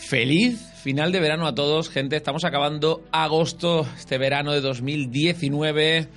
Feliz 0.00 0.70
final 0.82 1.12
de 1.12 1.20
verano 1.20 1.46
a 1.46 1.54
todos, 1.54 1.90
gente. 1.90 2.16
Estamos 2.16 2.44
acabando 2.44 3.04
agosto, 3.12 3.86
este 3.96 4.18
verano 4.18 4.52
de 4.52 4.60
2019. 4.60 6.08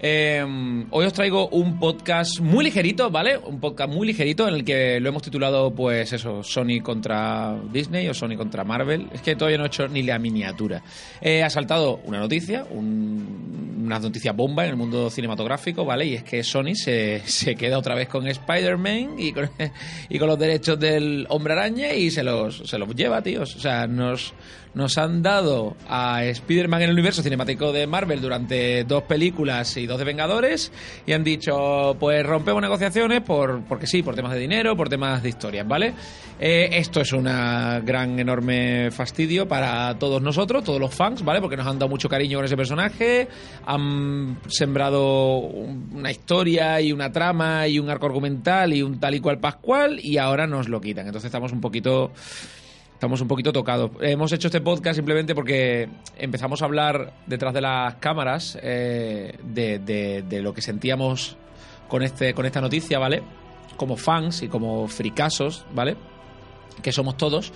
Em, 0.00 0.86
hoy 0.90 1.06
os 1.06 1.12
traigo 1.12 1.48
un 1.48 1.80
podcast 1.80 2.38
muy 2.38 2.64
ligerito, 2.64 3.10
¿vale? 3.10 3.36
Un 3.36 3.58
podcast 3.58 3.92
muy 3.92 4.06
ligerito 4.06 4.46
en 4.46 4.54
el 4.54 4.64
que 4.64 5.00
lo 5.00 5.08
hemos 5.08 5.22
titulado, 5.22 5.74
pues 5.74 6.12
eso, 6.12 6.44
Sony 6.44 6.80
contra 6.82 7.58
Disney 7.72 8.06
o 8.08 8.14
Sony 8.14 8.36
contra 8.36 8.62
Marvel. 8.62 9.08
Es 9.12 9.22
que 9.22 9.34
todavía 9.34 9.58
no 9.58 9.64
he 9.64 9.66
hecho 9.66 9.88
ni 9.88 10.04
la 10.04 10.20
miniatura. 10.20 10.84
Eh, 11.20 11.42
ha 11.42 11.50
saltado 11.50 12.00
una 12.04 12.20
noticia, 12.20 12.64
una 12.70 13.98
noticia 13.98 14.30
bomba 14.30 14.64
en 14.64 14.70
el 14.70 14.76
mundo 14.76 15.10
cinematográfico, 15.10 15.84
¿vale? 15.84 16.06
Y 16.06 16.14
es 16.14 16.22
que 16.22 16.44
Sony 16.44 16.74
se, 16.74 17.22
queda 17.58 17.76
otra 17.76 17.96
vez 17.96 18.08
con 18.08 18.28
Spider-Man 18.28 19.16
y 19.18 19.32
con, 19.32 19.50
y 20.08 20.18
con 20.18 20.28
los 20.28 20.38
derechos 20.38 20.78
del 20.78 21.26
Hombre 21.28 21.54
Araña 21.54 21.92
y 21.92 22.12
se 22.12 22.22
los, 22.22 22.58
se 22.58 22.78
los 22.78 22.94
lleva, 22.94 23.20
tíos. 23.20 23.56
O 23.56 23.58
sea, 23.58 23.88
nos 23.88 24.32
nos 24.78 24.96
han 24.96 25.22
dado 25.24 25.76
a 25.88 26.24
Spider-Man 26.24 26.82
en 26.82 26.90
el 26.90 26.92
universo 26.92 27.20
cinemático 27.20 27.72
de 27.72 27.88
Marvel 27.88 28.20
durante 28.20 28.84
dos 28.84 29.02
películas 29.02 29.76
y 29.76 29.86
dos 29.86 29.98
de 29.98 30.04
Vengadores 30.04 30.70
y 31.04 31.14
han 31.14 31.24
dicho, 31.24 31.96
pues 31.98 32.24
rompemos 32.24 32.62
negociaciones 32.62 33.22
por, 33.22 33.64
porque 33.64 33.88
sí, 33.88 34.04
por 34.04 34.14
temas 34.14 34.34
de 34.34 34.38
dinero, 34.38 34.76
por 34.76 34.88
temas 34.88 35.20
de 35.20 35.30
historias, 35.30 35.66
¿vale? 35.66 35.94
Eh, 36.38 36.68
esto 36.74 37.00
es 37.00 37.12
una 37.12 37.80
gran, 37.80 38.20
enorme 38.20 38.92
fastidio 38.92 39.48
para 39.48 39.98
todos 39.98 40.22
nosotros, 40.22 40.62
todos 40.62 40.78
los 40.78 40.94
fans, 40.94 41.24
¿vale? 41.24 41.40
Porque 41.40 41.56
nos 41.56 41.66
han 41.66 41.80
dado 41.80 41.88
mucho 41.88 42.08
cariño 42.08 42.38
con 42.38 42.44
ese 42.44 42.56
personaje, 42.56 43.26
han 43.66 44.38
sembrado 44.46 45.38
una 45.40 46.12
historia 46.12 46.80
y 46.80 46.92
una 46.92 47.10
trama 47.10 47.66
y 47.66 47.80
un 47.80 47.90
arco 47.90 48.06
argumental 48.06 48.72
y 48.72 48.82
un 48.82 49.00
tal 49.00 49.16
y 49.16 49.20
cual 49.20 49.40
pascual 49.40 49.98
y 50.00 50.18
ahora 50.18 50.46
nos 50.46 50.68
lo 50.68 50.80
quitan. 50.80 51.06
Entonces 51.06 51.26
estamos 51.26 51.50
un 51.50 51.60
poquito 51.60 52.12
Estamos 52.98 53.20
un 53.20 53.28
poquito 53.28 53.52
tocados. 53.52 53.92
Hemos 54.00 54.32
hecho 54.32 54.48
este 54.48 54.60
podcast 54.60 54.96
simplemente 54.96 55.32
porque 55.32 55.88
empezamos 56.16 56.62
a 56.62 56.64
hablar 56.64 57.12
detrás 57.28 57.54
de 57.54 57.60
las 57.60 57.94
cámaras 57.94 58.58
eh, 58.60 59.38
de, 59.44 60.40
lo 60.42 60.52
que 60.52 60.60
sentíamos 60.60 61.36
con, 61.86 62.02
este, 62.02 62.34
con 62.34 62.44
esta 62.44 62.60
noticia, 62.60 62.98
¿vale? 62.98 63.22
Como 63.76 63.96
fans 63.96 64.42
y 64.42 64.48
como 64.48 64.88
fricasos, 64.88 65.64
¿vale? 65.72 65.96
Que 66.82 66.90
somos 66.90 67.16
todos. 67.16 67.52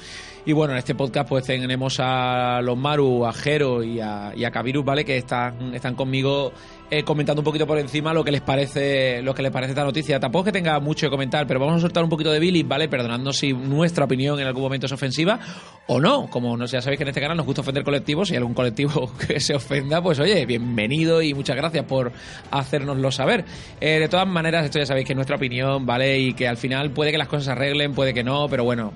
Y 0.47 0.53
bueno, 0.53 0.75
en 0.75 0.79
este 0.79 0.95
podcast 0.95 1.29
pues 1.29 1.45
tenemos 1.45 1.97
a 1.99 2.61
los 2.63 2.79
Maru, 2.79 3.27
a 3.27 3.33
Jero 3.33 3.83
y 3.83 3.99
a, 3.99 4.33
y 4.37 4.45
a 4.45 4.53
Kavirus, 4.53 4.85
¿vale? 4.85 5.05
Que 5.05 5.17
están, 5.17 5.75
están 5.75 5.97
conmigo 5.97 6.53
eh, 6.95 7.05
comentando 7.05 7.41
un 7.41 7.45
poquito 7.45 7.67
por 7.67 7.79
encima 7.79 8.13
lo 8.13 8.23
que 8.23 8.31
les 8.31 8.43
parece 8.43 9.23
lo 9.23 9.35
que 9.35 9.41
les 9.43 9.51
parece 9.51 9.73
esta 9.73 9.83
noticia. 9.83 10.21
Tampoco 10.21 10.45
es 10.45 10.53
que 10.53 10.59
tenga 10.59 10.79
mucho 10.79 11.07
que 11.07 11.11
comentar, 11.11 11.47
pero 11.47 11.59
vamos 11.59 11.77
a 11.77 11.81
soltar 11.81 12.05
un 12.05 12.11
poquito 12.11 12.31
de 12.31 12.39
Billy, 12.39 12.65
¿vale? 12.65 12.87
Perdonando 12.87 13.33
si 13.33 13.55
nuestra 13.55 14.05
opinión 14.05 14.39
en 14.39 14.47
algún 14.47 14.63
momento 14.63 14.85
es 14.85 14.93
ofensiva 14.93 15.41
o 15.87 15.99
no. 16.01 16.29
Como 16.29 16.55
no, 16.55 16.67
ya 16.67 16.83
sabéis 16.83 16.99
que 16.99 17.05
en 17.05 17.09
este 17.09 17.23
canal 17.23 17.39
nos 17.39 17.47
gusta 17.47 17.63
ofender 17.63 17.83
colectivos, 17.83 18.29
si 18.29 18.37
algún 18.37 18.53
colectivo 18.53 19.11
que 19.27 19.41
se 19.41 19.55
ofenda, 19.55 20.03
pues 20.03 20.21
oye, 20.21 20.45
bienvenido 20.45 21.23
y 21.23 21.33
muchas 21.33 21.57
gracias 21.57 21.87
por 21.87 22.13
hacérnoslo 22.51 23.11
saber. 23.11 23.47
Eh, 23.81 23.99
de 23.99 24.09
todas 24.11 24.29
maneras, 24.29 24.67
esto 24.67 24.79
ya 24.79 24.85
sabéis 24.85 25.07
que 25.07 25.15
es 25.15 25.17
nuestra 25.17 25.37
opinión, 25.37 25.87
¿vale? 25.87 26.19
Y 26.19 26.35
que 26.35 26.47
al 26.47 26.59
final 26.59 26.91
puede 26.91 27.11
que 27.11 27.17
las 27.17 27.29
cosas 27.29 27.47
se 27.47 27.53
arreglen, 27.53 27.95
puede 27.95 28.13
que 28.13 28.23
no, 28.23 28.51
pero 28.51 28.65
bueno, 28.65 28.93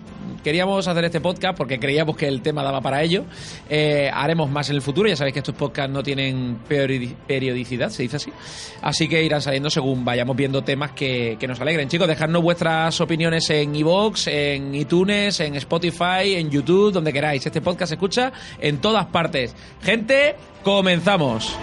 queríamos 0.46 0.86
hacer 0.86 1.04
este 1.04 1.20
podcast 1.20 1.58
porque 1.58 1.80
creíamos 1.80 2.16
que 2.16 2.28
el 2.28 2.40
tema 2.40 2.62
daba 2.62 2.80
para 2.80 3.02
ello. 3.02 3.24
Eh, 3.68 4.08
haremos 4.14 4.48
más 4.48 4.70
en 4.70 4.76
el 4.76 4.82
futuro, 4.82 5.08
ya 5.08 5.16
sabéis 5.16 5.32
que 5.32 5.40
estos 5.40 5.56
podcasts 5.56 5.92
no 5.92 6.04
tienen 6.04 6.58
periodicidad 6.68 7.88
se 7.88 8.04
dice 8.04 8.14
así. 8.14 8.32
Así 8.80 9.08
que 9.08 9.24
irán 9.24 9.42
saliendo 9.42 9.70
según 9.70 10.04
vayamos 10.04 10.36
viendo 10.36 10.62
temas 10.62 10.92
que, 10.92 11.36
nos 11.48 11.60
alegren. 11.60 11.88
Chicos, 11.88 12.06
dejadnos 12.06 12.44
vuestras 12.44 13.00
opiniones 13.00 13.50
en 13.50 13.74
iVoox, 13.74 14.28
en 14.28 14.72
iTunes, 14.76 15.40
en 15.40 15.56
Spotify, 15.56 16.36
en 16.36 16.48
YouTube, 16.48 16.92
donde 16.92 17.12
queráis. 17.12 17.44
Este 17.44 17.60
podcast 17.60 17.88
se 17.88 17.94
escucha 17.96 18.32
en 18.60 18.78
todas 18.78 19.06
partes. 19.06 19.52
Gente, 19.82 20.36
comenzamos. 20.62 21.56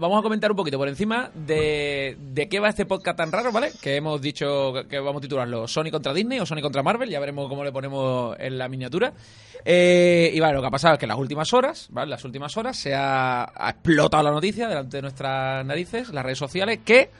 Vamos 0.00 0.18
a 0.18 0.22
comentar 0.22 0.50
un 0.50 0.56
poquito 0.56 0.78
por 0.78 0.88
encima 0.88 1.30
de, 1.34 2.16
de, 2.18 2.48
qué 2.48 2.60
va 2.60 2.68
este 2.68 2.86
podcast 2.86 3.16
tan 3.16 3.32
raro, 3.32 3.52
¿vale? 3.52 3.70
Que 3.80 3.96
hemos 3.96 4.20
dicho 4.20 4.72
que 4.88 4.98
vamos 4.98 5.20
a 5.20 5.22
titularlo 5.22 5.68
Sony 5.68 5.90
contra 5.90 6.12
Disney 6.12 6.40
o 6.40 6.46
Sony 6.46 6.60
contra 6.60 6.82
Marvel, 6.82 7.10
ya 7.10 7.20
veremos 7.20 7.48
cómo 7.48 7.64
le 7.64 7.72
ponemos 7.72 8.36
en 8.38 8.58
la 8.58 8.68
miniatura. 8.68 9.12
Eh, 9.64 10.30
y 10.34 10.40
vale, 10.40 10.54
lo 10.54 10.60
que 10.60 10.66
ha 10.66 10.70
pasado 10.70 10.94
es 10.94 10.98
que 10.98 11.06
en 11.06 11.10
las 11.10 11.18
últimas 11.18 11.52
horas, 11.52 11.88
¿vale? 11.90 12.10
Las 12.10 12.24
últimas 12.24 12.56
horas 12.56 12.76
se 12.76 12.94
ha, 12.94 13.50
explotado 13.68 14.22
la 14.22 14.30
noticia 14.30 14.68
delante 14.68 14.98
de 14.98 15.02
nuestras 15.02 15.64
narices, 15.64 16.10
las 16.10 16.24
redes 16.24 16.38
sociales, 16.38 16.80
que, 16.84 17.10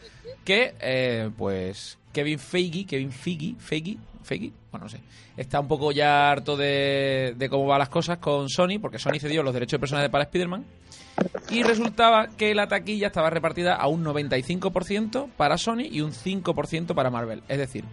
que 0.45 0.75
eh, 0.81 1.31
pues, 1.37 1.99
Kevin 2.13 2.39
Feige, 2.39 2.87
Kevin 2.87 3.13
Feige, 3.13 3.55
Feige, 3.59 3.97
Feige, 4.23 4.53
bueno, 4.71 4.85
no 4.85 4.89
sé, 4.89 5.01
está 5.37 5.61
un 5.61 5.69
poco 5.69 5.93
ya 5.93 6.31
harto 6.31 6.57
de, 6.57 7.35
de 7.37 7.49
cómo 7.49 7.67
van 7.67 7.79
las 7.79 7.89
cosas 7.89 8.19
con 8.19 8.49
Sony, 8.49 8.79
porque 8.81 8.99
Sony 8.99 9.19
cedió 9.19 9.43
los 9.43 9.55
derechos 9.55 9.73
de 9.73 9.81
personajes 9.81 10.11
para 10.11 10.25
Spider-Man 10.25 10.65
y 11.51 11.63
resultaba 11.63 12.29
que 12.29 12.55
la 12.55 12.67
taquilla 12.67 13.09
estaba 13.09 13.31
repartida 13.31 13.75
a 13.75 13.87
un 13.87 14.05
95% 14.05 15.31
para 15.37 15.59
Sony 15.59 15.83
y 15.91 16.01
un 16.01 16.13
5% 16.13 16.95
para 16.95 17.11
Marvel. 17.11 17.43
Es 17.49 17.59
decir, 17.59 17.85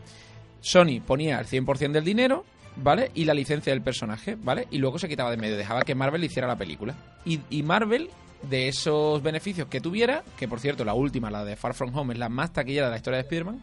Sony 0.61 1.01
ponía 1.05 1.39
el 1.39 1.45
100% 1.45 1.91
del 1.91 2.03
dinero, 2.03 2.45
¿vale? 2.77 3.11
Y 3.13 3.25
la 3.25 3.33
licencia 3.33 3.73
del 3.73 3.81
personaje, 3.81 4.35
¿vale? 4.41 4.67
Y 4.71 4.77
luego 4.79 4.97
se 4.97 5.07
quitaba 5.07 5.31
de 5.31 5.37
medio, 5.37 5.57
dejaba 5.57 5.83
que 5.83 5.95
Marvel 5.95 6.23
hiciera 6.23 6.47
la 6.47 6.55
película. 6.55 6.95
Y, 7.25 7.63
Marvel, 7.63 8.09
de 8.43 8.67
esos 8.67 9.21
beneficios 9.21 9.67
que 9.67 9.81
tuviera, 9.81 10.23
que 10.37 10.47
por 10.47 10.59
cierto, 10.59 10.83
la 10.83 10.93
última, 10.93 11.29
la 11.29 11.45
de 11.45 11.55
Far 11.55 11.73
From 11.73 11.95
Home, 11.95 12.13
es 12.13 12.19
la 12.19 12.29
más 12.29 12.53
taquillera 12.53 12.87
de 12.87 12.91
la 12.91 12.97
historia 12.97 13.17
de 13.17 13.23
Spider-Man, 13.23 13.61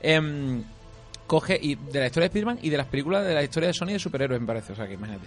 em, 0.00 0.62
coge 1.26 1.58
y 1.60 1.74
de 1.74 2.00
la 2.00 2.06
historia 2.06 2.28
de 2.28 2.38
Spider-Man 2.38 2.58
y 2.62 2.70
de 2.70 2.76
las 2.76 2.86
películas 2.86 3.24
de 3.24 3.34
la 3.34 3.42
historia 3.42 3.68
de 3.68 3.74
Sony 3.74 3.86
de 3.86 3.98
superhéroes, 3.98 4.40
me 4.40 4.46
parece. 4.46 4.72
O 4.72 4.76
sea, 4.76 4.86
que 4.86 4.94
imagínate 4.94 5.26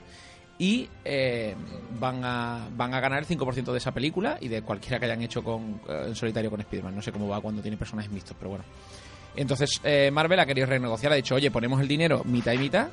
y 0.58 0.88
eh, 1.04 1.56
van, 2.00 2.24
a, 2.24 2.68
van 2.76 2.94
a 2.94 3.00
ganar 3.00 3.20
el 3.20 3.28
5% 3.28 3.72
de 3.72 3.78
esa 3.78 3.92
película 3.92 4.38
y 4.40 4.48
de 4.48 4.62
cualquiera 4.62 5.00
que 5.00 5.06
hayan 5.06 5.22
hecho 5.22 5.44
con, 5.44 5.82
eh, 5.90 6.06
en 6.08 6.16
solitario 6.16 6.50
con 6.50 6.62
Spider-Man. 6.62 6.96
No 6.96 7.02
sé 7.02 7.12
cómo 7.12 7.28
va 7.28 7.42
cuando 7.42 7.62
tiene 7.62 7.78
personajes 7.78 8.12
mixtos, 8.12 8.36
pero 8.38 8.52
bueno. 8.52 8.66
Entonces 9.36 9.82
eh, 9.84 10.12
Marvel 10.12 10.40
ha 10.40 10.46
querido 10.46 10.68
renegociar, 10.68 11.12
ha 11.12 11.16
dicho, 11.16 11.36
oye, 11.36 11.50
ponemos 11.50 11.82
el 11.82 11.88
dinero 11.88 12.22
mitad 12.26 12.54
y 12.54 12.60
mitad, 12.60 12.90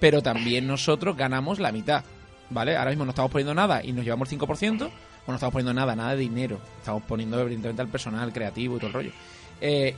pero 0.00 0.20
también 0.20 0.66
nosotros 0.66 1.16
ganamos 1.16 1.58
la 1.60 1.70
mitad. 1.70 2.04
¿Vale? 2.48 2.76
Ahora 2.76 2.90
mismo 2.90 3.04
no 3.04 3.10
estamos 3.10 3.30
poniendo 3.30 3.54
nada 3.54 3.84
y 3.84 3.92
nos 3.92 4.04
llevamos 4.04 4.30
el 4.30 4.38
5%, 4.38 4.88
o 5.26 5.30
no 5.30 5.34
estamos 5.34 5.52
poniendo 5.52 5.74
nada, 5.74 5.96
nada 5.96 6.12
de 6.12 6.18
dinero. 6.18 6.58
Estamos 6.78 7.02
poniendo 7.02 7.40
evidentemente 7.40 7.82
al 7.82 7.88
personal 7.88 8.32
creativo 8.32 8.76
y 8.76 8.78
todo 8.78 8.88
el 8.88 8.92
rollo. 8.92 9.10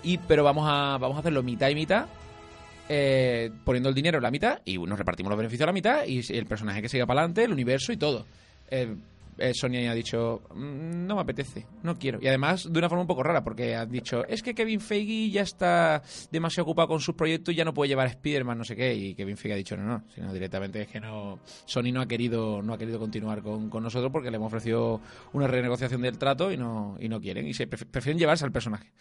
y, 0.02 0.18
pero 0.18 0.44
vamos 0.44 0.66
a, 0.68 0.98
vamos 0.98 1.16
a 1.16 1.20
hacerlo 1.20 1.42
mitad 1.42 1.68
y 1.68 1.74
mitad 1.74 2.06
eh, 2.90 3.50
poniendo 3.64 3.90
el 3.90 3.94
dinero 3.94 4.16
en 4.16 4.22
la 4.22 4.30
mitad 4.30 4.60
y 4.64 4.78
nos 4.78 4.98
repartimos 4.98 5.28
los 5.28 5.36
beneficios 5.36 5.64
a 5.64 5.66
la 5.66 5.72
mitad 5.72 6.06
y 6.06 6.20
el 6.32 6.46
personaje 6.46 6.80
que 6.80 6.88
siga 6.88 7.04
para 7.04 7.20
adelante, 7.20 7.44
el 7.44 7.52
universo 7.52 7.92
y 7.92 7.98
todo. 7.98 8.24
Eh, 8.70 8.94
eh, 9.38 9.55
Sonia 9.55 9.90
ha 9.90 9.94
dicho, 9.94 10.43
mm, 10.55 11.06
no 11.06 11.14
me 11.14 11.23
apetece, 11.23 11.67
no 11.82 11.96
quiero. 11.96 12.19
Y 12.20 12.29
además 12.29 12.70
de 12.70 12.79
una 12.79 12.88
forma 12.88 13.02
un 13.02 13.06
poco 13.08 13.23
rara, 13.23 13.43
porque 13.43 13.75
han 13.75 13.90
dicho, 13.90 14.25
es 14.26 14.43
que 14.43 14.55
Kevin 14.55 14.81
Feige 14.81 15.31
ya 15.31 15.43
está 15.43 16.02
demasiado 16.31 16.64
ocupado 16.64 16.88
con 16.88 17.00
sus 17.00 17.14
proyectos 17.14 17.55
y 17.55 17.56
ya 17.56 17.64
no 17.64 17.75
puede 17.75 17.88
llevar 17.88 18.06
a 18.06 18.11
Spider-Man, 18.11 18.58
no 18.58 18.64
sé 18.64 18.76
qué. 18.76 18.94
Y 18.94 19.14
Kevin 19.14 19.37
Feige 19.37 19.55
ha 19.55 19.56
dicho, 19.56 19.76
no, 19.76 19.85
no, 19.85 20.05
sino 20.14 20.32
directamente 20.32 20.82
es 20.82 20.88
que 20.88 21.00
no, 21.00 21.40
Sony 21.64 21.93
no 21.93 22.00
ha 22.00 22.06
querido, 22.06 22.62
no 22.62 22.75
ha 22.75 22.79
querido 22.79 22.99
continuar 22.99 23.43
con, 23.43 23.70
nosotros 23.79 24.11
porque 24.12 24.31
le 24.31 24.37
hemos 24.37 24.49
ofrecido 24.49 25.00
una 25.32 25.46
renegociación 25.46 26.02
del 26.02 26.19
trato 26.19 26.52
y 26.52 26.56
no, 26.56 26.96
y 27.00 27.08
no 27.08 27.20
quieren. 27.20 27.46
Y 27.46 27.55
se 27.55 27.67
prefieren 27.67 28.19
llevarse 28.19 28.44
al 28.44 28.52
personaje. 28.52 28.93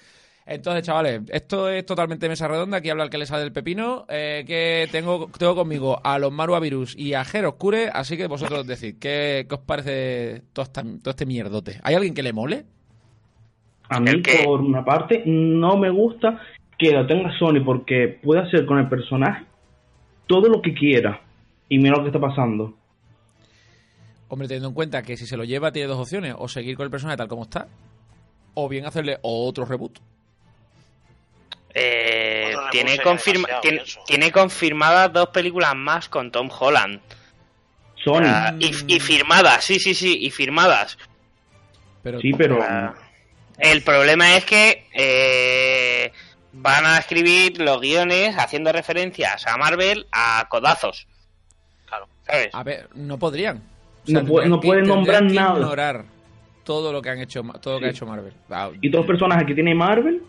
Entonces, 0.49 0.83
chavales, 0.83 1.23
esto 1.27 1.67
es 1.67 1.85
totalmente 1.85 2.29
mesa 2.29 2.47
redonda. 2.47 2.77
Aquí 2.77 2.89
habla 2.89 3.03
el 3.03 3.09
que 3.09 3.17
le 3.17 3.25
sale 3.25 3.43
del 3.43 3.51
pepino. 3.51 4.05
Eh, 4.07 4.45
que 4.47 4.87
tengo, 4.93 5.29
tengo 5.37 5.55
conmigo 5.55 5.99
a 6.01 6.17
los 6.19 6.31
Maruavirus 6.31 6.97
y 6.97 7.13
a 7.13 7.23
Oscure, 7.23 7.89
así 7.93 8.15
que 8.15 8.27
vosotros 8.27 8.65
decid, 8.65 8.95
¿qué, 8.97 9.45
os 9.51 9.59
parece 9.59 10.43
todo, 10.53 10.65
todo 10.65 11.09
este 11.09 11.25
mierdote? 11.25 11.81
¿Hay 11.83 11.95
alguien 11.95 12.13
que 12.13 12.23
le 12.23 12.31
mole? 12.31 12.63
A 13.89 13.99
mí, 13.99 14.21
por 14.45 14.61
una 14.61 14.85
parte, 14.85 15.23
no 15.25 15.75
me 15.75 15.89
gusta 15.89 16.39
que 16.79 16.91
lo 16.91 17.05
tenga 17.05 17.37
Sony 17.37 17.61
porque 17.65 18.19
puede 18.23 18.41
hacer 18.41 18.65
con 18.65 18.77
el 18.79 18.87
personaje 18.87 19.45
todo 20.27 20.47
lo 20.47 20.61
que 20.61 20.73
quiera. 20.73 21.21
Y 21.67 21.77
mira 21.77 21.97
lo 21.97 22.03
que 22.03 22.09
está 22.09 22.21
pasando. 22.21 22.73
Hombre, 24.29 24.47
teniendo 24.47 24.69
en 24.69 24.75
cuenta 24.75 25.03
que 25.03 25.17
si 25.17 25.25
se 25.25 25.35
lo 25.35 25.43
lleva 25.43 25.73
tiene 25.73 25.89
dos 25.89 25.99
opciones, 25.99 26.35
o 26.37 26.47
seguir 26.47 26.77
con 26.77 26.85
el 26.85 26.91
personaje 26.91 27.17
tal 27.17 27.27
como 27.27 27.43
está, 27.43 27.67
o 28.53 28.69
bien 28.69 28.85
hacerle 28.85 29.17
otro 29.21 29.65
reboot. 29.65 29.99
Eh, 31.79 32.55
tiene, 32.71 32.97
confirma 32.97 33.47
tiene, 33.61 33.83
tiene, 34.07 34.31
confirmadas 34.31 35.13
dos 35.13 35.29
películas 35.29 35.75
más 35.75 36.09
con 36.09 36.31
Tom 36.31 36.49
Holland. 36.57 36.99
Sony. 38.03 38.57
y, 38.59 38.95
y, 38.95 38.99
firmadas, 38.99 39.63
sí, 39.63 39.79
sí, 39.79 39.93
sí, 39.93 40.17
y 40.21 40.31
firmadas. 40.31 40.97
Pero, 42.01 42.19
sí, 42.19 42.31
pero... 42.33 42.59
el 43.59 43.83
problema 43.83 44.37
es 44.37 44.45
que 44.45 44.87
eh, 44.93 46.11
van 46.53 46.85
a 46.85 46.97
escribir 46.97 47.59
los 47.59 47.79
guiones 47.79 48.35
haciendo 48.37 48.71
referencias 48.71 49.45
a 49.45 49.57
Marvel 49.57 50.07
a 50.11 50.47
codazos. 50.49 51.07
Claro, 51.85 52.07
¿sabes? 52.25 52.49
A 52.53 52.63
ver, 52.63 52.89
no 52.95 53.19
podrían. 53.19 53.61
no, 54.07 54.25
pueden 54.61 54.87
nombrar 54.87 55.23
nada. 55.23 55.59
ignorar 55.59 56.05
todo 56.63 56.91
lo 56.91 57.01
que 57.01 57.09
han 57.09 57.19
hecho 57.19 57.43
todo 57.61 57.75
lo 57.75 57.79
que 57.79 57.85
ha 57.87 57.89
hecho 57.89 58.05
Marvel. 58.05 58.33
Y 58.81 58.89
todos 58.89 59.05
los 59.05 59.07
personajes 59.07 59.45
que 59.45 59.53
tiene 59.53 59.75
Marvel, 59.75 60.23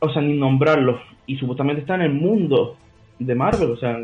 o 0.00 0.12
sea, 0.12 0.22
ni 0.22 0.36
nombrarlos. 0.36 1.00
Y 1.26 1.36
supuestamente 1.36 1.82
están 1.82 2.00
en 2.02 2.12
el 2.12 2.14
mundo 2.14 2.76
de 3.18 3.34
Marvel, 3.34 3.70
o 3.70 3.76
sea, 3.76 3.98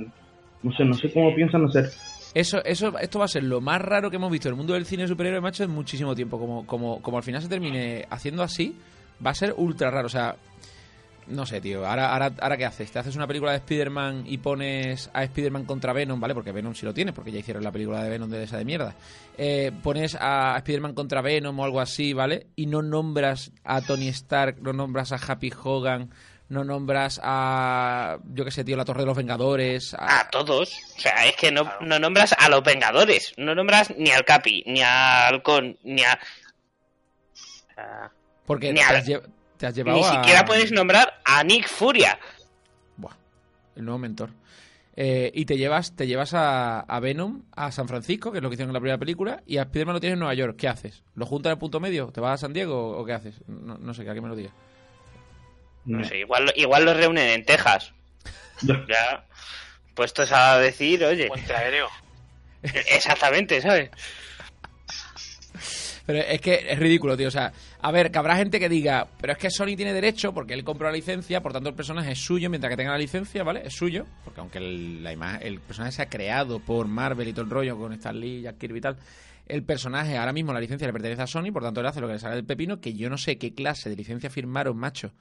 no 0.62 0.72
sé, 0.72 0.84
no 0.84 0.94
sé 0.94 1.12
cómo 1.12 1.34
piensan 1.34 1.64
hacer. 1.66 1.90
Eso, 2.32 2.64
eso, 2.64 2.96
esto 2.98 3.18
va 3.18 3.24
a 3.24 3.28
ser 3.28 3.42
lo 3.42 3.60
más 3.60 3.82
raro 3.82 4.08
que 4.08 4.16
hemos 4.16 4.30
visto 4.30 4.48
en 4.48 4.52
el 4.52 4.58
mundo 4.58 4.74
del 4.74 4.86
cine 4.86 5.08
superhéroe 5.08 5.40
macho 5.40 5.64
en 5.64 5.70
muchísimo 5.70 6.14
tiempo. 6.14 6.38
Como, 6.38 6.66
como, 6.66 7.02
como 7.02 7.16
al 7.16 7.22
final 7.22 7.42
se 7.42 7.48
termine 7.48 8.06
haciendo 8.08 8.42
así, 8.42 8.76
va 9.24 9.30
a 9.30 9.34
ser 9.34 9.54
ultra 9.56 9.90
raro. 9.90 10.06
O 10.06 10.10
sea, 10.10 10.36
no 11.26 11.46
sé, 11.46 11.60
tío. 11.60 11.86
Ahora, 11.86 12.12
ahora, 12.12 12.32
ahora 12.40 12.56
¿qué 12.56 12.64
haces? 12.64 12.90
¿Te 12.90 12.98
haces 12.98 13.16
una 13.16 13.26
película 13.26 13.52
de 13.52 13.58
Spider-Man 13.58 14.24
y 14.26 14.38
pones 14.38 15.10
a 15.12 15.22
Spider-Man 15.24 15.64
contra 15.64 15.92
Venom, 15.92 16.20
¿vale? 16.20 16.34
Porque 16.34 16.52
Venom 16.52 16.74
sí 16.74 16.84
lo 16.84 16.94
tiene, 16.94 17.12
porque 17.12 17.32
ya 17.32 17.38
hicieron 17.38 17.62
la 17.62 17.72
película 17.72 18.02
de 18.02 18.10
Venom 18.10 18.28
de 18.28 18.42
esa 18.42 18.58
de 18.58 18.64
mierda. 18.64 18.94
Eh, 19.38 19.72
pones 19.82 20.16
a 20.20 20.54
Spider-Man 20.58 20.94
contra 20.94 21.22
Venom 21.22 21.58
o 21.58 21.64
algo 21.64 21.80
así, 21.80 22.12
¿vale? 22.12 22.48
Y 22.56 22.66
no 22.66 22.82
nombras 22.82 23.52
a 23.64 23.80
Tony 23.80 24.08
Stark, 24.08 24.60
no 24.60 24.72
nombras 24.72 25.12
a 25.12 25.16
Happy 25.16 25.52
Hogan, 25.62 26.10
no 26.50 26.64
nombras 26.64 27.20
a, 27.22 28.18
yo 28.34 28.44
qué 28.44 28.50
sé, 28.50 28.64
tío, 28.64 28.76
la 28.76 28.84
Torre 28.84 29.00
de 29.00 29.06
los 29.06 29.16
Vengadores. 29.16 29.94
A, 29.96 30.28
todos. 30.30 30.76
O 30.96 31.00
sea, 31.00 31.26
es 31.26 31.36
que 31.36 31.52
no, 31.52 31.72
no, 31.80 31.98
nombras 32.00 32.34
a 32.36 32.48
los 32.48 32.62
Vengadores. 32.64 33.32
No 33.36 33.54
nombras 33.54 33.94
ni 33.96 34.10
al 34.10 34.24
Capi, 34.24 34.64
ni 34.66 34.82
al 34.82 35.34
Halcón, 35.34 35.78
ni 35.84 36.02
a... 36.02 36.18
Porque 38.44 38.72
ni, 38.72 38.80
ni 39.60 40.04
siquiera 40.04 40.44
puedes 40.44 40.72
nombrar 40.72 41.20
a 41.24 41.44
Nick 41.44 41.68
Furia. 41.68 42.18
Buah, 42.96 43.14
el 43.76 43.84
nuevo 43.84 43.98
mentor. 43.98 44.30
Eh, 44.96 45.30
y 45.34 45.44
te 45.44 45.56
llevas, 45.56 45.96
te 45.96 46.06
llevas 46.06 46.32
a, 46.34 46.98
Venom 47.00 47.44
a 47.56 47.72
San 47.72 47.88
Francisco, 47.88 48.32
que 48.32 48.38
es 48.38 48.42
lo 48.42 48.50
que 48.50 48.54
hicieron 48.54 48.70
en 48.70 48.74
la 48.74 48.80
primera 48.80 48.98
película, 48.98 49.42
y 49.46 49.58
a 49.58 49.64
Spiderman 49.64 49.94
lo 49.94 50.00
tienes 50.00 50.14
en 50.14 50.20
Nueva 50.20 50.34
York. 50.34 50.56
¿Qué 50.58 50.68
haces? 50.68 51.02
¿Lo 51.14 51.26
juntas 51.26 51.50
en 51.50 51.54
el 51.54 51.58
punto 51.58 51.80
medio? 51.80 52.08
¿Te 52.08 52.20
vas 52.20 52.34
a 52.34 52.36
San 52.38 52.52
Diego 52.52 52.98
o 52.98 53.04
qué 53.04 53.12
haces? 53.12 53.40
No, 53.46 53.94
sé, 53.94 54.02
que 54.02 54.10
alguien 54.10 54.24
me 54.24 54.28
lo 54.28 54.36
diga. 54.36 54.50
No 55.84 56.04
sé, 56.04 56.18
igual, 56.18 56.52
igual 56.56 56.84
los 56.84 56.96
reúnen 56.96 57.28
en 57.28 57.44
Texas. 57.44 57.94
ya. 58.62 59.26
Puestos 59.94 60.32
a 60.32 60.58
decir, 60.58 61.04
oye. 61.04 61.28
Puente 61.28 61.54
aéreo. 61.54 61.88
Exactamente, 62.62 63.60
¿sabes? 63.62 63.90
Pero 66.04 66.18
es 66.18 66.40
que 66.40 66.66
es 66.68 66.78
ridículo, 66.78 67.16
tío. 67.16 67.28
O 67.28 67.30
sea, 67.30 67.52
a 67.82 67.92
ver, 67.92 68.10
que 68.10 68.18
habrá 68.18 68.36
gente 68.36 68.58
que 68.58 68.68
diga, 68.68 69.06
pero 69.20 69.32
es 69.32 69.38
que 69.38 69.50
Sony 69.50 69.76
tiene 69.76 69.92
derecho 69.92 70.32
porque 70.32 70.54
él 70.54 70.64
compró 70.64 70.88
la 70.88 70.94
licencia, 70.94 71.40
por 71.40 71.52
tanto 71.52 71.68
el 71.68 71.74
personaje 71.74 72.12
es 72.12 72.18
suyo 72.18 72.50
mientras 72.50 72.70
que 72.70 72.76
tenga 72.76 72.92
la 72.92 72.98
licencia, 72.98 73.42
¿vale? 73.42 73.62
Es 73.64 73.74
suyo, 73.74 74.04
porque 74.24 74.40
aunque 74.40 74.58
el, 74.58 75.02
la 75.02 75.12
imagen, 75.12 75.46
el 75.46 75.60
personaje 75.60 75.92
se 75.92 76.02
ha 76.02 76.08
creado 76.08 76.60
por 76.60 76.86
Marvel 76.88 77.28
y 77.28 77.32
todo 77.32 77.44
el 77.44 77.50
rollo 77.50 77.76
con 77.78 77.92
Stan 77.94 78.18
Lee, 78.18 78.42
Jack 78.42 78.58
Kirby 78.58 78.78
y 78.78 78.80
tal, 78.82 78.96
el 79.48 79.62
personaje, 79.64 80.16
ahora 80.16 80.32
mismo 80.32 80.52
la 80.52 80.60
licencia 80.60 80.86
le 80.86 80.92
pertenece 80.92 81.22
a 81.22 81.26
Sony, 81.26 81.52
por 81.52 81.62
tanto 81.62 81.80
él 81.80 81.86
hace 81.86 82.00
lo 82.00 82.06
que 82.06 82.14
le 82.14 82.18
sale 82.18 82.36
del 82.36 82.44
pepino, 82.44 82.80
que 82.80 82.94
yo 82.94 83.08
no 83.10 83.16
sé 83.16 83.38
qué 83.38 83.54
clase 83.54 83.90
de 83.90 83.96
licencia 83.96 84.30
firmaron, 84.30 84.76
macho. 84.76 85.12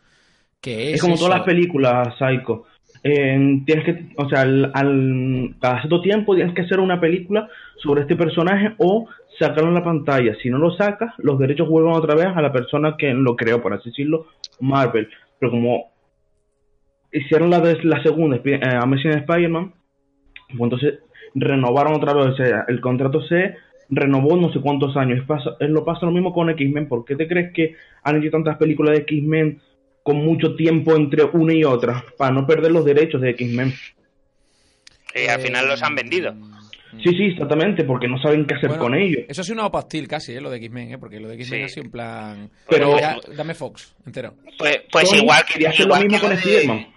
Que 0.62 0.90
es, 0.90 0.96
es 0.96 1.02
como 1.02 1.16
todas 1.16 1.38
las 1.38 1.46
películas, 1.46 2.16
Psycho. 2.18 2.66
Eh, 3.04 3.62
tienes 3.66 3.86
que, 3.86 4.14
o 4.18 4.28
sea, 4.28 4.42
al, 4.42 4.72
al, 4.74 5.56
cada 5.62 5.80
cierto 5.80 6.02
tiempo 6.02 6.36
tienes 6.36 6.54
que 6.54 6.64
hacer 6.64 6.80
una 6.80 7.00
película 7.00 7.48
sobre 7.82 8.02
este 8.02 8.18
personaje 8.18 8.74
o 8.78 9.08
sacarlo 9.40 9.70
en 9.70 9.76
la 9.76 9.84
pantalla. 9.84 10.36
Si 10.42 10.50
no 10.50 10.58
lo 10.58 10.72
sacas, 10.72 11.14
los 11.18 11.40
derechos 11.40 11.68
vuelven 11.68 11.94
otra 11.94 12.16
vez 12.16 12.28
a 12.28 12.42
la 12.42 12.52
persona 12.52 12.96
que 12.98 13.14
lo 13.14 13.36
creó, 13.36 13.62
por 13.62 13.74
así 13.74 13.90
decirlo, 13.90 14.28
Marvel. 14.60 15.10
Pero 15.40 15.52
como 15.52 15.92
hicieron 17.12 17.50
la, 17.50 17.60
de, 17.60 17.84
la 17.84 18.04
segunda, 18.04 18.38
eh, 18.44 18.60
Amazing 18.82 19.12
Spider-Man, 19.12 19.74
pues 20.50 20.60
entonces 20.60 21.00
renovaron 21.34 21.96
otra 21.96 22.14
vez. 22.14 22.36
el 22.68 22.82
contrato 22.82 23.22
se 23.22 23.56
renovó 23.90 24.36
no 24.36 24.52
sé 24.52 24.60
cuántos 24.60 24.96
años. 24.98 25.26
Lo 25.60 25.86
pasa 25.86 26.06
lo 26.06 26.12
mismo 26.12 26.34
con 26.34 26.50
X-Men. 26.50 26.88
¿Por 26.88 27.06
qué 27.06 27.16
te 27.16 27.28
crees 27.28 27.54
que 27.54 27.76
han 28.04 28.18
hecho 28.18 28.32
tantas 28.32 28.58
películas 28.58 28.96
de 28.96 29.02
X-Men 29.04 29.62
con 30.04 30.18
mucho 30.18 30.56
tiempo 30.56 30.96
entre 30.96 31.24
una 31.24 31.54
y 31.54 31.64
otra? 31.64 32.04
Para 32.18 32.34
no 32.34 32.46
perder 32.46 32.72
los 32.72 32.86
derechos 32.86 33.22
de 33.22 33.32
X-Men. 33.32 33.74
Y 35.16 35.28
al 35.28 35.42
final 35.42 35.68
los 35.68 35.82
han 35.82 35.96
vendido. 35.96 36.36
Sí, 36.92 37.10
sí, 37.10 37.26
exactamente, 37.32 37.84
porque 37.84 38.08
no 38.08 38.20
saben 38.22 38.46
qué 38.46 38.56
hacer 38.56 38.78
con 38.78 38.96
ellos. 38.96 39.24
Eso 39.28 39.42
ha 39.42 39.44
sido 39.44 39.60
una 39.60 39.72
pastil 39.72 40.08
casi, 40.08 40.34
¿eh? 40.34 40.42
lo 40.42 40.50
de 40.50 40.58
X-Men, 40.58 40.94
¿eh? 40.94 40.98
porque 40.98 41.20
lo 41.20 41.28
de 41.28 41.36
X-Men 41.36 41.66
ha 41.66 41.68
sido 41.70 41.86
en 41.86 41.92
plan... 41.92 42.52
Pero... 42.68 42.98
dame 43.36 43.54
Fox, 43.54 43.96
entero. 44.06 44.36
Pues, 44.58 44.82
pues 44.92 45.14
igual 45.14 45.44
que... 45.46 45.60
Igual 45.60 46.04
lo 46.04 46.08
mismo 46.08 46.20
con 46.20 46.32
Spider-Man. 46.34 46.88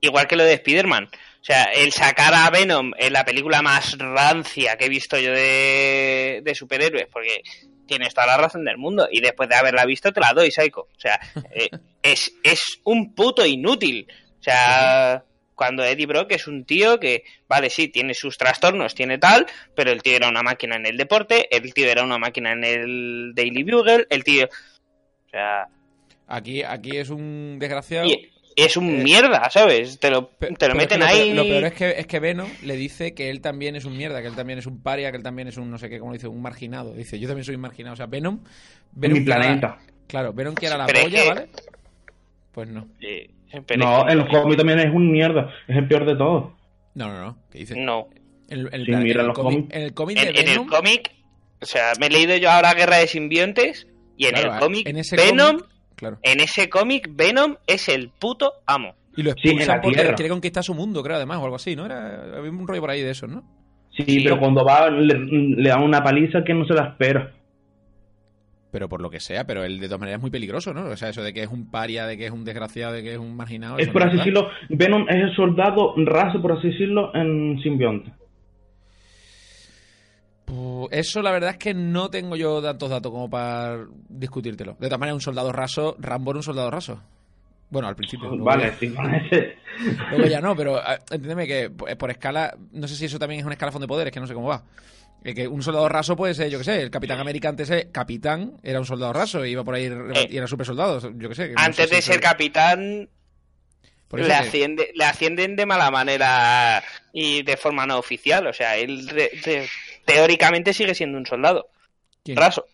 Igual 0.00 0.26
que 0.26 0.36
lo 0.36 0.44
de 0.44 0.54
Spider-Man. 0.54 1.04
O 1.04 1.44
sea, 1.44 1.64
el 1.64 1.90
sacar 1.92 2.32
a 2.32 2.50
Venom 2.50 2.92
en 2.96 3.12
la 3.12 3.24
película 3.24 3.60
más 3.60 3.96
rancia 3.98 4.76
que 4.76 4.86
he 4.86 4.88
visto 4.88 5.18
yo 5.18 5.32
de, 5.32 6.42
de 6.44 6.54
superhéroes, 6.54 7.06
porque 7.12 7.42
tienes 7.86 8.14
toda 8.14 8.28
la 8.28 8.36
razón 8.36 8.64
del 8.64 8.78
mundo, 8.78 9.08
y 9.10 9.20
después 9.20 9.48
de 9.48 9.56
haberla 9.56 9.84
visto 9.84 10.12
te 10.12 10.20
la 10.20 10.32
doy, 10.32 10.50
Psycho. 10.50 10.82
O 10.82 11.00
sea, 11.00 11.18
eh, 11.54 11.70
es, 12.02 12.32
es 12.44 12.80
un 12.84 13.14
puto 13.14 13.44
inútil. 13.44 14.06
O 14.38 14.42
sea 14.42 15.24
cuando 15.60 15.84
Eddie 15.84 16.06
Brock 16.06 16.32
es 16.32 16.46
un 16.46 16.64
tío 16.64 16.98
que, 16.98 17.22
vale, 17.46 17.68
sí, 17.68 17.88
tiene 17.88 18.14
sus 18.14 18.38
trastornos, 18.38 18.94
tiene 18.94 19.18
tal, 19.18 19.44
pero 19.74 19.90
el 19.90 20.02
tío 20.02 20.16
era 20.16 20.26
una 20.26 20.42
máquina 20.42 20.76
en 20.76 20.86
el 20.86 20.96
deporte, 20.96 21.54
el 21.54 21.74
tío 21.74 21.86
era 21.86 22.02
una 22.02 22.16
máquina 22.16 22.52
en 22.52 22.64
el 22.64 23.32
Daily 23.34 23.62
Bugle, 23.64 24.06
el 24.08 24.24
tío... 24.24 24.46
O 24.46 25.28
sea... 25.28 25.68
Aquí, 26.28 26.62
aquí 26.62 26.96
es 26.96 27.10
un 27.10 27.58
desgraciado... 27.58 28.08
es 28.56 28.76
un 28.78 28.88
eh, 28.88 29.02
mierda, 29.02 29.50
¿sabes? 29.50 30.00
Te 30.00 30.10
lo, 30.10 30.28
te 30.28 30.66
lo 30.66 30.74
meten 30.74 31.02
ahí. 31.02 31.34
Lo 31.34 31.42
peor, 31.42 31.64
es 31.64 31.74
que, 31.74 31.90
es 31.90 32.06
que 32.06 32.20
Venom 32.20 32.48
le 32.62 32.76
dice 32.76 33.12
que 33.12 33.28
él 33.28 33.42
también 33.42 33.76
es 33.76 33.84
un 33.84 33.98
mierda, 33.98 34.22
que 34.22 34.28
él 34.28 34.36
también 34.36 34.60
es 34.60 34.64
un 34.64 34.82
paria, 34.82 35.10
que 35.10 35.18
él 35.18 35.22
también 35.22 35.48
es 35.48 35.58
un, 35.58 35.70
no 35.70 35.76
sé 35.76 35.90
qué, 35.90 35.98
como 35.98 36.14
dice, 36.14 36.26
un 36.26 36.40
marginado. 36.40 36.94
Dice, 36.94 37.18
yo 37.18 37.28
también 37.28 37.44
soy 37.44 37.56
un 37.56 37.60
marginado. 37.60 37.92
O 37.92 37.96
sea, 37.98 38.06
Venom. 38.06 38.40
Venom 38.92 39.18
Mi 39.18 39.24
planeta. 39.26 39.76
claro, 40.06 40.32
Venom 40.32 40.54
que 40.54 40.64
era 40.64 40.78
la 40.78 40.86
polla, 40.86 41.24
¿vale? 41.34 41.48
Pues 42.50 42.66
no. 42.70 42.88
No, 43.76 44.08
el 44.08 44.28
cómic 44.28 44.56
también 44.56 44.78
es 44.80 44.94
un 44.94 45.10
mierda. 45.10 45.50
Es 45.66 45.76
el 45.76 45.88
peor 45.88 46.06
de 46.06 46.16
todos. 46.16 46.52
No, 46.94 47.08
no, 47.08 47.20
no. 47.20 47.36
¿Qué 47.50 47.58
dices? 47.58 47.76
No. 47.76 48.08
El, 48.48 48.68
el, 48.72 48.84
sí, 48.84 48.92
mira 48.96 49.22
los 49.22 49.36
cómic, 49.36 49.72
en 49.72 49.82
el 49.82 49.94
cómic 49.94 50.18
en, 50.18 50.48
el 50.48 50.66
cómic, 50.66 51.12
o 51.62 51.66
sea, 51.66 51.92
me 52.00 52.06
he 52.06 52.10
leído 52.10 52.36
yo 52.36 52.50
ahora 52.50 52.74
Guerra 52.74 52.96
de 52.96 53.06
Simbiontes 53.06 53.86
y 54.16 54.26
en 54.26 54.36
el 54.36 54.58
cómic 54.58 54.92
Venom, 55.16 55.60
claro. 55.94 56.18
en 56.22 56.40
ese 56.40 56.68
cómic 56.68 57.08
Venom 57.12 57.58
es 57.68 57.88
el 57.88 58.08
puto 58.08 58.54
amo. 58.66 58.96
Y 59.16 59.22
lo 59.22 59.30
expulsan 59.30 59.80
porque 59.80 60.14
quiere 60.14 60.28
conquistar 60.28 60.64
su 60.64 60.74
mundo, 60.74 61.00
creo, 61.00 61.16
además, 61.16 61.38
o 61.38 61.44
algo 61.44 61.56
así, 61.56 61.76
¿no? 61.76 61.86
Era, 61.86 62.38
había 62.38 62.50
un 62.50 62.66
rollo 62.66 62.80
por 62.80 62.90
ahí 62.90 63.02
de 63.02 63.10
eso, 63.10 63.28
¿no? 63.28 63.44
Sí, 63.96 64.20
pero 64.24 64.40
cuando 64.40 64.64
va 64.64 64.90
le, 64.90 65.14
le 65.16 65.68
dan 65.68 65.82
una 65.84 66.02
paliza 66.02 66.42
que 66.44 66.54
no 66.54 66.64
se 66.64 66.74
la 66.74 66.88
espera 66.88 67.32
pero 68.70 68.88
por 68.88 69.00
lo 69.00 69.10
que 69.10 69.20
sea, 69.20 69.44
pero 69.44 69.64
él 69.64 69.80
de 69.80 69.86
todas 69.86 70.00
maneras 70.00 70.18
es 70.18 70.22
muy 70.22 70.30
peligroso, 70.30 70.72
¿no? 70.72 70.84
O 70.84 70.96
sea, 70.96 71.08
eso 71.08 71.22
de 71.22 71.32
que 71.32 71.42
es 71.42 71.48
un 71.48 71.70
paria, 71.70 72.06
de 72.06 72.16
que 72.16 72.26
es 72.26 72.32
un 72.32 72.44
desgraciado, 72.44 72.94
de 72.94 73.02
que 73.02 73.12
es 73.12 73.18
un 73.18 73.36
marginado. 73.36 73.78
Es 73.78 73.88
por 73.88 74.02
así 74.02 74.16
decirlo, 74.16 74.48
Venom 74.68 75.08
es 75.08 75.16
el 75.16 75.34
soldado 75.34 75.94
raso, 75.96 76.40
por 76.40 76.52
así 76.52 76.68
decirlo, 76.68 77.14
en 77.14 77.60
simbionte. 77.62 78.12
Pues 80.44 80.88
eso 80.90 81.22
la 81.22 81.30
verdad 81.30 81.50
es 81.50 81.58
que 81.58 81.74
no 81.74 82.10
tengo 82.10 82.34
yo 82.34 82.60
tantos 82.60 82.90
datos 82.90 83.12
como 83.12 83.30
para 83.30 83.86
discutírtelo. 84.08 84.72
De 84.80 84.88
todas 84.88 84.98
maneras, 84.98 85.14
un 85.14 85.20
soldado 85.20 85.52
raso, 85.52 85.96
Rambo 85.98 86.32
era 86.32 86.38
un 86.38 86.42
soldado 86.42 86.70
raso. 86.70 87.00
Bueno, 87.70 87.86
al 87.86 87.94
principio. 87.94 88.36
Vale, 88.38 88.72
sí. 88.78 88.92
Luego 90.10 90.26
ya 90.26 90.40
no, 90.40 90.56
pero 90.56 90.76
ah, 90.76 90.98
entiéndeme 91.10 91.46
que 91.46 91.70
por 91.70 92.10
escala, 92.10 92.56
no 92.72 92.88
sé 92.88 92.96
si 92.96 93.04
eso 93.04 93.18
también 93.18 93.40
es 93.40 93.46
un 93.46 93.52
escalafón 93.52 93.80
de 93.80 93.86
poderes, 93.86 94.12
que 94.12 94.20
no 94.20 94.26
sé 94.26 94.34
cómo 94.34 94.48
va. 94.48 94.64
Eh, 95.22 95.34
que 95.34 95.46
un 95.48 95.62
soldado 95.62 95.88
raso 95.88 96.16
puede 96.16 96.34
ser, 96.34 96.48
yo 96.48 96.58
qué 96.58 96.64
sé, 96.64 96.82
el 96.82 96.90
Capitán 96.90 97.20
América 97.20 97.50
antes 97.50 97.68
de 97.68 97.90
capitán 97.90 98.54
era 98.62 98.78
un 98.80 98.86
soldado 98.86 99.12
raso, 99.12 99.44
iba 99.44 99.62
por 99.64 99.74
ahí 99.74 99.84
eh, 99.86 100.28
y 100.30 100.36
era 100.38 100.46
super 100.46 100.66
soldado, 100.66 100.98
yo 101.14 101.28
qué 101.28 101.34
sé. 101.34 101.52
antes 101.56 101.90
de 101.90 102.00
ser 102.00 102.20
capitán 102.20 103.08
le, 104.12 104.34
asciende, 104.34 104.90
le 104.94 105.04
ascienden 105.04 105.56
de 105.56 105.66
mala 105.66 105.90
manera 105.90 106.82
y 107.12 107.42
de 107.42 107.56
forma 107.56 107.86
no 107.86 107.98
oficial, 107.98 108.46
o 108.46 108.52
sea, 108.52 108.76
él 108.76 109.08
teóricamente 110.04 110.72
sigue 110.72 110.94
siendo 110.94 111.18
un 111.18 111.26
soldado. 111.26 111.68
Raso, 112.26 112.66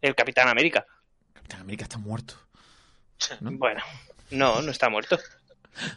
el 0.00 0.14
Capitán 0.14 0.48
América. 0.48 0.86
Capitán 1.32 1.60
América 1.60 1.84
está 1.84 1.98
muerto. 1.98 2.34
Bueno, 3.40 3.82
no, 4.30 4.62
no 4.62 4.70
está 4.70 4.88
muerto. 4.88 5.18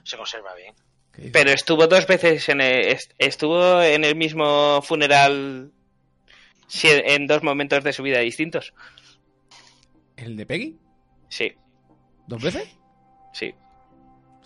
Se 0.04 0.18
conserva 0.18 0.54
bien. 0.56 0.74
Pero 1.32 1.52
estuvo 1.52 1.88
dos 1.88 2.06
veces 2.08 2.50
en 2.50 2.60
el, 2.60 2.98
estuvo 3.18 3.82
en 3.82 4.04
el 4.04 4.16
mismo 4.16 4.82
funeral 4.82 5.72
Sí, 6.68 6.88
en 6.92 7.28
dos 7.28 7.44
momentos 7.44 7.84
de 7.84 7.94
su 7.94 8.04
vida 8.04 8.20
distintos. 8.20 8.74
¿El 10.16 10.36
de 10.38 10.46
Peggy? 10.46 10.78
Sí, 11.30 11.54
¿Dos 12.28 12.42
veces? 12.42 12.76
sí. 13.34 13.54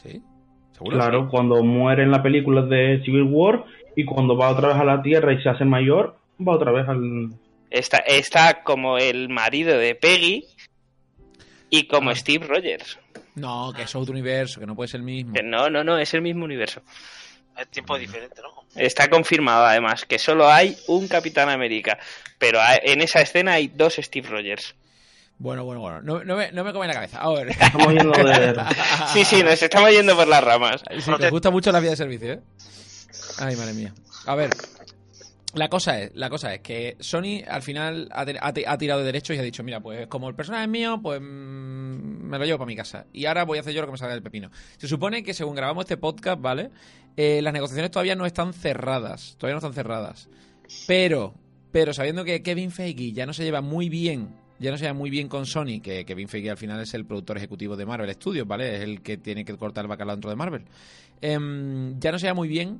Sí. 0.01 0.21
¿Seguro? 0.73 0.95
Claro, 0.97 1.27
cuando 1.29 1.63
muere 1.63 2.03
en 2.03 2.11
la 2.11 2.21
película 2.21 2.61
de 2.61 3.01
Civil 3.03 3.23
War 3.23 3.65
y 3.95 4.05
cuando 4.05 4.37
va 4.37 4.49
otra 4.49 4.69
vez 4.69 4.77
a 4.77 4.83
la 4.83 5.01
Tierra 5.01 5.33
y 5.33 5.41
se 5.41 5.49
hace 5.49 5.65
mayor, 5.65 6.19
va 6.47 6.53
otra 6.53 6.71
vez 6.71 6.87
al... 6.87 7.29
Está, 7.71 7.97
está 7.97 8.61
como 8.63 8.97
el 8.99 9.27
marido 9.27 9.77
de 9.77 9.95
Peggy 9.95 10.45
y 11.71 11.87
como 11.87 12.11
Ah. 12.11 12.15
Steve 12.15 12.45
Rogers. 12.45 12.99
No, 13.35 13.73
que 13.75 13.81
es 13.83 13.95
otro 13.95 14.13
universo, 14.13 14.59
que 14.59 14.67
no 14.67 14.75
puede 14.75 14.87
ser 14.87 14.99
el 14.99 15.05
mismo. 15.05 15.33
Que 15.33 15.43
no, 15.43 15.69
no, 15.69 15.83
no, 15.83 15.97
es 15.97 16.13
el 16.13 16.21
mismo 16.21 16.45
universo. 16.45 16.81
Es 17.57 17.67
tiempo 17.69 17.97
diferente, 17.97 18.41
¿no? 18.41 18.65
Está 18.75 19.09
confirmado 19.09 19.65
además 19.65 20.05
que 20.05 20.19
solo 20.19 20.49
hay 20.49 20.77
un 20.87 21.07
Capitán 21.07 21.49
América, 21.49 21.97
pero 22.37 22.59
en 22.83 23.01
esa 23.01 23.21
escena 23.21 23.53
hay 23.53 23.67
dos 23.67 23.95
Steve 23.95 24.27
Rogers. 24.29 24.75
Bueno, 25.39 25.63
bueno, 25.65 25.81
bueno. 25.81 26.01
No, 26.01 26.23
no 26.23 26.35
me, 26.35 26.51
no 26.51 26.63
me 26.63 26.73
come 26.73 26.87
la 26.87 26.93
cabeza. 26.93 27.19
A 27.19 27.29
ver. 27.31 27.49
Estamos 27.49 27.93
yendo 27.93 28.11
de... 28.11 28.55
Sí, 29.13 29.23
sí, 29.23 29.43
nos 29.43 29.61
estamos 29.61 29.91
yendo 29.91 30.15
por 30.15 30.27
las 30.27 30.43
ramas. 30.43 30.81
Sí, 30.99 31.11
te 31.19 31.29
gusta 31.29 31.51
mucho 31.51 31.71
la 31.71 31.79
vida 31.79 31.91
de 31.91 31.97
servicio, 31.97 32.33
¿eh? 32.33 32.39
Ay, 33.39 33.55
madre 33.55 33.73
mía. 33.73 33.93
A 34.25 34.35
ver. 34.35 34.49
La 35.53 35.69
cosa 35.69 36.01
es, 36.01 36.11
la 36.13 36.29
cosa 36.29 36.53
es 36.53 36.59
que 36.59 36.97
Sony 36.99 37.41
al 37.47 37.61
final 37.61 38.09
ha, 38.11 38.77
tirado 38.77 38.99
de 38.99 39.05
derechos 39.05 39.35
y 39.35 39.39
ha 39.39 39.43
dicho, 39.43 39.63
mira, 39.63 39.79
pues 39.79 40.07
como 40.07 40.27
el 40.27 40.35
personaje 40.35 40.65
es 40.65 40.69
mío, 40.69 40.99
pues 41.01 41.21
mm, 41.21 41.23
me 41.23 42.37
lo 42.37 42.45
llevo 42.45 42.59
para 42.59 42.67
mi 42.67 42.75
casa. 42.75 43.07
Y 43.13 43.25
ahora 43.25 43.45
voy 43.45 43.57
a 43.57 43.61
hacer 43.61 43.73
yo 43.73 43.81
lo 43.81 43.87
que 43.87 43.93
me 43.93 43.97
salga 43.97 44.13
del 44.13 44.23
pepino. 44.23 44.51
Se 44.77 44.87
supone 44.87 45.23
que 45.23 45.33
según 45.33 45.55
grabamos 45.55 45.85
este 45.85 45.97
podcast, 45.97 46.41
¿vale? 46.41 46.69
Eh, 47.15 47.41
las 47.41 47.53
negociaciones 47.53 47.91
todavía 47.91 48.15
no 48.15 48.25
están 48.25 48.53
cerradas. 48.53 49.35
Todavía 49.37 49.53
no 49.53 49.59
están 49.59 49.73
cerradas. 49.73 50.29
Pero, 50.85 51.33
pero 51.71 51.93
sabiendo 51.93 52.25
que 52.25 52.43
Kevin 52.43 52.71
Feige 52.71 53.13
ya 53.13 53.25
no 53.25 53.33
se 53.33 53.43
lleva 53.43 53.61
muy 53.61 53.87
bien, 53.87 54.35
ya 54.59 54.71
no 54.71 54.77
se 54.77 54.83
lleva 54.83 54.93
muy 54.93 55.09
bien 55.09 55.29
con 55.29 55.45
Sony, 55.45 55.79
que 55.81 56.05
Kevin 56.05 56.27
Feige 56.27 56.51
al 56.51 56.57
final 56.57 56.81
es 56.81 56.93
el 56.93 57.05
productor 57.05 57.37
ejecutivo 57.37 57.75
de 57.77 57.85
Marvel 57.85 58.13
Studios, 58.13 58.45
¿vale? 58.45 58.75
Es 58.75 58.81
el 58.81 59.01
que 59.01 59.17
tiene 59.17 59.45
que 59.45 59.55
cortar 59.55 59.85
el 59.85 59.89
bacalao 59.89 60.15
dentro 60.15 60.29
de 60.29 60.35
Marvel. 60.35 60.65
Em, 61.21 61.97
ya 61.99 62.11
no 62.11 62.19
se 62.19 62.25
lleva 62.25 62.35
muy 62.35 62.49
bien. 62.49 62.79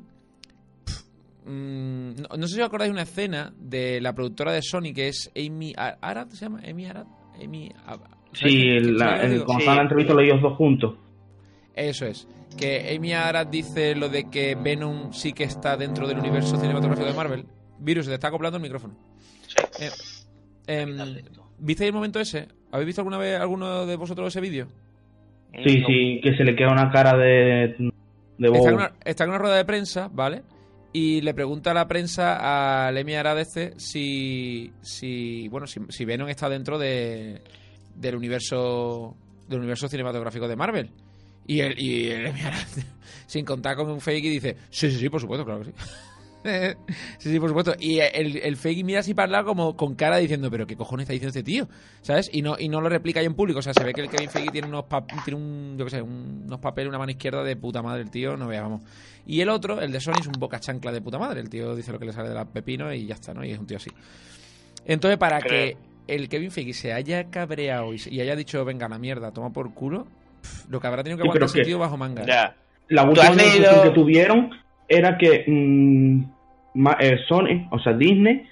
Mm, 1.48 2.22
no, 2.22 2.38
no 2.38 2.48
sé 2.48 2.56
si 2.56 2.62
os 2.62 2.68
acordáis 2.68 2.90
de 2.90 2.94
una 2.94 3.04
escena 3.04 3.54
de 3.58 4.02
la 4.02 4.14
productora 4.14 4.52
de 4.52 4.62
Sony 4.62 4.94
que 4.94 5.08
es 5.08 5.32
Amy 5.36 5.74
Ar- 5.78 5.98
Arad, 6.02 6.28
¿se 6.30 6.46
llama? 6.46 6.62
Amy 6.68 6.86
Arad. 6.86 7.06
Amy, 7.42 7.70
Ab- 7.86 8.02
¿sabes 8.34 8.54
Sí, 8.54 8.80
la, 8.80 9.22
el, 9.22 9.44
cuando 9.46 9.54
Sí. 9.54 9.60
estaban 9.60 9.70
en 9.70 9.76
la 9.78 9.82
entrevista 9.84 10.14
ellos 10.22 10.42
dos 10.42 10.58
juntos. 10.58 10.96
Eso 11.74 12.06
es. 12.06 12.28
Que 12.58 12.96
Amy 12.96 13.14
Arad 13.14 13.48
dice 13.48 13.96
lo 13.96 14.10
de 14.10 14.30
que 14.30 14.56
Venom 14.56 15.14
sí 15.14 15.32
que 15.34 15.44
está 15.46 15.78
dentro 15.78 16.08
del 16.08 16.18
universo 16.20 16.58
cinematográfico 16.58 17.08
de 17.08 17.14
Marvel. 17.14 17.46
Virus, 17.80 18.06
se 18.06 18.12
te 18.12 18.16
está 18.16 18.30
acoplando 18.30 18.58
el 18.58 18.64
micrófono. 18.64 18.96
Sí. 19.48 19.84
Eh, 19.86 19.90
em. 20.68 20.98
¿Visteis 21.60 21.88
el 21.90 21.94
momento 21.94 22.20
ese? 22.20 22.48
¿Habéis 22.72 22.88
visto 22.88 23.02
alguna 23.02 23.18
vez 23.20 23.40
alguno 23.40 23.86
de 23.86 23.96
vosotros 23.96 24.28
ese 24.28 24.42
vídeo? 24.42 24.68
Sí, 25.64 25.80
No. 25.80 25.88
sí, 25.88 26.20
que 26.24 26.36
se 26.36 26.44
le 26.44 26.56
queda 26.56 26.72
una 26.72 26.92
cara 26.92 27.16
de... 27.18 27.76
de 28.38 28.48
Está 28.48 28.50
bobo. 28.58 28.70
en, 28.70 28.76
una, 28.76 28.92
está 29.06 29.24
en 29.24 29.30
una 29.30 29.40
rueda 29.40 29.56
de 29.58 29.66
prensa, 29.66 30.10
¿vale? 30.12 30.42
Y 30.94 31.22
le 31.22 31.34
pregunta 31.34 31.72
a 31.72 31.74
la 31.74 31.88
prensa 31.88 32.88
a 32.88 32.92
Lemmy 32.92 33.16
Arad 33.16 33.40
este 33.40 33.74
si, 33.78 34.72
si 34.82 35.48
bueno, 35.50 35.68
si, 35.68 35.82
si 35.90 36.06
Venom 36.06 36.30
está 36.30 36.50
dentro 36.50 36.80
de, 36.80 37.42
del 37.96 38.16
universo 38.16 39.16
del 39.48 39.60
universo 39.60 39.88
cinematográfico 39.88 40.48
de 40.48 40.56
Marvel. 40.56 40.92
Y 41.46 41.62
el, 41.62 41.80
y 41.80 42.08
el 42.08 42.24
Lemmy 42.24 42.42
Arad, 42.42 42.68
sin 43.28 43.46
contar 43.46 43.76
con 43.76 43.90
un 43.90 44.02
fake, 44.02 44.24
dice, 44.24 44.58
sí, 44.70 44.92
sí, 44.92 44.98
sí, 44.98 45.10
por 45.10 45.22
supuesto, 45.22 45.46
claro 45.46 45.64
que 45.64 45.72
sí. 45.72 45.74
sí, 47.18 47.32
sí, 47.32 47.40
por 47.40 47.50
supuesto. 47.50 47.74
Y 47.80 48.00
el, 48.00 48.38
el 48.38 48.56
fake 48.58 48.84
mira 48.86 49.00
así 49.02 49.14
para 49.14 49.26
el 49.26 49.32
lado 49.34 49.46
como 49.48 49.76
con 49.76 49.96
cara 49.96 50.18
diciendo, 50.18 50.50
pero 50.50 50.66
¿qué 50.68 50.76
cojones 50.76 51.04
está 51.04 51.14
diciendo 51.14 51.30
este 51.30 51.44
tío? 51.44 51.68
¿Sabes? 52.02 52.30
Y 52.32 52.42
no, 52.42 52.56
y 52.58 52.70
no 52.70 52.80
lo 52.82 52.90
replica 52.90 53.20
ahí 53.20 53.26
en 53.26 53.34
público. 53.34 53.60
O 53.60 53.62
sea, 53.62 53.74
se 53.74 53.84
ve 53.84 53.94
que 53.94 54.02
el 54.02 54.10
Kevin 54.10 54.30
Feige 54.30 54.52
tiene 54.52 54.68
unos, 54.68 54.86
tiene 55.26 55.38
un, 55.40 55.76
yo 55.78 55.86
qué 55.86 55.92
sé, 55.92 56.02
un- 56.02 56.44
unos 56.46 56.60
papeles, 56.60 56.90
una 56.90 57.00
mano 57.00 57.12
izquierda 57.12 57.44
de 57.44 57.56
puta 57.56 57.82
madre 57.82 58.02
el 58.02 58.10
tío, 58.12 58.38
no 58.38 58.48
veas, 58.48 58.64
vamos. 58.64 58.82
Y 59.26 59.42
el 59.42 59.50
otro, 59.50 59.82
el 59.82 59.92
de 59.92 60.00
Sony, 60.00 60.14
es 60.22 60.28
un 60.28 60.40
boca 60.40 60.60
chancla 60.60 60.92
de 60.92 61.02
puta 61.02 61.18
madre. 61.20 61.42
El 61.42 61.50
tío 61.50 61.76
dice 61.76 61.92
lo 61.92 62.00
que 62.00 62.06
le 62.06 62.14
sale 62.14 62.30
de 62.30 62.36
la 62.36 62.46
pepino 62.46 62.94
y 62.94 63.06
ya 63.06 63.16
está, 63.16 63.34
¿no? 63.34 63.44
Y 63.44 63.52
es 63.52 63.60
un 63.60 63.68
tío 63.68 63.78
así. 63.78 63.90
Entonces, 64.86 65.18
para 65.18 65.42
que 65.42 65.76
el 66.08 66.30
Kevin 66.30 66.52
Feige 66.52 66.74
se 66.74 66.94
haya 66.94 67.26
cabreado 67.30 67.94
y, 67.94 68.22
haya 68.22 68.36
dicho, 68.38 68.64
venga, 68.64 68.88
la 68.88 68.98
mierda, 68.98 69.32
toma 69.32 69.52
por 69.52 69.74
culo, 69.74 70.08
pff, 70.42 70.70
lo 70.70 70.80
que 70.80 70.88
habrá 70.88 71.04
tenido 71.04 71.18
que 71.18 71.24
aguantar 71.24 71.50
ese 71.50 71.60
que- 71.60 71.66
tío 71.66 71.78
bajo 71.80 71.98
manga. 71.98 72.24
¿eh? 72.24 72.28
Ya. 72.28 72.56
La 72.90 73.04
¿Tú 73.04 73.10
última 73.10 73.36
que 73.84 73.90
tuvieron 73.94 74.50
era 74.88 75.18
que 75.18 75.44
mm, 75.48 76.24
eh, 77.00 77.20
Sony, 77.28 77.68
o 77.72 77.80
sea, 77.80 77.94
Disney, 77.94 78.46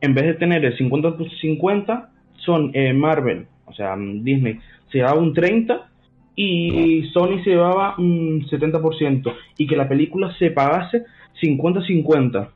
en 0.00 0.14
vez 0.14 0.26
de 0.26 0.34
tener 0.34 0.64
el 0.64 0.76
50-50, 0.76 2.08
son 2.36 2.70
eh, 2.74 2.92
Marvel, 2.92 3.46
o 3.66 3.72
sea, 3.72 3.96
mm, 3.96 4.22
Disney 4.22 4.60
se 4.90 4.98
llevaba 4.98 5.18
un 5.18 5.34
30 5.34 5.88
y 6.36 7.08
Sony 7.12 7.42
se 7.42 7.50
llevaba 7.50 7.94
un 7.98 8.46
70% 8.46 9.34
y 9.58 9.66
que 9.66 9.76
la 9.76 9.88
película 9.88 10.34
se 10.38 10.50
pagase 10.50 11.04
50-50 11.42 12.48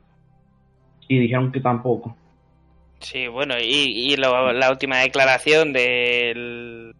y 1.07 1.19
dijeron 1.19 1.51
que 1.51 1.59
tampoco. 1.59 2.15
Sí, 2.99 3.27
bueno, 3.27 3.55
y, 3.57 4.11
y 4.11 4.15
la 4.17 4.69
última 4.69 4.97
declaración 4.99 5.71
del, 5.71 6.93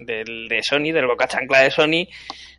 del 0.00 0.48
de 0.48 0.62
Sony, 0.62 0.92
del 0.92 1.06
boca 1.06 1.28
chancla 1.28 1.60
de 1.60 1.70
Sony, 1.70 2.08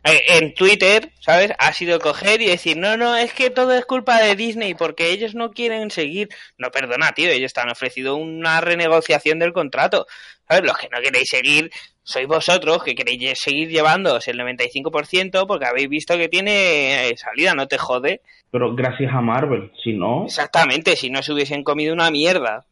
eh, 0.04 0.38
en 0.38 0.54
Twitter, 0.54 1.10
¿sabes? 1.20 1.52
Ha 1.58 1.72
sido 1.72 1.98
coger 1.98 2.40
y 2.40 2.46
decir, 2.46 2.76
no, 2.76 2.96
no, 2.96 3.16
es 3.16 3.32
que 3.32 3.50
todo 3.50 3.72
es 3.76 3.84
culpa 3.84 4.20
de 4.22 4.36
Disney 4.36 4.74
porque 4.74 5.10
ellos 5.10 5.34
no 5.34 5.50
quieren 5.50 5.90
seguir. 5.90 6.28
No, 6.56 6.70
perdona, 6.70 7.12
tío, 7.12 7.30
ellos 7.30 7.52
te 7.52 7.60
han 7.60 7.70
ofrecido 7.70 8.16
una 8.16 8.60
renegociación 8.60 9.38
del 9.38 9.52
contrato. 9.52 10.06
¿Sabes? 10.48 10.64
Los 10.64 10.78
que 10.78 10.88
no 10.88 11.00
queréis 11.02 11.28
seguir 11.28 11.70
sois 12.02 12.26
vosotros, 12.26 12.82
que 12.82 12.94
queréis 12.94 13.38
seguir 13.38 13.68
llevándoos 13.68 14.26
el 14.28 14.38
95% 14.38 15.46
porque 15.46 15.66
habéis 15.66 15.90
visto 15.90 16.16
que 16.16 16.28
tiene 16.28 17.10
eh, 17.10 17.16
salida, 17.18 17.54
no 17.54 17.66
te 17.66 17.76
jode. 17.76 18.22
Pero 18.50 18.74
gracias 18.74 19.12
a 19.12 19.20
Marvel, 19.20 19.70
si 19.84 19.92
no, 19.92 20.24
Exactamente, 20.24 20.96
si 20.96 21.10
no 21.10 21.22
se 21.22 21.34
hubiesen 21.34 21.62
comido 21.62 21.92
una 21.92 22.10
mierda. 22.10 22.64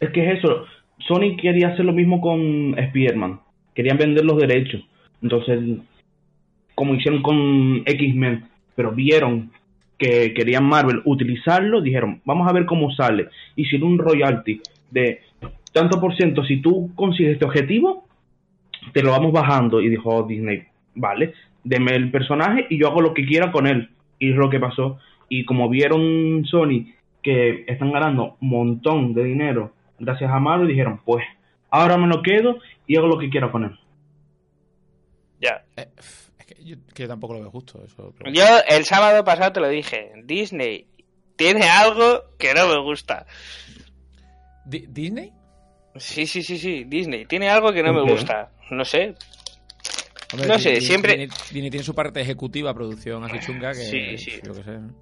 Es 0.00 0.10
que 0.10 0.24
es 0.24 0.38
eso. 0.38 0.64
Sony 1.06 1.36
quería 1.40 1.68
hacer 1.68 1.84
lo 1.84 1.92
mismo 1.92 2.20
con 2.20 2.78
Spider-Man. 2.78 3.40
Querían 3.78 3.96
vender 3.96 4.24
los 4.24 4.36
derechos. 4.38 4.84
Entonces, 5.22 5.60
como 6.74 6.96
hicieron 6.96 7.22
con 7.22 7.84
X-Men, 7.86 8.42
pero 8.74 8.90
vieron 8.90 9.52
que 9.96 10.34
querían 10.34 10.64
Marvel 10.64 11.00
utilizarlo, 11.04 11.80
dijeron, 11.80 12.20
vamos 12.24 12.48
a 12.48 12.52
ver 12.52 12.66
cómo 12.66 12.90
sale. 12.90 13.28
Hicieron 13.54 13.92
un 13.92 13.98
royalty 14.00 14.60
de 14.90 15.20
tanto 15.72 16.00
por 16.00 16.16
ciento. 16.16 16.42
Si 16.42 16.56
tú 16.56 16.90
consigues 16.96 17.34
este 17.34 17.44
objetivo, 17.44 18.08
te 18.92 19.04
lo 19.04 19.12
vamos 19.12 19.30
bajando. 19.30 19.80
Y 19.80 19.88
dijo 19.90 20.24
Disney, 20.24 20.64
vale, 20.96 21.34
deme 21.62 21.94
el 21.94 22.10
personaje 22.10 22.66
y 22.70 22.80
yo 22.80 22.88
hago 22.88 23.00
lo 23.00 23.14
que 23.14 23.26
quiera 23.26 23.52
con 23.52 23.68
él. 23.68 23.90
Y 24.18 24.30
es 24.30 24.36
lo 24.36 24.50
que 24.50 24.58
pasó. 24.58 24.98
Y 25.28 25.44
como 25.44 25.68
vieron 25.68 26.44
Sony 26.46 26.94
que 27.22 27.64
están 27.68 27.92
ganando 27.92 28.38
un 28.40 28.48
montón 28.48 29.14
de 29.14 29.22
dinero 29.22 29.72
gracias 30.00 30.32
a 30.32 30.40
Marvel, 30.40 30.66
dijeron, 30.66 30.98
pues 31.04 31.24
ahora 31.70 31.96
me 31.96 32.08
lo 32.08 32.22
quedo 32.22 32.58
y 32.88 32.96
hago 32.96 33.06
lo 33.06 33.18
que 33.18 33.30
quiera 33.30 33.52
con 33.52 33.62
él. 33.64 33.78
Ya. 35.40 35.64
Eh, 35.76 35.88
es 36.38 36.46
que 36.46 36.56
yo, 36.64 36.76
que 36.92 37.02
yo 37.04 37.08
tampoco 37.08 37.34
lo 37.34 37.40
veo 37.40 37.50
justo 37.52 37.80
eso. 37.84 38.12
pero- 38.18 38.32
Yo 38.32 38.44
el 38.68 38.84
sábado 38.84 39.22
pasado 39.24 39.52
te 39.52 39.60
lo 39.60 39.68
dije, 39.68 40.10
Disney 40.24 40.88
tiene 41.36 41.68
algo 41.68 42.24
que 42.38 42.52
no 42.54 42.66
me 42.66 42.80
gusta. 42.82 43.24
Di- 44.64 44.86
¿Disney? 44.88 45.32
Sí, 45.96 46.26
sí, 46.26 46.42
sí, 46.42 46.58
sí, 46.58 46.84
Disney 46.84 47.26
tiene 47.26 47.48
algo 47.48 47.72
que 47.72 47.82
no 47.84 47.92
me 47.92 48.02
gusta. 48.10 48.50
No 48.70 48.84
sé. 48.84 49.14
Hombre, 50.32 50.48
No 50.48 50.58
sé, 50.58 50.80
siempre- 50.80 51.16
Disney, 51.16 51.38
Disney 51.52 51.70
tiene 51.70 51.84
su 51.84 51.94
parte 51.94 52.20
ejecutiva, 52.20 52.74
producción 52.74 53.24
así 53.24 53.38
chunga 53.40 53.72
que. 53.72 53.78
Sí, 53.78 54.18
sí. 54.18 54.40
Yo 54.44 54.52
qué 54.54 54.62
sé. 54.62 54.72
¿no? 54.78 54.94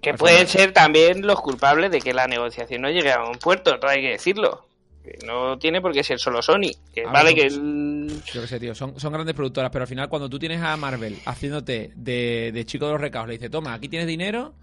Que 0.00 0.10
Al 0.10 0.16
pueden 0.16 0.46
ser 0.48 0.72
también 0.72 1.26
los 1.26 1.40
culpables 1.40 1.90
de 1.90 2.00
que 2.00 2.12
la 2.12 2.26
negociación 2.26 2.82
no 2.82 2.90
llegue 2.90 3.12
a 3.12 3.24
un 3.24 3.38
puerto, 3.38 3.76
no 3.78 3.88
hay 3.88 4.00
que 4.02 4.10
decirlo. 4.10 4.66
Que 5.04 5.18
no 5.26 5.58
tiene 5.58 5.80
por 5.80 5.92
qué 5.92 6.04
ser 6.04 6.18
solo 6.18 6.40
Sony. 6.42 6.70
Que 6.94 7.02
Ah, 7.04 7.10
vale 7.12 7.34
que 7.34 7.46
el- 7.46 8.22
Yo 8.32 8.40
qué 8.42 8.46
sé, 8.46 8.60
tío. 8.60 8.74
Son, 8.74 8.98
son 9.00 9.12
grandes 9.12 9.34
productoras, 9.34 9.70
pero 9.72 9.82
al 9.82 9.88
final, 9.88 10.08
cuando 10.08 10.28
tú 10.30 10.38
tienes 10.38 10.60
a 10.62 10.76
Marvel 10.76 11.16
haciéndote 11.26 11.92
de, 11.96 12.52
de 12.52 12.64
chico 12.64 12.86
de 12.86 12.92
los 12.92 13.00
recados, 13.00 13.26
le 13.28 13.34
dice: 13.34 13.50
Toma, 13.50 13.74
aquí 13.74 13.88
tienes 13.88 14.06
dinero. 14.06 14.54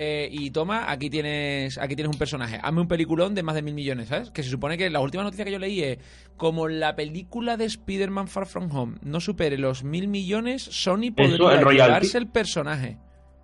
eh, 0.00 0.28
y 0.30 0.50
toma, 0.52 0.92
aquí 0.92 1.10
tienes 1.10 1.76
aquí 1.78 1.96
tienes 1.96 2.12
un 2.12 2.18
personaje. 2.18 2.60
Hazme 2.62 2.82
un 2.82 2.86
peliculón 2.86 3.34
de 3.34 3.42
más 3.42 3.56
de 3.56 3.62
mil 3.62 3.74
millones, 3.74 4.08
¿sabes? 4.08 4.30
Que 4.30 4.44
se 4.44 4.50
supone 4.50 4.78
que 4.78 4.88
la 4.90 5.00
última 5.00 5.24
noticia 5.24 5.44
que 5.44 5.50
yo 5.50 5.58
leí 5.58 5.82
es: 5.82 5.98
como 6.36 6.68
la 6.68 6.94
película 6.94 7.56
de 7.56 7.64
Spider-Man 7.64 8.28
Far 8.28 8.46
From 8.46 8.70
Home 8.76 8.98
no 9.02 9.18
supere 9.20 9.58
los 9.58 9.82
mil 9.84 10.06
millones, 10.06 10.62
Sony 10.62 11.10
podría 11.16 11.62
llevarse 11.72 12.18
el 12.18 12.28
personaje. 12.28 12.98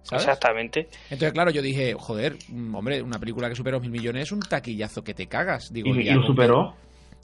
¿Sabes? 0.05 0.25
Exactamente. 0.27 0.89
Entonces, 1.05 1.33
claro, 1.33 1.51
yo 1.51 1.61
dije, 1.63 1.95
joder, 1.99 2.37
mm, 2.49 2.75
hombre, 2.75 3.03
una 3.03 3.19
película 3.19 3.49
que 3.49 3.57
supera 3.57 3.77
los 3.77 3.83
mil 3.83 3.91
millones 3.91 4.25
es 4.25 4.33
un 4.33 4.41
taquillazo 4.41 5.03
que 5.03 5.15
te 5.15 5.27
cagas. 5.27 5.71
Digo, 5.73 5.95
Y, 5.97 6.05
ya 6.05 6.15
lo 6.15 6.27
superó. 6.27 6.75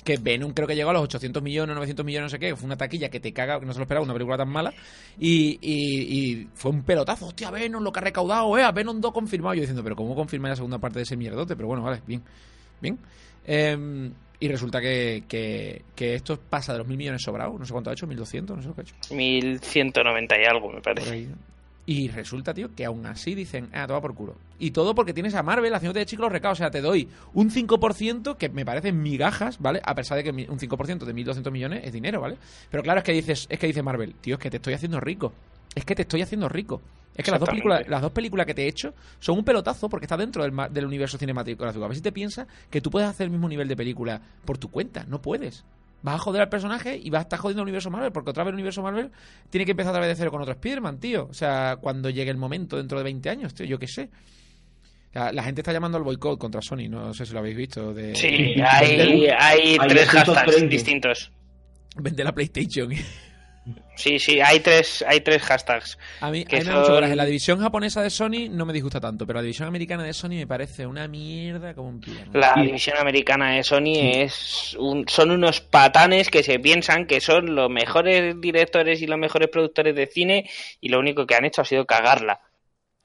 que 0.02 0.16
Venom 0.16 0.52
creo 0.54 0.66
que 0.66 0.74
llegó 0.74 0.88
a 0.90 0.94
los 0.94 1.02
800 1.02 1.42
millones, 1.42 1.74
900 1.76 2.06
millones, 2.06 2.24
no 2.24 2.28
sé 2.30 2.38
qué, 2.38 2.56
fue 2.56 2.64
una 2.66 2.76
taquilla 2.76 3.10
que 3.10 3.20
te 3.20 3.32
caga, 3.34 3.60
que 3.60 3.66
no 3.66 3.72
se 3.74 3.78
lo 3.78 3.82
esperaba, 3.82 4.02
una 4.02 4.14
película 4.14 4.38
tan 4.38 4.48
mala, 4.48 4.72
y, 5.18 5.58
y- 5.60 6.40
y 6.40 6.48
fue 6.54 6.70
un 6.70 6.82
pelotazo, 6.84 7.26
hostia, 7.26 7.50
Venom, 7.50 7.82
lo 7.84 7.92
que 7.92 7.98
ha 7.98 8.02
recaudado, 8.02 8.56
eh, 8.56 8.62
a 8.62 8.72
Venom 8.72 8.98
2 8.98 9.12
confirmado, 9.12 9.54
yo 9.54 9.60
diciendo, 9.60 9.82
pero 9.82 9.94
¿cómo 9.96 10.14
confirma 10.14 10.48
la 10.48 10.56
segunda 10.56 10.78
parte 10.78 11.00
de 11.00 11.02
ese 11.02 11.18
mierdote? 11.18 11.54
Pero 11.54 11.68
bueno, 11.68 11.82
vale, 11.82 12.00
bien, 12.06 12.22
bien. 12.80 12.98
Em, 13.46 14.10
y 14.38 14.48
resulta 14.48 14.80
que, 14.80 15.24
que, 15.28 15.82
que 15.94 16.14
esto 16.14 16.38
pasa 16.40 16.72
de 16.72 16.78
los 16.78 16.88
mil 16.88 16.96
millones 16.96 17.20
sobrados, 17.22 17.58
no 17.60 17.66
sé 17.66 17.72
cuánto 17.72 17.90
ha 17.90 17.92
hecho, 17.92 18.06
1200, 18.06 18.56
no 18.56 18.62
sé 18.62 18.68
lo 18.68 18.74
que 18.74 18.80
ha 18.80 18.84
hecho. 18.84 18.94
1190 19.14 20.40
y 20.40 20.44
algo, 20.46 20.68
me 20.68 20.80
por 20.80 20.82
parece. 20.82 21.28
Y 21.86 22.08
resulta, 22.08 22.54
tío, 22.54 22.74
que 22.74 22.84
aún 22.84 23.06
así 23.06 23.34
dicen, 23.34 23.68
ah, 23.72 23.86
toma 23.86 24.00
por 24.00 24.14
culo. 24.14 24.36
Y 24.58 24.70
todo 24.70 24.94
porque 24.94 25.14
tienes 25.14 25.34
a 25.34 25.42
Marvel 25.42 25.74
haciéndote 25.74 26.00
de 26.00 26.06
chico 26.06 26.22
los 26.22 26.32
recados. 26.32 26.58
O 26.58 26.62
sea, 26.62 26.70
te 26.70 26.80
doy 26.80 27.08
un 27.34 27.50
5% 27.50 28.36
que 28.36 28.48
me 28.48 28.64
parecen 28.64 29.02
migajas, 29.02 29.58
¿vale? 29.58 29.80
A 29.84 29.94
pesar 29.94 30.18
de 30.18 30.24
que 30.24 30.30
un 30.30 30.58
5% 30.58 31.04
de 31.04 31.14
1.200 31.14 31.50
millones 31.50 31.82
es 31.84 31.92
dinero, 31.92 32.20
¿vale? 32.20 32.36
Pero 32.70 32.82
claro, 32.82 32.98
es 32.98 33.04
que 33.04 33.12
dices, 33.12 33.46
es 33.48 33.58
que 33.58 33.66
dice 33.66 33.82
Marvel, 33.82 34.14
tío, 34.20 34.34
es 34.36 34.40
que 34.40 34.50
te 34.50 34.58
estoy 34.58 34.74
haciendo 34.74 35.00
rico. 35.00 35.32
Es 35.74 35.84
que 35.84 35.94
te 35.94 36.02
estoy 36.02 36.22
haciendo 36.22 36.48
rico. 36.48 36.80
Es 37.14 37.24
que 37.24 37.30
las 37.30 37.40
dos, 37.40 37.48
películas, 37.48 37.88
las 37.88 38.02
dos 38.02 38.12
películas 38.12 38.46
que 38.46 38.54
te 38.54 38.64
he 38.64 38.68
hecho 38.68 38.94
son 39.18 39.38
un 39.38 39.44
pelotazo 39.44 39.88
porque 39.88 40.04
está 40.04 40.16
dentro 40.16 40.42
del, 40.42 40.54
del 40.70 40.86
universo 40.86 41.18
cinematográfico. 41.18 41.84
A 41.84 41.88
ver 41.88 41.96
si 41.96 42.02
te 42.02 42.12
piensas 42.12 42.46
que 42.70 42.80
tú 42.80 42.90
puedes 42.90 43.08
hacer 43.08 43.24
el 43.24 43.30
mismo 43.30 43.48
nivel 43.48 43.68
de 43.68 43.76
película 43.76 44.20
por 44.44 44.58
tu 44.58 44.70
cuenta. 44.70 45.04
No 45.04 45.20
puedes. 45.20 45.64
Vas 46.02 46.14
a 46.14 46.18
joder 46.18 46.42
al 46.42 46.48
personaje 46.48 46.98
y 47.02 47.10
vas 47.10 47.20
a 47.20 47.22
estar 47.22 47.38
jodiendo 47.38 47.60
al 47.62 47.64
universo 47.64 47.90
Marvel, 47.90 48.10
porque 48.12 48.30
otra 48.30 48.42
vez 48.44 48.50
el 48.50 48.54
universo 48.54 48.82
Marvel 48.82 49.10
tiene 49.50 49.64
que 49.64 49.72
empezar 49.72 49.90
otra 49.90 50.00
vez 50.00 50.08
de 50.10 50.16
cero 50.16 50.30
con 50.30 50.40
otro 50.40 50.52
Spider-Man, 50.54 50.98
tío. 50.98 51.26
O 51.30 51.34
sea, 51.34 51.76
cuando 51.80 52.08
llegue 52.10 52.30
el 52.30 52.36
momento 52.38 52.76
dentro 52.76 52.96
de 52.98 53.04
20 53.04 53.28
años, 53.30 53.54
tío, 53.54 53.66
yo 53.66 53.78
qué 53.78 53.86
sé. 53.86 54.08
O 55.10 55.12
sea, 55.12 55.32
la 55.32 55.42
gente 55.42 55.60
está 55.60 55.72
llamando 55.72 55.98
al 55.98 56.04
boicot 56.04 56.38
contra 56.38 56.62
Sony, 56.62 56.88
no 56.88 57.12
sé 57.12 57.26
si 57.26 57.32
lo 57.32 57.40
habéis 57.40 57.56
visto. 57.56 57.92
De, 57.92 58.14
Sí, 58.14 58.28
hay, 58.28 59.26
hay 59.28 59.76
Hay 59.78 59.88
tres 59.88 60.06
230. 60.12 60.34
hashtags 60.34 60.70
distintos. 60.70 61.32
Vende 61.96 62.24
la 62.24 62.32
PlayStation. 62.32 62.90
Sí, 63.94 64.18
sí, 64.18 64.40
hay 64.40 64.60
tres, 64.60 65.04
hay 65.06 65.20
tres 65.20 65.42
hashtags. 65.42 65.98
A 66.22 66.30
mí, 66.30 66.40
a 66.40 66.44
Que 66.44 66.56
mucho 66.58 66.84
son- 66.86 66.94
coraje. 66.94 67.14
La 67.14 67.26
división 67.26 67.60
japonesa 67.60 68.02
de 68.02 68.08
Sony 68.10 68.48
no 68.50 68.64
me 68.64 68.72
disgusta 68.72 68.98
tanto, 69.00 69.26
pero 69.26 69.38
la 69.38 69.42
división 69.42 69.68
americana 69.68 70.02
de 70.02 70.14
Sony 70.14 70.30
me 70.30 70.46
parece 70.46 70.86
una 70.86 71.06
mierda 71.06 71.74
como 71.74 71.90
un 71.90 72.00
pie. 72.00 72.14
La 72.32 72.54
Sí. 72.54 72.62
división 72.62 72.96
americana 72.98 73.52
de 73.52 73.62
Sony 73.62 73.92
es 73.96 74.74
un, 74.78 75.06
son 75.06 75.30
unos 75.30 75.60
patanes 75.60 76.30
que 76.30 76.42
se 76.42 76.58
piensan 76.58 77.06
que 77.06 77.20
son 77.20 77.54
los 77.54 77.68
mejores 77.70 78.40
directores 78.40 79.02
y 79.02 79.06
los 79.06 79.18
mejores 79.18 79.48
productores 79.48 79.94
de 79.94 80.06
cine 80.06 80.48
y 80.80 80.88
lo 80.88 80.98
único 80.98 81.26
que 81.26 81.34
han 81.34 81.44
hecho 81.44 81.60
ha 81.60 81.66
sido 81.66 81.84
cagarla 81.84 82.40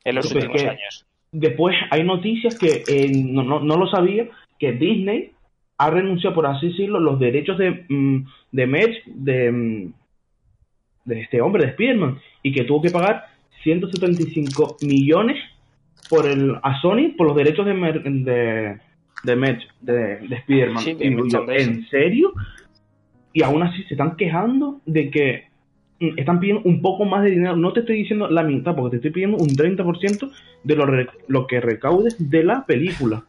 en 0.05 0.15
los 0.15 0.25
es 0.27 0.31
últimos 0.35 0.61
que- 0.61 0.69
años. 0.69 1.05
Después 1.33 1.75
hay 1.91 2.03
noticias 2.05 2.57
que 2.57 2.83
eh, 2.87 3.11
no, 3.13 3.43
no, 3.43 3.59
no 3.59 3.75
lo 3.75 3.87
sabía, 3.89 4.25
que 4.57 4.71
Disney 4.71 5.31
ha 5.77 5.89
renunciado, 5.89 6.33
por 6.33 6.47
así 6.47 6.69
decirlo, 6.69 7.01
los 7.01 7.19
derechos 7.19 7.57
de, 7.57 7.85
mm, 7.89 8.25
de 8.53 8.67
merch 8.67 9.03
de, 9.05 9.51
mm, 9.51 9.93
de 11.05 11.21
este 11.21 11.39
hombre, 11.41 11.63
de 11.63 11.69
Spider-Man, 11.71 12.17
y 12.43 12.51
que 12.51 12.63
tuvo 12.63 12.81
que 12.81 12.89
pagar 12.89 13.25
175 13.63 14.77
millones 14.81 15.37
por 16.09 16.27
el, 16.27 16.55
a 16.61 16.79
Sony 16.81 17.13
por 17.17 17.27
los 17.27 17.35
derechos 17.35 17.65
de, 17.65 17.73
mer- 17.73 18.03
de, 18.03 18.77
de 19.23 19.35
de, 19.81 19.93
de 20.27 20.35
Spider-Man. 20.35 20.83
Sí. 20.83 21.03
¿En 21.69 21.85
serio? 21.87 22.33
Y 23.33 23.43
aún 23.43 23.63
así 23.63 23.83
se 23.83 23.95
están 23.95 24.15
quejando 24.15 24.81
de 24.85 25.09
que 25.09 25.43
mm, 25.99 26.17
están 26.17 26.39
pidiendo 26.39 26.61
un 26.63 26.81
poco 26.81 27.05
más 27.05 27.23
de 27.23 27.31
dinero. 27.31 27.55
No 27.55 27.73
te 27.73 27.81
estoy 27.81 27.97
diciendo 27.97 28.29
la 28.29 28.43
mitad, 28.43 28.75
porque 28.75 28.91
te 28.91 28.95
estoy 28.97 29.11
pidiendo 29.11 29.37
un 29.37 29.49
30% 29.49 30.31
de 30.63 30.75
lo, 30.75 30.85
re- 30.85 31.07
lo 31.27 31.47
que 31.47 31.59
recaudes 31.59 32.29
de 32.29 32.43
la 32.43 32.65
película. 32.65 33.23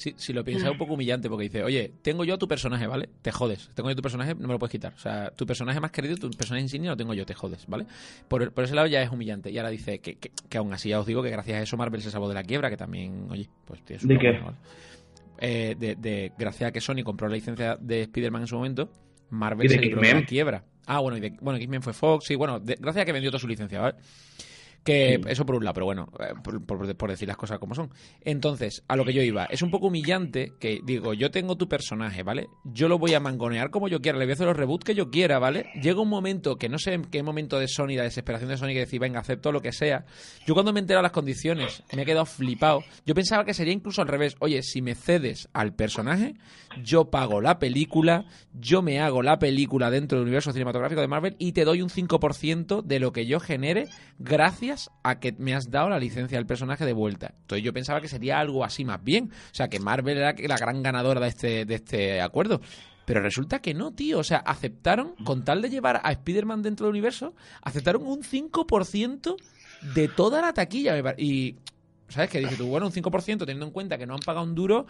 Si, 0.00 0.14
si 0.16 0.32
lo 0.32 0.42
piensas 0.42 0.64
es 0.68 0.72
un 0.72 0.78
poco 0.78 0.94
humillante 0.94 1.28
porque 1.28 1.42
dice, 1.44 1.62
oye, 1.62 1.92
tengo 2.00 2.24
yo 2.24 2.32
a 2.32 2.38
tu 2.38 2.48
personaje, 2.48 2.86
¿vale? 2.86 3.10
Te 3.20 3.30
jodes. 3.30 3.68
Tengo 3.74 3.90
yo 3.90 3.96
tu 3.96 4.00
personaje, 4.00 4.34
no 4.34 4.46
me 4.48 4.54
lo 4.54 4.58
puedes 4.58 4.72
quitar. 4.72 4.94
O 4.94 4.98
sea, 4.98 5.30
tu 5.30 5.44
personaje 5.44 5.78
más 5.78 5.90
querido, 5.90 6.16
tu 6.16 6.30
personaje 6.30 6.62
insignia 6.62 6.90
lo 6.92 6.96
tengo 6.96 7.12
yo, 7.12 7.26
te 7.26 7.34
jodes, 7.34 7.66
¿vale? 7.66 7.84
Por, 8.26 8.50
por 8.52 8.64
ese 8.64 8.74
lado 8.74 8.86
ya 8.86 9.02
es 9.02 9.10
humillante. 9.10 9.50
Y 9.50 9.58
ahora 9.58 9.68
dice 9.68 9.98
que, 9.98 10.14
que, 10.16 10.30
que 10.48 10.56
aún 10.56 10.72
así 10.72 10.88
ya 10.88 11.00
os 11.00 11.06
digo 11.06 11.22
que 11.22 11.28
gracias 11.28 11.58
a 11.58 11.62
eso 11.62 11.76
Marvel 11.76 12.00
se 12.00 12.10
salvó 12.10 12.28
de 12.28 12.34
la 12.34 12.42
quiebra, 12.44 12.70
que 12.70 12.78
también, 12.78 13.26
oye, 13.30 13.50
pues 13.66 13.84
¿De 13.84 14.18
qué? 14.18 14.30
¿vale? 14.42 14.56
Eh, 15.38 15.76
de, 15.78 15.96
de- 15.96 16.32
gracias 16.38 16.68
a 16.68 16.72
que 16.72 16.80
Sony 16.80 17.02
compró 17.04 17.28
la 17.28 17.34
licencia 17.34 17.76
de 17.78 18.00
Spider-Man 18.02 18.42
en 18.42 18.48
su 18.48 18.56
momento, 18.56 18.90
Marvel 19.28 19.66
¿Y 19.66 19.68
se 19.68 19.80
libró 19.80 20.00
de 20.00 20.14
la 20.14 20.24
quiebra. 20.26 20.64
Ah, 20.86 21.00
bueno, 21.00 21.18
y 21.18 21.20
de, 21.20 21.30
bueno, 21.42 21.58
X-Men 21.58 21.82
fue 21.82 21.92
Fox, 21.92 22.24
sí, 22.26 22.34
bueno, 22.36 22.58
de- 22.58 22.76
gracias 22.80 23.02
a 23.02 23.04
que 23.04 23.12
vendió 23.12 23.30
toda 23.30 23.38
su 23.40 23.46
licencia, 23.48 23.80
¿vale? 23.80 23.96
Que 24.82 25.20
Sí. 25.22 25.28
eso 25.30 25.44
por 25.44 25.56
un 25.56 25.64
lado, 25.64 25.74
pero 25.74 25.86
bueno, 25.86 26.08
eh, 26.20 26.32
por, 26.42 26.64
por- 26.64 26.96
por 26.96 27.10
decir 27.10 27.28
las 27.28 27.36
cosas 27.36 27.58
como 27.58 27.74
son. 27.74 27.90
Entonces, 28.22 28.82
a 28.88 28.96
lo 28.96 29.04
que 29.04 29.12
yo 29.12 29.20
iba, 29.22 29.44
es 29.44 29.60
un 29.62 29.70
poco 29.70 29.88
humillante 29.88 30.54
que 30.58 30.80
digo, 30.84 31.12
yo 31.12 31.30
tengo 31.30 31.56
tu 31.56 31.68
personaje, 31.68 32.22
¿vale? 32.22 32.48
Yo 32.64 32.88
lo 32.88 32.98
voy 32.98 33.12
a 33.14 33.20
mangonear 33.20 33.70
como 33.70 33.88
yo 33.88 34.00
quiera, 34.00 34.18
le 34.18 34.24
voy 34.24 34.32
a 34.32 34.34
hacer 34.34 34.46
los 34.46 34.56
reboots 34.56 34.84
que 34.84 34.94
yo 34.94 35.10
quiera, 35.10 35.38
¿vale? 35.38 35.66
Llega 35.82 36.00
un 36.00 36.08
momento 36.08 36.56
que 36.56 36.68
no 36.70 36.78
sé 36.78 36.94
en 36.94 37.04
qué 37.04 37.22
momento 37.22 37.58
de 37.58 37.68
Sony, 37.68 37.88
la 37.96 38.04
desesperación 38.04 38.48
de 38.50 38.56
Sony 38.56 38.68
que 38.68 38.80
decir, 38.80 39.00
venga, 39.00 39.20
acepto 39.20 39.52
lo 39.52 39.60
que 39.60 39.72
sea. 39.72 40.06
Yo 40.46 40.54
cuando 40.54 40.72
me 40.72 40.80
he 40.80 40.82
enterado 40.82 41.00
de 41.02 41.08
las 41.08 41.12
condiciones, 41.12 41.82
me 41.94 42.02
he 42.02 42.06
quedado 42.06 42.24
flipado. 42.24 42.82
Yo 43.04 43.14
pensaba 43.14 43.44
que 43.44 43.52
sería 43.52 43.74
incluso 43.74 44.00
al 44.00 44.08
revés. 44.08 44.34
Oye, 44.40 44.62
si 44.62 44.80
me 44.80 44.94
cedes 44.94 45.48
al 45.52 45.74
personaje, 45.74 46.34
yo 46.82 47.10
pago 47.10 47.40
la 47.42 47.58
película, 47.58 48.24
yo 48.54 48.80
me 48.80 49.00
hago 49.00 49.22
la 49.22 49.38
película 49.38 49.90
dentro 49.90 50.16
del 50.18 50.22
universo 50.24 50.52
cinematográfico 50.52 51.00
de 51.02 51.08
Marvel 51.08 51.36
y 51.38 51.52
te 51.52 51.64
doy 51.66 51.82
un 51.82 51.90
5% 51.90 52.82
de 52.82 52.98
lo 53.00 53.12
que 53.12 53.26
yo 53.26 53.40
genere 53.40 53.86
gracias 54.18 54.69
a 55.02 55.20
que 55.20 55.32
me 55.38 55.54
has 55.54 55.70
dado 55.70 55.88
la 55.88 55.98
licencia 55.98 56.38
del 56.38 56.46
personaje 56.46 56.84
de 56.84 56.92
vuelta. 56.92 57.34
Entonces 57.40 57.64
yo 57.64 57.72
pensaba 57.72 58.00
que 58.00 58.08
sería 58.08 58.38
algo 58.38 58.64
así 58.64 58.84
más 58.84 59.02
bien. 59.02 59.30
O 59.32 59.54
sea, 59.54 59.68
que 59.68 59.80
Marvel 59.80 60.18
era 60.18 60.34
la 60.36 60.56
gran 60.56 60.82
ganadora 60.82 61.20
de 61.20 61.28
este, 61.28 61.64
de 61.64 61.74
este 61.74 62.20
acuerdo. 62.20 62.60
Pero 63.04 63.22
resulta 63.22 63.60
que 63.60 63.74
no, 63.74 63.92
tío. 63.92 64.18
O 64.18 64.24
sea, 64.24 64.38
aceptaron, 64.38 65.14
con 65.24 65.44
tal 65.44 65.62
de 65.62 65.70
llevar 65.70 66.00
a 66.04 66.12
Spider-Man 66.12 66.62
dentro 66.62 66.86
del 66.86 66.92
universo, 66.92 67.34
aceptaron 67.62 68.06
un 68.06 68.22
5% 68.22 69.36
de 69.94 70.08
toda 70.08 70.40
la 70.40 70.52
taquilla. 70.52 70.96
Y, 71.18 71.56
¿sabes 72.08 72.30
qué? 72.30 72.38
Dice 72.38 72.56
tú, 72.56 72.66
bueno, 72.68 72.86
un 72.86 72.92
5% 72.92 73.38
teniendo 73.38 73.66
en 73.66 73.72
cuenta 73.72 73.98
que 73.98 74.06
no 74.06 74.14
han 74.14 74.20
pagado 74.20 74.44
un 74.46 74.54
duro, 74.54 74.86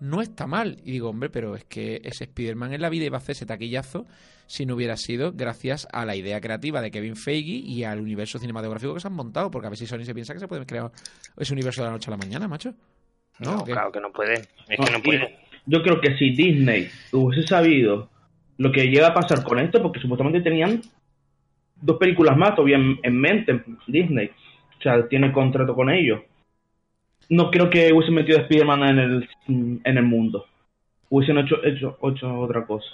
no 0.00 0.20
está 0.20 0.46
mal. 0.46 0.78
Y 0.84 0.92
digo, 0.92 1.10
hombre, 1.10 1.30
pero 1.30 1.56
es 1.56 1.64
que 1.64 2.00
ese 2.04 2.24
Spider-Man 2.24 2.74
en 2.74 2.82
la 2.82 2.88
vida 2.88 3.04
iba 3.04 3.16
a 3.16 3.18
hacer 3.18 3.32
ese 3.32 3.46
taquillazo 3.46 4.06
si 4.46 4.64
no 4.64 4.74
hubiera 4.74 4.96
sido 4.96 5.32
gracias 5.32 5.86
a 5.92 6.06
la 6.06 6.16
idea 6.16 6.40
creativa 6.40 6.80
de 6.80 6.90
Kevin 6.90 7.16
Feige 7.16 7.52
y 7.52 7.84
al 7.84 8.00
universo 8.00 8.38
cinematográfico 8.38 8.94
que 8.94 9.00
se 9.00 9.08
han 9.08 9.14
montado. 9.14 9.50
Porque 9.50 9.66
a 9.66 9.70
ver 9.70 9.78
si 9.78 9.86
Sony 9.86 10.04
se 10.04 10.14
piensa 10.14 10.32
que 10.32 10.40
se 10.40 10.48
puede 10.48 10.64
crear 10.64 10.90
ese 11.36 11.52
universo 11.52 11.82
de 11.82 11.88
la 11.88 11.92
noche 11.92 12.10
a 12.10 12.12
la 12.12 12.16
mañana, 12.16 12.48
macho. 12.48 12.72
¿No? 13.40 13.64
Claro 13.64 13.92
que 13.92 14.00
no 14.00 14.10
pueden. 14.10 14.40
Es 14.68 14.78
No, 14.78 14.84
que 14.84 14.92
no 14.92 14.98
y 14.98 15.02
pueden. 15.02 15.28
Yo 15.66 15.82
creo 15.82 16.00
que 16.00 16.16
si 16.16 16.30
Disney 16.30 16.88
hubiese 17.12 17.46
sabido 17.46 18.08
lo 18.56 18.72
que 18.72 18.86
llega 18.86 19.08
a 19.08 19.14
pasar 19.14 19.44
con 19.44 19.58
esto, 19.58 19.82
porque 19.82 20.00
supuestamente 20.00 20.40
tenían 20.40 20.80
dos 21.80 21.98
películas 21.98 22.36
más 22.36 22.54
todavía 22.54 22.76
en, 22.76 22.98
en 23.02 23.20
mente, 23.20 23.62
Disney. 23.86 24.30
O 24.78 24.82
sea, 24.82 25.06
tiene 25.08 25.30
contrato 25.32 25.74
con 25.74 25.90
ellos. 25.90 26.20
No 27.28 27.50
creo 27.50 27.68
que 27.70 27.92
hubiesen 27.92 28.14
metido 28.14 28.38
a 28.38 28.42
Spider-Man 28.42 28.82
en 28.82 28.98
el, 28.98 29.28
en 29.84 29.96
el 29.98 30.04
mundo. 30.04 30.46
Hubiesen 31.10 31.38
hecho, 31.38 31.56
hecho, 31.64 31.98
hecho 32.02 32.38
otra 32.40 32.66
cosa. 32.66 32.86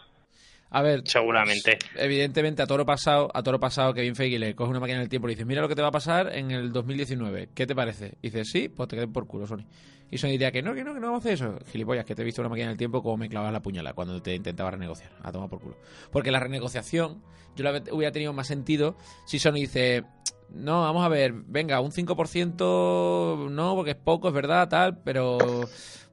A 0.71 0.83
ver, 0.83 1.03
Seguramente. 1.05 1.79
evidentemente 1.97 2.61
a 2.61 2.67
toro 2.67 2.85
pasado, 2.85 3.31
a 3.33 3.45
toro 3.45 3.61
pasado 3.61 3.95
Kevin 3.95 4.17
Feige 4.17 4.41
le 4.41 4.57
coge 4.57 4.71
una 4.71 4.81
máquina 4.81 4.99
del 4.99 5.09
tiempo 5.09 5.29
y 5.29 5.31
le 5.31 5.35
dice, 5.37 5.45
mira 5.45 5.63
lo 5.63 5.69
que 5.69 5.77
te 5.77 5.83
va 5.83 5.89
a 5.89 5.93
pasar 5.93 6.35
en 6.35 6.51
el 6.51 6.73
2019, 6.73 7.51
¿qué 7.55 7.65
te 7.65 7.77
parece? 7.77 8.15
Y 8.23 8.31
dice, 8.31 8.45
sí, 8.45 8.69
pues 8.69 8.89
te 8.89 8.97
queden 8.97 9.13
por 9.13 9.29
culo, 9.29 9.47
Sony. 9.47 9.65
Y 10.11 10.19
Sony 10.19 10.31
diría 10.31 10.51
que 10.51 10.63
no, 10.63 10.75
que 10.75 10.83
no, 10.83 10.93
que 10.93 10.99
no 10.99 11.07
vamos 11.13 11.25
a 11.25 11.29
hacer 11.29 11.35
eso. 11.35 11.59
Gilipollas, 11.71 12.05
que 12.05 12.17
te 12.17 12.23
he 12.23 12.25
visto 12.25 12.43
una 12.43 12.49
máquina 12.49 12.69
del 12.69 12.77
tiempo 12.77 13.05
como 13.05 13.17
me 13.19 13.29
clavas 13.29 13.53
la 13.53 13.63
puñalada 13.63 13.95
cuando 13.95 14.21
te 14.21 14.35
intentaba 14.35 14.73
renegociar. 14.73 15.13
A 15.23 15.31
tomar 15.31 15.49
por 15.49 15.61
culo. 15.61 15.77
Porque 16.11 16.33
la 16.33 16.41
renegociación, 16.41 17.23
yo 17.55 17.63
la 17.63 17.81
hubiera 17.93 18.11
tenido 18.11 18.33
más 18.33 18.49
sentido 18.49 18.97
si 19.27 19.39
Sony 19.39 19.55
dice, 19.55 20.03
no, 20.51 20.83
vamos 20.83 21.05
a 21.05 21.09
ver, 21.09 21.33
venga, 21.33 21.81
un 21.81 21.91
5% 21.91 23.51
no, 23.51 23.75
porque 23.75 23.93
es 23.93 23.97
poco, 23.97 24.29
es 24.29 24.35
verdad, 24.35 24.69
tal, 24.69 24.99
pero 25.03 25.39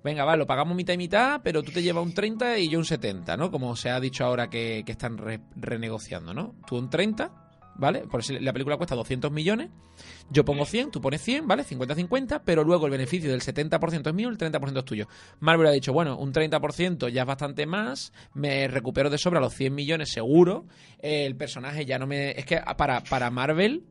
venga, 0.04 0.26
va, 0.26 0.36
lo 0.36 0.48
pagamos 0.48 0.76
mitad 0.76 0.94
y 0.94 0.98
mitad, 0.98 1.41
pero 1.44 1.62
tú 1.63 1.72
te 1.72 1.82
llevas 1.84 2.04
un 2.04 2.13
30 2.13 2.58
y 2.60 2.70
yo 2.70 2.80
un 2.80 2.86
70, 2.86 3.38
¿no? 3.38 3.52
Como 3.52 3.76
se 3.76 3.89
ha 3.89 4.00
dicho 4.00 4.26
ahora 4.26 4.50
que, 4.50 4.84
están 4.88 5.17
re- 5.17 5.41
renegociando, 5.56 6.34
¿no? 6.34 6.56
Tú 6.65 6.78
un 6.78 6.89
30, 6.89 7.32
¿vale? 7.76 8.02
Por 8.08 8.24
si 8.24 8.39
la 8.39 8.52
película 8.52 8.78
cuesta 8.78 8.96
200 8.96 9.32
millones, 9.32 9.70
yo 10.32 10.44
pongo 10.44 10.65
100, 10.65 10.89
tú 10.89 11.02
pones 11.02 11.22
100, 11.22 11.48
¿vale? 11.48 11.63
50-50, 11.63 12.41
pero 12.44 12.63
luego 12.63 12.86
el 12.88 12.91
beneficio 12.91 13.30
del 13.30 13.41
70% 13.41 14.08
es 14.08 14.13
mío, 14.13 14.30
el 14.30 14.38
30% 14.39 14.80
es 14.80 14.86
tuyo. 14.86 15.08
Marvel 15.39 15.67
ha 15.67 15.72
dicho, 15.72 15.94
bueno, 15.94 16.17
un 16.17 16.34
30% 16.34 17.10
ya 17.10 17.22
es 17.22 17.28
bastante 17.28 17.67
más, 17.67 18.12
me 18.34 18.67
recupero 18.67 19.12
de 19.12 19.20
sobra 19.20 19.39
los 19.39 19.54
100 19.54 19.76
millones 19.76 20.12
seguro, 20.12 20.65
el 21.00 21.36
personaje 21.36 21.86
ya 21.86 22.00
no 22.00 22.08
me... 22.08 22.32
Es 22.32 22.46
que 22.46 22.60
para 22.76 23.30
Marvel 23.30 23.84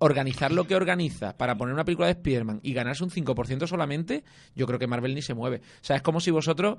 organizar 0.00 0.50
lo 0.50 0.66
que 0.66 0.74
organiza 0.74 1.36
para 1.36 1.56
poner 1.56 1.74
una 1.74 1.84
película 1.84 2.06
de 2.06 2.12
Spider-Man 2.12 2.60
y 2.62 2.72
ganarse 2.72 3.04
un 3.04 3.10
5% 3.10 3.66
solamente, 3.66 4.24
yo 4.56 4.66
creo 4.66 4.78
que 4.78 4.86
Marvel 4.86 5.14
ni 5.14 5.22
se 5.22 5.34
mueve. 5.34 5.58
O 5.58 5.84
sea, 5.84 5.96
es 5.96 6.02
como 6.02 6.20
si 6.20 6.30
vosotros 6.30 6.78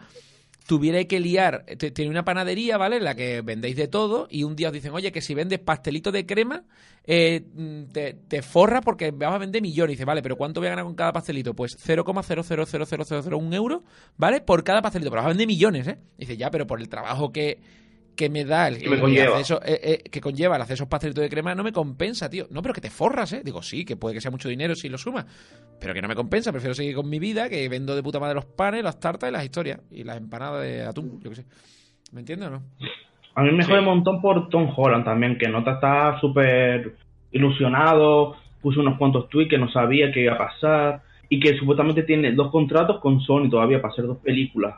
tuviera 0.65 1.03
que 1.05 1.19
liar, 1.19 1.65
tiene 1.93 2.09
una 2.09 2.23
panadería, 2.23 2.77
¿vale? 2.77 2.97
En 2.97 3.03
la 3.03 3.15
que 3.15 3.41
vendéis 3.41 3.75
de 3.75 3.87
todo 3.87 4.27
y 4.29 4.43
un 4.43 4.55
día 4.55 4.69
os 4.69 4.73
dicen, 4.73 4.91
oye, 4.93 5.11
que 5.11 5.21
si 5.21 5.33
vendes 5.33 5.59
pastelito 5.59 6.11
de 6.11 6.25
crema, 6.25 6.63
eh, 7.03 7.41
te, 7.91 8.13
te 8.13 8.41
forra 8.41 8.81
porque 8.81 9.11
vas 9.11 9.33
a 9.33 9.37
vender 9.37 9.61
millones. 9.61 9.93
Y 9.93 9.95
dice, 9.95 10.05
vale, 10.05 10.21
pero 10.21 10.37
¿cuánto 10.37 10.59
voy 10.59 10.67
a 10.67 10.71
ganar 10.71 10.85
con 10.85 10.95
cada 10.95 11.13
pastelito? 11.13 11.53
Pues 11.53 11.77
0,0000001 11.77 13.53
euro, 13.53 13.83
¿vale? 14.17 14.41
Por 14.41 14.63
cada 14.63 14.81
pastelito, 14.81 15.11
pero 15.11 15.21
vas 15.21 15.27
a 15.27 15.29
vender 15.29 15.47
millones, 15.47 15.87
¿eh? 15.87 15.99
Y 16.17 16.37
ya, 16.37 16.49
pero 16.49 16.65
por 16.65 16.79
el 16.79 16.89
trabajo 16.89 17.31
que, 17.31 17.59
que 18.15 18.29
me 18.29 18.45
da 18.45 18.67
el, 18.67 18.77
Que 18.77 18.89
me 18.89 18.95
el 18.95 19.01
conlleva. 19.01 19.37
acceso- 19.39 19.61
eh, 19.65 19.79
eh, 20.05 20.09
que 20.09 20.21
conlleva 20.21 20.55
el 20.55 20.61
hacer 20.61 20.73
esos 20.75 20.87
pastelitos 20.87 21.21
de 21.23 21.29
crema 21.29 21.55
no 21.55 21.63
me 21.63 21.71
compensa, 21.71 22.29
tío. 22.29 22.47
No, 22.51 22.61
pero 22.61 22.73
que 22.73 22.81
te 22.81 22.89
forras, 22.89 23.33
¿eh? 23.33 23.41
Digo, 23.43 23.61
sí, 23.63 23.83
que 23.85 23.95
puede 23.95 24.15
que 24.15 24.21
sea 24.21 24.31
mucho 24.31 24.49
dinero 24.49 24.75
si 24.75 24.89
lo 24.89 24.97
sumas, 24.97 25.25
pero 25.79 25.93
que 25.93 26.01
no 26.01 26.07
me 26.07 26.15
compensa. 26.15 26.51
Prefiero 26.51 26.73
seguir 26.73 26.95
con 26.95 27.09
mi 27.09 27.19
vida, 27.19 27.49
que 27.49 27.67
vendo 27.69 27.95
de 27.95 28.03
puta 28.03 28.19
madre 28.19 28.35
los 28.35 28.45
panes, 28.45 28.83
las 28.83 28.99
tartas 28.99 29.29
y 29.29 29.33
las 29.33 29.43
historias. 29.43 29.79
Y 29.91 30.03
las 30.03 30.17
empanadas 30.17 30.61
de 30.63 30.83
atún, 30.83 31.19
yo 31.21 31.29
qué 31.29 31.37
sé. 31.37 31.45
¿Me 32.11 32.19
entiendes 32.19 32.49
o 32.49 32.51
no? 32.51 32.63
A 33.35 33.43
mí 33.43 33.51
me 33.51 33.63
Sí. 33.63 33.69
jode 33.69 33.79
un 33.79 33.85
montón 33.85 34.21
por 34.21 34.49
Tom 34.49 34.71
Holland 34.75 35.05
también, 35.05 35.37
que 35.37 35.47
Nota 35.47 35.73
está 35.75 36.19
súper 36.19 36.95
ilusionado, 37.31 38.35
puso 38.61 38.81
unos 38.81 38.97
cuantos 38.97 39.29
tweets 39.29 39.49
que 39.49 39.57
no 39.57 39.71
sabía 39.71 40.11
que 40.11 40.21
iba 40.23 40.33
a 40.33 40.37
pasar, 40.37 41.01
y 41.29 41.39
que 41.39 41.57
supuestamente 41.57 42.03
tiene 42.03 42.33
dos 42.33 42.51
contratos 42.51 42.99
con 42.99 43.21
Sony 43.21 43.49
todavía 43.49 43.81
para 43.81 43.93
hacer 43.93 44.05
dos 44.05 44.17
películas. 44.17 44.75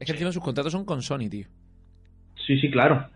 Es 0.00 0.04
que 0.06 0.12
encima 0.12 0.32
sus 0.32 0.42
contratos 0.42 0.72
son 0.72 0.84
con 0.84 1.00
Sony, 1.00 1.28
tío. 1.30 1.46
Sí, 2.46 2.58
sí, 2.60 2.70
claro. 2.70 3.08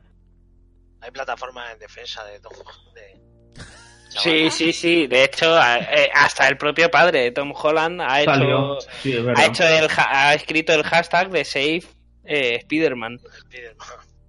Hay 1.03 1.11
plataformas 1.11 1.73
en 1.73 1.79
defensa 1.79 2.25
de 2.25 2.41
Tom 2.41 2.53
de... 2.95 3.21
Sí, 4.11 4.51
sí, 4.51 4.73
sí. 4.73 5.07
De 5.07 5.23
hecho, 5.23 5.57
eh, 5.57 6.11
hasta 6.13 6.49
el 6.49 6.57
propio 6.57 6.91
padre 6.91 7.21
de 7.21 7.31
Tom 7.31 7.53
Holland 7.55 8.01
ha 8.03 8.21
hecho, 8.21 8.31
Salió. 8.33 8.81
Sí, 9.03 9.13
es 9.13 9.25
verdad. 9.25 9.41
ha 9.41 9.47
hecho 9.47 9.63
el, 9.65 9.87
ha- 9.97 10.35
escrito 10.35 10.73
el 10.73 10.83
hashtag 10.83 11.31
de 11.31 11.45
Save 11.45 11.83
eh, 12.25 12.57
Spider-Man. 12.57 13.21
Spider-Man. 13.45 13.87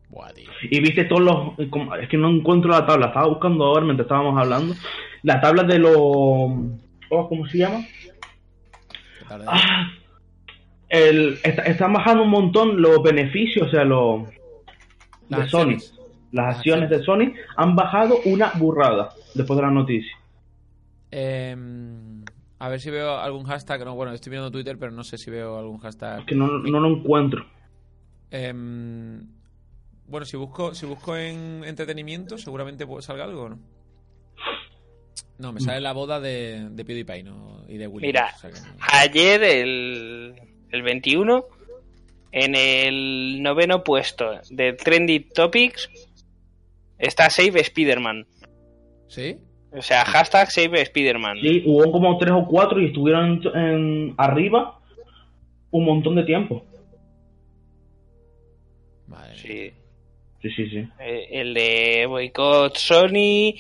Buah, 0.10 0.34
tío. 0.34 0.52
Y 0.70 0.80
viste 0.82 1.06
todos 1.06 1.22
los... 1.22 1.70
como- 1.72 1.96
Es 1.96 2.08
que 2.10 2.18
no 2.18 2.30
encuentro 2.30 2.70
la 2.70 2.86
tabla, 2.86 3.08
estaba 3.08 3.26
buscando 3.28 3.66
ahora 3.66 3.84
mientras 3.86 4.06
estábamos 4.06 4.40
hablando. 4.40 4.76
La 5.24 5.42
tabla 5.42 5.64
de 5.64 5.80
los... 5.80 5.96
oh, 5.98 7.28
¿Cómo 7.28 7.48
se 7.48 7.58
llama? 7.58 7.84
Tarde. 9.28 9.46
Ah, 9.48 9.88
el, 10.90 11.40
está- 11.44 11.64
están 11.64 11.94
bajando 11.94 12.22
un 12.24 12.30
montón 12.30 12.80
los 12.82 13.02
beneficios, 13.02 13.68
o 13.68 13.72
sea, 13.72 13.84
los 13.84 14.24
de 15.40 15.48
Sony. 15.50 15.60
acciones. 15.62 15.94
Las 16.32 16.46
Las 16.46 16.56
acciones 16.58 16.90
de 16.90 17.04
Sony 17.04 17.34
han 17.58 17.76
bajado 17.76 18.20
una 18.26 18.52
burrada 18.56 19.10
después 19.36 19.58
de 19.58 19.64
la 19.64 19.72
noticia. 19.72 20.18
Em, 21.12 22.24
a 22.60 22.70
ver 22.70 22.80
si 22.80 22.90
veo 22.90 23.18
algún 23.18 23.44
hashtag. 23.44 23.84
No, 23.84 23.96
bueno, 23.96 24.14
estoy 24.14 24.32
viendo 24.32 24.50
Twitter, 24.52 24.78
pero 24.78 24.92
no 24.92 25.04
sé 25.04 25.18
si 25.18 25.30
veo 25.30 25.58
algún 25.58 25.78
hashtag. 25.80 26.20
Es 26.22 26.26
que 26.26 26.36
no, 26.36 26.48
no 26.60 26.80
lo 26.80 26.88
encuentro. 26.98 27.46
Em, 28.30 29.28
bueno, 30.08 30.26
si 30.26 30.38
busco, 30.38 30.74
si 30.74 30.86
busco 30.86 31.18
en 31.18 31.64
entretenimiento, 31.66 32.38
seguramente 32.38 32.88
pu- 32.88 33.02
salga 33.02 33.26
algo, 33.26 33.50
¿no? 33.50 33.60
No, 35.38 35.52
me 35.52 35.60
sale 35.60 35.82
la 35.82 35.92
boda 35.92 36.20
de, 36.20 36.70
de 36.70 36.86
PewDiePie 36.86 37.24
¿no? 37.24 37.64
y 37.68 37.78
de 37.78 37.88
Willy. 37.88 38.08
Mira, 38.08 38.28
Fox, 38.30 38.38
o 38.38 38.40
sea 38.42 38.52
que 38.52 38.60
no- 38.78 38.86
Ayer, 38.94 39.44
el, 39.44 40.36
el 40.70 40.82
21, 40.84 41.46
en 42.32 42.56
el 42.56 43.42
noveno 43.44 43.84
puesto 43.84 44.40
de 44.50 44.74
Trendy 44.74 45.20
Topics, 45.22 45.90
está 46.98 47.30
Save 47.30 47.60
Spider-Man. 47.62 48.26
¿Sí? 49.08 49.38
O 49.74 49.82
sea, 49.82 50.04
hashtag 50.06 50.50
Save 50.52 50.82
Spider-Man. 50.82 51.38
Sí, 51.42 51.64
hubo 51.66 51.92
como 51.92 52.18
tres 52.18 52.32
o 52.34 52.46
cuatro 52.46 52.82
y 52.82 52.88
estuvieron 52.88 53.42
en, 53.54 53.58
en- 53.60 54.16
arriba 54.18 54.80
un 55.72 55.86
montón 55.86 56.16
de 56.16 56.24
tiempo. 56.24 56.66
Vale. 59.08 59.36
Sí. 59.36 59.72
Sí, 60.42 60.50
sí, 60.56 60.70
sí. 60.70 60.88
Eh, 61.00 61.28
El 61.32 61.54
de 61.54 62.06
Boycott 62.08 62.76
Sony. 62.78 63.54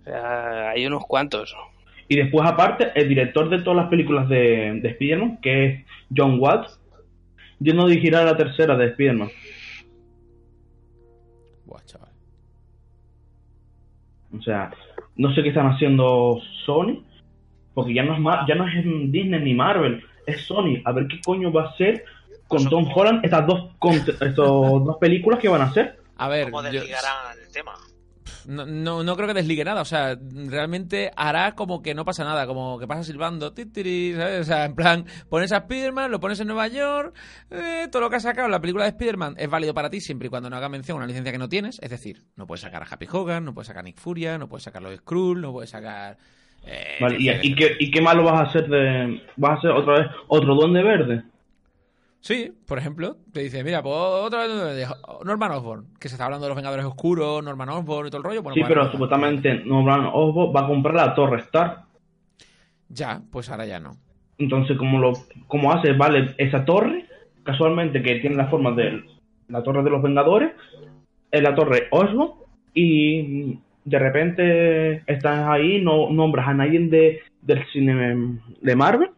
O 0.00 0.04
sea, 0.04 0.70
hay 0.70 0.86
unos 0.86 1.04
cuantos. 1.06 1.54
Y 2.08 2.16
después, 2.16 2.48
aparte, 2.48 2.90
el 2.94 3.08
director 3.08 3.48
de 3.50 3.60
todas 3.62 3.76
las 3.76 3.88
películas 3.90 4.28
de, 4.28 4.80
de 4.80 4.88
Spider-Man, 4.90 5.38
que 5.42 5.66
es 5.66 5.84
John 6.16 6.38
Watts, 6.40 6.79
ya 7.60 7.74
no 7.74 7.86
dirigirá 7.86 8.24
la 8.24 8.36
tercera 8.36 8.76
de 8.76 8.86
Spider-Man. 8.88 9.30
Buah, 11.66 11.82
chaval. 11.84 12.08
O 14.36 14.42
sea, 14.42 14.70
no 15.16 15.34
sé 15.34 15.42
qué 15.42 15.48
están 15.50 15.66
haciendo 15.68 16.40
Sony, 16.64 17.02
porque 17.74 17.94
ya 17.94 18.02
no 18.02 18.14
es 18.14 18.20
Mar- 18.20 18.44
ya 18.48 18.54
no 18.54 18.66
es 18.66 18.74
en 18.76 19.10
Disney 19.12 19.40
ni 19.40 19.54
Marvel, 19.54 20.02
es 20.26 20.42
Sony. 20.46 20.80
A 20.84 20.92
ver 20.92 21.06
qué 21.08 21.20
coño 21.20 21.52
va 21.52 21.64
a 21.64 21.68
hacer 21.70 22.04
con 22.48 22.68
Tom 22.68 22.86
Holland 22.94 23.24
estas 23.24 23.46
dos 23.46 23.70
con- 23.78 23.94
estos 23.94 24.84
dos 24.84 24.96
películas 24.98 25.38
que 25.40 25.48
van 25.48 25.62
a 25.62 25.66
hacer. 25.66 25.98
A 26.16 26.28
ver, 26.28 26.50
¿Cómo 26.50 26.62
yo- 26.64 26.72
desligarán 26.80 27.38
el 27.44 27.52
tema? 27.52 27.72
No, 28.46 28.66
no, 28.66 29.02
no 29.02 29.16
creo 29.16 29.28
que 29.28 29.34
desligue 29.34 29.64
nada. 29.64 29.80
O 29.82 29.84
sea, 29.84 30.16
realmente 30.46 31.10
hará 31.16 31.54
como 31.54 31.82
que 31.82 31.94
no 31.94 32.04
pasa 32.04 32.24
nada, 32.24 32.46
como 32.46 32.78
que 32.78 32.86
pasa 32.86 33.04
silbando. 33.04 33.52
ti, 33.52 33.66
tiri, 33.66 34.14
¿sabes? 34.14 34.40
O 34.40 34.44
sea, 34.44 34.64
en 34.64 34.74
plan, 34.74 35.04
pones 35.28 35.52
a 35.52 35.58
Spider-Man, 35.58 36.10
lo 36.10 36.20
pones 36.20 36.40
en 36.40 36.46
Nueva 36.48 36.68
York. 36.68 37.14
eh, 37.50 37.88
todo 37.90 38.02
lo 38.02 38.10
que 38.10 38.16
ha 38.16 38.20
sacado 38.20 38.46
en 38.46 38.52
la 38.52 38.60
película 38.60 38.84
de 38.84 38.90
Spider-Man 38.90 39.34
es 39.38 39.48
válido 39.50 39.74
para 39.74 39.90
ti 39.90 40.00
siempre 40.00 40.26
y 40.26 40.30
cuando 40.30 40.50
no 40.50 40.56
haga 40.56 40.68
mención 40.68 40.96
a 40.96 40.98
una 40.98 41.06
licencia 41.06 41.32
que 41.32 41.38
no 41.38 41.48
tienes. 41.48 41.78
Es 41.82 41.90
decir, 41.90 42.22
no 42.36 42.46
puedes 42.46 42.60
sacar 42.62 42.82
a 42.82 42.86
Happy 42.90 43.06
Hogan, 43.10 43.44
no 43.44 43.54
puedes 43.54 43.68
sacar 43.68 43.80
a 43.80 43.84
Nick 43.84 43.98
Furia, 43.98 44.38
no 44.38 44.48
puedes 44.48 44.64
sacar 44.64 44.82
a 44.84 44.90
los 44.90 44.98
Skrull, 44.98 45.40
no 45.40 45.52
puedes 45.52 45.70
sacar. 45.70 46.16
eh, 46.66 46.96
Vale, 47.00 47.16
y 47.18 47.54
qué, 47.54 47.76
¿Y 47.78 47.90
qué 47.90 48.00
malo 48.00 48.24
vas 48.24 48.40
a 48.40 48.44
hacer 48.50 48.68
de... 48.68 49.22
¿Vas 49.36 49.52
a 49.52 49.58
hacer 49.58 49.70
otra 49.70 49.94
vez 49.98 50.06
otro 50.28 50.54
Duende 50.54 50.82
Verde? 50.82 51.22
Sí, 52.20 52.52
por 52.66 52.76
ejemplo, 52.78 53.16
te 53.32 53.40
dice, 53.40 53.64
mira, 53.64 53.82
pues 53.82 53.94
otra 53.96 54.46
vez 54.46 54.76
de 54.76 54.86
Norman 55.24 55.52
Osborn, 55.52 55.86
que 55.98 56.08
se 56.08 56.14
está 56.16 56.26
hablando 56.26 56.44
de 56.44 56.50
los 56.50 56.56
Vengadores 56.56 56.84
Oscuros, 56.84 57.42
Norman 57.42 57.68
Osborn 57.70 58.08
y 58.08 58.10
todo 58.10 58.18
el 58.18 58.24
rollo. 58.24 58.42
Bueno, 58.42 58.54
sí, 58.54 58.62
pero 58.68 58.82
ahora- 58.82 58.92
supuestamente 58.92 59.62
Norman 59.64 60.10
Osborn 60.12 60.54
va 60.54 60.60
a 60.64 60.66
comprar 60.68 60.94
la 60.94 61.14
Torre 61.14 61.40
Star. 61.40 61.84
Ya, 62.90 63.22
pues 63.30 63.48
ahora 63.48 63.64
ya 63.66 63.80
no. 63.80 63.96
Entonces, 64.38 64.76
como 64.76 64.98
lo 64.98 65.12
como 65.46 65.72
hace, 65.72 65.92
vale, 65.92 66.34
esa 66.38 66.64
torre, 66.64 67.06
casualmente 67.42 68.02
que 68.02 68.16
tiene 68.16 68.36
la 68.36 68.48
forma 68.48 68.72
de 68.72 69.02
la 69.48 69.62
Torre 69.62 69.82
de 69.82 69.90
los 69.90 70.02
Vengadores, 70.02 70.52
es 71.30 71.42
la 71.42 71.54
Torre 71.54 71.88
Osborn, 71.90 72.32
y 72.74 73.58
de 73.84 73.98
repente 73.98 75.02
estás 75.06 75.46
ahí, 75.48 75.80
no 75.82 76.10
nombras 76.10 76.48
a 76.48 76.54
nadie 76.54 76.80
de, 76.80 77.20
del 77.42 77.64
cine 77.72 78.38
de 78.60 78.76
Marvel, 78.76 79.10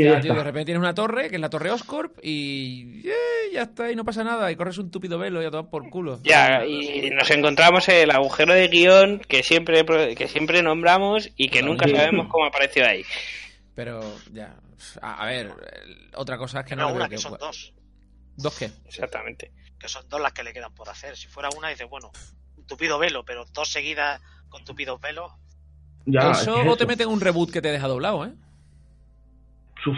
y 0.00 0.04
Ya, 0.04 0.14
ya 0.14 0.20
tío, 0.20 0.34
de 0.34 0.44
repente 0.44 0.66
tienes 0.66 0.80
una 0.80 0.94
torre, 0.94 1.28
que 1.28 1.36
es 1.36 1.40
la 1.40 1.50
torre 1.50 1.70
Oscorp, 1.70 2.18
y 2.22 3.02
eh, 3.08 3.52
ya 3.52 3.62
está, 3.62 3.90
y 3.90 3.96
no 3.96 4.04
pasa 4.04 4.24
nada, 4.24 4.50
y 4.50 4.56
corres 4.56 4.78
un 4.78 4.90
túpido 4.90 5.18
velo 5.18 5.42
y 5.42 5.46
a 5.46 5.50
tomar 5.50 5.70
por 5.70 5.88
culo. 5.88 6.20
Ya, 6.22 6.64
y 6.64 7.10
nos 7.10 7.30
encontramos 7.30 7.88
el 7.88 8.10
agujero 8.10 8.54
de 8.54 8.68
guion 8.68 9.20
que 9.20 9.42
siempre, 9.42 9.84
que 10.14 10.28
siempre 10.28 10.62
nombramos 10.62 11.30
y 11.36 11.48
que 11.48 11.62
nunca 11.62 11.86
sí. 11.86 11.94
sabemos 11.94 12.28
cómo 12.30 12.46
apareció 12.46 12.86
ahí. 12.86 13.04
Pero, 13.74 14.00
ya. 14.32 14.56
A, 15.00 15.22
a 15.22 15.26
ver, 15.26 15.52
otra 16.14 16.38
cosa 16.38 16.60
es 16.60 16.66
que 16.66 16.76
no. 16.76 16.88
No, 16.88 16.94
una, 16.94 17.08
que 17.08 17.18
son 17.18 17.36
dos. 17.38 17.72
¿Dos 18.36 18.58
qué? 18.58 18.70
Exactamente. 18.86 19.52
Que 19.78 19.88
son 19.88 20.08
dos 20.08 20.20
las 20.20 20.32
que 20.32 20.42
le 20.42 20.52
quedan 20.52 20.74
por 20.74 20.88
hacer. 20.88 21.16
Si 21.16 21.26
fuera 21.26 21.48
una, 21.56 21.68
dices, 21.68 21.88
bueno, 21.88 22.10
un 22.56 22.66
tupido 22.66 22.98
velo, 22.98 23.24
pero 23.24 23.44
dos 23.52 23.68
seguidas 23.70 24.20
con 24.48 24.64
tupidos 24.64 25.00
velos. 25.00 25.32
Ya, 26.06 26.30
eso 26.30 26.62
es 26.62 26.68
o 26.68 26.76
te 26.76 26.86
meten 26.86 27.08
un 27.08 27.20
reboot 27.20 27.50
que 27.50 27.60
te 27.60 27.72
deja 27.72 27.88
doblado, 27.88 28.26
¿eh? 28.26 28.32
Uf. 29.86 29.96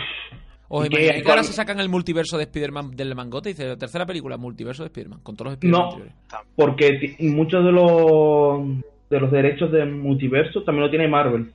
O 0.70 0.84
¿Y 0.84 0.88
qué- 0.90 0.96
imagináis 0.96 1.22
que 1.24 1.30
ahora 1.30 1.42
se 1.44 1.52
sacan 1.54 1.80
el 1.80 1.88
multiverso 1.88 2.36
de 2.36 2.44
Spider-Man 2.44 2.90
del 2.94 3.14
mangote 3.14 3.48
y 3.50 3.52
dice, 3.54 3.76
tercera 3.76 4.04
película, 4.04 4.36
multiverso 4.36 4.82
de 4.82 4.88
Spider-Man, 4.88 5.20
con 5.22 5.34
todos 5.34 5.46
los 5.46 5.54
Spider-Man 5.54 5.80
No. 5.80 5.86
anteriores. 5.86 6.14
Porque 6.54 7.16
muchos 7.20 7.64
de 7.64 7.72
los 7.72 8.78
de 9.08 9.20
los 9.20 9.30
derechos 9.32 9.72
del 9.72 9.90
multiverso 9.90 10.62
también 10.64 10.84
lo 10.84 10.90
tiene 10.90 11.08
Marvel. 11.08 11.50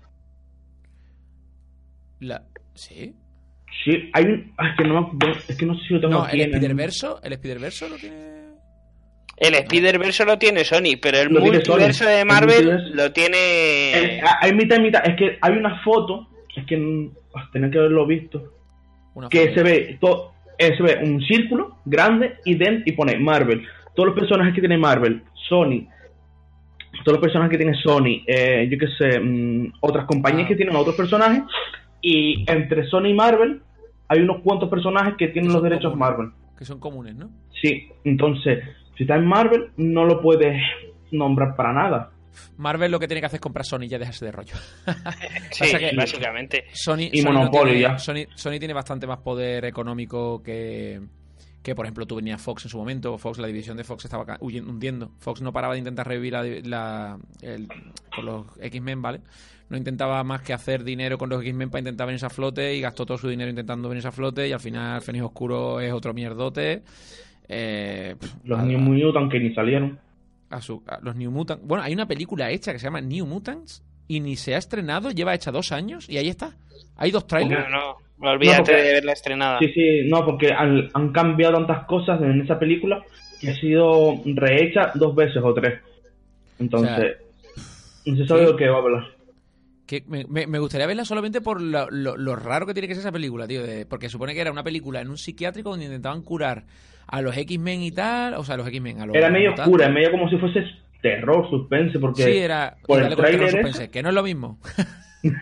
La... 2.21 2.43
¿Sí? 2.73 3.13
Sí, 3.83 4.09
hay 4.13 4.23
un... 4.25 4.53
ah, 4.57 4.69
Es 4.69 4.77
que 4.77 4.83
no, 4.85 5.11
es 5.47 5.57
que 5.57 5.65
no 5.65 5.75
sé 5.77 5.81
si 5.87 5.93
lo 5.93 6.01
tengo 6.01 6.13
No, 6.13 6.23
aquí 6.23 6.41
el 6.41 6.51
Spider-Verso, 6.53 7.21
el 7.23 7.33
Spider-Verso 7.33 7.89
lo 7.89 7.95
tiene... 7.97 8.33
El 9.37 9.55
Spider-Verse 9.55 10.25
lo 10.25 10.37
tiene 10.37 10.63
Sony, 10.63 10.95
pero 11.01 11.17
el 11.19 11.27
Lo 11.33 11.41
multiverso 11.41 11.73
Sony. 12.03 12.07
de 12.07 12.19
El 12.21 12.25
Marvel 12.27 12.65
multiverso- 12.65 12.93
lo 12.95 13.11
tiene... 13.11 14.21
Hay 14.41 14.53
mitad 14.53 14.77
y 14.77 14.81
mitad. 14.81 15.01
Es 15.05 15.15
que 15.17 15.37
hay 15.41 15.53
una 15.53 15.83
foto, 15.83 16.27
es 16.55 16.65
que 16.65 17.09
tenía 17.51 17.69
que 17.71 17.79
haberlo 17.79 18.05
visto, 18.05 18.53
Una 19.15 19.29
que 19.29 19.53
se 19.53 19.63
ve 19.63 19.97
todo, 19.99 20.33
eh, 20.57 20.75
se 20.75 20.83
ve 20.83 20.99
un 21.03 21.21
círculo 21.21 21.77
grande 21.85 22.35
y 22.45 22.55
dentro 22.55 22.83
y 22.85 22.91
pone 22.93 23.17
Marvel. 23.19 23.65
Todos 23.95 24.07
los 24.09 24.19
personajes 24.19 24.53
que 24.53 24.61
tiene 24.61 24.77
Marvel, 24.77 25.21
Sony, 25.49 25.87
todos 27.03 27.17
los 27.17 27.21
personajes 27.21 27.51
que 27.51 27.57
tiene 27.63 27.75
Sony, 27.81 28.23
eh, 28.27 28.67
yo 28.71 28.77
qué 28.77 28.87
sé, 28.97 29.19
mm, 29.19 29.73
otras 29.81 30.05
compañías 30.05 30.45
Ah. 30.45 30.47
que 30.49 30.55
tienen 30.55 30.75
otros 30.75 30.95
personajes 30.95 31.43
y 32.01 32.43
entre 32.51 32.85
Sony 32.87 33.07
y 33.07 33.13
Marvel 33.13 33.61
hay 34.07 34.21
unos 34.21 34.41
cuantos 34.41 34.69
personajes 34.69 35.15
que 35.17 35.27
tienen 35.29 35.49
Que 35.49 35.53
los 35.55 35.63
derechos 35.63 35.91
comunes. 35.91 35.99
Marvel. 36.17 36.31
Que 36.57 36.65
son 36.65 36.79
comunes, 36.79 37.15
¿no? 37.15 37.29
Sí, 37.61 37.87
entonces, 38.03 38.63
si 38.95 39.03
está 39.03 39.15
en 39.15 39.25
Marvel, 39.25 39.69
no 39.77 40.05
lo 40.05 40.21
puedes 40.21 40.61
nombrar 41.11 41.55
para 41.55 41.73
nada. 41.73 42.11
Marvel 42.57 42.91
lo 42.91 42.99
que 42.99 43.07
tiene 43.07 43.19
que 43.21 43.27
hacer 43.27 43.37
es 43.37 43.41
comprar 43.41 43.65
Sony 43.65 43.83
y 43.83 43.87
ya 43.87 43.99
dejarse 43.99 44.25
de 44.25 44.31
rollo. 44.31 44.53
Sí, 45.51 45.65
que- 45.77 45.91
básicamente. 45.95 46.65
Sony, 46.73 47.09
Y 47.11 47.21
Sony 47.21 47.31
no 47.31 47.39
monopolio 47.39 47.73
tiene, 47.73 47.81
ya. 47.81 47.97
Sony, 47.97 48.25
Sony 48.35 48.59
tiene 48.59 48.73
bastante 48.73 49.07
más 49.07 49.19
poder 49.19 49.65
económico 49.65 50.41
que, 50.43 51.01
que, 51.61 51.75
por 51.75 51.85
ejemplo, 51.85 52.05
tú 52.05 52.15
venías 52.17 52.41
Fox 52.41 52.65
en 52.65 52.69
su 52.71 52.77
momento. 52.77 53.17
Fox, 53.17 53.37
la 53.39 53.47
división 53.47 53.77
de 53.77 53.83
Fox 53.83 54.05
estaba 54.05 54.25
ca- 54.25 54.37
huyen- 54.39 54.67
hundiendo. 54.67 55.11
Fox 55.19 55.41
no 55.41 55.51
paraba 55.53 55.73
de 55.73 55.79
intentar 55.79 56.07
revivir 56.07 56.33
la, 56.33 56.43
la- 56.63 57.17
el- 57.41 57.67
con 58.13 58.25
los 58.25 58.45
X-Men, 58.59 59.01
¿vale? 59.01 59.21
No 59.69 59.77
intentaba 59.77 60.23
más 60.23 60.41
que 60.41 60.53
hacer 60.53 60.83
dinero 60.83 61.17
con 61.17 61.29
los 61.29 61.41
X-Men 61.41 61.69
para 61.69 61.79
intentar 61.79 62.05
venirse 62.05 62.25
a 62.25 62.29
flote 62.29 62.75
y 62.75 62.81
gastó 62.81 63.05
todo 63.05 63.17
su 63.17 63.29
dinero 63.29 63.49
intentando 63.49 63.87
venirse 63.89 64.09
a 64.09 64.11
flote 64.11 64.47
y 64.47 64.51
al 64.51 64.59
final 64.59 65.01
Fénix 65.01 65.23
Oscuro 65.23 65.79
es 65.79 65.91
otro 65.93 66.13
mierdote. 66.13 66.83
Eh, 67.47 68.15
pff, 68.19 68.35
Los 68.43 68.63
New 68.63 68.79
Mutant 68.79 69.31
que 69.31 69.39
ni 69.39 69.53
salieron. 69.55 69.99
A 70.53 70.61
su- 70.61 70.83
a 70.87 70.99
los 71.01 71.15
New 71.15 71.31
Mutants. 71.31 71.65
Bueno, 71.65 71.83
hay 71.83 71.93
una 71.93 72.07
película 72.07 72.49
hecha 72.51 72.71
que 72.71 72.79
se 72.79 72.85
llama 72.85 73.01
New 73.01 73.25
Mutants 73.25 73.83
y 74.07 74.19
ni 74.19 74.35
se 74.35 74.55
ha 74.55 74.57
estrenado, 74.57 75.11
lleva 75.11 75.33
hecha 75.33 75.51
dos 75.51 75.71
años 75.71 76.09
y 76.09 76.17
ahí 76.17 76.29
está. 76.29 76.51
Hay 76.97 77.11
dos 77.11 77.25
trailers. 77.27 77.69
No, 77.69 77.97
no, 78.19 78.31
olvídate 78.31 78.57
No, 78.59 78.63
porque- 78.65 78.81
de 78.81 78.93
verla 78.93 79.11
estrenada. 79.13 79.59
Sí, 79.59 79.67
sí, 79.73 80.01
no, 80.09 80.25
porque 80.25 80.51
han, 80.53 80.89
han 80.93 81.11
cambiado 81.11 81.53
tantas 81.55 81.85
cosas 81.85 82.21
en 82.21 82.41
esa 82.41 82.57
película 82.59 83.03
que 83.41 83.49
ha 83.49 83.55
sido 83.55 84.21
rehecha 84.25 84.91
dos 84.95 85.15
veces 85.15 85.41
o 85.43 85.53
tres. 85.53 85.79
Entonces, 86.59 87.17
no 88.05 88.15
se 88.15 88.27
sabe 88.27 88.45
¿sí? 88.45 88.51
de 88.51 88.57
qué 88.57 88.69
va 88.69 88.75
a 88.77 88.79
hablar. 88.81 89.03
Que 89.85 90.03
me, 90.07 90.25
me- 90.47 90.59
gustaría 90.59 90.87
verla 90.87 91.03
solamente 91.05 91.41
por 91.41 91.59
lo, 91.61 91.89
lo- 91.91 92.15
lo 92.15 92.35
raro 92.35 92.65
que 92.65 92.73
tiene 92.73 92.87
que 92.87 92.95
ser 92.95 93.01
esa 93.01 93.11
película, 93.11 93.47
tío. 93.47 93.63
de- 93.63 93.85
porque 93.85 94.07
supone 94.09 94.33
que 94.33 94.39
era 94.41 94.51
una 94.51 94.63
película 94.63 95.01
en 95.01 95.09
un 95.09 95.17
psiquiátrico 95.17 95.69
donde 95.71 95.85
intentaban 95.85 96.21
curar 96.21 96.63
a 97.07 97.21
los 97.21 97.35
X-Men 97.35 97.81
y 97.81 97.91
tal. 97.91 98.35
O 98.35 98.43
sea, 98.45 98.55
a 98.55 98.57
los 98.57 98.67
X-Men, 98.67 99.01
a 99.01 99.05
los. 99.05 99.15
Era 99.15 99.29
medio 99.29 99.49
mutantes. 99.51 99.67
oscura, 99.73 99.89
medio 99.89 100.11
como 100.11 100.29
si 100.29 100.37
fuese 100.37 100.63
terror, 101.01 101.49
suspense, 101.49 101.99
porque 101.99 102.23
Sí, 102.23 102.37
era. 102.37 102.77
por 102.87 103.01
el 103.03 103.13
terror 103.15 103.49
suspense, 103.51 103.89
que 103.89 104.01
no 104.01 104.09
es 104.09 104.15
lo 104.15 104.23
mismo. 104.23 104.59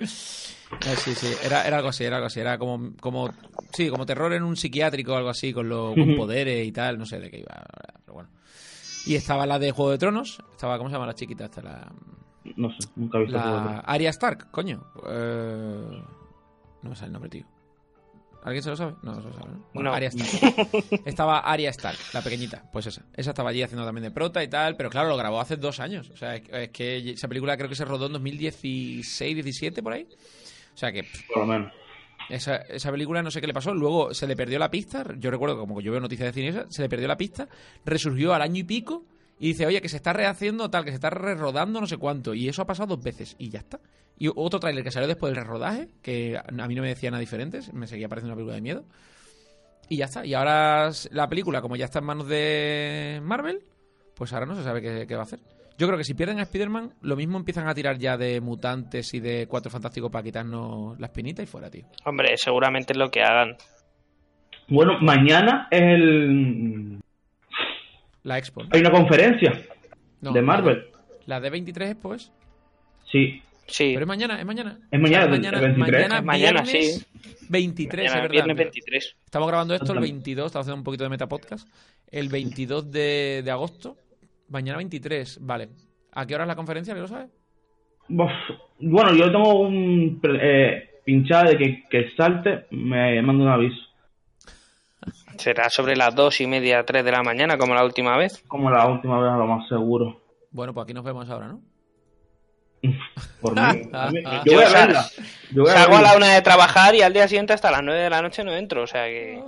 Sí, 0.00 1.14
sí, 1.14 1.26
era, 1.44 1.66
era 1.66 1.78
algo 1.78 1.88
así, 1.88 2.04
era 2.04 2.16
algo 2.16 2.26
así, 2.28 2.38
era 2.40 2.56
como, 2.58 2.92
como, 3.00 3.30
sí, 3.72 3.88
como 3.88 4.06
terror 4.06 4.32
en 4.32 4.42
un 4.44 4.56
psiquiátrico 4.56 5.12
o 5.12 5.16
algo 5.16 5.28
así, 5.28 5.52
con, 5.52 5.68
los 5.68 5.94
con 5.94 6.14
poderes 6.16 6.64
y 6.66 6.72
tal, 6.72 6.96
no 6.98 7.06
sé 7.06 7.18
de 7.18 7.30
qué 7.30 7.38
iba, 7.38 7.64
pero 8.04 8.14
bueno. 8.14 8.30
Y 9.06 9.14
estaba 9.16 9.46
la 9.46 9.58
de 9.58 9.72
Juego 9.72 9.90
de 9.90 9.98
Tronos, 9.98 10.38
estaba, 10.52 10.78
¿cómo 10.78 10.88
se 10.88 10.94
llama 10.94 11.06
la 11.06 11.14
chiquita? 11.14 11.46
Esta, 11.46 11.62
la, 11.62 11.92
no 12.56 12.70
sé, 12.70 12.88
nunca 12.96 13.18
he 13.18 13.22
visto 13.22 13.36
la. 13.36 13.80
Arya 13.80 14.10
Stark, 14.10 14.50
coño. 14.50 14.84
Eh, 15.08 16.02
no 16.82 16.90
me 16.90 16.96
sale 16.96 17.06
el 17.08 17.12
nombre, 17.12 17.30
tío. 17.30 17.44
¿Alguien 18.42 18.62
se 18.62 18.70
lo 18.70 18.76
sabe? 18.76 18.94
No, 19.02 19.14
no 19.14 19.20
se 19.22 19.28
lo 19.28 19.34
sabe. 19.34 19.50
¿no? 19.50 19.66
Bueno, 19.74 19.90
No. 19.90 19.96
Arya 19.96 20.08
Stark. 20.08 20.68
estaba 21.04 21.40
Arya 21.40 21.68
Stark, 21.70 21.98
la 22.14 22.22
pequeñita. 22.22 22.64
Pues 22.72 22.86
esa. 22.86 23.02
Esa 23.14 23.30
estaba 23.30 23.50
allí 23.50 23.62
haciendo 23.62 23.84
también 23.84 24.04
de 24.04 24.10
prota 24.10 24.42
y 24.42 24.48
tal. 24.48 24.76
Pero 24.76 24.88
claro, 24.88 25.10
lo 25.10 25.16
grabó 25.18 25.40
hace 25.40 25.56
dos 25.56 25.78
años. 25.78 26.08
O 26.10 26.16
sea, 26.16 26.36
es, 26.36 26.42
es 26.50 26.70
que 26.70 27.10
esa 27.10 27.28
película 27.28 27.56
creo 27.58 27.68
que 27.68 27.74
se 27.74 27.84
rodó 27.84 28.06
en 28.06 28.14
2016, 28.14 29.34
17 29.34 29.82
por 29.82 29.92
ahí. 29.92 30.08
O 30.74 30.76
sea 30.78 30.90
que 30.90 31.02
pff, 31.02 31.26
Por 31.28 31.38
lo 31.46 31.46
menos. 31.52 31.72
esa, 32.30 32.56
esa 32.56 32.90
película 32.90 33.22
no 33.22 33.30
sé 33.30 33.42
qué 33.42 33.46
le 33.46 33.52
pasó. 33.52 33.74
Luego 33.74 34.14
se 34.14 34.26
le 34.26 34.34
perdió 34.36 34.58
la 34.58 34.70
pista. 34.70 35.04
Yo 35.18 35.30
recuerdo, 35.30 35.58
como 35.58 35.82
yo 35.82 35.92
veo 35.92 36.00
noticias 36.00 36.28
de 36.28 36.32
cine, 36.32 36.48
esa, 36.48 36.70
se 36.70 36.80
le 36.80 36.88
perdió 36.88 37.08
la 37.08 37.18
pista. 37.18 37.46
Resurgió 37.84 38.32
al 38.32 38.40
año 38.40 38.60
y 38.60 38.64
pico. 38.64 39.04
Y 39.42 39.48
dice, 39.48 39.64
oye, 39.66 39.80
que 39.80 39.88
se 39.88 39.96
está 39.96 40.12
rehaciendo 40.12 40.68
tal, 40.68 40.84
que 40.84 40.90
se 40.90 40.96
está 40.96 41.08
re-rodando 41.08 41.80
no 41.80 41.86
sé 41.86 41.96
cuánto. 41.96 42.34
Y 42.34 42.46
eso 42.46 42.60
ha 42.60 42.66
pasado 42.66 42.94
dos 42.94 43.02
veces. 43.02 43.34
Y 43.38 43.48
ya 43.48 43.60
está. 43.60 43.80
Y 44.18 44.28
otro 44.28 44.60
tráiler 44.60 44.84
que 44.84 44.90
salió 44.90 45.08
después 45.08 45.34
del 45.34 45.42
rodaje, 45.46 45.88
que 46.02 46.36
a 46.36 46.68
mí 46.68 46.74
no 46.74 46.82
me 46.82 46.88
decía 46.88 47.10
nada 47.10 47.20
diferente. 47.20 47.60
Me 47.72 47.86
seguía 47.86 48.06
pareciendo 48.06 48.34
una 48.34 48.36
película 48.36 48.56
de 48.56 48.60
miedo. 48.60 48.84
Y 49.88 49.96
ya 49.96 50.04
está. 50.04 50.26
Y 50.26 50.34
ahora 50.34 50.90
la 51.10 51.26
película, 51.26 51.62
como 51.62 51.74
ya 51.76 51.86
está 51.86 52.00
en 52.00 52.04
manos 52.04 52.28
de 52.28 53.18
Marvel, 53.22 53.60
pues 54.14 54.30
ahora 54.34 54.44
no 54.44 54.54
se 54.54 54.62
sabe 54.62 54.82
qué, 54.82 55.06
qué 55.06 55.14
va 55.14 55.22
a 55.22 55.24
hacer. 55.24 55.40
Yo 55.78 55.86
creo 55.86 55.96
que 55.96 56.04
si 56.04 56.12
pierden 56.12 56.38
a 56.38 56.42
Spider-Man, 56.42 56.92
lo 57.00 57.16
mismo 57.16 57.38
empiezan 57.38 57.66
a 57.66 57.74
tirar 57.74 57.96
ya 57.96 58.18
de 58.18 58.42
mutantes 58.42 59.14
y 59.14 59.20
de 59.20 59.46
cuatro 59.46 59.70
fantásticos 59.70 60.10
para 60.10 60.22
quitarnos 60.22 61.00
la 61.00 61.06
espinita 61.06 61.42
y 61.42 61.46
fuera, 61.46 61.70
tío. 61.70 61.86
Hombre, 62.04 62.36
seguramente 62.36 62.92
es 62.92 62.98
lo 62.98 63.10
que 63.10 63.22
hagan. 63.22 63.56
Bueno, 64.68 64.98
mañana 65.00 65.66
es 65.70 65.80
el... 65.80 66.99
La 68.22 68.38
Expo. 68.38 68.62
hay 68.70 68.80
una 68.80 68.90
conferencia 68.90 69.60
No, 70.20 70.32
de 70.32 70.42
Marvel. 70.42 70.84
La 71.26 71.40
de 71.40 71.50
23 71.50 71.90
Expo 71.90 72.14
es. 72.14 72.32
Sí, 73.10 73.42
Sí, 73.66 73.90
Pero 73.94 74.00
es 74.00 74.08
mañana, 74.08 74.40
es 74.40 74.44
mañana. 74.44 74.80
Es 74.90 74.98
mañana, 75.00 75.26
O 75.26 75.28
sea, 75.28 75.34
el 75.36 75.60
23. 75.60 75.78
Mañana, 75.78 76.22
Mañana, 76.22 76.62
viernes 76.62 77.06
23, 77.48 78.04
mañana, 78.04 78.16
es 78.16 78.22
verdad. 78.22 78.32
viernes 78.32 78.56
23. 78.56 79.16
Estamos 79.24 79.48
grabando 79.48 79.74
esto 79.74 79.84
el 79.84 79.98
Exactamente. 79.98 80.12
22, 80.16 80.46
estamos 80.46 80.64
haciendo 80.64 80.80
un 80.80 80.84
poquito 80.84 81.04
de 81.04 81.10
metapodcast. 81.10 81.68
El 82.10 82.28
22 82.30 82.90
de, 82.90 83.42
de 83.44 83.50
agosto. 83.52 83.96
Mañana 84.48 84.78
23, 84.78 85.38
vale. 85.42 85.68
¿A 86.12 86.26
qué 86.26 86.34
hora 86.34 86.42
es 86.44 86.48
la 86.48 86.56
conferencia? 86.56 86.94
¿Lo 86.96 87.06
sabes? 87.06 87.28
Bueno, 88.08 89.14
yo 89.14 89.30
tengo 89.30 89.60
un 89.60 90.20
eh, 90.24 91.00
pinchada 91.04 91.50
de 91.50 91.56
que, 91.56 91.84
que 91.88 92.10
salte, 92.16 92.66
me 92.72 93.22
manda 93.22 93.44
un 93.44 93.50
aviso. 93.50 93.80
Será 95.40 95.70
sobre 95.70 95.96
las 95.96 96.14
dos 96.14 96.40
y 96.40 96.46
media, 96.46 96.84
tres 96.84 97.04
de 97.04 97.12
la 97.12 97.22
mañana, 97.22 97.56
como 97.58 97.74
la 97.74 97.84
última 97.84 98.16
vez. 98.16 98.42
Como 98.46 98.70
la 98.70 98.86
última 98.86 99.18
vez, 99.20 99.30
a 99.32 99.36
lo 99.36 99.46
más 99.46 99.68
seguro. 99.68 100.20
Bueno, 100.50 100.74
pues 100.74 100.84
aquí 100.84 100.94
nos 100.94 101.04
vemos 101.04 101.28
ahora, 101.30 101.48
¿no? 101.48 101.60
Por 103.40 103.54
mí. 103.54 103.60
a 103.92 104.10
mí- 104.10 104.22
Ah, 104.24 104.42
yo 104.44 104.54
voy 104.54 104.64
a 104.64 104.68
verla. 104.70 105.04
Yo 105.52 105.62
voy 105.62 105.70
a 105.70 105.74
Salgo 105.74 105.96
a 105.96 106.02
la 106.02 106.16
una 106.16 106.34
de 106.34 106.42
trabajar 106.42 106.94
y 106.94 107.02
al 107.02 107.12
día 107.12 107.26
siguiente 107.28 107.52
hasta 107.52 107.70
las 107.70 107.82
nueve 107.82 108.00
de 108.02 108.10
la 108.10 108.22
noche 108.22 108.44
no 108.44 108.52
entro, 108.54 108.82
o 108.82 108.86
sea 108.86 109.04
que... 109.06 109.42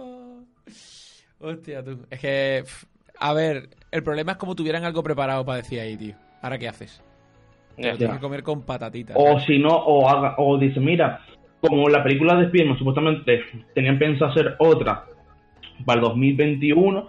Hostia, 1.40 1.82
tú. 1.84 2.06
Es 2.10 2.20
que, 2.20 2.64
a 3.18 3.32
ver, 3.32 3.68
el 3.90 4.02
problema 4.02 4.32
es 4.32 4.38
como 4.38 4.54
tuvieran 4.54 4.84
algo 4.84 5.02
preparado 5.02 5.44
para 5.44 5.56
decir 5.58 5.80
ahí, 5.80 5.96
tío. 5.96 6.14
¿Ahora 6.40 6.58
qué 6.58 6.68
haces? 6.68 7.02
Tienes 7.76 7.98
que 7.98 8.18
comer 8.20 8.42
con 8.42 8.62
patatitas. 8.62 9.16
O 9.18 9.40
si 9.40 9.58
no, 9.58 9.70
o, 9.70 10.08
haga, 10.08 10.34
o 10.38 10.56
dice, 10.58 10.78
mira, 10.78 11.20
como 11.60 11.88
la 11.88 12.02
película 12.02 12.36
de 12.36 12.48
Spiderman 12.48 12.78
supuestamente 12.78 13.42
tenían 13.74 13.98
pensado 13.98 14.30
hacer 14.30 14.54
otra 14.58 15.04
para 15.84 16.00
el 16.00 16.06
2021, 16.06 17.08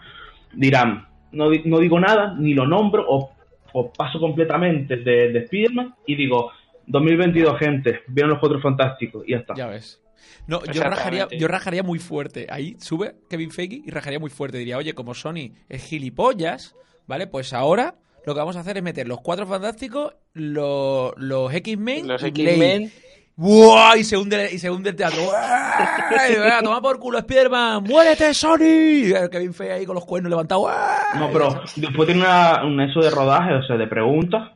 dirán, 0.53 1.07
no, 1.31 1.49
no 1.65 1.79
digo 1.79 1.99
nada, 1.99 2.35
ni 2.37 2.53
lo 2.53 2.65
nombro, 2.65 3.05
o, 3.07 3.31
o 3.73 3.91
paso 3.91 4.19
completamente 4.19 4.97
de, 4.97 5.31
de 5.31 5.47
Spiderman 5.47 5.95
y 6.05 6.15
digo, 6.15 6.51
2022, 6.87 7.59
gente, 7.59 8.01
vieron 8.07 8.31
los 8.31 8.39
cuatro 8.39 8.59
fantásticos 8.59 9.23
y 9.27 9.31
ya 9.31 9.37
está. 9.37 9.53
Ya 9.55 9.67
ves. 9.67 10.01
No, 10.47 10.63
yo 10.65 10.83
rajaría, 10.83 11.27
yo 11.31 11.47
rajaría 11.47 11.83
muy 11.83 11.99
fuerte. 11.99 12.47
Ahí 12.49 12.75
sube 12.79 13.15
Kevin 13.29 13.51
Feige 13.51 13.81
y 13.85 13.89
rajaría 13.89 14.19
muy 14.19 14.29
fuerte. 14.29 14.57
Diría, 14.57 14.77
oye, 14.77 14.93
como 14.93 15.13
Sony 15.13 15.53
es 15.69 15.83
gilipollas, 15.85 16.75
¿vale? 17.07 17.27
Pues 17.27 17.53
ahora 17.53 17.95
lo 18.25 18.33
que 18.33 18.39
vamos 18.39 18.55
a 18.57 18.61
hacer 18.61 18.77
es 18.77 18.83
meter 18.83 19.07
los 19.07 19.21
cuatro 19.21 19.45
fantásticos, 19.47 20.13
los, 20.33 21.13
los. 21.17 21.53
X-Men... 21.53 22.91
¡Buah! 23.35 23.97
Y 23.97 24.03
se 24.03 24.15
hunde, 24.15 24.49
y 24.53 24.59
se 24.59 24.69
hunde 24.69 24.91
el 24.91 24.95
teatro. 24.95 25.19
Venga, 25.21 26.61
Toma 26.61 26.81
por 26.81 26.99
culo, 26.99 27.19
Spiderman. 27.19 27.83
¡Muérete, 27.83 28.33
Sony! 28.33 29.11
El 29.15 29.29
Kevin 29.31 29.53
Feige 29.53 29.73
ahí 29.73 29.85
con 29.85 29.95
los 29.95 30.05
cuernos 30.05 30.29
levantados. 30.29 30.71
No, 31.17 31.29
pero 31.31 31.61
después 31.75 32.05
tiene 32.07 32.21
una, 32.21 32.63
un 32.63 32.79
eso 32.81 32.99
de 32.99 33.09
rodaje, 33.09 33.53
o 33.55 33.63
sea, 33.63 33.75
de 33.77 33.87
preguntas, 33.87 34.51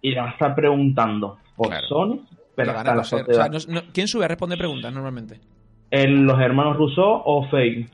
y 0.00 0.10
le 0.10 0.18
van 0.20 0.28
a 0.30 0.32
estar 0.32 0.54
preguntando 0.56 1.38
por 1.54 1.68
Claro. 1.68 1.86
Sony, 1.86 2.26
pero 2.56 2.72
hasta 2.72 2.94
la. 2.96 3.02
O 3.02 3.04
sea, 3.04 3.48
no- 3.48 3.58
no- 3.68 3.82
¿Quién 3.92 4.08
sube 4.08 4.24
a 4.24 4.28
responder 4.28 4.58
preguntas 4.58 4.92
normalmente? 4.92 5.40
En 5.92 6.26
los 6.26 6.40
hermanos 6.40 6.76
Rousseau 6.76 7.22
o 7.24 7.48
Feige. 7.48 7.88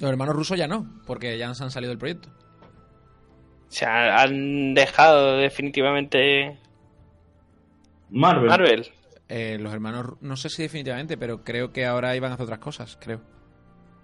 Los 0.00 0.10
hermanos 0.10 0.34
rusos 0.34 0.58
ya 0.58 0.66
no, 0.66 0.84
porque 1.06 1.38
ya 1.38 1.54
se 1.54 1.62
han 1.62 1.70
salido 1.70 1.90
del 1.90 1.98
proyecto. 1.98 2.28
O 2.28 3.76
sea, 3.76 4.20
han 4.20 4.74
dejado 4.74 5.36
definitivamente 5.36 6.58
Marvel. 8.10 8.48
Marvel. 8.48 8.86
Eh, 9.28 9.56
los 9.58 9.72
hermanos, 9.72 10.16
no 10.20 10.36
sé 10.36 10.48
si 10.50 10.62
definitivamente, 10.62 11.16
pero 11.16 11.42
creo 11.42 11.72
que 11.72 11.86
ahora 11.86 12.14
iban 12.14 12.30
a 12.30 12.34
hacer 12.34 12.44
otras 12.44 12.58
cosas, 12.58 12.98
creo. 13.00 13.20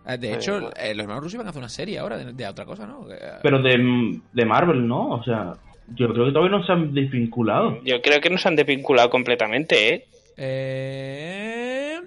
Eh, 0.07 0.17
De 0.19 0.33
hecho, 0.35 0.71
eh, 0.77 0.95
los 0.95 1.03
hermanos 1.03 1.25
rusos 1.25 1.35
iban 1.35 1.47
a 1.47 1.51
hacer 1.51 1.61
una 1.61 1.69
serie 1.69 1.99
ahora 1.99 2.17
de, 2.17 2.33
de 2.33 2.47
otra 2.47 2.65
cosa, 2.65 2.87
¿no? 2.87 3.07
Eh, 3.13 3.19
Pero 3.43 3.61
de, 3.63 4.21
de 4.33 4.45
Marvel, 4.47 4.87
¿no? 4.89 5.11
O 5.11 5.23
sea, 5.23 5.53
yo 5.89 6.09
creo 6.13 6.27
que 6.27 6.33
todavía 6.33 6.57
no 6.59 6.65
se 6.65 6.73
han 6.73 6.95
desvinculado. 6.95 7.83
Yo 7.85 8.01
creo 8.01 8.21
que 8.21 8.31
nos 8.31 8.47
han 8.47 8.57
desvinculado 8.57 9.11
completamente, 9.11 9.95
¿eh? 9.95 10.07
eh, 10.39 12.01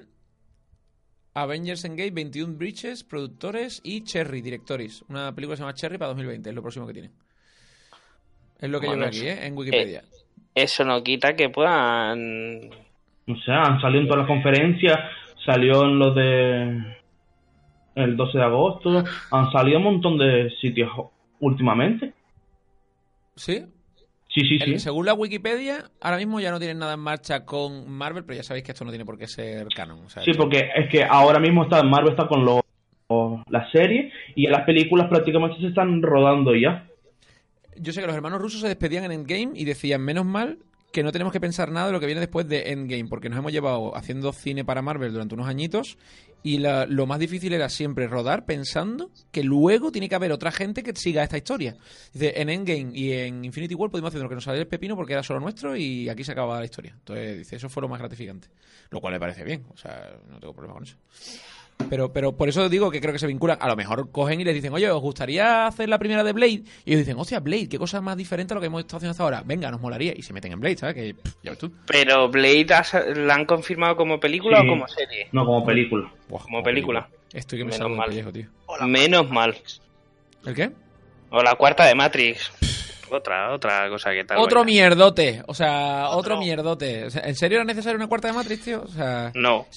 Avengers 1.35 1.85
Engage, 1.85 2.11
21 2.11 2.55
Breaches, 2.57 3.03
productores 3.03 3.79
y 3.83 4.03
Cherry, 4.03 4.41
directores. 4.41 5.03
Una 5.09 5.33
película 5.33 5.53
que 5.53 5.57
se 5.57 5.63
llama 5.63 5.73
Cherry 5.75 5.97
para 5.97 6.09
2020, 6.09 6.49
es 6.49 6.55
lo 6.55 6.61
próximo 6.61 6.87
que 6.87 6.93
tiene. 6.93 7.11
Es 8.59 8.69
lo 8.69 8.79
que 8.79 8.87
Bueno, 8.87 9.09
yo 9.09 9.21
veo 9.23 9.33
aquí, 9.33 9.41
¿eh? 9.41 9.45
En 9.45 9.57
Wikipedia. 9.57 10.03
Eso 10.55 10.83
no 10.83 11.03
quita 11.03 11.35
que 11.35 11.49
puedan... 11.49 12.69
O 13.27 13.35
sea, 13.45 13.63
han 13.63 13.79
salido 13.81 14.01
en 14.01 14.07
todas 14.07 14.19
las 14.19 14.27
conferencias, 14.27 14.97
salió 15.45 15.83
en 15.85 15.99
los 15.99 16.15
de 16.15 16.97
el 17.95 18.17
12 18.17 18.37
de 18.37 18.43
agosto, 18.43 19.03
han 19.31 19.51
salido 19.51 19.77
un 19.77 19.83
montón 19.85 20.17
de 20.17 20.51
sitios 20.61 20.89
últimamente. 21.39 22.13
¿Sí? 23.35 23.65
Sí, 24.27 24.41
sí, 24.47 24.57
El- 24.61 24.73
sí. 24.73 24.79
según 24.79 25.05
la 25.05 25.13
Wikipedia, 25.13 25.85
ahora 26.01 26.17
mismo 26.17 26.39
ya 26.39 26.49
no 26.51 26.57
tienen 26.59 26.79
nada 26.79 26.95
en 26.95 26.99
marcha 26.99 27.45
con 27.45 27.89
Marvel, 27.91 28.23
pero 28.25 28.37
ya 28.37 28.43
sabéis 28.43 28.65
que 28.65 28.71
esto 28.71 28.83
no 28.83 28.89
tiene 28.91 29.05
por 29.05 29.17
qué 29.17 29.27
ser 29.27 29.67
canon. 29.75 29.99
o 30.05 30.09
sea, 30.09 30.23
Sí, 30.23 30.31
porque 30.33 30.69
es 30.75 30.89
que 30.89 31.03
ahora 31.03 31.39
mismo 31.39 31.63
está 31.63 31.83
Marvel 31.83 32.11
está 32.11 32.27
con 32.27 32.43
los 32.43 32.61
las 33.47 33.69
series 33.71 34.11
y 34.35 34.47
las 34.47 34.63
películas 34.63 35.07
prácticamente 35.07 35.59
se 35.61 35.67
están 35.67 36.01
rodando 36.01 36.55
ya. 36.55 36.87
yo 37.77 37.93
sé 37.93 38.01
que 38.01 38.07
los 38.07 38.15
hermanos 38.15 38.41
rusos 38.41 38.61
se 38.61 38.67
despedían 38.67 39.03
en 39.03 39.11
Endgame 39.11 39.51
y 39.53 39.65
decían, 39.65 40.01
menos 40.01 40.25
mal 40.25 40.57
que 40.93 41.03
no 41.03 41.11
tenemos 41.11 41.33
que 41.33 41.41
pensar 41.41 41.71
nada 41.71 41.87
de 41.87 41.91
lo 41.91 41.99
que 41.99 42.05
viene 42.05 42.21
después 42.21 42.47
de 42.47 42.71
Endgame, 42.71 43.09
porque 43.09 43.27
nos 43.27 43.39
hemos 43.39 43.51
llevado 43.51 43.97
haciendo 43.97 44.31
cine 44.31 44.63
para 44.63 44.81
Marvel 44.81 45.11
durante 45.11 45.33
unos 45.35 45.47
añitos 45.47 45.97
y 46.43 46.59
la- 46.59 46.85
lo 46.85 47.05
más 47.07 47.19
difícil 47.19 47.51
era 47.51 47.67
siempre 47.67 48.07
rodar 48.07 48.45
pensando 48.45 49.09
que 49.31 49.43
luego 49.43 49.91
tiene 49.91 50.07
que 50.07 50.15
haber 50.15 50.31
otra 50.31 50.51
gente 50.51 50.83
que 50.83 50.95
siga 50.95 51.23
esta 51.23 51.35
historia. 51.37 51.75
Dice, 52.13 52.39
en 52.39 52.49
Endgame 52.49 52.91
y 52.93 53.11
en 53.11 53.43
Infinity 53.43 53.73
War 53.75 53.89
pudimos 53.89 54.09
hacer 54.09 54.21
lo 54.21 54.29
que 54.29 54.35
nos 54.35 54.43
saliera 54.43 54.61
el 54.61 54.67
pepino 54.67 54.95
porque 54.95 55.13
era 55.13 55.23
solo 55.23 55.39
nuestro 55.39 55.75
y 55.75 56.07
aquí 56.09 56.23
se 56.23 56.31
acababa 56.33 56.59
la 56.59 56.65
historia. 56.65 56.93
Entonces, 56.97 57.39
dice, 57.39 57.55
eso 57.55 57.69
fue 57.69 57.81
lo 57.81 57.89
más 57.89 57.99
gratificante. 57.99 58.47
Lo 58.91 59.01
cual 59.01 59.13
me 59.13 59.19
parece 59.19 59.43
bien, 59.43 59.65
o 59.73 59.77
sea, 59.77 60.15
no 60.29 60.39
tengo 60.39 60.53
problema 60.53 60.75
con 60.75 60.83
eso. 60.83 60.95
Pero, 61.89 62.11
pero 62.13 62.35
por 62.35 62.49
eso 62.49 62.69
digo 62.69 62.89
que 62.91 62.99
creo 63.01 63.13
que 63.13 63.19
se 63.19 63.27
vinculan. 63.27 63.57
A 63.61 63.67
lo 63.67 63.75
mejor 63.75 64.11
cogen 64.11 64.39
y 64.41 64.43
les 64.43 64.53
dicen, 64.53 64.73
oye, 64.73 64.89
¿os 64.89 65.01
gustaría 65.01 65.67
hacer 65.67 65.89
la 65.89 65.97
primera 65.99 66.23
de 66.23 66.33
Blade? 66.33 66.63
Y 66.85 66.91
ellos 66.93 66.99
dicen, 66.99 67.17
hostia, 67.19 67.39
Blade, 67.39 67.69
qué 67.69 67.77
cosa 67.77 68.01
más 68.01 68.17
diferente 68.17 68.53
a 68.53 68.55
lo 68.55 68.61
que 68.61 68.67
hemos 68.67 68.81
estado 68.81 68.97
haciendo 68.97 69.11
hasta 69.11 69.23
ahora. 69.23 69.43
Venga, 69.45 69.69
nos 69.71 69.81
molaría. 69.81 70.13
Y 70.15 70.21
se 70.21 70.33
meten 70.33 70.51
en 70.53 70.59
Blade, 70.59 70.77
¿sabes? 70.77 70.95
Que 70.95 71.13
pff, 71.13 71.33
ya 71.43 71.51
ves 71.51 71.59
tú. 71.59 71.71
Pero 71.87 72.29
Blade 72.29 72.67
has- 72.73 72.93
la 73.15 73.35
han 73.35 73.45
confirmado 73.45 73.95
como 73.95 74.19
película 74.19 74.59
Sí. 74.61 74.67
o 74.67 74.69
como 74.69 74.87
serie. 74.87 75.27
No, 75.31 75.45
como 75.45 75.65
película. 75.65 76.11
Buah, 76.29 76.41
Como 76.43 76.63
película. 76.63 77.07
Estoy 77.33 77.59
que 77.59 77.65
me 77.65 77.71
Menos 77.71 77.91
mal. 77.91 78.09
pellejo, 78.09 78.31
tío. 78.31 78.47
O 78.67 78.77
la 78.77 78.85
Menos 78.87 79.29
mal. 79.29 79.49
Matrix. 79.51 79.81
¿El 80.45 80.53
qué? 80.55 80.71
O 81.31 81.41
la 81.41 81.55
cuarta 81.55 81.85
de 81.85 81.95
Matrix. 81.95 82.51
Otra, 83.09 83.53
otra 83.53 83.89
cosa 83.89 84.11
que 84.11 84.23
tal. 84.23 84.37
Otro 84.39 84.63
mierdote. 84.63 85.43
O 85.47 85.53
sea, 85.53 86.05
otro, 86.09 86.17
Otro. 86.35 86.39
mierdote. 86.39 87.05
O 87.05 87.09
sea, 87.11 87.21
¿En 87.27 87.35
serio 87.35 87.57
era 87.57 87.65
necesaria 87.65 87.95
una 87.95 88.07
cuarta 88.07 88.27
de 88.27 88.33
Matrix, 88.33 88.63
tío? 88.63 88.81
O 88.83 88.87
sea, 88.87 89.31
No, 89.35 89.67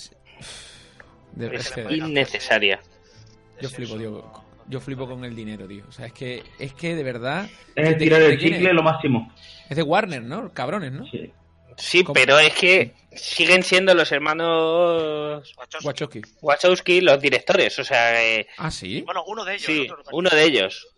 de- 1.37 1.55
es 1.57 1.71
que 1.71 1.83
innecesaria. 1.95 2.81
yo 3.61 3.69
flipo, 3.71 3.97
tío. 3.97 4.33
Yo 4.69 4.81
flipo 4.81 5.07
con 5.07 5.25
el 5.25 5.37
dinero, 5.37 5.69
tío. 5.69 5.85
O 5.89 5.93
sea, 5.93 6.07
es 6.07 6.13
que, 6.13 6.43
es 6.59 6.73
que 6.75 6.97
de 6.97 7.05
verdad. 7.05 7.45
Es 7.77 7.87
el 7.87 7.93
¿De- 7.93 7.99
tirar 8.05 8.21
el 8.23 8.37
chicle 8.39 8.73
lo 8.73 8.83
máximo. 8.83 9.33
Es 9.71 9.77
de 9.77 9.83
Warner, 9.85 10.23
¿no? 10.23 10.53
Cabrones, 10.53 10.91
¿no? 10.91 11.07
Sí. 11.07 11.33
Sí, 11.77 12.03
¿Cómo? 12.03 12.15
pero 12.15 12.39
es 12.39 12.55
que 12.55 12.95
siguen 13.13 13.63
siendo 13.63 13.95
los 13.95 14.11
hermanos 14.11 15.55
Wachowski. 15.85 16.23
Wachowski. 16.41 17.01
Los 17.03 17.21
directores. 17.21 17.79
O 17.79 17.85
sea, 17.85 18.23
eh, 18.25 18.47
Ah, 18.57 18.71
sí. 18.71 19.03
Bueno, 19.03 19.23
uno 19.27 19.45
de 19.45 19.55
ellos. 19.55 19.67
sí, 19.67 19.83
otro 19.91 20.03
uno 20.13 20.31
de 20.31 20.43
ellos. 20.45 20.89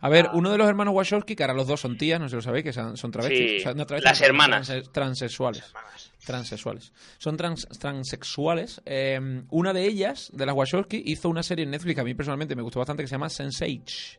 A 0.00 0.08
ver, 0.08 0.28
uno 0.32 0.50
de 0.52 0.58
los 0.58 0.68
hermanos 0.68 0.94
Wachowski, 0.94 1.34
que 1.34 1.42
ahora 1.42 1.54
los 1.54 1.66
dos 1.66 1.80
son 1.80 1.96
tías, 1.96 2.20
no 2.20 2.26
sé 2.26 2.30
si 2.30 2.36
lo 2.36 2.42
sabéis, 2.42 2.64
que 2.64 2.72
son, 2.72 2.96
son 2.96 3.10
travestis. 3.10 3.50
Sí, 3.50 3.56
O 3.58 3.60
sea, 3.62 3.74
no 3.74 3.84
travestis, 3.86 4.10
las 4.10 4.20
hermanas. 4.22 4.68
transe- 4.70 4.92
transexuales. 4.92 5.64
Hermanas. 5.66 6.12
Transexuales. 6.24 6.92
Son 7.18 7.36
trans, 7.36 7.66
transexuales. 7.80 8.80
Eh, 8.86 9.18
una 9.50 9.72
de 9.72 9.84
ellas, 9.84 10.30
de 10.32 10.46
las 10.46 10.54
Wachowski, 10.54 11.02
hizo 11.06 11.28
una 11.28 11.42
serie 11.42 11.64
en 11.64 11.70
Netflix 11.70 11.94
que 11.96 12.00
a 12.00 12.04
mí 12.04 12.14
personalmente 12.14 12.54
me 12.54 12.62
gustó 12.62 12.78
bastante 12.80 13.02
que 13.02 13.08
se 13.08 13.14
llama 13.14 13.28
Sense8. 13.28 14.18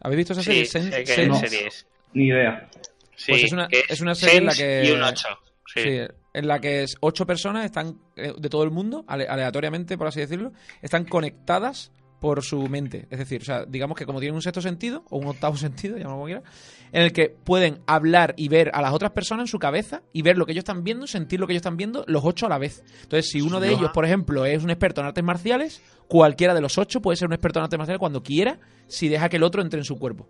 ¿Habéis 0.00 0.16
visto 0.18 0.32
esa 0.32 0.42
serie? 0.42 0.64
Sí, 0.64 0.78
Sen- 0.78 0.90
sé 0.90 1.04
que 1.04 1.16
Sen- 1.16 1.28
no. 1.28 1.36
serie 1.36 1.66
es. 1.66 1.86
Ni 2.14 2.26
idea. 2.28 2.68
Sí, 3.16 3.32
Pues 3.32 3.44
es 3.44 3.52
una- 3.52 3.68
que 3.68 3.82
es 3.88 4.00
una 4.00 4.14
serie 4.14 4.38
en 4.38 4.46
la 4.46 4.54
que- 4.54 4.82
Y 4.86 4.90
un 4.92 5.02
8. 5.02 5.28
Sí. 5.66 5.80
Sí, 5.82 5.98
en 6.32 6.48
la 6.48 6.58
que 6.60 6.84
ocho 7.00 7.26
personas 7.26 7.64
están 7.64 7.98
eh, 8.16 8.32
de 8.36 8.48
todo 8.48 8.64
el 8.64 8.70
mundo, 8.70 9.04
ale- 9.06 9.28
aleatoriamente, 9.28 9.96
por 9.98 10.06
así 10.08 10.18
decirlo, 10.20 10.52
están 10.82 11.04
conectadas 11.04 11.92
por 12.20 12.42
su 12.44 12.68
mente. 12.68 13.06
Es 13.10 13.18
decir, 13.18 13.40
o 13.42 13.44
sea, 13.44 13.64
digamos 13.64 13.96
que 13.96 14.06
como 14.06 14.20
tienen 14.20 14.34
un 14.34 14.42
sexto 14.42 14.60
sentido, 14.60 15.04
o 15.10 15.18
un 15.18 15.26
octavo 15.26 15.56
sentido, 15.56 15.96
llámalo 15.96 16.16
como 16.16 16.26
quiera, 16.26 16.42
en 16.92 17.02
el 17.02 17.12
que 17.12 17.30
pueden 17.30 17.80
hablar 17.86 18.34
y 18.36 18.48
ver 18.48 18.70
a 18.74 18.82
las 18.82 18.92
otras 18.92 19.12
personas 19.12 19.44
en 19.44 19.46
su 19.48 19.58
cabeza 19.58 20.02
y 20.12 20.22
ver 20.22 20.36
lo 20.36 20.46
que 20.46 20.52
ellos 20.52 20.62
están 20.62 20.84
viendo, 20.84 21.06
sentir 21.06 21.40
lo 21.40 21.46
que 21.46 21.54
ellos 21.54 21.60
están 21.60 21.76
viendo, 21.76 22.04
los 22.06 22.24
ocho 22.24 22.46
a 22.46 22.48
la 22.48 22.58
vez. 22.58 22.84
Entonces, 23.02 23.30
si 23.30 23.40
uno 23.40 23.58
de 23.58 23.72
ellos, 23.72 23.90
por 23.92 24.04
ejemplo, 24.04 24.44
es 24.44 24.62
un 24.62 24.70
experto 24.70 25.00
en 25.00 25.08
artes 25.08 25.24
marciales, 25.24 25.82
cualquiera 26.08 26.54
de 26.54 26.60
los 26.60 26.78
ocho 26.78 27.00
puede 27.00 27.16
ser 27.16 27.26
un 27.26 27.32
experto 27.32 27.58
en 27.58 27.64
artes 27.64 27.78
marciales 27.78 27.98
cuando 27.98 28.22
quiera, 28.22 28.60
si 28.86 29.08
deja 29.08 29.28
que 29.28 29.36
el 29.36 29.42
otro 29.42 29.62
entre 29.62 29.80
en 29.80 29.84
su 29.84 29.98
cuerpo. 29.98 30.28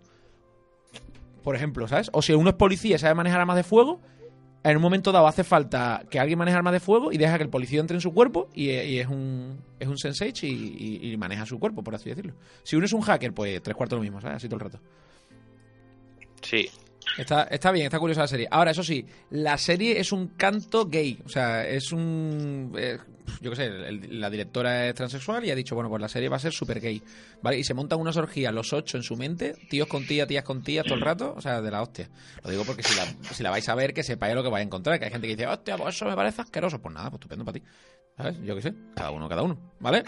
Por 1.43 1.55
ejemplo, 1.55 1.87
¿sabes? 1.87 2.09
O 2.13 2.21
si 2.21 2.33
uno 2.33 2.51
es 2.51 2.55
policía 2.55 2.95
y 2.95 2.99
sabe 2.99 3.15
manejar 3.15 3.41
armas 3.41 3.55
de 3.55 3.63
fuego, 3.63 3.99
en 4.63 4.75
un 4.75 4.81
momento 4.81 5.11
dado 5.11 5.27
hace 5.27 5.43
falta 5.43 6.03
que 6.09 6.19
alguien 6.19 6.37
maneje 6.37 6.55
armas 6.57 6.73
de 6.73 6.79
fuego 6.79 7.11
y 7.11 7.17
deja 7.17 7.37
que 7.37 7.43
el 7.43 7.49
policía 7.49 7.79
entre 7.79 7.95
en 7.97 8.01
su 8.01 8.13
cuerpo 8.13 8.49
y, 8.53 8.69
y 8.69 8.99
es 8.99 9.07
un 9.07 9.59
es 9.79 9.87
un 9.87 9.97
sensei 9.97 10.31
y, 10.43 10.45
y- 10.47 11.11
y 11.13 11.17
maneja 11.17 11.45
su 11.45 11.59
cuerpo, 11.59 11.83
por 11.83 11.95
así 11.95 12.09
decirlo. 12.09 12.33
Si 12.63 12.75
uno 12.75 12.85
es 12.85 12.93
un 12.93 13.01
hacker, 13.01 13.33
pues 13.33 13.61
tres 13.63 13.75
cuartos 13.75 13.97
lo 13.97 14.03
mismo, 14.03 14.21
¿sabes? 14.21 14.37
Así 14.37 14.47
todo 14.47 14.57
el 14.57 14.61
rato. 14.71 14.79
Sí. 16.41 16.69
Está, 17.17 17.43
está 17.43 17.71
bien, 17.71 17.85
está 17.87 17.99
curiosa 17.99 18.21
la 18.21 18.27
serie. 18.27 18.47
Ahora, 18.51 18.71
eso 18.71 18.83
sí, 18.83 19.05
la 19.31 19.57
serie 19.57 19.99
es 19.99 20.11
un 20.11 20.27
canto 20.27 20.85
gay. 20.85 21.19
O 21.25 21.29
sea, 21.29 21.67
es 21.67 21.91
un. 21.91 22.73
eh, 22.77 22.99
yo 23.39 23.51
qué 23.51 23.55
sé, 23.55 23.91
la 24.09 24.29
directora 24.29 24.87
es 24.87 24.95
transexual 24.95 25.45
y 25.45 25.51
ha 25.51 25.55
dicho, 25.55 25.75
bueno, 25.75 25.89
pues 25.89 26.01
la 26.01 26.09
serie 26.09 26.29
va 26.29 26.35
a 26.35 26.39
ser 26.39 26.51
súper 26.51 26.79
gay. 26.79 27.01
¿Vale? 27.41 27.57
Y 27.57 27.63
se 27.63 27.73
montan 27.73 27.99
unas 27.99 28.17
orgías, 28.17 28.53
los 28.53 28.73
ocho 28.73 28.97
en 28.97 29.03
su 29.03 29.15
mente, 29.15 29.55
tíos 29.69 29.87
con 29.87 30.05
tía, 30.05 30.27
tías 30.27 30.43
con 30.43 30.63
tías 30.63 30.85
todo 30.85 30.95
el 30.95 31.01
rato. 31.01 31.33
O 31.35 31.41
sea, 31.41 31.61
de 31.61 31.71
la 31.71 31.81
hostia. 31.81 32.09
Lo 32.43 32.49
digo 32.51 32.63
porque 32.65 32.83
si 32.83 32.95
la, 32.95 33.05
si 33.33 33.43
la 33.43 33.51
vais 33.51 33.67
a 33.69 33.75
ver, 33.75 33.93
que 33.93 34.03
sepáis 34.03 34.35
lo 34.35 34.43
que 34.43 34.49
vais 34.49 34.63
a 34.63 34.65
encontrar. 34.65 34.99
Que 34.99 35.05
hay 35.05 35.11
gente 35.11 35.27
que 35.27 35.35
dice, 35.35 35.47
hostia, 35.47 35.77
pues 35.77 35.95
eso 35.95 36.05
me 36.05 36.15
parece 36.15 36.41
asqueroso. 36.41 36.81
Pues 36.81 36.93
nada, 36.93 37.09
pues 37.09 37.19
estupendo 37.19 37.45
para 37.45 37.59
ti. 37.59 37.63
¿Sabes? 38.17 38.37
Yo 38.43 38.55
qué 38.55 38.61
sé, 38.61 38.73
cada 38.95 39.11
uno, 39.11 39.29
cada 39.29 39.43
uno. 39.43 39.57
¿Vale? 39.79 40.03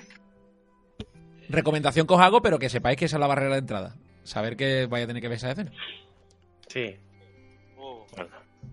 Recomendación 1.50 2.08
que 2.08 2.14
os 2.14 2.22
hago, 2.22 2.42
pero 2.42 2.60
que 2.60 2.70
sepáis 2.70 2.98
que 2.98 3.06
esa 3.06 3.18
es 3.18 3.22
la 3.22 3.28
barrera 3.28 3.54
de 3.54 3.60
entrada. 3.60 3.96
Saber 4.24 4.56
que 4.56 4.86
vais 4.88 5.04
a 5.04 5.08
tener 5.08 5.22
que 5.22 5.28
ver 5.28 5.38
esa 5.38 5.52
escena. 5.52 5.72
Sí. 6.68 6.96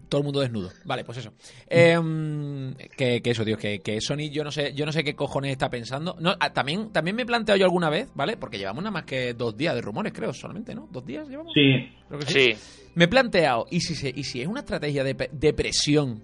Todo 0.08 0.20
el 0.20 0.24
mundo 0.24 0.40
desnudo. 0.40 0.70
Vale, 0.84 1.04
pues 1.04 1.18
eso. 1.18 1.32
Em, 1.68 2.74
que, 2.96 3.22
que 3.22 3.30
eso, 3.30 3.44
tío, 3.44 3.56
que, 3.56 3.78
que 3.80 4.00
Sony, 4.00 4.30
yo 4.30 4.42
no 4.44 4.50
sé, 4.50 4.72
yo 4.74 4.84
no 4.86 4.92
sé 4.92 5.04
qué 5.04 5.14
cojones 5.14 5.52
está 5.52 5.70
pensando. 5.70 6.16
No, 6.20 6.34
ah, 6.40 6.52
también, 6.52 6.90
también 6.92 7.14
me 7.16 7.22
he 7.22 7.26
planteado 7.26 7.58
yo 7.58 7.64
alguna 7.64 7.88
vez, 7.90 8.08
¿vale? 8.14 8.36
Porque 8.36 8.58
llevamos 8.58 8.82
nada 8.82 8.92
más 8.92 9.04
que 9.04 9.34
dos 9.34 9.56
días 9.56 9.74
de 9.74 9.80
rumores, 9.80 10.12
creo, 10.12 10.32
solamente, 10.32 10.74
¿no? 10.74 10.88
¿Dos 10.90 11.06
días 11.06 11.28
llevamos? 11.28 11.52
Sí. 11.54 11.92
Creo 12.08 12.20
que 12.20 12.26
sí. 12.26 12.52
Sí. 12.54 12.88
Me 12.96 13.04
he 13.04 13.08
planteado, 13.08 13.66
¿y 13.70 13.80
si, 13.80 13.94
se- 13.94 14.12
y 14.14 14.24
si 14.24 14.42
es 14.42 14.48
una 14.48 14.60
estrategia 14.60 15.04
de, 15.04 15.28
de 15.32 15.52
presión 15.54 16.20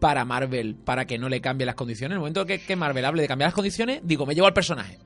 para 0.00 0.24
Marvel 0.24 0.74
para 0.74 1.04
que 1.04 1.18
no 1.18 1.28
le 1.28 1.40
cambie 1.40 1.66
las 1.66 1.76
condiciones? 1.76 2.10
En 2.10 2.14
el 2.14 2.18
momento 2.20 2.44
que, 2.44 2.58
que 2.60 2.74
Marvel 2.76 3.04
hable 3.04 3.22
de 3.22 3.28
cambiar 3.28 3.48
las 3.48 3.54
condiciones, 3.54 4.00
digo, 4.02 4.26
me 4.26 4.34
llevo 4.34 4.46
al 4.48 4.54
personaje. 4.54 4.98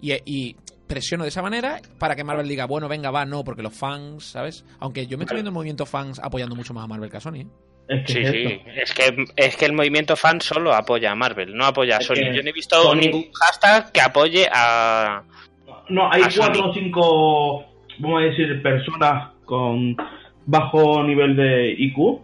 Y, 0.00 0.12
y 0.24 0.56
presiono 0.86 1.24
de 1.24 1.28
esa 1.30 1.42
manera 1.42 1.80
para 1.98 2.14
que 2.16 2.24
Marvel 2.24 2.48
diga, 2.48 2.66
bueno, 2.66 2.88
venga, 2.88 3.10
va, 3.10 3.24
no, 3.24 3.42
porque 3.44 3.62
los 3.62 3.74
fans, 3.74 4.24
¿sabes? 4.24 4.64
Aunque 4.80 5.06
yo 5.06 5.18
me 5.18 5.24
estoy 5.24 5.36
viendo 5.36 5.50
el 5.50 5.54
movimiento 5.54 5.84
fans 5.86 6.20
apoyando 6.22 6.54
mucho 6.54 6.72
más 6.74 6.84
a 6.84 6.86
Marvel 6.86 7.10
que 7.10 7.16
a 7.16 7.20
Sony, 7.20 7.34
¿eh? 7.40 7.46
Es 7.88 8.04
que 8.04 8.12
Sí, 8.12 8.18
es 8.20 8.30
sí. 8.30 8.60
Es 8.76 8.94
que, 8.94 9.24
es 9.36 9.56
que 9.56 9.64
el 9.66 9.72
movimiento 9.72 10.16
fan 10.16 10.40
solo 10.40 10.74
apoya 10.74 11.12
a 11.12 11.14
Marvel, 11.14 11.54
no 11.56 11.66
apoya 11.66 11.96
a 11.96 12.00
Es 12.00 12.06
Sony. 12.06 12.32
Yo 12.34 12.42
no 12.42 12.48
he 12.50 12.52
visto 12.52 12.82
Sony- 12.82 12.96
ningún 13.00 13.26
hashtag 13.32 13.92
que 13.92 14.00
apoye 14.00 14.48
a. 14.52 15.22
No, 15.88 16.10
hay 16.10 16.22
A 16.22 16.30
Sony. 16.30 16.40
cuatro 16.46 16.70
o 16.70 16.74
cinco, 16.74 17.64
vamos 17.98 18.22
a 18.22 18.24
decir, 18.24 18.60
personas 18.60 19.30
con 19.44 19.96
bajo 20.46 21.02
nivel 21.04 21.36
de 21.36 21.70
IQ 21.78 22.20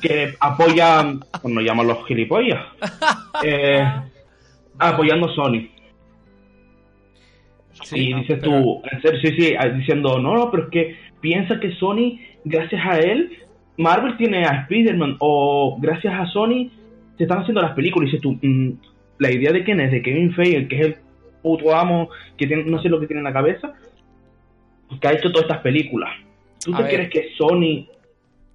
que 0.00 0.32
apoyan, 0.40 1.20
bueno, 1.42 1.60
llaman 1.60 1.88
los 1.88 2.06
gilipollas, 2.06 2.60
eh, 3.44 3.84
apoyando 4.78 5.28
Sony. 5.34 5.68
Y 7.92 8.14
dices 8.14 8.38
pero- 8.40 8.62
tú, 8.62 8.82
en 8.90 9.02
serio, 9.02 9.20
sí, 9.20 9.32
sí, 9.38 9.54
ah, 9.58 9.68
diciendo, 9.68 10.18
no, 10.18 10.34
no, 10.34 10.50
pero 10.50 10.64
es 10.64 10.70
que 10.70 10.96
piensa 11.20 11.58
que 11.60 11.72
Sony, 11.72 12.18
gracias 12.44 12.84
a 12.86 12.98
él, 12.98 13.30
Marvel 13.76 14.16
tiene 14.16 14.44
a 14.44 14.62
Spider-Man, 14.62 15.16
o 15.20 15.78
gracias 15.80 16.14
a 16.14 16.26
Sony 16.26 16.70
se 17.16 17.24
están 17.24 17.38
haciendo 17.40 17.62
las 17.62 17.72
películas. 17.72 18.08
Y 18.08 18.12
dices 18.12 18.22
tú, 18.22 18.38
mm, 18.42 18.70
la 19.18 19.30
idea 19.32 19.52
de 19.52 19.64
quién 19.64 19.80
es, 19.80 19.90
de 19.90 20.02
Kevin 20.02 20.32
Feige, 20.34 20.68
que 20.68 20.80
es 20.80 20.86
el 20.86 20.96
puto 21.42 21.74
amo, 21.74 22.08
que 22.36 22.46
tiene, 22.46 22.64
no 22.64 22.80
sé 22.82 22.88
lo 22.88 23.00
que 23.00 23.06
tiene 23.06 23.20
en 23.20 23.24
la 23.24 23.32
cabeza, 23.32 23.72
que 25.00 25.08
ha 25.08 25.12
hecho 25.12 25.30
todas 25.30 25.46
estas 25.48 25.62
películas. 25.62 26.10
¿Tú 26.64 26.74
A 26.74 26.78
te 26.78 26.82
ver. 26.84 26.92
crees 26.94 27.10
que 27.10 27.34
Sony 27.36 27.86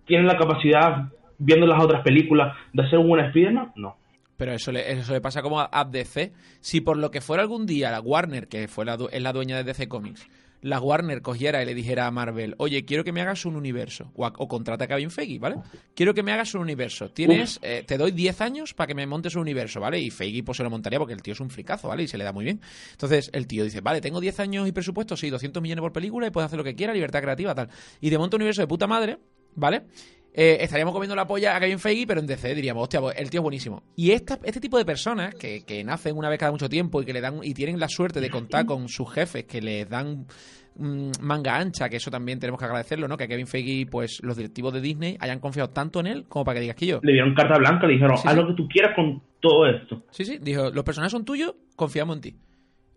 tiene 0.05 0.25
la 0.25 0.37
capacidad, 0.37 1.05
viendo 1.39 1.65
las 1.65 1.83
otras 1.83 2.01
películas, 2.01 2.55
de 2.73 2.83
hacer 2.83 2.99
un 2.99 3.07
buen 3.07 3.25
Spider-Man? 3.25 3.71
No. 3.75 3.95
Pero 4.37 4.53
eso 4.53 4.71
le, 4.71 4.91
eso 4.91 5.13
le 5.13 5.21
pasa 5.21 5.41
como 5.41 5.59
a 5.59 5.69
a 5.71 5.85
DC. 5.85 6.31
Si 6.61 6.81
por 6.81 6.97
lo 6.97 7.11
que 7.11 7.21
fuera 7.21 7.41
algún 7.43 7.65
día 7.65 7.91
la 7.91 8.01
Warner, 8.01 8.47
que 8.47 8.67
fue 8.67 8.85
la, 8.85 8.97
es 9.11 9.21
la 9.21 9.31
dueña 9.33 9.57
de 9.57 9.63
DC 9.63 9.87
Comics, 9.87 10.27
la 10.61 10.79
Warner 10.79 11.21
cogiera 11.21 11.61
y 11.61 11.65
le 11.65 11.75
dijera 11.75 12.07
a 12.07 12.11
Marvel, 12.11 12.55
oye, 12.57 12.85
quiero 12.85 13.03
que 13.03 13.11
me 13.11 13.21
hagas 13.21 13.45
un 13.45 13.55
universo, 13.55 14.11
o, 14.15 14.25
a- 14.25 14.33
o 14.37 14.47
contrata 14.47 14.85
a 14.85 14.87
Kevin 14.87 15.11
Feige, 15.11 15.37
¿vale? 15.37 15.57
Quiero 15.93 16.13
que 16.15 16.23
me 16.23 16.31
hagas 16.31 16.55
un 16.55 16.61
universo. 16.61 17.11
Tienes, 17.11 17.59
eh, 17.61 17.83
te 17.85 17.97
doy 17.99 18.11
10 18.11 18.41
años 18.41 18.73
para 18.73 18.87
que 18.87 18.95
me 18.95 19.05
montes 19.05 19.35
un 19.35 19.41
universo, 19.41 19.79
¿vale? 19.79 19.99
Y 19.99 20.09
Feige 20.09 20.41
pues 20.43 20.57
se 20.57 20.63
lo 20.63 20.69
montaría 20.71 20.97
porque 20.97 21.13
el 21.13 21.21
tío 21.21 21.33
es 21.33 21.39
un 21.39 21.51
fricazo, 21.51 21.87
¿vale? 21.89 22.03
Y 22.03 22.07
se 22.07 22.17
le 22.17 22.23
da 22.23 22.31
muy 22.31 22.45
bien. 22.45 22.61
Entonces 22.91 23.29
el 23.31 23.45
tío 23.45 23.63
dice, 23.63 23.81
vale, 23.81 24.01
tengo 24.01 24.19
10 24.19 24.39
años 24.39 24.67
y 24.67 24.71
presupuesto, 24.71 25.15
sí, 25.15 25.29
200 25.29 25.61
millones 25.61 25.81
por 25.81 25.93
película 25.93 26.25
y 26.25 26.31
puedes 26.31 26.47
hacer 26.47 26.57
lo 26.57 26.63
que 26.63 26.73
quieras, 26.75 26.95
libertad 26.95 27.21
creativa, 27.21 27.53
tal. 27.53 27.69
Y 28.01 28.09
te 28.09 28.17
monta 28.17 28.35
un 28.37 28.41
universo 28.41 28.61
de 28.63 28.67
puta 28.67 28.87
madre, 28.87 29.19
¿vale? 29.53 29.83
Eh, 30.37 30.57
estaríamos 30.59 30.93
comiendo 30.93 31.15
la 31.15 31.25
polla 31.25 31.55
a 31.55 31.59
Kevin 31.61 31.79
Feige, 31.79 32.05
pero 32.05 32.19
en 32.19 32.27
DC 32.27 32.53
diríamos, 32.53 32.83
hostia, 32.83 32.99
pues 32.99 33.15
el 33.17 33.29
tío 33.29 33.39
es 33.39 33.43
buenísimo. 33.43 33.83
Y 33.95 34.11
esta, 34.11 34.37
este 34.43 34.59
tipo 34.59 34.77
de 34.77 34.83
personas 34.83 35.33
que, 35.33 35.63
que 35.63 35.81
nacen 35.85 36.17
una 36.17 36.27
vez 36.29 36.37
cada 36.37 36.51
mucho 36.51 36.67
tiempo 36.67 37.01
y 37.01 37.05
que 37.05 37.13
le 37.13 37.21
dan 37.21 37.39
y 37.41 37.53
tienen 37.53 37.79
la 37.79 37.87
suerte 37.87 38.19
de 38.19 38.29
contar 38.29 38.65
con 38.65 38.89
sus 38.89 39.09
jefes 39.13 39.45
que 39.45 39.61
les 39.61 39.87
dan 39.89 40.27
mm, 40.75 41.11
manga 41.21 41.55
ancha, 41.55 41.87
que 41.87 41.95
eso 41.95 42.11
también 42.11 42.37
tenemos 42.37 42.59
que 42.59 42.65
agradecerlo, 42.65 43.07
¿no? 43.07 43.15
Que 43.15 43.29
Kevin 43.29 43.47
Feige, 43.47 43.85
pues 43.89 44.19
los 44.23 44.35
directivos 44.35 44.73
de 44.73 44.81
Disney 44.81 45.15
hayan 45.21 45.39
confiado 45.39 45.69
tanto 45.69 46.01
en 46.01 46.07
él 46.07 46.25
como 46.27 46.43
para 46.43 46.55
que 46.55 46.61
digas 46.63 46.75
que 46.75 46.87
yo. 46.87 46.99
Le 47.01 47.13
dieron 47.13 47.33
carta 47.33 47.57
blanca, 47.57 47.87
le 47.87 47.93
dijeron, 47.93 48.17
Sí, 48.17 48.27
haz 48.27 48.33
sí. 48.35 48.41
lo 48.41 48.47
que 48.49 48.53
tú 48.55 48.67
quieras 48.67 48.93
con 48.93 49.23
todo 49.39 49.65
esto. 49.67 50.03
Sí, 50.11 50.25
sí, 50.25 50.37
dijo, 50.41 50.69
los 50.69 50.83
personajes 50.83 51.13
son 51.13 51.23
tuyos, 51.23 51.55
confiamos 51.77 52.17
en 52.17 52.21
ti. 52.21 52.35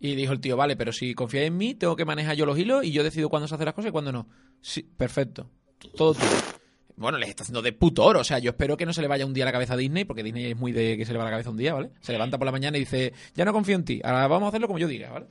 Y 0.00 0.16
dijo 0.16 0.32
el 0.32 0.40
tío, 0.40 0.56
vale, 0.56 0.74
pero 0.74 0.90
si 0.92 1.14
confías 1.14 1.44
en 1.44 1.56
mí, 1.56 1.74
tengo 1.76 1.94
que 1.94 2.04
manejar 2.04 2.34
yo 2.34 2.46
los 2.46 2.58
hilos 2.58 2.84
y 2.84 2.90
yo 2.90 3.04
decido 3.04 3.28
cuándo 3.28 3.46
se 3.46 3.54
hacen 3.54 3.64
las 3.64 3.74
cosas 3.74 3.90
y 3.90 3.92
cuándo 3.92 4.10
no. 4.10 4.28
Sí, 4.60 4.82
perfecto. 4.96 5.48
Todo 5.96 6.14
tuyo. 6.14 6.26
Bueno, 6.98 7.18
les 7.18 7.28
está 7.28 7.42
haciendo 7.42 7.62
de 7.62 7.72
puto 7.72 8.04
oro. 8.04 8.20
O 8.20 8.24
sea, 8.24 8.38
yo 8.38 8.50
espero 8.50 8.76
que 8.76 8.84
no 8.84 8.92
se 8.92 9.00
le 9.00 9.08
vaya 9.08 9.24
un 9.24 9.32
día 9.32 9.44
la 9.44 9.52
cabeza 9.52 9.74
a 9.74 9.76
Disney, 9.76 10.04
porque 10.04 10.22
Disney 10.22 10.50
es 10.50 10.56
muy 10.56 10.72
de 10.72 10.96
que 10.96 11.04
se 11.04 11.12
le 11.12 11.18
va 11.18 11.24
la 11.24 11.30
cabeza 11.30 11.50
un 11.50 11.56
día, 11.56 11.74
¿vale? 11.74 11.90
Se 12.00 12.12
levanta 12.12 12.38
por 12.38 12.46
la 12.46 12.52
mañana 12.52 12.76
y 12.76 12.80
dice, 12.80 13.12
ya 13.34 13.44
no 13.44 13.52
confío 13.52 13.76
en 13.76 13.84
ti, 13.84 14.00
ahora 14.02 14.26
vamos 14.26 14.46
a 14.46 14.48
hacerlo 14.48 14.66
como 14.66 14.78
yo 14.78 14.88
diga, 14.88 15.10
¿vale? 15.10 15.26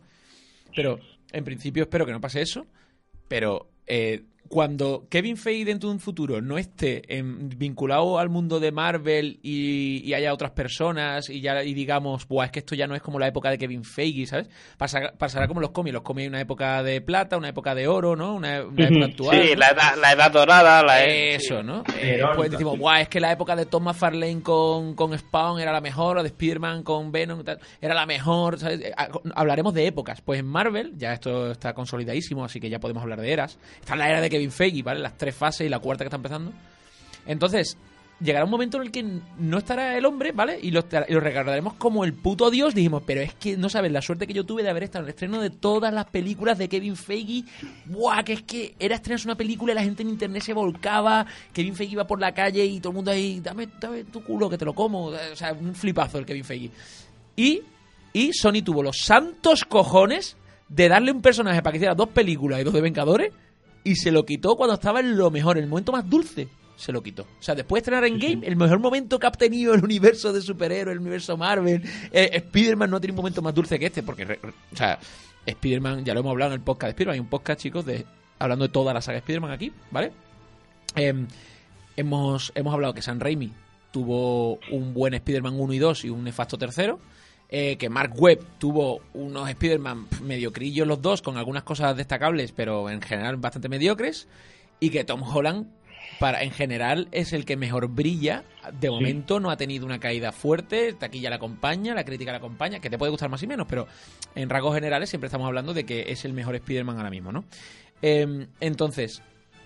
Pero 0.76 1.00
en 1.32 1.44
principio 1.44 1.84
espero 1.84 2.06
que 2.06 2.12
no 2.12 2.22
pase 2.22 2.42
eso. 2.42 2.66
Pero 3.28 3.70
eh, 3.86 4.24
cuando 4.50 5.08
Kevin 5.10 5.38
Feige 5.38 5.66
dentro 5.66 5.90
de 5.90 5.96
un 5.96 6.00
futuro 6.00 6.42
no 6.42 6.58
esté 6.58 7.02
en- 7.18 7.50
vinculado 7.50 8.20
al 8.20 8.30
mundo 8.30 8.60
de 8.60 8.72
Marvel 8.72 9.40
y, 9.44 10.02
y 10.04 10.14
haya 10.14 10.34
otras 10.34 10.52
personas 10.52 11.30
y 11.30 11.42
ya 11.42 11.64
y 11.64 11.74
digamos, 11.74 12.28
Buah, 12.28 12.46
es 12.46 12.52
que 12.52 12.60
esto 12.60 12.76
ya 12.76 12.88
no 12.88 12.96
es 12.96 13.02
como 13.02 13.20
la 13.20 13.28
época 13.28 13.50
de 13.50 13.58
Kevin 13.58 13.84
Feige, 13.84 14.26
¿sabes? 14.26 14.50
Pasará, 14.78 15.14
pasará 15.18 15.48
como 15.48 15.62
los 15.62 15.72
cómics. 15.72 15.94
Los 15.94 16.04
cómics 16.04 16.24
hay 16.24 16.28
una 16.30 16.42
época 16.42 16.84
de 16.84 17.02
plata, 17.02 17.38
una 17.38 17.50
época 17.50 17.76
de 17.76 17.88
oro, 17.88 18.16
¿no? 18.16 18.36
Una, 18.36 18.64
una 18.66 18.88
época 18.88 19.06
actual. 19.06 19.42
Sí, 19.42 19.50
¿no? 19.54 19.60
la 19.60 19.68
edad, 19.70 19.96
la 20.02 20.12
edad 20.14 20.32
dorada, 20.32 20.84
la 20.84 21.04
Eso, 21.06 21.60
sí. 21.60 21.66
¿no? 21.66 21.84
Eh, 22.00 22.16
Irónica, 22.18 22.36
pues 22.36 22.52
decimos, 22.52 22.74
sí. 22.74 22.80
guau, 22.80 23.02
es 23.02 23.10
que 23.10 23.20
la 23.20 23.32
época 23.32 23.56
de 23.56 23.66
Tom 23.66 23.84
McFarlane 23.84 24.42
con, 24.42 24.96
con 24.96 25.18
Spawn 25.18 25.60
era 25.60 25.72
la 25.72 25.82
mejor, 25.82 26.18
o 26.18 26.24
de 26.24 26.28
Spider-Man 26.30 26.84
con 26.84 27.12
Venom 27.12 27.44
tal, 27.44 27.60
era 27.82 27.94
la 27.94 28.06
mejor, 28.06 28.60
¿sabes? 28.60 28.82
Eh, 28.82 28.92
ah, 28.98 29.10
Hablaremos 29.36 29.74
de 29.74 29.88
épocas. 29.88 30.22
Pues 30.22 30.40
en 30.40 30.46
Marvel, 30.48 30.94
ya 30.98 31.14
esto 31.14 31.52
está 31.52 31.74
consolidadísimo, 31.74 32.44
así 32.44 32.60
que 32.60 32.70
ya 32.70 32.80
podemos 32.80 33.04
hablar 33.04 33.22
de 33.22 33.32
eras. 33.32 33.58
Está 33.80 33.96
la 33.96 34.10
era 34.10 34.22
de 34.22 34.30
Kevin 34.38 34.52
Feige, 34.52 34.84
¿vale? 34.84 35.00
Las 35.00 35.18
tres 35.18 35.36
fases 35.36 35.68
y 35.68 35.70
la 35.70 35.80
cuarta 35.80 36.04
que 36.04 36.08
está 36.08 36.18
empezando. 36.18 36.54
Entonces, 37.26 37.78
llegará 38.20 38.46
un 38.46 38.52
momento 38.52 38.78
en 38.78 38.84
el 38.84 38.92
que 38.92 39.04
no 39.38 39.58
estará 39.58 39.98
el 39.98 40.06
hombre, 40.06 40.32
¿vale? 40.32 40.60
Y 40.62 40.72
lo, 40.72 40.82
recordaremos 40.82 41.74
como 41.76 42.04
el 42.04 42.14
puto 42.14 42.50
dios. 42.50 42.74
Dijimos, 42.74 43.04
pero 43.06 43.22
es 43.22 43.34
que 43.36 43.58
no 43.58 43.70
sabes 43.70 43.92
la 43.92 44.02
suerte 44.02 44.28
que 44.28 44.34
yo 44.34 44.46
tuve 44.46 44.64
de 44.64 44.70
haber 44.70 44.84
estado 44.84 45.04
en 45.04 45.08
el 45.08 45.10
estreno 45.10 45.42
de 45.42 45.50
todas 45.50 45.94
las 45.94 46.06
películas 46.06 46.58
de 46.58 46.70
Kevin 46.70 46.96
Feige. 46.96 47.44
¡Buah! 47.86 48.24
Que 48.24 48.34
es 48.34 48.42
que 48.44 48.76
era 48.80 48.96
estrenarse 48.96 49.28
una 49.28 49.36
película 49.36 49.74
y 49.74 49.76
la 49.76 49.84
gente 49.84 50.04
en 50.04 50.10
internet 50.10 50.44
se 50.44 50.54
volcaba. 50.54 51.26
Kevin 51.54 51.76
Feige 51.76 51.94
iba 51.94 52.08
por 52.08 52.20
la 52.20 52.34
calle 52.34 52.66
y 52.66 52.80
todo 52.80 52.92
el 52.92 52.96
mundo 52.96 53.12
ahí, 53.12 53.40
dame, 53.40 53.68
dame 53.80 54.06
tu 54.06 54.24
culo 54.24 54.50
que 54.50 54.58
te 54.58 54.66
lo 54.66 54.74
como. 54.74 55.06
O 55.06 55.36
sea, 55.36 55.54
un 55.54 55.76
flipazo 55.76 56.18
el 56.18 56.26
Kevin 56.26 56.44
Feige. 56.44 56.72
Y, 57.36 57.62
y 58.14 58.34
Sony 58.34 58.64
tuvo 58.64 58.82
los 58.82 58.98
santos 58.98 59.64
cojones 59.66 60.38
de 60.70 60.90
darle 60.90 61.12
un 61.12 61.22
personaje 61.22 61.62
para 61.62 61.72
que 61.72 61.78
hiciera 61.78 61.96
dos 61.96 62.10
películas 62.10 62.60
y 62.60 62.64
dos 62.64 62.74
de 62.74 62.82
Vengadores 62.82 63.32
y 63.92 63.96
se 63.96 64.12
lo 64.12 64.26
quitó 64.26 64.56
cuando 64.56 64.74
estaba 64.76 65.00
en 65.00 65.18
lo 65.18 65.30
mejor, 65.32 65.58
en 65.58 65.64
el 65.66 65.70
momento 65.70 65.92
más 65.92 66.10
dulce. 66.10 66.48
Se 66.76 66.92
lo 66.92 67.02
quitó. 67.02 67.24
O 67.24 67.42
sea, 67.42 67.56
después 67.56 67.80
de 67.82 67.86
estrenar 67.86 68.06
en 68.06 68.20
Game, 68.20 68.46
el 68.46 68.56
mejor 68.56 68.80
momento 68.80 69.18
que 69.18 69.26
ha 69.26 69.30
obtenido 69.30 69.74
el 69.74 69.84
universo 69.84 70.32
de 70.32 70.42
superhéroes, 70.42 70.94
el 70.96 71.00
universo 71.02 71.36
Marvel, 71.36 71.82
eh, 72.12 72.30
Spider-Man 72.34 72.92
no 72.92 73.00
tiene 73.02 73.14
un 73.14 73.18
momento 73.18 73.42
más 73.42 73.56
dulce 73.56 73.80
que 73.80 73.88
este, 73.88 74.04
porque, 74.04 74.26
re- 74.26 74.40
re- 74.44 74.54
o 74.72 74.76
sea, 74.76 75.00
Spider-Man, 75.44 76.06
ya 76.06 76.14
lo 76.14 76.20
hemos 76.20 76.30
hablado 76.32 76.52
en 76.52 76.60
el 76.60 76.64
podcast 76.64 76.84
de 76.84 76.90
Spider-Man, 76.92 77.14
hay 77.16 77.20
un 77.20 77.30
podcast, 77.30 77.60
chicos, 77.62 77.84
de 77.86 78.06
hablando 78.38 78.66
de 78.68 78.72
toda 78.72 78.94
la 78.94 79.02
saga 79.02 79.18
Spider-Man 79.18 79.52
aquí, 79.52 79.72
¿vale? 79.90 80.12
Em, 80.96 81.26
hemos, 81.96 82.52
hemos 82.54 82.74
hablado 82.74 82.94
que 82.94 83.02
San 83.02 83.20
Raimi 83.20 83.52
tuvo 83.92 84.60
un 84.72 84.94
buen 84.94 85.14
Spider-Man 85.16 85.56
1 85.60 85.74
y 85.74 85.80
2 85.80 86.06
y 86.06 86.10
un 86.12 86.24
nefasto 86.24 86.58
tercero. 86.60 87.00
Eh, 87.50 87.78
que 87.78 87.90
Mark 87.90 88.14
Webb 88.16 88.44
tuvo 88.58 89.02
unos 89.14 89.50
Spider-Man 89.50 90.08
mediocrillos 90.22 90.88
los 90.88 91.02
dos, 91.02 91.22
con 91.22 91.38
algunas 91.38 91.64
cosas 91.64 91.96
destacables, 91.96 92.52
pero 92.52 92.90
en 92.90 93.02
general 93.02 93.38
bastante 93.38 93.70
mediocres. 93.70 94.28
Y 94.80 94.90
que 94.90 95.04
Tom 95.04 95.24
Holland, 95.24 95.68
para, 96.20 96.44
en 96.44 96.52
general, 96.52 97.08
es 97.12 97.34
el 97.34 97.46
que 97.46 97.56
mejor 97.56 97.88
brilla. 97.88 98.44
De 98.80 98.90
momento 98.90 99.40
no 99.40 99.50
ha 99.50 99.58
tenido 99.58 99.86
una 99.86 100.00
caída 100.00 100.32
fuerte, 100.32 100.94
taquilla 100.94 101.30
la 101.30 101.38
acompaña, 101.38 101.96
la 101.96 102.04
crítica 102.04 102.32
la 102.32 102.38
acompaña, 102.38 102.80
que 102.80 102.90
te 102.90 102.98
puede 102.98 103.12
gustar 103.12 103.30
más 103.30 103.42
y 103.42 103.48
menos, 103.48 103.66
pero 103.68 103.88
en 104.36 104.50
rasgos 104.50 104.76
generales 104.76 105.10
siempre 105.10 105.28
estamos 105.28 105.48
hablando 105.48 105.74
de 105.74 105.86
que 105.86 106.12
es 106.12 106.26
el 106.26 106.34
mejor 106.34 106.56
Spider-Man 106.56 106.98
ahora 106.98 107.10
mismo, 107.10 107.32
¿no? 107.32 107.46
Em, 108.02 108.48
entonces, 108.60 109.24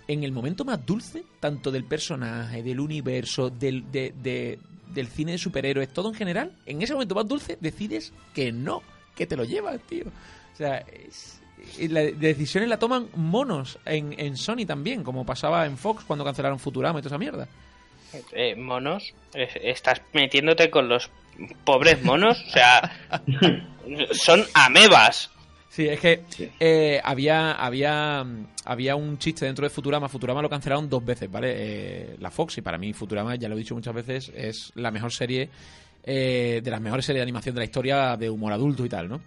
en 0.07 0.23
el 0.23 0.31
momento 0.31 0.65
más 0.65 0.85
dulce, 0.85 1.23
tanto 1.39 1.71
del 1.71 1.83
personaje, 1.85 2.63
del 2.63 2.79
universo, 2.79 3.49
del, 3.49 3.91
de- 3.91 4.13
de- 4.21 4.59
del 4.93 5.07
cine 5.07 5.33
de 5.33 5.37
superhéroes, 5.37 5.93
todo 5.93 6.09
en 6.09 6.15
general, 6.15 6.51
en 6.65 6.81
ese 6.81 6.93
momento 6.93 7.15
más 7.15 7.27
dulce 7.27 7.57
decides 7.61 8.11
que 8.33 8.51
no, 8.51 8.81
que 9.15 9.25
te 9.25 9.37
lo 9.37 9.43
llevas, 9.45 9.79
tío. 9.87 10.05
O 10.53 10.55
sea, 10.57 10.77
es- 10.79 11.39
las 11.89 12.19
decisiones 12.19 12.67
la 12.69 12.77
toman 12.79 13.07
monos 13.15 13.77
en, 13.85 14.13
en 14.19 14.35
Sony 14.35 14.65
también, 14.67 15.03
como 15.03 15.25
pasaba 15.25 15.65
en 15.65 15.77
Fox 15.77 16.03
cuando 16.03 16.25
cancelaron 16.25 16.57
Futurama 16.59 16.99
y 16.99 17.01
toda 17.03 17.15
esa 17.15 17.19
mierda. 17.19 17.47
Eh, 18.33 18.55
monos, 18.57 19.13
estás 19.33 20.01
metiéndote 20.11 20.69
con 20.69 20.89
los 20.89 21.09
pobres 21.63 22.03
monos, 22.03 22.43
o 22.45 22.49
sea, 22.49 22.91
son 24.11 24.43
amebas. 24.53 25.29
Sí, 25.74 25.88
es 25.88 26.01
que 26.01 26.22
eh, 26.59 26.99
había, 27.01 27.53
había, 27.53 28.26
había 28.65 28.95
un 28.97 29.17
chiste 29.17 29.45
dentro 29.45 29.63
de 29.65 29.69
Futurama. 29.69 30.09
Futurama 30.09 30.41
lo 30.41 30.49
cancelaron 30.49 30.89
dos 30.89 31.05
veces, 31.05 31.32
¿vale? 31.32 31.53
Eh, 31.55 32.15
la 32.19 32.30
Fox, 32.30 32.57
y 32.57 32.61
para 32.61 32.78
mí 32.78 32.91
Futurama, 32.91 33.36
ya 33.36 33.47
lo 33.47 33.55
he 33.55 33.59
dicho 33.59 33.74
muchas 33.74 33.93
veces, 33.93 34.32
es 34.36 34.74
la 34.76 34.91
mejor 34.91 35.13
serie, 35.13 35.49
eh, 36.03 36.59
de 36.61 36.72
las 36.72 36.82
mejores 36.82 37.05
series 37.05 37.19
de 37.19 37.24
animación 37.24 37.55
de 37.55 37.59
la 37.61 37.65
historia 37.65 38.17
de 38.17 38.30
humor 38.30 38.51
adulto 38.51 38.84
y 38.86 38.89
tal, 38.89 39.07
¿no? 39.07 39.22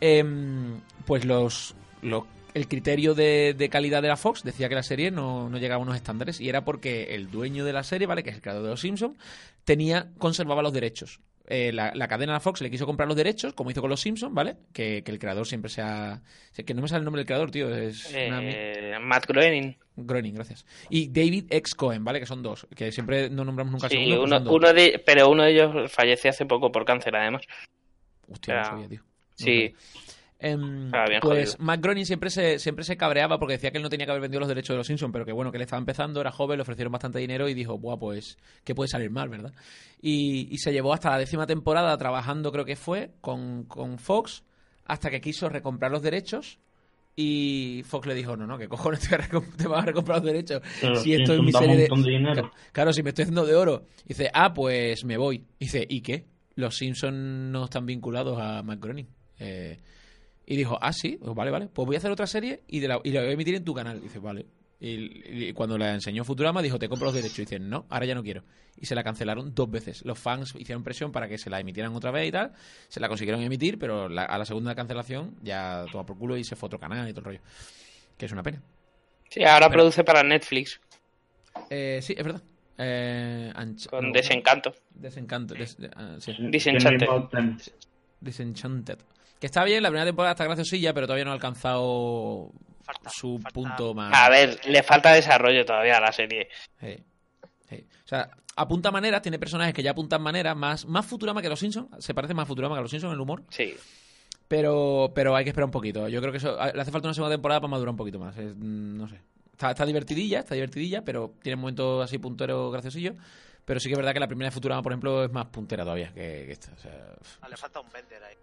Em, 0.00 0.80
pues 1.04 1.24
los, 1.24 1.74
los- 2.02 2.22
el 2.54 2.68
criterio 2.68 3.14
de, 3.16 3.54
de 3.58 3.68
calidad 3.68 4.00
de 4.00 4.06
la 4.08 4.16
Fox 4.16 4.44
decía 4.44 4.68
que 4.68 4.76
la 4.76 4.84
serie 4.84 5.10
no, 5.10 5.50
no 5.50 5.58
llegaba 5.58 5.80
a 5.80 5.84
unos 5.84 5.96
estándares 5.96 6.40
y 6.40 6.48
era 6.48 6.64
porque 6.64 7.12
el 7.16 7.28
dueño 7.28 7.64
de 7.64 7.72
la 7.72 7.82
serie, 7.82 8.06
¿vale? 8.06 8.22
Que 8.22 8.30
es 8.30 8.36
el 8.36 8.42
creador 8.42 8.62
de 8.62 8.70
Los 8.70 8.80
Simpsons, 8.80 9.16
tenía, 9.64 10.10
conservaba 10.18 10.62
los 10.62 10.72
derechos. 10.72 11.18
Eh, 11.50 11.72
la, 11.72 11.92
la 11.94 12.08
cadena 12.08 12.38
Fox 12.40 12.60
le 12.60 12.70
quiso 12.70 12.84
comprar 12.84 13.08
los 13.08 13.16
derechos, 13.16 13.54
como 13.54 13.70
hizo 13.70 13.80
con 13.80 13.88
Los 13.88 14.00
Simpsons, 14.00 14.34
¿vale? 14.34 14.56
Que, 14.72 15.02
que 15.02 15.10
el 15.10 15.18
creador 15.18 15.46
siempre 15.46 15.70
sea... 15.70 16.20
Que 16.54 16.74
no 16.74 16.82
me 16.82 16.88
sale 16.88 16.98
el 16.98 17.04
nombre 17.06 17.20
del 17.20 17.26
creador, 17.26 17.50
tío. 17.50 17.74
Es 17.74 18.06
una 18.12 18.40
Eh, 18.42 18.98
Matt 19.00 19.26
Groening. 19.26 19.74
Groening, 19.96 20.34
gracias. 20.34 20.66
Y 20.90 21.08
David 21.08 21.46
X. 21.48 21.74
Cohen, 21.74 22.04
¿vale? 22.04 22.20
Que 22.20 22.26
son 22.26 22.42
dos. 22.42 22.66
Que 22.76 22.92
siempre 22.92 23.30
no 23.30 23.44
nombramos 23.46 23.72
nunca 23.72 23.88
Sí, 23.88 24.12
uno, 24.12 24.40
dos. 24.40 24.52
uno 24.54 24.72
de, 24.74 25.02
pero 25.04 25.30
uno 25.30 25.44
de 25.44 25.52
ellos 25.52 25.90
falleció 25.90 26.28
hace 26.30 26.44
poco 26.44 26.70
por 26.70 26.84
cáncer, 26.84 27.16
además. 27.16 27.42
Hostia, 28.30 28.58
no 28.58 28.64
sabía, 28.64 28.88
tío. 28.88 29.00
No 29.00 29.06
Sí, 29.34 29.44
sabía. 29.44 29.72
Bien 30.40 31.20
pues 31.20 31.50
jodido. 31.50 31.64
Matt 31.64 31.80
Groening 31.80 32.06
siempre 32.06 32.30
se, 32.30 32.58
siempre 32.58 32.84
se 32.84 32.96
cabreaba 32.96 33.38
porque 33.38 33.54
decía 33.54 33.70
que 33.70 33.78
él 33.78 33.82
no 33.82 33.90
tenía 33.90 34.06
que 34.06 34.12
haber 34.12 34.22
vendido 34.22 34.40
los 34.40 34.48
derechos 34.48 34.74
de 34.74 34.78
los 34.78 34.86
Simpsons, 34.86 35.12
pero 35.12 35.24
que 35.24 35.32
bueno, 35.32 35.50
que 35.50 35.56
él 35.56 35.62
estaba 35.62 35.80
empezando, 35.80 36.20
era 36.20 36.30
joven, 36.30 36.58
le 36.58 36.62
ofrecieron 36.62 36.92
bastante 36.92 37.18
dinero 37.18 37.48
y 37.48 37.54
dijo, 37.54 37.78
Buah, 37.78 37.98
pues, 37.98 38.38
¿qué 38.64 38.74
puede 38.74 38.88
salir 38.88 39.10
mal, 39.10 39.28
verdad? 39.28 39.52
Y, 40.00 40.48
y 40.50 40.58
se 40.58 40.72
llevó 40.72 40.92
hasta 40.92 41.10
la 41.10 41.18
décima 41.18 41.46
temporada 41.46 41.96
trabajando, 41.96 42.52
creo 42.52 42.64
que 42.64 42.76
fue, 42.76 43.10
con, 43.20 43.64
con 43.64 43.98
Fox, 43.98 44.44
hasta 44.84 45.10
que 45.10 45.20
quiso 45.20 45.48
recomprar 45.48 45.90
los 45.90 46.02
derechos. 46.02 46.58
Y 47.20 47.82
Fox 47.84 48.06
le 48.06 48.14
dijo, 48.14 48.36
no, 48.36 48.46
no, 48.46 48.56
que 48.58 48.68
cojones 48.68 49.00
te, 49.56 49.66
vas 49.66 49.82
a 49.82 49.86
recomprar 49.86 50.18
los 50.18 50.26
derechos. 50.26 50.62
Si 51.02 51.14
esto 51.14 51.34
es 51.34 51.42
mi 51.42 51.50
serie 51.50 51.76
de... 51.76 51.88
Claro, 52.70 52.92
si 52.92 53.02
me 53.02 53.08
estoy 53.08 53.24
haciendo 53.24 53.44
de 53.44 53.56
oro. 53.56 53.86
Dice, 54.06 54.30
ah, 54.32 54.54
pues 54.54 55.04
me 55.04 55.16
voy. 55.16 55.44
Dice, 55.58 55.84
¿y 55.88 56.00
qué? 56.00 56.26
Los 56.54 56.76
Simpsons 56.76 57.16
no 57.16 57.64
están 57.64 57.86
vinculados 57.86 58.38
a 58.40 58.62
Matt 58.62 58.80
Groening. 58.80 59.08
Eh, 59.40 59.78
y 60.50 60.56
dijo, 60.56 60.78
ah, 60.80 60.92
sí, 60.92 61.18
pues 61.22 61.34
vale, 61.34 61.50
vale. 61.50 61.68
Pues 61.68 61.84
voy 61.84 61.96
a 61.96 61.98
hacer 61.98 62.10
otra 62.10 62.26
serie 62.26 62.62
y, 62.68 62.80
de 62.80 62.88
la, 62.88 63.00
y 63.04 63.10
la 63.10 63.20
voy 63.20 63.30
a 63.30 63.32
emitir 63.32 63.54
en 63.54 63.64
tu 63.64 63.74
canal. 63.74 64.00
Dice, 64.00 64.18
vale. 64.18 64.46
Y, 64.80 65.48
y 65.48 65.52
cuando 65.52 65.76
la 65.76 65.92
enseñó 65.92 66.24
Futurama 66.24 66.62
dijo, 66.62 66.78
te 66.78 66.88
compro 66.88 67.06
los 67.06 67.14
derechos. 67.14 67.38
Y 67.40 67.42
dice, 67.42 67.58
no, 67.58 67.84
ahora 67.90 68.06
ya 68.06 68.14
no 68.14 68.22
quiero. 68.22 68.44
Y 68.80 68.86
se 68.86 68.94
la 68.94 69.02
cancelaron 69.04 69.54
dos 69.54 69.70
veces. 69.70 70.04
Los 70.06 70.18
fans 70.18 70.54
hicieron 70.56 70.82
presión 70.84 71.10
para 71.12 71.28
que 71.28 71.36
se 71.36 71.50
la 71.50 71.60
emitieran 71.60 71.94
otra 71.94 72.10
vez 72.12 72.28
y 72.28 72.32
tal. 72.32 72.52
Se 72.88 72.98
la 73.00 73.08
consiguieron 73.08 73.42
emitir, 73.42 73.78
pero 73.78 74.08
la- 74.08 74.24
a 74.24 74.38
la 74.38 74.44
segunda 74.46 74.74
cancelación 74.74 75.34
ya 75.42 75.84
toma 75.92 76.06
por 76.06 76.16
culo 76.16 76.36
y 76.38 76.44
se 76.44 76.56
fue 76.56 76.66
a 76.66 76.68
otro 76.68 76.78
canal 76.78 77.06
y 77.08 77.12
todo 77.12 77.20
el 77.20 77.24
rollo. 77.26 77.40
Que 78.16 78.26
es 78.26 78.32
una 78.32 78.42
pena. 78.42 78.62
sí, 79.28 79.42
ahora 79.44 79.66
Pero- 79.68 79.80
produce 79.80 80.02
para 80.04 80.22
Netflix 80.22 80.80
Eh, 81.68 81.98
sí, 82.02 82.14
es 82.16 82.24
verdad. 82.24 82.42
Eh, 82.78 83.52
con 83.90 84.06
no, 84.06 84.12
Desencanto. 84.12 84.72
Desencanto. 84.94 85.54
des- 85.54 85.76
de- 85.76 85.90
ah, 85.96 86.16
sí. 86.20 86.32
Mountain. 87.06 87.58
Disenchanted. 88.20 88.98
Que 89.40 89.46
está 89.46 89.64
bien, 89.64 89.82
la 89.82 89.88
primera 89.90 90.04
temporada 90.06 90.32
está 90.32 90.44
graciosilla, 90.44 90.92
pero 90.92 91.06
todavía 91.06 91.24
no 91.24 91.30
ha 91.30 91.34
alcanzado 91.34 92.50
Falta, 92.82 93.10
su 93.10 93.38
falta- 93.38 93.50
punto 93.54 93.94
más. 93.94 94.12
A 94.16 94.28
ver, 94.28 94.58
le 94.66 94.82
falta 94.82 95.12
desarrollo 95.12 95.64
todavía 95.64 95.96
a 95.98 96.00
la 96.00 96.12
serie. 96.12 96.48
Sí, 96.80 96.96
sí. 97.68 97.86
O 98.04 98.08
sea, 98.08 98.30
apunta 98.56 98.90
maneras, 98.90 99.22
tiene 99.22 99.38
personajes 99.38 99.74
que 99.74 99.82
ya 99.82 99.92
apuntan 99.92 100.22
maneras, 100.22 100.56
más, 100.56 100.86
más 100.86 101.06
Futurama 101.06 101.40
que 101.42 101.48
los 101.48 101.60
Simpsons. 101.60 101.88
Se 102.04 102.14
parece 102.14 102.34
más 102.34 102.44
a 102.44 102.46
Futurama 102.46 102.74
que 102.76 102.82
los 102.82 102.90
Simpsons 102.90 103.10
en 103.12 103.14
el 103.14 103.20
humor. 103.20 103.44
Sí. 103.50 103.76
Pero, 104.48 105.12
pero 105.14 105.36
hay 105.36 105.44
que 105.44 105.50
esperar 105.50 105.66
un 105.66 105.70
poquito. 105.70 106.08
Yo 106.08 106.20
creo 106.20 106.32
que 106.32 106.38
eso 106.38 106.56
le 106.56 106.80
hace 106.80 106.90
falta 106.90 107.06
una 107.08 107.14
segunda 107.14 107.34
temporada 107.34 107.60
para 107.60 107.70
madurar 107.70 107.90
un 107.90 107.96
poquito 107.98 108.18
más. 108.18 108.36
Es, 108.38 108.56
no 108.56 109.06
sé. 109.06 109.20
Está, 109.52 109.70
está 109.72 109.84
divertidilla, 109.84 110.38
está 110.40 110.54
divertidilla, 110.54 111.02
pero 111.04 111.34
tiene 111.42 111.56
momentos 111.56 112.02
así 112.02 112.18
punteros 112.18 112.72
graciosillos. 112.72 113.14
Pero 113.64 113.78
sí 113.80 113.88
que 113.88 113.92
es 113.92 113.98
verdad 113.98 114.14
que 114.14 114.20
la 114.20 114.26
primera 114.28 114.46
de 114.48 114.52
Futurama, 114.52 114.82
por 114.82 114.92
ejemplo, 114.92 115.24
es 115.24 115.30
más 115.30 115.46
puntera 115.46 115.82
todavía 115.84 116.08
que, 116.14 116.44
que 116.46 116.52
esta. 116.52 116.72
O 116.72 116.78
sea, 116.78 116.92
Ah, 117.42 117.48
le 117.50 117.56
falta 117.58 117.80
un 117.80 117.92
vender 117.92 118.22
ahí. 118.24 118.34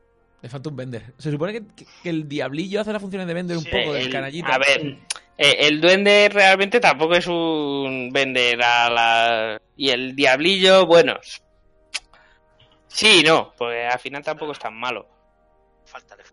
Le 0.42 0.50
falta 0.50 0.70
un 0.70 0.76
vender. 0.76 1.14
Se 1.18 1.32
supone 1.32 1.54
que, 1.54 1.62
que- 1.76 1.86
que 2.04 2.10
el 2.10 2.28
diablillo 2.28 2.82
hace 2.82 2.94
las 2.94 3.02
funciones 3.02 3.28
de 3.28 3.34
vender 3.34 3.58
un 3.58 3.64
Sí, 3.64 3.70
poco, 3.70 3.94
del 3.94 4.06
El- 4.08 4.12
canallita. 4.12 4.54
a 4.56 4.58
ver, 4.60 4.98
eh, 5.38 5.56
el 5.62 5.82
duende 5.82 6.30
realmente 6.32 6.80
tampoco 6.80 7.16
es 7.16 7.28
un 7.28 8.10
vender 8.14 8.62
a 8.64 8.90
la... 8.90 9.62
Y 9.76 9.90
el 9.90 10.16
diablillo, 10.16 10.86
bueno... 10.86 11.16
Sí, 12.88 13.20
y 13.20 13.24
no, 13.24 13.54
porque 13.58 13.86
al 13.88 14.00
final 14.00 14.24
tampoco 14.24 14.54
es 14.54 14.60
tan 14.60 14.74
malo. 14.80 15.06
Falta, 15.86 16.16
le- 16.16 16.24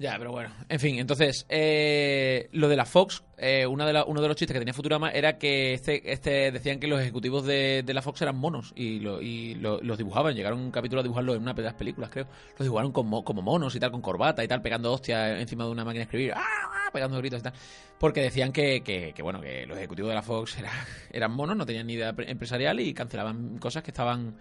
Ya, 0.00 0.14
pero 0.16 0.30
bueno. 0.30 0.50
En 0.68 0.78
fin, 0.78 0.96
entonces, 1.00 1.44
eh, 1.48 2.48
lo 2.52 2.68
de 2.68 2.76
la 2.76 2.84
Fox, 2.84 3.24
eh, 3.36 3.66
una 3.66 3.84
de 3.84 3.92
la- 3.92 4.04
uno 4.04 4.20
de 4.22 4.28
los 4.28 4.36
chistes 4.36 4.54
que 4.54 4.60
tenía 4.60 4.72
Futurama 4.72 5.10
era 5.10 5.38
que 5.38 5.74
este, 5.74 6.12
este 6.12 6.52
decían 6.52 6.78
que 6.78 6.86
los 6.86 7.00
ejecutivos 7.00 7.44
de, 7.44 7.82
la 7.84 8.00
Fox 8.00 8.22
eran 8.22 8.36
monos 8.36 8.72
y, 8.76 9.00
lo- 9.00 9.20
y 9.20 9.56
lo- 9.56 9.80
los 9.82 9.98
dibujaban. 9.98 10.36
Llegaron 10.36 10.60
un 10.60 10.70
capítulo 10.70 11.00
a 11.00 11.02
dibujarlo 11.02 11.34
en 11.34 11.42
una 11.42 11.52
de 11.52 11.62
las 11.62 11.74
películas, 11.74 12.10
creo. 12.10 12.26
Los 12.56 12.60
dibujaron 12.66 12.92
como, 12.92 13.24
como 13.24 13.42
monos 13.42 13.74
y 13.74 13.80
tal, 13.80 13.90
con 13.90 14.00
corbata 14.00 14.44
y 14.44 14.46
tal, 14.46 14.62
pegando 14.62 14.92
hostias 14.92 15.40
encima 15.40 15.64
de 15.64 15.70
una 15.72 15.84
máquina 15.84 16.00
de 16.00 16.04
escribir. 16.04 16.32
¡Ah! 16.36 16.44
ah! 16.44 16.90
Pegando 16.92 17.18
gritos 17.18 17.40
y 17.40 17.42
tal. 17.42 17.52
Porque 17.98 18.20
decían 18.20 18.52
que, 18.52 18.82
que, 18.84 19.12
que, 19.16 19.22
bueno, 19.22 19.40
que 19.40 19.66
los 19.66 19.76
ejecutivos 19.78 20.10
de 20.10 20.14
la 20.14 20.22
Fox 20.22 20.58
era- 20.58 20.70
eran 21.12 21.32
monos, 21.32 21.56
no 21.56 21.66
tenían 21.66 21.88
ni 21.88 21.94
idea 21.94 22.12
pre- 22.12 22.30
empresarial 22.30 22.78
y 22.78 22.94
cancelaban 22.94 23.58
cosas 23.58 23.82
que 23.82 23.90
estaban 23.90 24.36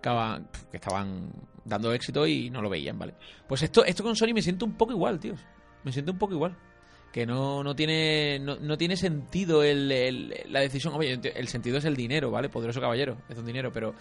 que 0.00 0.76
estaban, 0.76 1.30
dando 1.64 1.92
éxito 1.92 2.26
y 2.26 2.50
no 2.50 2.62
lo 2.62 2.70
veían, 2.70 2.98
¿vale? 2.98 3.14
Pues 3.48 3.62
esto, 3.62 3.84
esto 3.84 4.02
con 4.02 4.16
Sony 4.16 4.32
me 4.34 4.42
siento 4.42 4.64
un 4.64 4.74
poco 4.74 4.92
igual, 4.92 5.18
tíos. 5.18 5.40
Me 5.84 5.92
siento 5.92 6.12
un 6.12 6.18
poco 6.18 6.34
igual. 6.34 6.56
Que 7.12 7.24
no, 7.24 7.62
no 7.62 7.74
tiene 7.74 8.38
no, 8.38 8.56
no 8.56 8.76
tiene 8.76 8.96
sentido 8.96 9.62
el, 9.62 10.34
la 10.48 10.60
decisión. 10.60 10.94
Oye, 10.94 11.18
el 11.34 11.48
sentido 11.48 11.78
es 11.78 11.84
el 11.84 11.96
dinero, 11.96 12.30
¿vale? 12.30 12.48
Poderoso 12.48 12.80
caballero, 12.80 13.16
es 13.28 13.38
un 13.38 13.46
dinero, 13.46 13.72
pero 13.72 13.94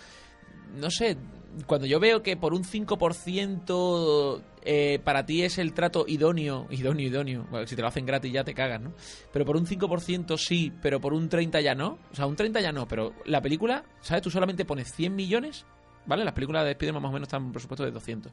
no 0.75 0.89
sé, 0.91 1.17
cuando 1.65 1.87
yo 1.87 1.99
veo 1.99 2.21
que 2.21 2.35
por 2.37 2.53
un 2.53 2.63
5% 2.63 4.41
eh, 4.63 4.99
para 5.03 5.25
ti 5.25 5.43
es 5.43 5.57
el 5.57 5.73
trato 5.73 6.05
idóneo, 6.07 6.67
idóneo, 6.69 7.07
idóneo, 7.07 7.47
si 7.65 7.75
te 7.75 7.81
lo 7.81 7.87
hacen 7.87 8.05
gratis 8.05 8.31
ya 8.31 8.43
te 8.43 8.53
cagas, 8.53 8.81
¿no? 8.81 8.93
Pero 9.31 9.45
por 9.45 9.55
un 9.55 9.65
5% 9.65 10.37
sí, 10.37 10.71
pero 10.81 10.99
por 10.99 11.13
un 11.13 11.29
30 11.29 11.61
ya 11.61 11.75
no. 11.75 11.99
O 12.11 12.15
sea, 12.15 12.25
un 12.25 12.35
30 12.35 12.61
ya 12.61 12.71
no, 12.71 12.87
pero 12.87 13.13
la 13.25 13.41
película, 13.41 13.85
¿sabes? 14.01 14.23
Tú 14.23 14.29
solamente 14.29 14.65
pones 14.65 14.93
100 14.93 15.15
millones, 15.15 15.65
¿vale? 16.05 16.23
Las 16.23 16.33
películas 16.33 16.63
de 16.65 16.71
Spider-Man 16.71 17.01
más 17.03 17.09
o 17.09 17.13
menos 17.13 17.27
están 17.27 17.41
en 17.41 17.47
un 17.47 17.51
presupuesto 17.53 17.83
de 17.83 17.91
200. 17.91 18.31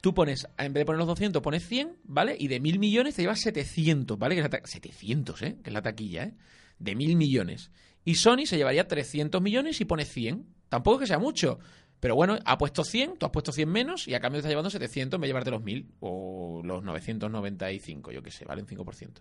Tú 0.00 0.12
pones, 0.14 0.48
en 0.58 0.72
vez 0.72 0.80
de 0.80 0.84
poner 0.84 0.98
los 0.98 1.06
200, 1.06 1.40
pones 1.42 1.66
100, 1.68 1.96
¿vale? 2.04 2.36
Y 2.38 2.48
de 2.48 2.58
1000 2.58 2.78
millones 2.78 3.14
te 3.14 3.22
llevas 3.22 3.40
700, 3.40 4.18
¿vale? 4.18 4.34
Que 4.34 4.40
es 4.40 4.44
la 4.44 4.50
ta- 4.50 4.66
700, 4.66 5.42
¿eh? 5.42 5.56
Que 5.62 5.70
es 5.70 5.74
la 5.74 5.82
taquilla, 5.82 6.24
¿eh? 6.24 6.34
De 6.78 6.94
1000 6.96 7.16
millones. 7.16 7.70
Y 8.04 8.16
Sony 8.16 8.46
se 8.46 8.56
llevaría 8.56 8.88
300 8.88 9.40
millones 9.40 9.80
y 9.80 9.84
pone 9.84 10.04
100. 10.04 10.44
Tampoco 10.68 10.96
es 10.96 11.00
que 11.02 11.06
sea 11.06 11.18
mucho. 11.20 11.60
Pero 12.00 12.16
bueno, 12.16 12.36
ha 12.44 12.58
puesto 12.58 12.82
100, 12.82 13.16
tú 13.16 13.26
has 13.26 13.30
puesto 13.32 13.52
100 13.52 13.68
menos 13.68 14.08
y 14.08 14.14
a 14.14 14.18
cambio 14.20 14.38
te 14.38 14.40
está 14.40 14.48
llevando 14.48 14.70
700 14.70 15.16
en 15.16 15.20
vez 15.20 15.28
de 15.28 15.30
llevarte 15.30 15.50
los 15.52 15.62
1000 15.62 15.86
o 16.00 16.62
los 16.64 16.82
995, 16.82 18.10
yo 18.10 18.22
qué 18.24 18.32
sé, 18.32 18.44
vale 18.44 18.62
un 18.62 18.66
5%. 18.66 19.20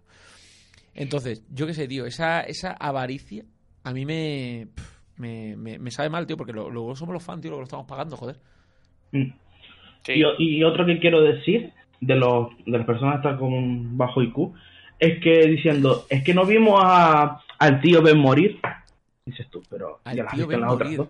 Entonces, 0.96 1.44
yo 1.50 1.68
qué 1.68 1.76
sé, 1.76 1.88
tío, 1.88 2.08
esa, 2.08 2.42
avaricia 2.72 3.46
a 3.84 3.94
mí 3.94 4.06
me, 4.06 4.68
me, 5.22 5.56
me, 5.56 5.78
me 5.80 5.92
sabe 5.92 6.10
mal, 6.10 6.26
tío, 6.28 6.36
porque 6.38 6.52
lo- 6.54 6.70
luego 6.70 6.96
somos 6.96 7.14
los 7.14 7.24
fans, 7.24 7.42
tío, 7.42 7.52
lo 7.52 7.58
que 7.58 7.62
lo 7.62 7.66
estamos 7.66 7.86
pagando, 7.88 8.18
joder. 8.18 8.38
Mm. 9.12 9.32
Sí. 10.04 10.14
Y, 10.40 10.58
y 10.60 10.64
otro 10.64 10.86
que 10.86 11.00
quiero 11.00 11.22
decir 11.22 11.72
de 12.00 12.16
los 12.16 12.50
de 12.66 12.78
las 12.78 12.86
personas 12.88 13.16
que 13.22 13.28
están 13.28 13.38
con 13.40 13.98
bajo 13.98 14.24
IQ 14.24 14.54
es 15.00 15.20
que 15.22 15.46
diciendo, 15.48 16.06
es 16.10 16.24
que 16.24 16.34
no 16.34 16.46
vimos 16.46 16.80
a, 16.84 17.40
al 17.60 17.82
tío 17.82 18.02
Ben 18.02 18.18
morir. 18.18 18.60
Dices 19.26 19.48
tú, 19.52 19.62
pero 19.70 20.00
Al 20.04 20.16
ya 20.16 20.24
las 20.24 20.34
has 20.34 20.38
tío 20.40 20.48
visto 20.48 20.54
en 20.54 20.60
Ben 20.60 20.68
las 20.68 20.74
otras 20.76 20.98
dos. 20.98 21.08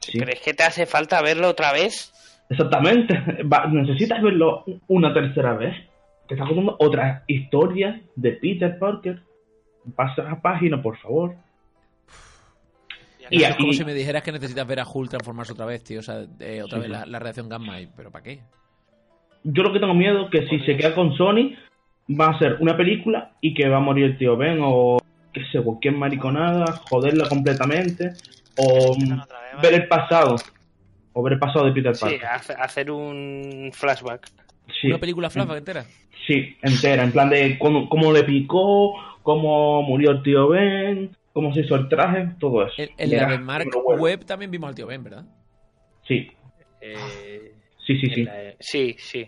Sí, 0.00 0.18
Pero 0.18 0.32
es 0.32 0.40
que 0.40 0.54
te 0.54 0.62
hace 0.64 0.86
falta 0.86 1.20
verlo 1.22 1.48
otra 1.48 1.72
vez. 1.72 2.12
exactamente. 2.48 3.14
Va- 3.52 3.66
necesitas 3.66 4.20
verlo 4.22 4.64
una 4.88 5.12
tercera 5.14 5.54
vez. 5.54 5.74
Te 6.26 6.34
está 6.34 6.46
contando 6.46 6.76
otra 6.78 7.24
historia 7.26 8.00
de 8.16 8.32
Peter 8.32 8.78
Parker. 8.78 9.20
Pasa 9.94 10.30
a 10.30 10.40
página, 10.40 10.80
por 10.80 10.96
favor. 10.98 11.34
Y 13.30 13.42
es 13.44 13.56
como 13.56 13.72
si 13.72 13.84
me 13.84 13.94
dijeras 13.94 14.22
que 14.22 14.32
necesitas 14.32 14.66
ver 14.66 14.80
a 14.80 14.86
Hulk 14.86 15.10
transformarse 15.10 15.52
otra 15.52 15.66
vez, 15.66 15.82
tío, 15.84 16.00
o 16.00 16.02
sea, 16.02 16.24
eh, 16.40 16.62
otra 16.62 16.78
vez 16.78 16.88
la, 16.88 17.06
la 17.06 17.18
reacción 17.18 17.48
gamma, 17.48 17.80
y- 17.80 17.88
pero 17.96 18.10
¿para 18.10 18.22
qué? 18.24 18.40
Yo 19.44 19.62
lo 19.62 19.72
que 19.72 19.80
tengo 19.80 19.94
miedo 19.94 20.24
es 20.24 20.30
que 20.30 20.46
si 20.48 20.60
se 20.60 20.76
queda 20.76 20.94
con 20.94 21.16
Sony 21.16 21.54
va 22.10 22.28
a 22.30 22.38
ser 22.38 22.56
una 22.60 22.76
película 22.76 23.32
y 23.40 23.54
que 23.54 23.68
va 23.68 23.78
a 23.78 23.80
morir 23.80 24.04
el 24.04 24.18
tío 24.18 24.36
Ben 24.36 24.58
o 24.62 24.98
qué 25.32 25.40
sé, 25.50 25.60
cualquier 25.62 25.94
mariconada, 25.94 26.80
joderla 26.90 27.28
completamente 27.28 28.12
o 28.58 28.96
ver 29.62 29.74
el 29.74 29.88
pasado 29.88 30.36
o 31.14 31.22
ver 31.22 31.34
el 31.34 31.38
pasado 31.38 31.64
de 31.66 31.72
Peter 31.72 31.94
Sí, 31.96 32.00
Parker. 32.04 32.26
hace- 32.26 32.52
hacer 32.54 32.90
un 32.90 33.70
flashback. 33.72 34.28
Sí, 34.80 34.88
Una 34.88 34.98
película 34.98 35.28
flashback 35.30 35.58
entera. 35.58 35.84
sí, 36.26 36.56
entera, 36.62 37.02
en 37.02 37.12
plan 37.12 37.28
de 37.30 37.58
cómo, 37.58 37.88
cómo 37.88 38.12
le 38.12 38.22
picó, 38.24 38.94
cómo 39.22 39.82
murió 39.82 40.10
el 40.12 40.22
tío 40.22 40.48
Ben, 40.48 41.10
cómo 41.32 41.52
se 41.54 41.60
hizo 41.60 41.74
el 41.76 41.88
traje, 41.88 42.28
todo 42.38 42.66
eso. 42.66 42.74
En, 42.96 43.10
la 43.10 43.26
de 43.26 43.38
Mark. 43.38 43.68
Web 43.98 44.24
también 44.24 44.50
vimos 44.50 44.68
al 44.68 44.74
tío 44.74 44.86
Ben, 44.86 45.02
¿verdad? 45.02 45.24
Sí, 46.06 46.30
Eh, 46.80 47.54
sí, 47.86 47.96
sí, 48.00 48.08
sí. 48.14 48.24
la- 48.24 48.54
sí, 48.58 48.96
sí. 48.98 49.26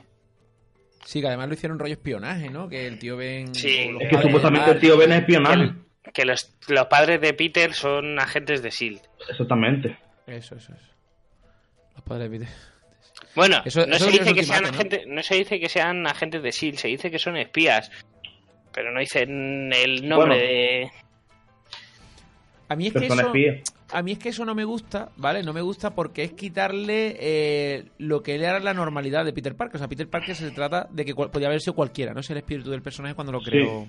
Sí, 1.04 1.20
que 1.20 1.26
además 1.28 1.48
lo 1.48 1.54
hicieron 1.54 1.78
rollo 1.78 1.92
espionaje, 1.92 2.48
¿no? 2.50 2.68
Que 2.68 2.86
el 2.86 2.98
tío 2.98 3.16
Ben... 3.16 3.54
Sí, 3.54 3.94
Es 4.00 4.08
que 4.08 4.22
supuestamente 4.22 4.70
el 4.70 4.80
tío 4.80 4.96
Ben 4.96 5.12
es 5.12 5.18
espionaje. 5.20 5.72
Que, 6.02 6.12
que 6.12 6.24
los, 6.24 6.56
los 6.68 6.86
padres 6.86 7.20
de 7.20 7.34
Peter 7.34 7.72
son 7.74 8.18
agentes 8.18 8.62
de 8.62 8.70
SEAL. 8.70 9.00
Exactamente. 9.28 9.98
Eso, 10.26 10.56
eso, 10.56 10.72
eso. 10.72 10.90
Los 11.94 12.02
padres 12.04 12.30
de 12.30 12.38
Peter. 12.38 12.54
Bueno, 13.36 13.60
Eso- 13.64 13.86
no, 13.86 13.96
eso 13.96 14.06
se 14.06 14.10
dice 14.18 14.34
que 14.34 14.42
sean 14.44 14.64
agentes, 14.64 15.06
no 15.06 15.22
se 15.22 15.34
dice 15.36 15.60
que 15.60 15.68
sean 15.68 16.06
agentes 16.06 16.42
de 16.42 16.52
SEAL, 16.52 16.78
se 16.78 16.88
dice 16.88 17.10
que 17.10 17.18
son 17.18 17.36
espías. 17.36 17.90
Pero 18.72 18.90
no 18.90 18.98
dicen 19.00 19.72
el 19.72 20.08
nombre 20.08 20.28
Bueno. 20.28 20.34
de... 20.42 20.90
A 22.68 22.76
mí 22.76 22.86
es 22.88 22.92
que 22.94 23.06
eso... 23.06 23.32
A 23.92 24.02
mí 24.02 24.12
es 24.12 24.18
que 24.18 24.30
eso 24.30 24.44
no 24.44 24.54
me 24.54 24.64
gusta, 24.64 25.10
¿vale? 25.16 25.42
No 25.42 25.52
me 25.52 25.60
gusta 25.60 25.94
porque 25.94 26.24
es 26.24 26.32
quitarle 26.32 27.16
eh, 27.20 27.84
lo 27.98 28.22
que 28.22 28.34
era 28.34 28.58
la 28.58 28.74
normalidad 28.74 29.24
de 29.24 29.32
Peter 29.32 29.54
Parker. 29.54 29.76
O 29.76 29.78
sea, 29.78 29.88
Peter 29.88 30.08
Parker 30.08 30.34
se 30.34 30.50
trata 30.50 30.88
de 30.90 31.04
que 31.04 31.14
cual- 31.14 31.30
podía 31.30 31.46
haber 31.48 31.60
sido 31.60 31.74
cualquiera, 31.74 32.12
¿no? 32.14 32.20
Es 32.20 32.30
el 32.30 32.38
espíritu 32.38 32.70
del 32.70 32.82
personaje 32.82 33.14
cuando 33.14 33.32
lo 33.32 33.40
creó 33.40 33.86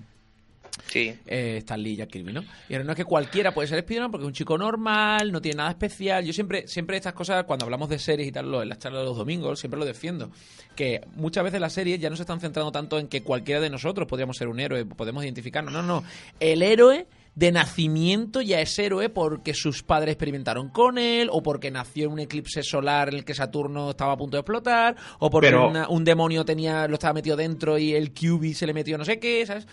Sí. 0.87 1.13
eh, 1.25 1.55
Stan 1.59 1.81
Lee 1.81 1.91
y 1.93 1.95
Jack 1.95 2.09
Kirby, 2.09 2.33
¿no? 2.33 2.43
Y 2.69 2.73
ahora 2.73 2.83
no 2.83 2.91
es 2.91 2.97
que 2.97 3.05
cualquiera 3.05 3.53
puede 3.53 3.67
ser 3.67 3.79
Spider-Man 3.79 4.11
porque 4.11 4.25
es 4.25 4.27
un 4.27 4.33
chico 4.33 4.57
normal, 4.57 5.31
no 5.31 5.41
tiene 5.41 5.57
nada 5.57 5.69
especial. 5.71 6.23
Yo 6.25 6.33
siempre, 6.33 6.67
siempre 6.67 6.97
estas 6.97 7.13
cosas, 7.13 7.45
cuando 7.45 7.65
hablamos 7.65 7.87
de 7.89 7.97
series 7.97 8.27
y 8.27 8.31
tal, 8.31 8.51
lo- 8.51 8.61
en 8.61 8.69
las 8.69 8.79
charlas 8.79 9.01
de 9.01 9.05
los 9.07 9.17
domingos, 9.17 9.59
siempre 9.59 9.79
lo 9.79 9.85
defiendo. 9.85 10.29
Que 10.75 11.01
muchas 11.15 11.43
veces 11.45 11.61
las 11.61 11.73
series 11.73 11.99
ya 11.99 12.09
no 12.09 12.15
se 12.17 12.23
están 12.23 12.41
centrando 12.41 12.71
tanto 12.71 12.99
en 12.99 13.07
que 13.07 13.23
cualquiera 13.23 13.61
de 13.61 13.69
nosotros 13.69 14.07
podríamos 14.07 14.37
ser 14.37 14.49
un 14.49 14.59
héroe, 14.59 14.85
podemos 14.85 15.23
identificarnos. 15.23 15.71
No, 15.73 15.81
no. 15.81 16.03
El 16.39 16.61
héroe 16.61 17.07
de 17.35 17.51
nacimiento 17.51 18.41
ya 18.41 18.61
es 18.61 18.79
héroe 18.79 19.09
porque 19.09 19.53
sus 19.53 19.83
padres 19.83 20.13
experimentaron 20.13 20.69
con 20.69 20.97
él, 20.97 21.27
o 21.31 21.43
porque 21.43 21.69
nació 21.69 22.05
en 22.05 22.13
un 22.13 22.19
eclipse 22.19 22.63
solar 22.63 23.09
en 23.09 23.15
el 23.15 23.25
que 23.25 23.33
Saturno 23.33 23.89
estaba 23.89 24.13
a 24.13 24.17
punto 24.17 24.37
de 24.37 24.41
explotar, 24.41 24.95
o 25.19 25.29
porque 25.29 25.47
Pero- 25.47 25.67
una- 25.67 25.89
un 25.89 26.03
demonio 26.05 26.45
tenía 26.45 26.87
lo 26.87 26.93
estaba 26.93 27.13
metido 27.13 27.35
dentro 27.35 27.77
y 27.77 27.93
el 27.93 28.11
QB 28.13 28.53
se 28.53 28.65
le 28.65 28.73
metió 28.73 28.97
no 28.97 29.03
sé 29.05 29.19
qué, 29.19 29.45
¿sabes? 29.45 29.67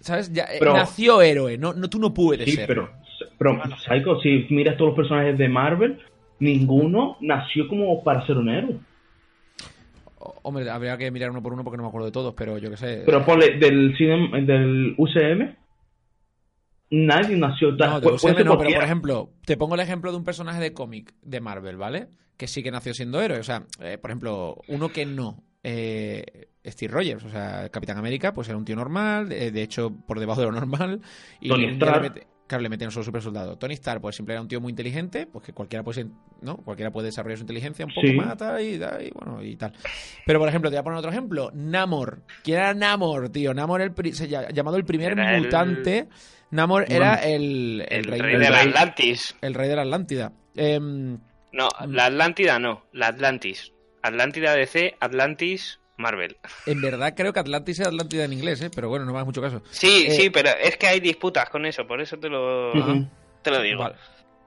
¿Sabes? 0.00 0.32
Ya, 0.32 0.44
eh, 0.44 0.56
Pero- 0.58 0.74
nació 0.74 1.22
héroe, 1.22 1.56
no, 1.58 1.72
no, 1.72 1.88
tú 1.88 1.98
no 1.98 2.12
puedes 2.12 2.44
Sí, 2.44 2.52
ser. 2.56 2.66
pero, 2.66 2.90
pero 3.38 3.60
Psycho, 3.78 4.20
si 4.20 4.46
miras 4.50 4.76
todos 4.76 4.90
los 4.90 4.96
personajes 4.96 5.36
de 5.38 5.48
Marvel, 5.48 5.98
ninguno 6.40 7.16
nació 7.20 7.68
como 7.68 8.02
para 8.04 8.26
ser 8.26 8.36
un 8.36 8.48
héroe. 8.50 8.76
Hombre, 10.42 10.68
habría 10.70 10.96
que 10.98 11.10
mirar 11.10 11.30
uno 11.30 11.42
por 11.42 11.52
uno 11.54 11.64
porque 11.64 11.78
no 11.78 11.82
me 11.84 11.88
acuerdo 11.88 12.06
de 12.06 12.12
todos, 12.12 12.34
pero 12.34 12.58
yo 12.58 12.70
qué 12.70 12.76
sé. 12.76 13.02
Pero 13.06 13.24
ponle 13.24 13.56
del 13.58 13.94
cine, 13.96 14.28
del 14.42 14.94
UCM, 14.98 15.56
nadie 16.90 17.36
nació 17.36 17.76
tal. 17.76 17.90
no, 17.90 18.00
de 18.00 18.08
UCM 18.08 18.44
no, 18.44 18.58
pero 18.58 18.74
por 18.74 18.84
ejemplo, 18.84 19.30
te 19.44 19.56
pongo 19.56 19.74
el 19.74 19.80
ejemplo 19.80 20.10
de 20.10 20.16
un 20.18 20.24
personaje 20.24 20.60
de 20.60 20.72
cómic 20.72 21.14
de 21.22 21.40
Marvel, 21.40 21.76
¿vale? 21.76 22.08
Que 22.36 22.46
sí 22.46 22.62
que 22.62 22.70
nació 22.70 22.94
siendo 22.94 23.20
héroe. 23.20 23.38
O 23.38 23.44
sea, 23.44 23.64
eh, 23.80 23.98
por 23.98 24.10
ejemplo, 24.10 24.56
uno 24.68 24.88
que 24.90 25.06
no. 25.06 25.42
Eh, 25.62 26.48
Steve 26.66 26.92
Rogers, 26.92 27.24
o 27.24 27.30
sea, 27.30 27.68
Capitán 27.70 27.98
América, 27.98 28.32
pues 28.34 28.48
era 28.48 28.56
un 28.58 28.64
tío 28.64 28.76
normal, 28.76 29.30
eh, 29.32 29.50
de 29.50 29.62
hecho, 29.62 29.90
por 30.06 30.18
debajo 30.20 30.40
de 30.40 30.46
lo 30.46 30.52
normal. 30.52 31.00
Y 31.40 31.48
Tony 31.48 31.66
Stark. 31.72 32.02
le 32.02 32.08
mete- 32.10 32.26
claro, 32.46 32.62
le 32.62 32.68
meten 32.68 32.90
su 32.90 33.02
super 33.04 33.22
soldado. 33.22 33.56
Tony 33.58 33.74
Stark, 33.74 34.00
pues 34.00 34.16
siempre 34.16 34.34
era 34.34 34.42
un 34.42 34.48
tío 34.48 34.60
muy 34.60 34.70
inteligente, 34.70 35.26
pues 35.26 35.44
que 35.44 35.52
cualquiera 35.52 35.82
puede 35.84 36.06
¿no? 36.42 36.56
Cualquiera 36.58 36.90
puede 36.90 37.06
desarrollar 37.06 37.38
su 37.38 37.42
inteligencia 37.44 37.84
un 37.86 37.92
poco 37.94 38.06
Sí. 38.06 38.14
más, 38.14 38.36
tal, 38.36 38.60
y, 38.62 38.78
tal, 38.78 39.02
y 39.06 39.10
bueno, 39.10 39.42
y 39.42 39.56
tal. 39.56 39.72
Pero, 40.26 40.38
por 40.38 40.48
ejemplo, 40.48 40.70
te 40.70 40.76
voy 40.76 40.80
a 40.80 40.84
poner 40.84 40.98
otro 40.98 41.10
ejemplo. 41.10 41.50
Namor. 41.54 42.22
¿Quién 42.42 42.58
era 42.58 42.74
Namor, 42.74 43.28
tío? 43.28 43.52
Namor, 43.54 43.82
el 43.82 43.92
pri- 43.92 44.12
se 44.14 44.28
ll- 44.28 44.50
llamado 44.52 44.76
el 44.78 44.84
primer 44.84 45.12
Era 45.12 45.36
el- 45.36 45.42
mutante. 45.44 46.08
Namor 46.50 46.86
Bueno, 46.88 47.04
era 47.04 47.14
el, 47.16 47.86
El, 47.88 48.04
rey, 48.04 48.20
rey 48.20 48.32
del- 48.32 48.40
de 48.42 48.50
la 48.50 48.58
rey. 48.58 48.68
Atlantis. 48.68 49.36
el 49.40 49.54
rey 49.54 49.68
de 49.68 49.76
la 49.76 49.82
Atlántida. 49.82 50.32
Em, 50.56 51.18
No, 51.52 51.68
la 51.88 52.06
Atlántida 52.06 52.58
no, 52.58 52.84
la 52.92 53.08
Atlantis. 53.08 53.72
Atlántida 54.02 54.54
DC, 54.54 54.96
Atlantis, 55.00 55.78
Marvel. 55.96 56.38
en 56.66 56.80
verdad 56.80 57.12
creo 57.16 57.32
que 57.32 57.40
Atlantis 57.40 57.80
es 57.80 57.86
Atlántida 57.86 58.24
en 58.24 58.32
inglés, 58.32 58.60
¿eh? 58.62 58.70
pero 58.74 58.88
bueno, 58.88 59.04
no 59.04 59.12
me 59.12 59.18
hagas 59.18 59.26
mucho 59.26 59.42
caso. 59.42 59.62
Sí, 59.70 60.06
Eh, 60.08 60.10
sí, 60.12 60.30
pero 60.30 60.48
es 60.60 60.76
que 60.76 60.86
hay 60.86 61.00
disputas 61.00 61.50
con 61.50 61.66
eso, 61.66 61.86
por 61.86 62.00
eso 62.00 62.18
te 62.18 62.28
lo, 62.28 62.72
te 63.42 63.50
lo 63.50 63.60
digo. 63.62 63.82
Vale, 63.82 63.96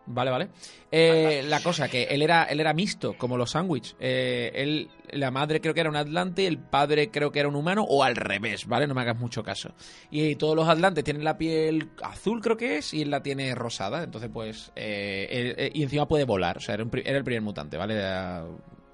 vale. 0.06 0.32
vale. 0.32 0.50
Eh, 0.92 1.44
la 1.48 1.60
cosa, 1.62 1.88
que 1.90 2.04
él 2.04 2.22
era, 2.22 2.44
él 2.44 2.60
era 2.60 2.74
mixto, 2.74 3.18
como 3.18 3.38
los 3.38 3.52
sándwich. 3.52 3.96
Eh, 4.00 4.52
él, 4.54 4.90
la 5.12 5.32
madre 5.32 5.60
creo 5.62 5.74
que 5.74 5.80
era 5.80 5.90
un 5.90 5.96
atlante, 5.96 6.46
el 6.46 6.60
padre 6.60 7.10
creo 7.10 7.32
que 7.32 7.40
era 7.40 7.50
un 7.50 7.56
humano, 7.56 7.84
o 7.88 8.04
al 8.04 8.16
revés, 8.16 8.68
¿vale? 8.68 8.86
No 8.88 8.94
me 8.94 9.02
hagas 9.02 9.18
mucho 9.18 9.44
caso. 9.44 9.74
Y 10.12 10.36
todos 10.36 10.56
los 10.56 10.68
atlantes 10.68 11.04
tienen 11.04 11.24
la 11.24 11.38
piel 11.38 11.90
azul, 12.04 12.42
creo 12.42 12.58
que 12.58 12.78
es, 12.78 12.94
y 12.94 13.02
él 13.02 13.10
la 13.12 13.24
tiene 13.24 13.56
rosada. 13.56 14.04
Entonces, 14.04 14.30
pues, 14.32 14.72
eh, 14.76 15.28
él- 15.32 15.56
eh, 15.58 15.72
y 15.74 15.84
encima 15.84 16.08
puede 16.08 16.26
volar. 16.26 16.58
O 16.58 16.62
sea, 16.62 16.76
era, 16.76 16.84
un 16.84 16.90
pri- 16.90 17.04
era 17.06 17.18
el 17.18 17.24
primer 17.24 17.42
mutante, 17.42 17.78
¿vale? 17.78 17.96
Era- 17.96 18.46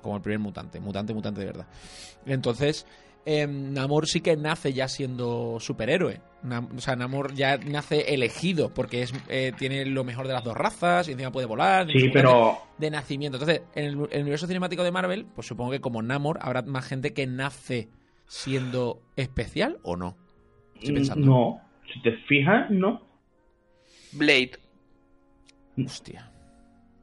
como 0.01 0.15
el 0.15 0.21
primer 0.21 0.39
mutante, 0.39 0.79
mutante, 0.79 1.13
mutante 1.13 1.41
de 1.41 1.45
verdad. 1.47 1.67
Entonces, 2.25 2.85
eh, 3.25 3.45
Namor 3.47 4.07
sí 4.07 4.21
que 4.21 4.35
nace 4.37 4.73
ya 4.73 4.87
siendo 4.87 5.57
superhéroe. 5.59 6.21
Nam- 6.43 6.69
o 6.77 6.81
sea, 6.81 6.95
Namor 6.95 7.33
ya 7.33 7.57
nace 7.57 8.13
elegido 8.13 8.73
porque 8.73 9.01
es 9.03 9.13
eh, 9.27 9.51
tiene 9.57 9.85
lo 9.85 10.03
mejor 10.03 10.27
de 10.27 10.33
las 10.33 10.43
dos 10.43 10.55
razas 10.55 11.07
y 11.07 11.11
encima 11.11 11.31
puede 11.31 11.45
volar. 11.47 11.89
Sí, 11.91 12.09
pero 12.09 12.57
de 12.77 12.89
nacimiento. 12.89 13.37
Entonces, 13.37 13.61
en 13.75 13.85
el, 13.85 14.07
el 14.11 14.21
universo 14.21 14.47
cinemático 14.47 14.83
de 14.83 14.91
Marvel, 14.91 15.25
pues 15.35 15.47
supongo 15.47 15.71
que 15.71 15.81
como 15.81 16.01
Namor 16.01 16.39
habrá 16.41 16.61
más 16.61 16.85
gente 16.85 17.13
que 17.13 17.27
nace 17.27 17.89
siendo 18.27 19.01
especial 19.15 19.79
o 19.83 19.95
no. 19.97 20.15
Estoy 20.75 20.93
pensando. 20.95 21.25
mm, 21.25 21.29
no. 21.29 21.61
Si 21.93 22.01
te 22.01 22.11
fijas, 22.27 22.69
no. 22.71 23.01
Blade. 24.13 24.51
Hostia. 25.83 26.31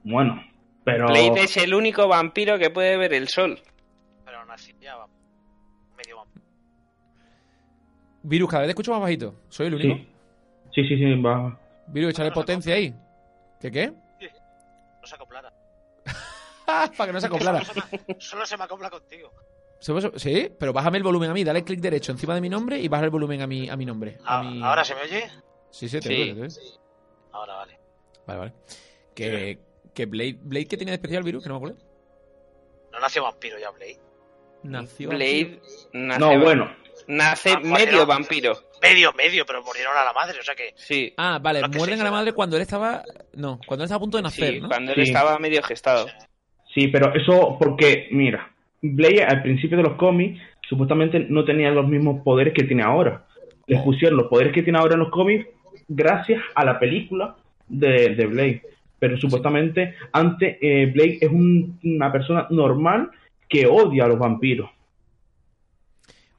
Bueno, 0.04 0.42
pero 0.84 1.06
Blade 1.06 1.42
es 1.44 1.56
el 1.56 1.74
único 1.74 2.06
vampiro 2.08 2.58
que 2.58 2.70
puede 2.70 2.96
ver 2.96 3.12
el 3.14 3.28
sol. 3.28 3.58
Pero 4.24 4.38
aún 4.40 4.50
así 4.50 4.72
ya 4.80 4.96
va 4.96 5.08
medio. 5.96 6.24
Virus, 8.22 8.48
cada 8.50 8.62
vez 8.62 8.68
te 8.68 8.70
escucho 8.72 8.92
más 8.92 9.00
bajito. 9.00 9.34
¿Soy 9.48 9.66
el 9.68 9.74
único? 9.74 9.96
sí. 9.96 10.08
Sí, 10.74 10.82
sí, 10.88 10.96
sí, 10.98 11.20
va. 11.22 11.58
Virus, 11.86 12.10
échale 12.10 12.32
potencia 12.32 12.74
ahí. 12.74 12.94
¿Qué 13.60 13.70
qué? 13.70 13.90
No 15.00 15.06
se 15.06 15.14
acoplara. 15.14 15.52
Para 16.66 17.06
que 17.06 17.12
no 17.12 17.20
se 17.20 17.26
acoplara. 17.28 17.64
Solo 17.64 17.82
se 17.86 17.98
me, 18.08 18.20
solo 18.20 18.46
se 18.46 18.56
me 18.56 18.64
acopla 18.64 18.90
contigo. 18.90 19.32
¿Se- 19.78 20.18
Sí, 20.18 20.50
pero 20.58 20.72
bájame 20.72 20.98
el 20.98 21.04
volumen 21.04 21.30
a 21.30 21.34
mí. 21.34 21.44
Dale 21.44 21.62
clic 21.64 21.80
derecho 21.80 22.12
encima 22.12 22.34
de 22.34 22.40
mi 22.40 22.48
nombre 22.48 22.78
y 22.80 22.88
baja 22.88 23.04
el 23.04 23.10
volumen 23.10 23.40
a 23.42 23.46
mi, 23.46 23.68
a 23.70 23.76
mi 23.76 23.86
nombre. 23.86 24.18
A 24.24 24.40
Ah, 24.40 24.42
mi- 24.42 24.62
¿Ahora 24.62 24.84
se 24.84 24.94
me 24.94 25.02
oye? 25.02 25.30
Sí, 25.70 25.88
sí, 25.88 26.00
te 26.00 26.08
Sí. 26.08 26.22
oigo. 26.30 26.44
Ahora 27.32 27.54
vale. 27.54 27.78
Vale, 28.26 28.38
vale. 28.40 28.52
Que, 29.14 29.58
que 29.94 30.06
Blade, 30.06 30.38
Blade, 30.42 30.66
¿qué 30.66 30.76
tiene 30.76 30.90
de 30.92 30.96
especial, 30.96 31.22
Virus? 31.22 31.42
Que 31.42 31.48
no 31.48 31.54
me 31.54 31.58
acuerdo. 31.58 31.78
No 32.92 32.98
nació 33.00 33.22
vampiro 33.22 33.58
ya, 33.58 33.70
Blade. 33.70 34.00
Nació. 34.66 35.08
Blade 35.10 35.60
nace, 35.92 36.20
No, 36.20 36.38
bueno. 36.40 36.70
nace 37.08 37.50
Ah, 37.56 37.60
medio 37.62 38.06
vampiro. 38.06 38.54
Medio, 38.82 39.12
medio, 39.14 39.44
pero 39.46 39.62
murieron 39.62 39.96
a 39.96 40.04
la 40.04 40.12
madre, 40.12 40.38
o 40.38 40.42
sea 40.42 40.54
que. 40.54 40.72
Sí. 40.76 41.12
Ah, 41.16 41.38
vale, 41.42 41.62
que 41.62 41.78
muerden 41.78 42.00
a 42.00 42.04
la 42.04 42.10
madre 42.10 42.32
cuando 42.32 42.56
él 42.56 42.62
estaba. 42.62 43.02
No, 43.34 43.58
cuando 43.66 43.82
él 43.84 43.86
estaba 43.86 43.96
a 43.96 44.00
punto 44.00 44.16
de 44.18 44.22
nacer, 44.24 44.54
Sí, 44.54 44.60
¿no? 44.60 44.68
cuando 44.68 44.92
Sí. 44.92 45.00
él 45.00 45.06
estaba 45.06 45.38
medio 45.38 45.62
gestado. 45.62 46.06
Sí, 46.74 46.88
pero 46.88 47.14
eso 47.14 47.56
porque, 47.58 48.08
mira, 48.10 48.52
Blade 48.82 49.24
al 49.24 49.42
principio 49.42 49.78
de 49.78 49.82
los 49.84 49.94
cómics 49.96 50.38
supuestamente 50.68 51.20
no 51.28 51.44
tenía 51.44 51.70
los 51.70 51.88
mismos 51.88 52.22
poderes 52.22 52.52
que 52.52 52.64
tiene 52.64 52.82
ahora. 52.82 53.24
Les 53.66 53.80
pusieron 53.82 54.18
los 54.18 54.26
poderes 54.28 54.52
que 54.52 54.62
tiene 54.62 54.78
ahora 54.78 54.94
en 54.94 55.00
los 55.00 55.10
cómics 55.10 55.46
gracias 55.88 56.42
a 56.54 56.64
la 56.64 56.78
película 56.78 57.34
de, 57.68 58.14
de 58.14 58.26
Blade. 58.26 58.62
Pero 58.98 59.16
supuestamente 59.16 59.94
antes 60.12 60.56
eh, 60.60 60.90
Blade 60.94 61.18
es 61.20 61.30
un- 61.30 61.78
una 61.82 62.12
persona 62.12 62.46
normal 62.50 63.10
que 63.48 63.66
odia 63.66 64.04
a 64.04 64.08
los 64.08 64.18
vampiros. 64.18 64.70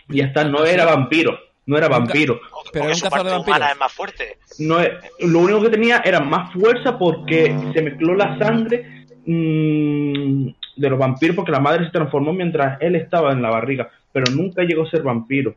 Y 0.09 0.21
hasta 0.21 0.43
no 0.45 0.65
era 0.65 0.85
vampiro, 0.85 1.37
no 1.65 1.77
era 1.77 1.87
vampiro. 1.87 2.39
Pero 2.71 2.85
era 2.85 2.93
un 2.95 2.99
cazador 3.01 3.25
de 3.25 3.31
vampiros. 3.33 3.71
es 3.71 3.77
más 3.77 3.93
fuerte. 3.93 4.37
No 4.59 4.79
es- 4.79 4.91
lo 5.19 5.39
único 5.39 5.61
que 5.61 5.69
tenía 5.69 6.01
era 6.05 6.19
más 6.19 6.53
fuerza 6.53 6.97
porque 6.97 7.55
se 7.73 7.81
mezcló 7.81 8.15
la 8.15 8.37
sangre 8.37 9.05
mm, 9.25 10.47
de 10.77 10.89
los 10.89 10.97
vampiros 10.99 11.35
porque 11.35 11.51
la 11.51 11.59
madre 11.59 11.85
se 11.85 11.91
transformó 11.91 12.31
mientras 12.33 12.81
él 12.81 12.95
estaba 12.95 13.31
en 13.33 13.41
la 13.41 13.49
barriga, 13.49 13.89
pero 14.11 14.31
nunca 14.31 14.63
llegó 14.63 14.83
a 14.83 14.89
ser 14.89 15.01
vampiro. 15.03 15.55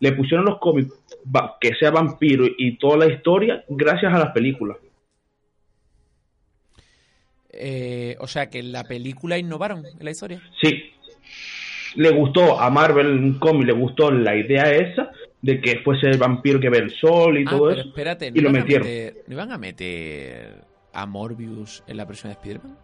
Le 0.00 0.12
pusieron 0.12 0.44
los 0.44 0.58
cómics 0.58 0.92
que 1.60 1.74
sea 1.76 1.90
vampiro 1.90 2.44
y 2.58 2.76
toda 2.76 2.98
la 2.98 3.06
historia 3.06 3.64
gracias 3.68 4.12
a 4.12 4.18
las 4.18 4.32
películas. 4.32 4.76
Eh, 7.58 8.16
o 8.20 8.26
sea 8.26 8.48
que 8.50 8.58
en 8.60 8.72
la 8.72 8.84
película 8.84 9.38
innovaron 9.38 9.84
en 9.86 10.04
la 10.04 10.10
historia. 10.10 10.40
Sí, 10.60 10.92
le 11.96 12.10
gustó 12.10 12.60
a 12.60 12.68
Marvel 12.70 13.06
un 13.08 13.38
cómic, 13.38 13.66
le 13.66 13.72
gustó 13.72 14.10
la 14.10 14.36
idea 14.36 14.70
esa 14.70 15.10
de 15.42 15.60
que 15.60 15.80
fuese 15.80 16.06
el 16.08 16.18
vampiro 16.18 16.58
que 16.60 16.68
ve 16.70 16.78
el 16.78 16.90
sol 16.98 17.38
y 17.38 17.44
Ah, 17.46 17.50
todo 17.50 17.68
pero 17.68 17.80
eso. 17.80 17.88
espérate, 17.88 18.32
y 18.34 18.40
lo 18.40 18.50
metieron. 18.50 18.86
meter- 18.86 19.14
¿no 19.26 19.34
iban 19.34 19.52
a 19.52 19.58
meter 19.58 20.64
a 20.92 21.06
Morbius 21.06 21.82
en 21.86 21.96
la 21.96 22.04
versión 22.04 22.30
de 22.32 22.34
Spider-Man? 22.34 22.76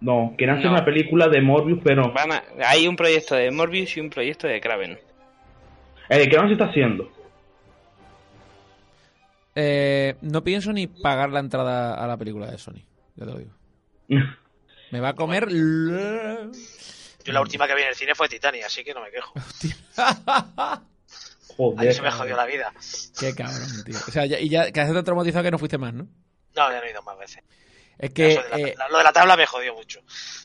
No, 0.00 0.34
quieren 0.36 0.56
hacer 0.56 0.66
No. 0.70 0.72
una 0.76 0.84
película 0.84 1.28
de 1.28 1.40
Morbius, 1.40 1.80
pero 1.82 2.12
Van 2.12 2.30
a- 2.32 2.42
hay 2.66 2.86
un 2.86 2.96
proyecto 2.96 3.34
de 3.34 3.50
Morbius 3.50 3.96
y 3.96 4.00
un 4.00 4.10
proyecto 4.10 4.46
de 4.46 4.60
Kraven. 4.60 4.98
el 6.08 6.28
que 6.28 6.36
no 6.36 6.46
se 6.46 6.52
está 6.52 6.66
haciendo. 6.66 7.10
Eh, 9.54 10.14
no 10.20 10.44
pienso 10.44 10.72
ni 10.72 10.86
pagar 10.86 11.30
la 11.30 11.40
entrada 11.40 11.94
a 11.94 12.06
la 12.06 12.16
película 12.18 12.50
de 12.50 12.58
Sony, 12.58 12.82
ya 13.16 13.24
te 13.24 13.32
lo 13.32 13.38
digo. 13.38 13.50
Me 14.90 15.00
va 15.00 15.08
a 15.10 15.14
comer... 15.14 15.48
Yo 15.50 17.32
la 17.32 17.40
última 17.40 17.66
que 17.66 17.74
vi 17.74 17.82
en 17.82 17.88
el 17.88 17.94
cine 17.96 18.14
fue 18.14 18.28
Titania, 18.28 18.66
así 18.66 18.84
que 18.84 18.94
no 18.94 19.00
me 19.02 19.10
quejo. 19.10 19.32
Ahí 19.98 21.56
Joder. 21.56 21.94
se 21.94 22.02
me 22.02 22.10
jodió 22.10 22.36
la 22.36 22.44
vida. 22.46 22.72
Qué 23.18 23.34
cabrón, 23.34 23.82
tío. 23.84 23.96
O 24.06 24.10
sea, 24.12 24.26
ya- 24.26 24.38
y 24.38 24.48
ya 24.50 24.70
quedaste 24.70 24.94
tan 24.94 25.04
traumatizado 25.04 25.42
que 25.42 25.50
no 25.50 25.58
fuiste 25.58 25.78
más, 25.78 25.94
¿no? 25.94 26.04
No, 26.04 26.70
ya 26.70 26.78
no 26.78 26.82
he 26.84 26.90
ido 26.90 27.02
más 27.02 27.18
veces. 27.18 27.42
Es 27.98 28.10
que, 28.12 28.32
Eso 28.32 28.42
de 28.42 28.48
la- 28.50 28.58
eh, 28.68 28.74
la- 28.76 28.88
lo 28.90 28.98
de 28.98 29.04
la 29.04 29.12
tabla 29.12 29.36
me 29.38 29.46
jodió 29.46 29.74
mucho. 29.74 30.00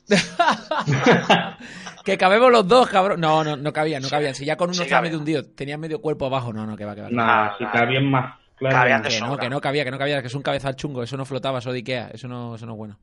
que 2.05 2.17
cabemos 2.17 2.51
los 2.51 2.67
dos, 2.67 2.87
cabrón. 2.89 3.19
No, 3.19 3.43
no, 3.43 3.57
no 3.57 3.73
cabían, 3.73 4.01
no 4.01 4.09
cabían. 4.09 4.33
Si 4.35 4.45
ya 4.45 4.55
con 4.55 4.69
uno 4.69 4.75
sí 4.75 4.83
estaba 4.83 4.99
cabían. 5.01 5.11
medio 5.11 5.19
hundido, 5.19 5.43
tenía 5.53 5.77
medio 5.77 5.99
cuerpo 6.01 6.25
abajo. 6.27 6.53
No, 6.53 6.65
no, 6.65 6.75
que 6.77 6.85
va, 6.85 6.95
que 6.95 7.01
va. 7.01 7.09
Nada, 7.09 7.55
si 7.57 7.65
bien 7.87 8.09
más. 8.09 8.39
Claro. 8.55 8.75
Cabían 8.75 9.01
de 9.03 9.09
Que 9.09 9.19
no, 9.19 9.37
que 9.37 9.49
no 9.49 9.59
cabía, 9.61 9.83
que 9.83 9.91
no 9.91 9.97
cabía, 9.97 10.21
que 10.21 10.27
es 10.27 10.35
un 10.35 10.43
cabezal 10.43 10.75
chungo. 10.75 11.03
Eso 11.03 11.17
no 11.17 11.25
flotaba, 11.25 11.59
eso 11.59 11.71
de 11.71 11.79
Ikea. 11.79 12.11
Eso 12.13 12.27
no, 12.27 12.55
eso 12.55 12.65
no 12.65 12.73
es 12.73 12.77
bueno. 12.77 12.99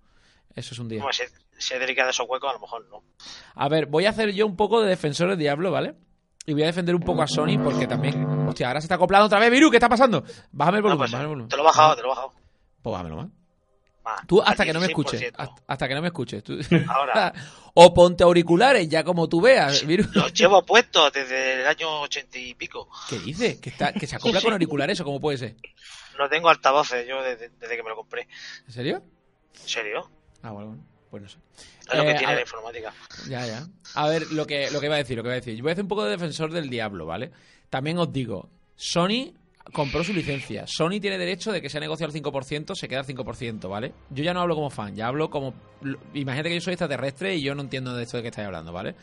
Eso 0.55 0.74
es 0.74 0.78
un 0.78 0.88
día. 0.88 1.01
Como 1.01 1.12
si, 1.12 1.22
si 1.59 1.74
he 1.74 1.78
dedicado 1.78 2.11
esos 2.11 2.26
huecos, 2.28 2.51
a 2.51 2.55
lo 2.55 2.61
mejor 2.61 2.86
no. 2.88 3.03
A 3.55 3.68
ver, 3.68 3.86
voy 3.86 4.07
a 4.07 4.11
hacer 4.11 4.32
yo 4.32 4.46
un 4.46 4.57
poco 4.57 4.80
de 4.82 4.88
defensor 4.88 5.28
del 5.30 5.38
diablo, 5.38 5.70
¿vale? 5.70 5.94
Y 6.46 6.53
voy 6.55 6.62
a 6.62 6.66
defender 6.66 6.94
un 6.94 7.03
poco 7.03 7.22
a 7.22 7.26
Sony 7.26 7.59
porque 7.62 7.86
también. 7.86 8.24
Hostia, 8.49 8.68
ahora 8.68 8.80
se 8.80 8.86
está 8.86 8.94
acoplando 8.94 9.26
otra 9.26 9.38
vez, 9.38 9.51
Viru, 9.51 9.70
¿qué 9.70 9.76
está 9.76 9.88
pasando? 9.88 10.24
Bájame 10.51 10.78
el 10.78 10.82
No, 10.84 10.88
volumen, 10.88 10.99
pues, 10.99 11.12
bájame 11.12 11.24
el 11.24 11.28
volumen. 11.28 11.49
te 11.49 11.57
lo 11.57 11.62
he 11.62 11.66
bajado, 11.66 11.94
te 11.96 12.03
lo 12.03 12.09
he 12.09 12.11
bajado. 12.11 12.32
Pues 12.82 12.92
bájamelo 12.92 13.16
más. 13.16 13.28
Tú 14.26 14.40
hasta 14.40 14.64
que 14.64 14.72
no 14.72 14.80
me 14.80 14.86
16%. 14.86 14.88
escuches. 14.88 15.32
Hasta, 15.36 15.62
hasta 15.66 15.86
que 15.88 15.94
no 15.94 16.01
me 16.01 16.07
escuches. 16.09 16.42
Tú- 16.42 16.59
Ahora. 16.88 17.30
o 17.74 17.92
ponte 17.92 18.24
auriculares, 18.24 18.88
ya 18.88 19.05
como 19.05 19.28
tú 19.28 19.42
veas, 19.42 19.84
Viru. 19.86 20.05
Los 20.14 20.32
llevo 20.32 20.64
puestos 20.64 21.12
desde 21.12 21.61
el 21.61 21.66
año 21.66 22.01
ochenta 22.01 22.38
y 22.38 22.55
pico. 22.55 22.88
¿Qué 23.11 23.18
dices? 23.18 23.59
¿Que, 23.61 23.68
está, 23.68 23.92
¿Que 23.92 24.07
se 24.07 24.16
acopla 24.16 24.40
con 24.40 24.53
auriculares 24.55 24.99
o 25.03 25.05
cómo 25.05 25.20
puede 25.20 25.36
ser? 25.36 25.57
No 26.18 26.26
tengo 26.30 26.49
altavoces 26.49 27.07
yo 27.07 27.22
desde, 27.22 27.51
desde 27.51 27.76
que 27.76 27.82
me 27.82 27.90
lo 27.90 27.96
compré. 27.96 28.26
¿En 28.66 28.72
serio? 28.72 29.03
¿En 29.61 29.68
serio? 29.68 30.11
Ah, 30.43 30.51
bueno, 30.53 30.68
bueno. 30.68 30.82
Pues 31.11 31.22
no 31.22 31.28
sé. 31.30 31.39
Es 31.91 31.97
lo 31.97 32.03
Eh, 32.03 32.07
que 32.07 32.14
tiene 32.18 32.32
a- 32.32 32.36
la 32.36 32.41
informática. 32.43 32.93
Ya, 33.28 33.47
ya. 33.47 33.66
A 33.95 34.09
ver, 34.09 34.30
lo 34.32 34.47
que, 34.47 34.70
lo 34.70 34.78
que 34.78 34.86
iba 34.86 34.95
a 34.97 34.99
decir, 34.99 35.16
lo 35.16 35.22
que 35.22 35.28
iba 35.28 35.32
a 35.34 35.41
decir. 35.41 35.57
Yo 35.57 35.62
voy 35.62 35.70
a 35.70 35.72
hacer 35.72 35.84
un 35.84 35.89
poco 35.89 36.05
de 36.05 36.11
defensor 36.11 36.53
del 36.53 36.68
diablo, 36.68 37.07
¿vale? 37.07 37.30
También 37.70 37.97
os 37.99 38.12
digo, 38.12 38.51
Sony 38.76 39.32
compró 39.72 40.05
su 40.05 40.12
licencia. 40.12 40.64
Sony 40.66 41.01
tiene 41.01 41.16
derecho 41.16 41.51
de 41.51 41.62
que 41.62 41.70
se 41.70 41.78
ha 41.78 41.80
negociado 41.80 42.12
el 42.12 42.22
5%, 42.22 42.74
se 42.74 42.89
queda 42.89 43.01
el 43.01 43.07
5%, 43.07 43.70
¿vale? 43.70 43.95
Yo 44.11 44.22
ya 44.22 44.34
no 44.34 44.41
hablo 44.43 44.55
como 44.55 44.68
fan, 44.68 44.95
ya 44.95 45.07
hablo 45.07 45.30
como... 45.30 45.55
Imagínate 46.12 46.51
que 46.51 46.57
yo 46.57 46.61
soy 46.61 46.74
extraterrestre 46.74 47.34
y 47.36 47.43
yo 47.43 47.55
no 47.55 47.62
entiendo 47.62 47.95
de 47.97 48.03
esto 48.03 48.18
de 48.18 48.22
que 48.22 48.28
estáis 48.28 48.47
hablando, 48.47 48.72
¿vale? 48.72 48.95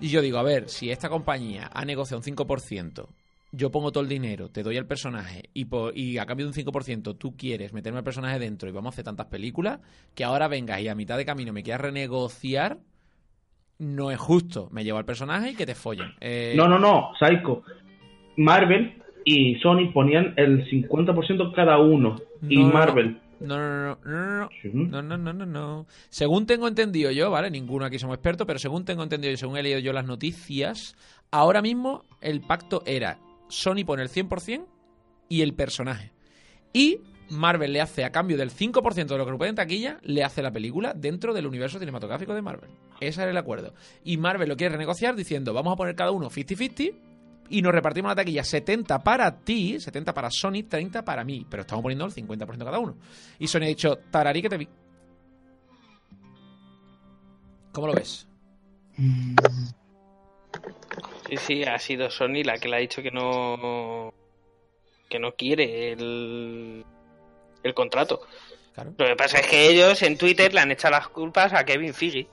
Y 0.00 0.08
yo 0.08 0.20
digo, 0.20 0.38
a 0.38 0.42
ver, 0.42 0.68
si 0.68 0.90
esta 0.90 1.08
compañía 1.08 1.70
ha 1.72 1.84
negociado 1.84 2.18
un 2.18 2.24
5%, 2.24 3.06
yo 3.50 3.70
pongo 3.70 3.92
todo 3.92 4.02
el 4.02 4.08
dinero, 4.08 4.50
te 4.50 4.62
doy 4.62 4.76
el 4.76 4.86
personaje 4.86 5.48
y, 5.54 5.66
y 5.94 6.18
a 6.18 6.26
cambio 6.26 6.46
de 6.46 6.58
un 6.60 6.72
5% 6.72 7.16
tú 7.16 7.36
quieres 7.36 7.72
meterme 7.72 7.98
el 7.98 8.04
personaje 8.04 8.38
dentro 8.38 8.68
y 8.68 8.72
vamos 8.72 8.92
a 8.92 8.94
hacer 8.94 9.04
tantas 9.04 9.26
películas, 9.26 9.80
que 10.14 10.24
ahora 10.24 10.48
vengas 10.48 10.80
y 10.80 10.88
a 10.88 10.94
mitad 10.94 11.16
de 11.16 11.24
camino 11.24 11.52
me 11.52 11.62
quieras 11.62 11.80
renegociar, 11.80 12.78
no 13.78 14.10
es 14.10 14.18
justo. 14.18 14.68
Me 14.72 14.84
llevo 14.84 14.98
al 14.98 15.04
personaje 15.04 15.50
y 15.52 15.54
que 15.54 15.64
te 15.66 15.74
follen. 15.74 16.12
Eh, 16.20 16.54
No, 16.56 16.68
no, 16.68 16.78
no, 16.78 17.10
Psycho. 17.18 17.62
Marvel 18.36 19.02
y 19.24 19.56
Sony 19.60 19.92
ponían 19.92 20.34
el 20.36 20.68
50% 20.68 21.54
cada 21.54 21.78
uno. 21.78 22.16
y 22.48 22.56
No. 22.58 22.72
Marvel. 22.72 23.20
No, 23.40 23.56
no, 23.56 23.98
no, 24.04 24.04
no, 24.04 24.48
no. 24.48 24.48
No, 24.90 25.02
no, 25.02 25.16
no, 25.16 25.32
no, 25.32 25.46
no. 25.46 25.86
Según 26.08 26.44
tengo 26.46 26.66
entendido 26.66 27.12
yo, 27.12 27.30
¿vale? 27.30 27.50
Ninguno 27.52 27.84
aquí 27.84 27.98
somos 27.98 28.14
expertos, 28.16 28.46
pero 28.48 28.58
según 28.58 28.84
tengo 28.84 29.04
entendido 29.04 29.32
y 29.32 29.36
según 29.36 29.56
he 29.56 29.62
leído 29.62 29.78
yo 29.78 29.92
las 29.92 30.06
noticias, 30.06 30.96
ahora 31.30 31.62
mismo 31.62 32.02
el 32.20 32.40
pacto 32.40 32.82
era 32.84 33.18
Sony 33.48 33.84
pone 33.84 34.02
el 34.02 34.10
100% 34.10 34.66
y 35.28 35.42
el 35.42 35.54
personaje. 35.54 36.12
Y 36.72 37.00
Marvel 37.30 37.72
le 37.72 37.80
hace, 37.80 38.04
a 38.04 38.12
cambio 38.12 38.36
del 38.36 38.50
5% 38.50 39.06
de 39.06 39.18
lo 39.18 39.24
que 39.24 39.30
recupera 39.30 39.50
en 39.50 39.56
taquilla, 39.56 39.98
le 40.02 40.24
hace 40.24 40.42
la 40.42 40.50
película 40.50 40.94
dentro 40.94 41.34
del 41.34 41.46
universo 41.46 41.78
cinematográfico 41.78 42.34
de 42.34 42.42
Marvel. 42.42 42.70
Ese 43.00 43.22
era 43.22 43.30
el 43.30 43.36
acuerdo. 43.36 43.74
Y 44.04 44.16
Marvel 44.16 44.48
lo 44.48 44.56
quiere 44.56 44.72
renegociar 44.72 45.14
diciendo, 45.14 45.52
vamos 45.52 45.72
a 45.72 45.76
poner 45.76 45.94
cada 45.94 46.10
uno 46.10 46.30
50-50 46.30 46.94
y 47.50 47.62
nos 47.62 47.72
repartimos 47.72 48.10
la 48.10 48.16
taquilla 48.16 48.44
70 48.44 48.98
para 49.02 49.40
ti, 49.40 49.80
70 49.80 50.12
para 50.12 50.30
Sony, 50.30 50.64
30 50.68 51.04
para 51.04 51.24
mí. 51.24 51.46
Pero 51.48 51.62
estamos 51.62 51.82
poniendo 51.82 52.04
el 52.04 52.12
50% 52.12 52.64
cada 52.64 52.78
uno. 52.78 52.96
Y 53.38 53.46
Sony 53.46 53.62
ha 53.62 53.66
dicho, 53.66 53.98
tararí 54.10 54.42
que 54.42 54.48
te 54.48 54.58
vi. 54.58 54.68
¿Cómo 57.72 57.86
lo 57.86 57.94
ves? 57.94 58.26
Sí, 61.28 61.36
sí, 61.36 61.64
ha 61.64 61.78
sido 61.78 62.10
Sony 62.10 62.42
la 62.44 62.58
que 62.58 62.68
le 62.68 62.76
ha 62.76 62.80
dicho 62.80 63.02
que 63.02 63.10
no 63.10 64.12
que 65.08 65.18
no 65.18 65.32
quiere 65.32 65.92
el, 65.92 66.84
el 67.62 67.74
contrato. 67.74 68.20
Claro. 68.74 68.92
Lo 68.96 69.06
que 69.06 69.16
pasa 69.16 69.38
es 69.40 69.46
que 69.46 69.68
ellos 69.68 70.02
en 70.02 70.16
Twitter 70.18 70.52
le 70.54 70.60
han 70.60 70.70
echado 70.70 70.92
las 70.92 71.08
culpas 71.08 71.52
a 71.52 71.64
Kevin 71.64 71.94
Feige. 71.94 72.28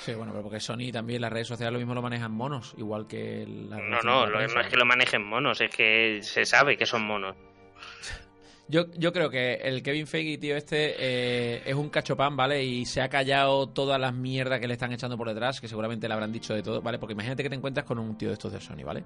Sí, 0.00 0.14
bueno, 0.14 0.32
pero 0.32 0.42
porque 0.44 0.58
Sony 0.60 0.90
también 0.92 1.20
las 1.20 1.32
redes 1.32 1.46
sociales 1.48 1.72
lo 1.72 1.78
mismo 1.78 1.94
lo 1.94 2.02
manejan 2.02 2.32
monos, 2.32 2.74
igual 2.78 3.06
que 3.06 3.44
la 3.46 3.76
No, 3.76 4.00
no, 4.02 4.26
lo- 4.26 4.40
no 4.48 4.60
es 4.60 4.66
que 4.68 4.76
lo 4.76 4.84
manejen 4.84 5.22
monos, 5.24 5.60
es 5.60 5.70
que 5.70 6.18
se 6.22 6.44
sabe 6.44 6.76
que 6.76 6.86
son 6.86 7.02
monos. 7.04 7.36
Yo, 8.68 8.86
yo 8.96 9.12
creo 9.12 9.28
que 9.28 9.54
el 9.54 9.82
Kevin 9.82 10.06
Feige, 10.06 10.38
tío, 10.38 10.56
este 10.56 10.94
eh, 10.98 11.62
es 11.66 11.74
un 11.74 11.90
cachopán, 11.90 12.36
¿vale? 12.36 12.64
Y 12.64 12.86
se 12.86 13.02
ha 13.02 13.08
callado 13.08 13.68
todas 13.68 14.00
las 14.00 14.14
mierdas 14.14 14.60
que 14.60 14.68
le 14.68 14.74
están 14.74 14.92
echando 14.92 15.18
por 15.18 15.28
detrás, 15.28 15.60
que 15.60 15.68
seguramente 15.68 16.08
le 16.08 16.14
habrán 16.14 16.32
dicho 16.32 16.54
de 16.54 16.62
todo, 16.62 16.80
¿vale? 16.80 16.98
Porque 16.98 17.12
imagínate 17.12 17.42
que 17.42 17.50
te 17.50 17.56
encuentras 17.56 17.84
con 17.84 17.98
un 17.98 18.16
tío 18.16 18.28
de 18.28 18.34
estos 18.34 18.52
de 18.52 18.60
Sony, 18.60 18.84
¿vale? 18.84 19.04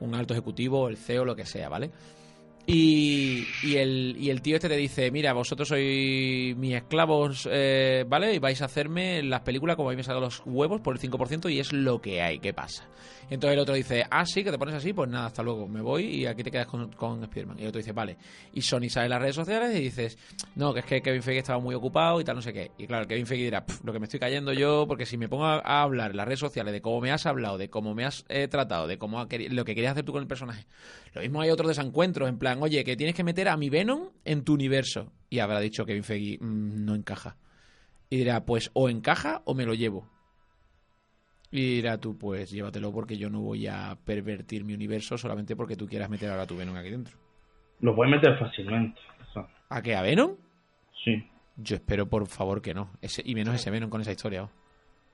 Un 0.00 0.14
alto 0.14 0.34
ejecutivo, 0.34 0.88
el 0.88 0.96
CEO, 0.96 1.24
lo 1.24 1.36
que 1.36 1.46
sea, 1.46 1.68
¿vale? 1.68 1.90
Y, 2.66 3.46
y, 3.62 3.76
el, 3.76 4.16
y 4.18 4.30
el 4.30 4.40
tío 4.40 4.56
este 4.56 4.70
te 4.70 4.76
dice, 4.76 5.10
mira, 5.10 5.34
vosotros 5.34 5.68
sois 5.68 6.56
mis 6.56 6.74
esclavos, 6.74 7.46
eh, 7.50 8.06
¿vale? 8.08 8.34
Y 8.34 8.38
vais 8.38 8.62
a 8.62 8.64
hacerme 8.64 9.22
las 9.22 9.40
películas 9.40 9.76
como 9.76 9.90
a 9.90 9.92
mí 9.92 9.96
me 9.96 10.02
salgan 10.02 10.22
los 10.22 10.42
huevos 10.46 10.80
por 10.80 10.96
el 10.96 11.00
5% 11.00 11.52
y 11.52 11.60
es 11.60 11.74
lo 11.74 12.00
que 12.00 12.22
hay, 12.22 12.38
¿qué 12.38 12.54
pasa? 12.54 12.88
Entonces 13.30 13.54
el 13.54 13.58
otro 13.58 13.74
dice, 13.74 14.04
ah, 14.10 14.24
sí, 14.26 14.44
que 14.44 14.50
te 14.50 14.58
pones 14.58 14.74
así, 14.74 14.92
pues 14.92 15.08
nada, 15.08 15.26
hasta 15.26 15.42
luego, 15.42 15.66
me 15.66 15.80
voy 15.80 16.04
y 16.04 16.26
aquí 16.26 16.42
te 16.42 16.50
quedas 16.50 16.66
con, 16.66 16.92
con 16.92 17.24
Spiderman. 17.24 17.58
Y 17.58 17.62
el 17.62 17.68
otro 17.68 17.78
dice, 17.78 17.92
vale. 17.92 18.16
Y 18.52 18.62
Sony 18.62 18.88
sale 18.88 19.06
en 19.06 19.10
las 19.10 19.20
redes 19.20 19.34
sociales 19.36 19.74
y 19.76 19.80
dices, 19.80 20.18
no, 20.56 20.72
que 20.72 20.80
es 20.80 20.86
que 20.86 21.02
Kevin 21.02 21.22
Feige 21.22 21.40
estaba 21.40 21.58
muy 21.58 21.74
ocupado 21.74 22.20
y 22.20 22.24
tal, 22.24 22.36
no 22.36 22.42
sé 22.42 22.52
qué. 22.52 22.70
Y 22.78 22.86
claro, 22.86 23.06
Kevin 23.06 23.26
Feige 23.26 23.44
dirá, 23.44 23.64
"Pf, 23.64 23.84
lo 23.84 23.92
que 23.92 23.98
me 23.98 24.04
estoy 24.04 24.20
cayendo 24.20 24.52
yo, 24.52 24.86
porque 24.86 25.06
si 25.06 25.16
me 25.16 25.28
pongo 25.28 25.44
a, 25.46 25.82
hablar 25.82 26.12
en 26.12 26.16
las 26.16 26.26
redes 26.26 26.40
sociales 26.40 26.72
de 26.72 26.80
cómo 26.80 27.00
me 27.00 27.10
has 27.12 27.26
hablado, 27.26 27.58
de 27.58 27.68
cómo 27.70 27.94
me 27.94 28.04
has 28.04 28.24
eh, 28.28 28.48
tratado, 28.48 28.86
de 28.86 28.98
cómo 28.98 29.18
lo 29.22 29.64
que 29.64 29.74
querías 29.74 29.92
hacer 29.92 30.04
tú 30.04 30.12
con 30.12 30.22
el 30.22 30.28
personaje. 30.28 30.66
Lo 31.14 31.20
mismo 31.20 31.40
hay 31.40 31.50
otros 31.50 31.68
desencuentros, 31.68 32.28
en 32.28 32.38
plan, 32.38 32.62
oye, 32.62 32.84
que 32.84 32.96
tienes 32.96 33.14
que 33.14 33.24
meter 33.24 33.48
a 33.48 33.56
mi 33.56 33.70
Venom 33.70 34.10
en 34.24 34.44
tu 34.44 34.54
universo. 34.54 35.12
Y 35.30 35.38
habrá 35.38 35.60
dicho 35.60 35.84
Kevin 35.84 36.04
Feige, 36.04 36.38
"Mm, 36.40 36.84
no 36.84 36.94
encaja. 36.94 37.36
Y 38.10 38.18
dirá, 38.18 38.44
pues 38.44 38.70
o 38.74 38.88
encaja 38.88 39.42
o 39.44 39.54
me 39.54 39.64
lo 39.64 39.74
llevo. 39.74 40.13
Y 41.56 41.76
dirá 41.76 41.98
tú, 41.98 42.18
pues 42.18 42.50
llévatelo 42.50 42.90
porque 42.92 43.16
yo 43.16 43.30
no 43.30 43.40
voy 43.40 43.68
a 43.68 43.96
pervertir 44.04 44.64
mi 44.64 44.74
universo 44.74 45.16
solamente 45.16 45.54
porque 45.54 45.76
tú 45.76 45.86
quieras 45.86 46.10
meter 46.10 46.28
ahora 46.30 46.46
tu 46.48 46.56
Venom 46.56 46.74
aquí 46.76 46.90
dentro. 46.90 47.16
Lo 47.78 47.94
pueden 47.94 48.14
meter 48.14 48.36
fácilmente. 48.38 48.98
o 49.30 49.32
sea, 49.32 49.46
¿A 49.68 49.80
qué? 49.80 49.94
¿A 49.94 50.02
Venom? 50.02 50.32
sí. 51.04 51.30
Yo 51.56 51.76
espero 51.76 52.08
por 52.08 52.26
favor 52.26 52.60
que 52.60 52.74
no. 52.74 52.90
Ese, 53.00 53.22
y 53.24 53.36
menos 53.36 53.54
ese 53.54 53.70
Venom 53.70 53.88
con 53.88 54.00
esa 54.00 54.10
historia. 54.10 54.42
¿o? 54.42 54.46
O 54.46 54.50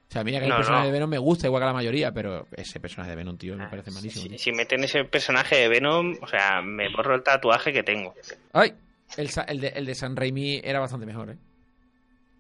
sea, 0.09 0.25
mira 0.25 0.41
que 0.41 0.47
No, 0.47 0.55
el 0.55 0.61
personaje 0.61 0.85
no. 0.85 0.87
de 0.87 0.93
Venom 0.93 1.11
me 1.11 1.19
gusta 1.19 1.47
igual 1.47 1.61
que 1.61 1.67
la 1.67 1.73
mayoría, 1.75 2.11
pero 2.13 2.47
ese 2.57 2.81
personaje 2.81 3.11
de 3.11 3.17
Venom, 3.17 3.37
tío, 3.37 3.55
me 3.59 3.69
parece 3.69 3.91
malísimo. 3.91 4.39
Si, 4.39 4.51
meten 4.53 4.83
ese 4.83 5.05
personaje 5.05 5.57
de 5.57 5.69
Venom, 5.69 6.15
o 6.23 6.27
sea, 6.27 6.63
me 6.63 6.89
borro 6.89 7.15
el 7.15 7.23
tatuaje 7.23 7.71
que 7.75 7.83
tengo. 7.83 8.15
¡Ay! 8.55 8.73
El, 9.19 9.29
sa- 9.29 9.43
el 9.43 9.61
de, 9.61 9.69
el 9.69 9.85
de 9.85 9.95
San 9.95 10.17
Raimi 10.17 10.63
era 10.65 10.81
bastante 10.81 11.05
mejor, 11.05 11.29
¿eh? 11.33 11.37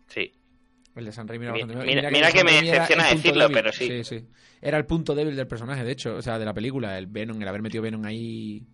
Sí. 0.07 0.33
El 0.97 1.05
de 1.05 1.13
San 1.13 1.29
Raimi 1.29 1.45
era 1.45 1.53
bastante 1.53 1.75
mejor. 1.77 1.87
mira- 2.11 2.33
que 2.33 2.45
me 2.45 2.53
decepciona 2.63 3.09
decirlo, 3.11 3.41
débil. 3.43 3.55
pero 3.55 3.73
sí. 3.73 3.87
Sí, 3.87 4.05
sí. 4.05 4.27
Era 4.61 4.77
el 4.79 4.87
punto 4.87 5.15
débil 5.15 5.37
del 5.37 5.47
personaje, 5.47 5.85
de 5.85 5.93
hecho, 5.93 6.17
o 6.17 6.23
sea, 6.23 6.39
de 6.39 6.45
la 6.45 6.53
película, 6.53 6.99
el 6.99 7.07
Venom, 7.07 7.41
el 7.41 7.49
haber 7.49 7.63
metido 7.63 7.83
Venom 7.83 8.05
ahí 8.05 8.67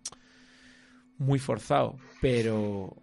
muy 1.19 1.39
forzado, 1.39 1.97
pero 2.21 2.95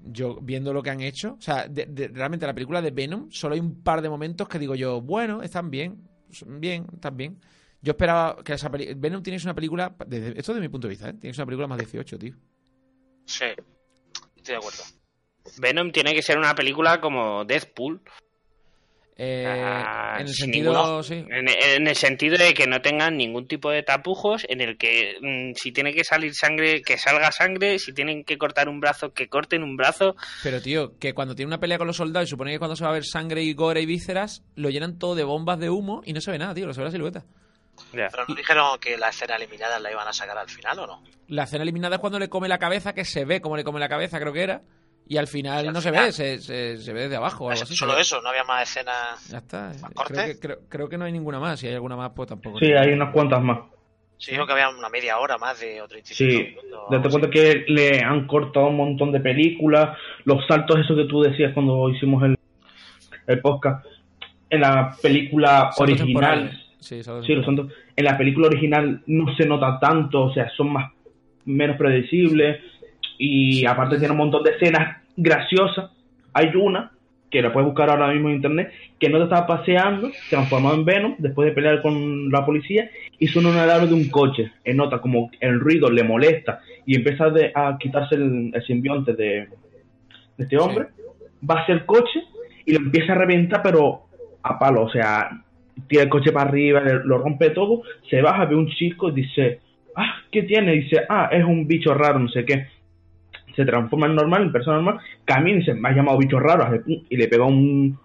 yo 0.00 0.38
viendo 0.40 0.72
lo 0.72 0.82
que 0.82 0.90
han 0.90 1.00
hecho, 1.00 1.36
o 1.38 1.40
sea, 1.40 1.68
de- 1.68 1.86
de- 1.86 2.08
realmente 2.08 2.46
la 2.46 2.54
película 2.54 2.80
de 2.82 2.90
Venom 2.90 3.30
solo 3.30 3.54
hay 3.54 3.60
un 3.60 3.82
par 3.82 4.00
de 4.02 4.08
momentos 4.08 4.48
que 4.48 4.58
digo 4.58 4.74
yo, 4.74 5.00
bueno, 5.00 5.42
están 5.42 5.70
bien, 5.70 6.08
bien, 6.46 6.86
están 6.94 7.16
bien. 7.16 7.40
Yo 7.80 7.92
esperaba 7.92 8.42
que 8.42 8.54
esa 8.54 8.70
peli- 8.70 8.94
Venom 8.94 9.22
tienes 9.22 9.44
una 9.44 9.54
película, 9.54 9.94
desde, 10.06 10.38
esto 10.38 10.52
desde 10.52 10.62
mi 10.66 10.68
punto 10.68 10.88
de 10.88 10.90
vista, 10.92 11.08
¿eh? 11.10 11.14
tienes 11.14 11.36
una 11.38 11.46
película 11.46 11.66
más 11.68 11.78
18, 11.78 12.18
tío. 12.18 12.34
Sí, 13.24 13.44
estoy 14.36 14.52
de 14.54 14.56
acuerdo. 14.56 14.82
Venom 15.58 15.90
tiene 15.92 16.14
que 16.14 16.22
ser 16.22 16.38
una 16.38 16.54
película 16.54 17.00
como 17.00 17.44
Deadpool. 17.44 18.00
Eh, 19.20 19.44
Ah, 19.48 20.16
en 20.20 20.28
el 20.28 20.32
sentido, 20.34 20.72
ninguno- 20.72 21.02
sí. 21.02 21.14
En, 21.28 21.48
en 21.48 21.88
el 21.88 21.96
sentido 21.96 22.38
de 22.38 22.54
que 22.54 22.68
no 22.68 22.80
tengan 22.80 23.16
ningún 23.16 23.48
tipo 23.48 23.68
de 23.68 23.82
tapujos, 23.82 24.46
en 24.48 24.60
el 24.60 24.78
que 24.78 25.16
mm, 25.20 25.54
si 25.56 25.72
tiene 25.72 25.92
que 25.92 26.04
salir 26.04 26.34
sangre, 26.36 26.82
que 26.82 26.96
salga 26.98 27.32
sangre, 27.32 27.80
si 27.80 27.92
tienen 27.92 28.22
que 28.22 28.38
cortar 28.38 28.68
un 28.68 28.78
brazo, 28.78 29.12
que 29.12 29.28
corten 29.28 29.64
un 29.64 29.76
brazo. 29.76 30.14
Pero, 30.44 30.62
tío, 30.62 30.96
que 31.00 31.14
cuando 31.14 31.34
tiene 31.34 31.48
una 31.48 31.58
pelea 31.58 31.78
con 31.78 31.88
los 31.88 31.96
soldados 31.96 32.28
y 32.28 32.30
supone 32.30 32.52
que 32.52 32.58
cuando 32.60 32.76
se 32.76 32.84
va 32.84 32.90
a 32.90 32.92
ver 32.92 33.04
sangre 33.04 33.42
y 33.42 33.54
gore 33.54 33.80
y 33.82 33.86
vísceras, 33.86 34.44
lo 34.54 34.70
llenan 34.70 35.00
todo 35.00 35.16
de 35.16 35.24
bombas 35.24 35.58
de 35.58 35.68
humo 35.70 36.00
y 36.04 36.12
no 36.12 36.20
se 36.20 36.30
ve 36.30 36.38
nada, 36.38 36.54
tío, 36.54 36.66
no 36.68 36.72
se 36.72 36.80
ve 36.80 36.84
la 36.86 36.92
silueta. 36.92 37.24
Pero 37.90 38.08
no 38.28 38.34
dijeron 38.36 38.78
que 38.80 38.96
la 38.96 39.08
escena 39.08 39.34
eliminada 39.34 39.80
la 39.80 39.90
iban 39.90 40.06
a 40.06 40.12
sacar 40.12 40.38
al 40.38 40.48
final 40.48 40.78
o 40.78 40.86
no. 40.86 41.02
La 41.26 41.42
escena 41.44 41.62
eliminada 41.64 41.96
es 41.96 42.00
cuando 42.00 42.20
le 42.20 42.28
come 42.28 42.46
la 42.48 42.58
cabeza, 42.58 42.92
que 42.92 43.04
se 43.04 43.24
ve 43.24 43.40
como 43.40 43.56
le 43.56 43.64
come 43.64 43.80
la 43.80 43.88
cabeza, 43.88 44.20
creo 44.20 44.32
que 44.32 44.42
era. 44.42 44.62
Y 45.08 45.16
al 45.16 45.26
final 45.26 45.62
Sí, 45.62 45.66
al 45.68 45.72
no 45.74 45.80
se 45.80 45.90
ve, 45.90 46.12
se, 46.12 46.38
se, 46.38 46.76
se 46.76 46.92
ve 46.92 47.02
desde 47.02 47.16
abajo 47.16 47.46
o 47.46 47.50
algo 47.50 47.62
así. 47.62 47.74
Solo 47.74 47.96
eso, 47.98 48.20
no 48.20 48.28
había 48.28 48.44
más 48.44 48.68
escenas. 48.68 49.28
Ya 49.30 49.38
está. 49.38 49.72
¿Más 49.80 50.06
Creo 50.06 50.26
que, 50.26 50.38
creo, 50.38 50.58
creo 50.68 50.88
que 50.88 50.98
no 50.98 51.04
hay 51.06 51.12
ninguna 51.12 51.40
más. 51.40 51.58
Si 51.60 51.66
hay 51.66 51.74
alguna 51.74 51.96
más, 51.96 52.10
pues 52.14 52.28
tampoco. 52.28 52.58
Sí, 52.58 52.72
hay 52.72 52.92
unas 52.92 53.12
cuantas 53.12 53.42
más. 53.42 53.58
Se 54.18 54.32
dijo 54.32 54.44
que 54.46 54.52
había 54.52 54.68
una 54.68 54.88
media 54.88 55.18
hora 55.18 55.38
más 55.38 55.60
de 55.60 55.80
o 55.80 55.86
35 55.88 56.16
Sí, 56.16 56.26
minutos. 56.62 56.80
date 56.90 56.96
algo 57.06 57.10
cuenta 57.10 57.30
que 57.30 57.64
le 57.68 58.00
han 58.02 58.26
cortado 58.26 58.66
un 58.66 58.76
montón 58.76 59.12
de 59.12 59.20
películas, 59.20 59.96
los 60.24 60.44
saltos 60.46 60.80
esos 60.80 60.96
que 60.96 61.04
tú 61.04 61.22
decías 61.22 61.52
cuando 61.54 61.88
hicimos 61.88 62.24
el, 62.24 62.36
el 63.28 63.40
podcast. 63.40 63.86
En 64.50 64.60
la 64.62 64.96
película 65.00 65.70
Saltos 65.72 65.80
original, 65.80 66.06
temporales. 66.06 66.54
Sí, 66.80 67.02
sí, 67.02 67.34
los 67.34 67.46
saltos- 67.46 67.72
en 67.96 68.04
la 68.04 68.18
película 68.18 68.48
original 68.48 69.02
no 69.06 69.34
se 69.36 69.46
nota 69.46 69.78
tanto, 69.80 70.24
o 70.24 70.34
sea, 70.34 70.50
son 70.56 70.72
más 70.72 70.92
menos 71.44 71.76
predecibles 71.76 72.60
y 73.18 73.66
aparte 73.66 73.98
tiene 73.98 74.12
un 74.12 74.18
montón 74.18 74.44
de 74.44 74.52
escenas 74.52 75.02
graciosas. 75.16 75.90
Hay 76.32 76.50
una 76.54 76.92
que 77.30 77.42
la 77.42 77.52
puedes 77.52 77.66
buscar 77.66 77.90
ahora 77.90 78.10
mismo 78.10 78.30
en 78.30 78.36
internet, 78.36 78.72
que 78.98 79.10
no 79.10 79.18
te 79.18 79.24
estaba 79.24 79.46
paseando, 79.46 80.10
transformado 80.30 80.76
en 80.76 80.84
Venom, 80.86 81.14
después 81.18 81.46
de 81.46 81.52
pelear 81.54 81.82
con 81.82 82.30
la 82.30 82.46
policía, 82.46 82.88
y 83.18 83.26
suena 83.26 83.50
una 83.50 83.64
alarma 83.64 83.86
de 83.86 83.92
un 83.94 84.08
coche. 84.08 84.52
Él 84.64 84.78
nota 84.78 84.98
como 85.00 85.30
el 85.40 85.60
ruido 85.60 85.90
le 85.90 86.04
molesta 86.04 86.60
y 86.86 86.96
empieza 86.96 87.28
de- 87.28 87.52
a 87.54 87.76
quitarse 87.78 88.14
el, 88.14 88.50
el 88.54 88.62
simbionte 88.64 89.12
de, 89.12 89.48
de 90.38 90.44
este 90.44 90.56
hombre, 90.56 90.86
va 91.48 91.60
hacia 91.60 91.74
el 91.74 91.84
coche 91.84 92.22
y 92.64 92.72
lo 92.72 92.78
empieza 92.78 93.12
a 93.12 93.16
reventar, 93.16 93.60
pero 93.62 94.04
a 94.42 94.58
palo, 94.58 94.84
o 94.84 94.90
sea, 94.90 95.28
tira 95.86 96.04
el 96.04 96.08
coche 96.08 96.32
para 96.32 96.48
arriba, 96.48 96.80
lo 96.80 97.18
rompe 97.18 97.50
todo, 97.50 97.82
se 98.08 98.22
baja, 98.22 98.46
ve 98.46 98.54
un 98.56 98.68
chico 98.70 99.10
y 99.10 99.12
dice, 99.12 99.60
ah, 99.96 100.22
¿qué 100.32 100.44
tiene? 100.44 100.72
dice, 100.72 101.02
ah, 101.10 101.28
es 101.30 101.44
un 101.44 101.66
bicho 101.66 101.92
raro, 101.92 102.18
no 102.20 102.28
sé 102.28 102.46
qué. 102.46 102.68
Se 103.58 103.64
transforma 103.64 104.06
en 104.06 104.14
normal, 104.14 104.42
en 104.44 104.52
persona 104.52 104.76
normal, 104.76 105.00
camina 105.24 105.56
y 105.56 105.58
dice, 105.60 105.74
me 105.74 105.88
has 105.88 105.96
llamado 105.96 106.16
bicho 106.18 106.38
raro, 106.38 106.80
y 106.86 107.16
le 107.16 107.26
pega 107.26 107.44
un... 107.44 107.98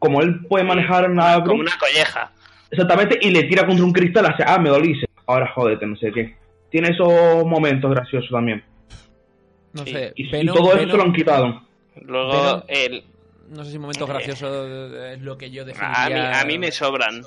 Como 0.00 0.20
él 0.20 0.40
puede 0.48 0.64
manejar 0.64 1.08
la 1.10 1.40
Como 1.44 1.60
una 1.60 1.78
colleja. 1.78 2.32
Exactamente, 2.68 3.16
y 3.22 3.30
le 3.30 3.44
tira 3.44 3.64
contra 3.64 3.84
un 3.84 3.92
cristal, 3.92 4.26
hace, 4.26 4.42
ah, 4.44 4.58
me 4.58 4.68
dolice, 4.70 5.06
ahora 5.26 5.52
jódete, 5.54 5.86
no 5.86 5.94
sé 5.94 6.10
qué. 6.10 6.34
Tiene 6.68 6.88
esos 6.88 7.46
momentos 7.46 7.88
graciosos 7.92 8.28
también. 8.28 8.64
No 9.72 9.84
Sí, 9.84 9.92
sé. 9.92 10.12
Y, 10.16 10.24
y 10.26 10.30
Venom- 10.32 10.54
todo 10.56 10.72
eso 10.72 10.78
Venom- 10.82 10.90
se 10.90 10.96
lo 10.96 11.02
han 11.04 11.12
quitado. 11.12 11.62
Luego, 12.02 12.32
Venom- 12.32 12.64
el, 12.66 13.04
No 13.50 13.64
sé 13.64 13.70
si 13.70 13.78
momentos 13.78 14.08
graciosos 14.08 14.92
es 15.12 15.22
lo 15.22 15.38
que 15.38 15.52
yo 15.52 15.62
a, 15.62 15.66
mí, 15.66 15.72
definiría. 15.72 16.40
a 16.40 16.44
mí 16.44 16.58
me 16.58 16.72
sobran. 16.72 17.22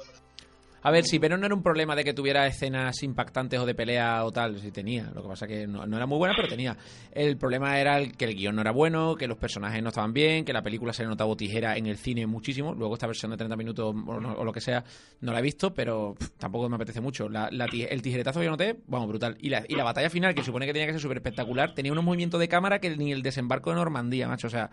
A 0.82 0.92
ver, 0.92 1.04
si 1.06 1.18
Venom 1.20 1.40
no 1.40 1.46
era 1.46 1.56
un 1.56 1.62
problema 1.64 1.96
de 1.96 2.04
que 2.04 2.14
tuviera 2.14 2.48
escenas 2.48 3.04
impactantes 3.04 3.60
o 3.60 3.66
de 3.66 3.76
pelea 3.76 4.24
o 4.26 4.32
tal, 4.32 4.60
si 4.60 4.72
tenía. 4.72 5.10
Lo 5.14 5.22
que 5.22 5.28
pasa 5.28 5.46
que 5.48 5.68
no, 5.68 5.86
no 5.86 5.98
era 5.98 6.06
muy 6.06 6.18
buena, 6.18 6.36
pero 6.36 6.48
tenía. 6.48 6.78
El 7.12 7.38
problema 7.38 7.80
era 7.80 7.98
el, 7.98 8.16
que 8.16 8.26
el 8.26 8.36
guion 8.36 8.56
no 8.56 8.62
era 8.62 8.72
bueno, 8.72 9.16
que 9.16 9.28
los 9.28 9.38
personajes 9.38 9.82
no 9.84 9.90
estaban 9.90 10.14
bien, 10.14 10.46
que 10.46 10.54
la 10.54 10.62
película 10.62 10.94
se 10.94 11.04
le 11.04 11.10
notaba 11.10 11.36
tijera 11.36 11.76
en 11.78 11.86
el 11.88 11.98
cine 11.98 12.26
muchísimo. 12.28 12.74
Luego 12.74 12.94
esta 12.94 13.08
versión 13.08 13.32
de 13.32 13.38
30 13.38 13.56
minutos 13.56 13.94
o, 13.94 14.20
no- 14.20 14.34
o 14.34 14.44
lo 14.46 14.52
que 14.54 14.62
sea, 14.62 14.84
no 15.22 15.34
la 15.34 15.40
he 15.40 15.42
visto, 15.42 15.74
pero 15.74 16.16
tampoco 16.38 16.70
me 16.70 16.76
apetece 16.76 17.02
mucho. 17.02 17.28
La- 17.30 17.50
la 17.52 17.66
el 17.66 18.02
tijeretazo 18.02 18.40
que 18.40 18.46
yo 18.46 18.52
noté, 18.52 18.78
vamos, 18.88 19.08
brutal. 19.08 19.38
Y 19.40 19.50
la, 19.50 19.64
y 19.68 19.76
la 19.76 19.84
batalla 19.84 20.10
final, 20.10 20.34
que 20.34 20.44
supone 20.44 20.66
que 20.66 20.74
tenía 20.74 20.86
que 20.88 20.94
ser 20.94 21.02
súper 21.02 21.18
espectacular, 21.18 21.74
tenía 21.74 21.92
unos 21.92 22.04
movimientos 22.04 22.40
de 22.40 22.48
cámara 22.48 22.80
que 22.80 22.96
ni 22.98 23.12
el 23.12 23.22
desembarco 23.22 23.70
de 23.70 23.76
Normandía, 23.76 24.28
macho. 24.28 24.48
O 24.48 24.50
sea, 24.50 24.70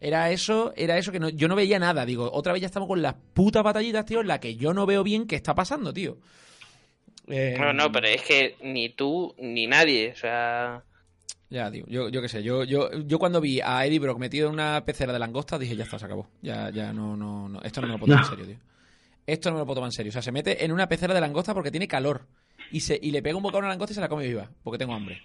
era 0.00 0.30
eso, 0.30 0.72
era 0.76 0.96
eso 0.96 1.12
que 1.12 1.20
no, 1.20 1.28
yo 1.28 1.48
no 1.48 1.56
veía 1.56 1.78
nada. 1.78 2.06
Digo, 2.06 2.30
otra 2.32 2.52
vez 2.52 2.62
ya 2.62 2.66
estamos 2.66 2.88
con 2.88 3.02
las 3.02 3.14
putas 3.34 3.62
batallitas, 3.62 4.04
tío, 4.04 4.20
en 4.20 4.28
la 4.28 4.40
que 4.40 4.56
yo 4.56 4.72
no 4.72 4.86
veo 4.86 5.02
bien 5.02 5.26
qué 5.26 5.36
está 5.36 5.54
pasando, 5.54 5.92
tío. 5.92 6.18
Eh, 7.26 7.56
No, 7.58 7.72
no, 7.72 7.92
pero 7.92 8.06
es 8.06 8.22
que 8.22 8.56
ni 8.62 8.90
tú 8.90 9.34
ni 9.38 9.66
nadie, 9.66 10.12
o 10.12 10.16
sea... 10.16 10.82
Ya, 11.50 11.70
tío, 11.70 11.84
yo, 11.88 12.10
yo 12.10 12.20
qué 12.20 12.28
sé, 12.28 12.42
yo, 12.42 12.64
yo, 12.64 12.90
yo 12.92 13.18
cuando 13.18 13.40
vi 13.40 13.60
a 13.62 13.84
Eddie 13.86 13.98
Brock 13.98 14.18
metido 14.18 14.48
en 14.48 14.54
una 14.54 14.84
pecera 14.84 15.14
de 15.14 15.18
langosta 15.18 15.58
dije, 15.58 15.76
ya 15.76 15.84
está, 15.84 15.98
se 15.98 16.04
acabó. 16.04 16.28
Ya, 16.42 16.70
ya 16.70 16.92
no, 16.92 17.16
no, 17.16 17.48
no. 17.48 17.62
Esto 17.62 17.80
no 17.80 17.86
me 17.86 17.94
lo 17.94 17.98
puedo 17.98 18.12
tomar 18.12 18.24
en 18.24 18.30
serio, 18.30 18.46
tío. 18.46 18.56
Esto 19.26 19.48
no 19.48 19.54
me 19.54 19.60
lo 19.60 19.66
puedo 19.66 19.76
tomar 19.76 19.88
en 19.88 19.92
serio. 19.92 20.10
O 20.10 20.12
sea, 20.12 20.20
se 20.20 20.30
mete 20.30 20.62
en 20.64 20.72
una 20.72 20.88
pecera 20.88 21.14
de 21.14 21.20
langosta 21.22 21.54
porque 21.54 21.70
tiene 21.70 21.88
calor. 21.88 22.26
Y, 22.70 22.80
se, 22.80 22.98
y 23.00 23.10
le 23.12 23.22
pega 23.22 23.36
un 23.36 23.42
bocado 23.42 23.58
a 23.58 23.60
una 23.60 23.68
langosta 23.70 23.92
y 23.92 23.94
se 23.94 24.00
la 24.02 24.08
come 24.08 24.26
viva, 24.26 24.50
porque 24.62 24.76
tengo 24.76 24.92
hambre. 24.92 25.22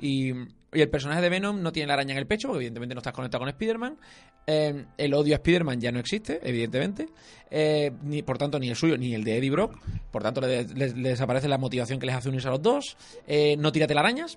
Y 0.00 0.32
y 0.74 0.80
el 0.80 0.90
personaje 0.90 1.20
de 1.20 1.28
Venom 1.28 1.62
no 1.62 1.70
tiene 1.70 1.86
la 1.86 1.94
araña 1.94 2.12
en 2.12 2.18
el 2.18 2.26
pecho, 2.26 2.48
porque 2.48 2.58
evidentemente 2.58 2.96
no 2.96 2.98
estás 2.98 3.12
conectado 3.12 3.38
con 3.42 3.48
Spider-Man. 3.48 3.96
Eh, 4.44 4.84
el 4.98 5.14
odio 5.14 5.34
a 5.34 5.36
Spider-Man 5.36 5.80
ya 5.80 5.92
no 5.92 6.00
existe, 6.00 6.40
evidentemente. 6.42 7.06
Eh, 7.48 7.92
ni, 8.02 8.22
por 8.22 8.38
tanto, 8.38 8.58
ni 8.58 8.68
el 8.70 8.74
suyo 8.74 8.98
ni 8.98 9.14
el 9.14 9.22
de 9.22 9.38
Eddie 9.38 9.50
Brock. 9.52 9.78
Por 10.10 10.24
tanto, 10.24 10.40
le, 10.40 10.64
desaparece 10.64 11.46
la 11.46 11.58
motivación 11.58 12.00
que 12.00 12.06
les 12.06 12.16
hace 12.16 12.28
unirse 12.28 12.48
a 12.48 12.50
los 12.50 12.60
dos. 12.60 12.96
Eh, 13.24 13.54
no 13.56 13.70
tira 13.70 13.86
telarañas. 13.86 14.36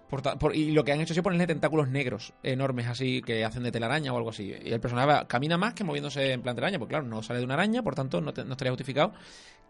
y 0.53 0.71
lo 0.71 0.83
que 0.83 0.91
han 0.91 1.01
hecho 1.01 1.13
es 1.13 1.21
ponerle 1.21 1.47
tentáculos 1.47 1.87
negros 1.89 2.33
enormes, 2.43 2.85
así, 2.85 3.23
que 3.23 3.43
hacen 3.43 3.63
de 3.63 3.71
telaraña 3.71 4.13
o 4.13 4.17
algo 4.17 4.29
así. 4.29 4.53
Y 4.63 4.71
el 4.71 4.79
personaje 4.79 5.25
camina 5.25 5.57
más 5.57 5.73
que 5.73 5.83
moviéndose 5.83 6.33
en 6.33 6.43
plan 6.43 6.55
telaraña, 6.55 6.77
porque 6.77 6.91
claro, 6.91 7.07
no 7.07 7.23
sale 7.23 7.39
de 7.39 7.45
una 7.45 7.55
araña, 7.55 7.81
por 7.81 7.95
tanto, 7.95 8.21
no, 8.21 8.31
te- 8.31 8.45
no 8.45 8.51
estaría 8.51 8.71
justificado 8.71 9.11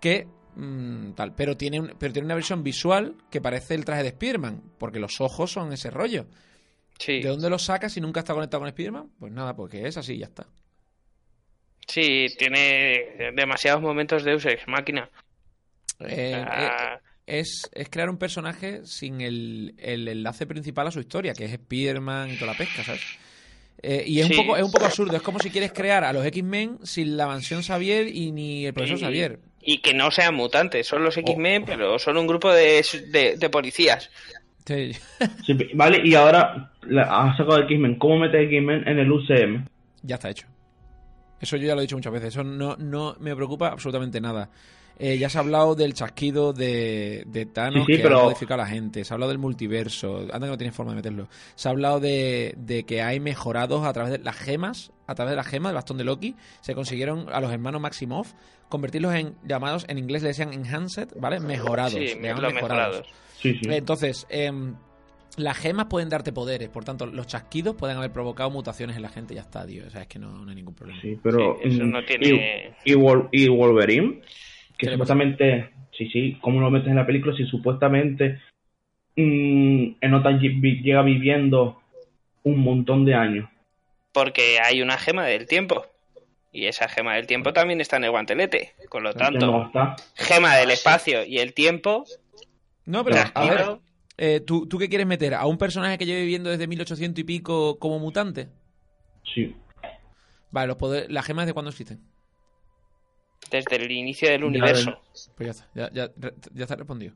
que 0.01 0.27
mm, 0.57 1.13
tal. 1.13 1.33
Pero 1.35 1.55
tiene, 1.55 1.79
un- 1.79 1.93
pero 1.99 2.11
tiene 2.13 2.25
una 2.25 2.35
versión 2.35 2.63
visual 2.63 3.15
que 3.31 3.39
parece 3.41 3.75
el 3.75 3.85
traje 3.85 4.01
de 4.03 4.09
Spider-Man, 4.09 4.61
porque 4.77 4.99
los 4.99 5.21
ojos 5.21 5.51
son 5.51 5.71
ese 5.73 5.89
rollo. 5.89 6.25
Sí, 6.99 7.21
¿De 7.21 7.29
dónde 7.29 7.49
lo 7.49 7.59
sacas 7.59 7.93
si 7.93 8.01
nunca 8.01 8.21
está 8.21 8.33
conectado 8.33 8.61
con 8.61 8.67
Spider-Man? 8.69 9.11
Pues 9.19 9.31
nada, 9.31 9.55
porque 9.55 9.87
es 9.87 9.97
así 9.97 10.13
y 10.13 10.17
ya 10.19 10.25
está. 10.25 10.47
sí, 11.87 12.27
tiene 12.37 13.31
demasiados 13.35 13.81
momentos 13.81 14.23
de 14.23 14.33
Ex 14.33 14.67
máquina. 14.67 15.09
Eh, 15.99 16.43
eh, 16.45 16.69
es, 17.25 17.69
es 17.71 17.89
crear 17.89 18.09
un 18.09 18.17
personaje 18.17 18.85
sin 18.85 19.21
el, 19.21 19.73
el 19.77 20.07
enlace 20.07 20.45
principal 20.45 20.87
a 20.87 20.91
su 20.91 20.99
historia, 20.99 21.33
que 21.33 21.45
es 21.45 21.51
Spider-Man 21.53 22.31
y 22.31 22.35
toda 22.37 22.51
la 22.53 22.57
pesca, 22.57 22.83
¿sabes? 22.83 23.01
Eh, 23.81 24.03
y 24.07 24.19
es, 24.19 24.27
Sí. 24.27 24.33
un 24.33 24.45
poco, 24.45 24.57
es 24.57 24.63
un 24.63 24.71
poco 24.71 24.85
absurdo. 24.85 25.15
Es 25.15 25.21
como 25.21 25.39
si 25.39 25.49
quieres 25.49 25.71
crear 25.71 26.03
a 26.03 26.11
los 26.13 26.25
X-Men 26.25 26.79
sin 26.83 27.15
la 27.15 27.27
mansión 27.27 27.61
Xavier 27.63 28.07
y 28.07 28.31
ni 28.31 28.65
el 28.65 28.73
profesor 28.73 28.99
Xavier. 28.99 29.39
Y 29.61 29.79
que 29.79 29.93
no 29.93 30.11
sean 30.11 30.35
mutantes, 30.35 30.87
son 30.87 31.01
Oh. 31.01 31.05
los 31.05 31.17
X-Men, 31.17 31.63
pero 31.65 31.99
son 31.99 32.17
un 32.17 32.27
grupo 32.27 32.51
de, 32.51 32.85
de, 33.09 33.37
de 33.37 33.49
policías. 33.49 34.09
Sí. 34.65 34.91
Sí, 35.45 35.57
vale, 35.73 36.01
y 36.03 36.13
ahora 36.15 36.71
has 37.09 37.37
sacado 37.37 37.59
X-Men. 37.63 37.95
¿Cómo 37.99 38.19
metes 38.19 38.41
X-Men 38.45 38.87
en 38.87 38.99
el 38.99 39.11
UCM? 39.11 39.65
Ya 40.03 40.15
está 40.15 40.29
hecho. 40.29 40.47
Eso 41.39 41.55
yo 41.57 41.67
ya 41.67 41.73
lo 41.75 41.81
he 41.81 41.83
dicho 41.83 41.95
muchas 41.95 42.13
veces. 42.13 42.29
Eso 42.29 42.43
no, 42.43 42.75
no 42.77 43.15
me 43.19 43.35
preocupa 43.35 43.67
absolutamente 43.69 44.19
nada. 44.21 44.49
Eh, 44.99 45.17
ya 45.19 45.29
se 45.29 45.37
ha 45.37 45.41
hablado 45.41 45.75
del 45.75 45.93
chasquido 45.93 46.53
de, 46.53 47.23
de 47.27 47.45
Thanos 47.45 47.85
Sí, 47.85 47.93
sí, 47.93 47.97
que 47.97 48.03
pero- 48.03 48.19
ha 48.19 48.23
modificado 48.23 48.61
a 48.61 48.63
la 48.65 48.69
gente. 48.69 49.03
Se 49.03 49.13
ha 49.13 49.15
hablado 49.15 49.29
del 49.31 49.37
multiverso. 49.37 50.21
Anda 50.21 50.39
que 50.41 50.47
no 50.47 50.57
tiene 50.57 50.73
forma 50.73 50.91
de 50.93 50.95
meterlo. 50.97 51.27
Se 51.55 51.67
ha 51.67 51.71
hablado 51.71 51.99
de, 51.99 52.55
de 52.57 52.83
que 52.83 53.01
hay 53.03 53.19
mejorados 53.19 53.85
a 53.85 53.93
través 53.93 54.11
de 54.13 54.19
las 54.19 54.35
gemas. 54.35 54.91
A 55.05 55.13
través 55.15 55.31
de 55.31 55.35
la 55.37 55.43
gema 55.43 55.69
del 55.69 55.75
bastón 55.75 55.97
de 55.97 56.03
Loki. 56.03 56.35
Se 56.61 56.73
consiguieron 56.73 57.27
a 57.31 57.39
los 57.39 57.51
hermanos 57.51 57.79
Maximoff 57.79 58.33
convertirlos 58.69 59.13
en 59.13 59.35
llamados, 59.47 59.85
en 59.87 59.97
inglés 59.97 60.21
le 60.23 60.29
decían 60.29 60.51
enhanced, 60.51 61.09
¿vale? 61.19 61.39
Mejorados. 61.39 61.93
Sí, 61.93 62.15
mejorados. 62.19 63.05
Sí, 63.39 63.53
sí. 63.53 63.69
entonces, 63.69 64.25
em, 64.29 64.75
las 65.37 65.55
gemas 65.57 65.85
pueden 65.85 66.09
darte 66.09 66.33
poderes, 66.33 66.67
por 66.69 66.83
tanto, 66.83 67.05
los 67.05 67.27
chasquidos 67.27 67.75
pueden 67.75 67.95
haber 67.97 68.11
provocado 68.11 68.49
mutaciones 68.49 68.95
en 68.97 69.03
la 69.03 69.09
gente, 69.09 69.35
ya 69.35 69.41
está, 69.41 69.65
tío. 69.65 69.85
O 69.87 69.89
sea, 69.89 70.01
es 70.01 70.07
que 70.07 70.17
no, 70.19 70.31
no 70.43 70.49
hay 70.49 70.55
ningún 70.55 70.73
problema. 70.73 70.99
Sí, 71.01 71.17
pero. 71.23 71.57
Sí, 71.63 71.69
eso 71.69 71.83
no 71.83 72.03
tiene- 72.03 72.73
Y, 72.83 72.91
y 72.91 72.95
Wol- 72.95 73.29
y 73.31 73.47
Wolverine, 73.47 74.21
¿Qué 74.21 74.25
que 74.77 74.87
supuestamente. 74.91 75.71
Sí, 75.97 76.09
sí, 76.09 76.37
¿cómo 76.41 76.59
lo 76.61 76.69
metes 76.69 76.89
en 76.89 76.95
la 76.95 77.05
película 77.05 77.35
si 77.35 77.45
supuestamente. 77.45 78.39
mm, 79.15 79.95
en 80.01 80.11
Nota 80.11 80.29
vi- 80.29 80.81
llega 80.83 81.01
viviendo 81.01 81.81
un 82.43 82.59
montón 82.59 83.03
de 83.05 83.15
años? 83.15 83.49
Porque 84.13 84.59
hay 84.63 84.81
una 84.81 84.97
gema 84.97 85.25
del 85.25 85.47
tiempo. 85.47 85.85
Y 86.51 86.65
esa 86.65 86.87
gema 86.87 87.15
del 87.15 87.27
tiempo 87.27 87.53
también 87.53 87.81
está 87.81 87.97
en 87.97 88.05
el 88.05 88.11
guantelete. 88.11 88.73
Con 88.89 89.03
lo 89.03 89.13
tanto, 89.13 89.71
gema 90.15 90.55
del 90.55 90.71
espacio 90.71 91.25
y 91.25 91.39
el 91.39 91.53
tiempo. 91.53 92.05
No, 92.85 93.03
pero, 93.03 93.17
a 93.33 93.49
ver, 93.49 93.79
eh, 94.17 94.39
¿tú, 94.39 94.67
¿tú 94.67 94.77
qué 94.77 94.87
quieres 94.89 95.05
meter? 95.07 95.33
¿A 95.33 95.45
un 95.45 95.57
personaje 95.57 95.97
que 95.97 96.05
lleve 96.05 96.21
viviendo 96.21 96.49
desde 96.49 96.67
1800 96.67 97.19
y 97.19 97.23
pico 97.23 97.77
como 97.79 97.99
mutante? 97.99 98.47
Sí. 99.35 99.55
Vale, 100.51 100.67
los 100.67 100.77
poderes, 100.77 101.11
las 101.11 101.25
gemas 101.25 101.45
de 101.45 101.53
cuándo 101.53 101.69
existen. 101.69 101.99
Desde 103.49 103.75
el 103.77 103.91
inicio 103.91 104.29
del 104.29 104.43
universo. 104.43 105.01
Pues 105.35 105.47
ya 105.47 105.51
está, 105.51 105.67
ya, 105.73 105.89
ya, 105.93 106.11
ya 106.53 106.63
está 106.63 106.75
respondido. 106.75 107.13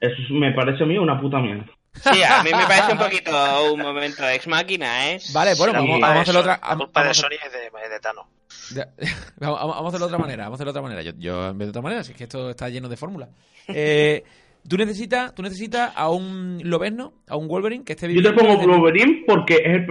Eso 0.00 0.16
me 0.30 0.52
parece 0.52 0.84
a 0.84 0.86
mí 0.86 0.96
una 0.98 1.20
puta 1.20 1.38
mierda. 1.40 1.66
Sí, 1.94 2.22
a 2.22 2.42
mí 2.42 2.50
me 2.50 2.66
parece 2.68 2.92
un 2.92 2.98
poquito 2.98 3.72
un 3.72 3.80
momento 3.80 4.22
de 4.22 4.34
ex 4.34 4.46
máquina, 4.46 5.12
¿eh? 5.12 5.18
Vale, 5.32 5.54
bueno, 5.56 5.72
La 5.72 5.80
vamos, 5.80 6.00
vamos 6.00 6.16
a 6.16 6.20
hacerlo 6.22 6.40
otra. 6.40 6.60
La 6.62 6.76
culpa 6.76 7.04
de 7.04 7.14
Sony 7.14 7.36
es 7.44 7.52
de, 7.52 7.66
es 7.66 7.90
de 7.90 8.00
Thanos. 8.00 8.26
Ya, 8.74 8.88
vamos, 9.38 9.60
vamos 9.60 9.84
a 9.84 9.88
hacerlo 9.88 10.06
de 10.06 10.14
otra 10.14 10.18
manera, 10.18 10.44
vamos 10.44 10.54
a 10.54 10.56
hacerlo 10.56 10.72
de 10.72 10.78
otra 10.78 10.88
manera. 10.88 11.02
Yo, 11.02 11.12
yo 11.18 11.48
en 11.48 11.58
vez 11.58 11.66
de 11.66 11.70
otra 11.70 11.82
manera, 11.82 12.04
si 12.04 12.12
es 12.12 12.18
que 12.18 12.24
esto 12.24 12.50
está 12.50 12.68
lleno 12.68 12.88
de 12.88 12.96
fórmulas. 12.96 13.30
Eh, 13.68 14.22
tú 14.68 14.76
necesitas, 14.76 15.34
tú 15.34 15.42
necesitas 15.42 15.92
a 15.94 16.10
un 16.10 16.60
Lobezno, 16.62 17.14
a 17.28 17.36
un 17.36 17.48
Wolverine 17.48 17.84
que 17.84 17.94
esté 17.94 18.12
Yo 18.12 18.22
te 18.22 18.30
viviendo 18.30 18.56
pongo 18.56 18.78
Wolverine 18.78 19.24
porque 19.26 19.54
es 19.54 19.88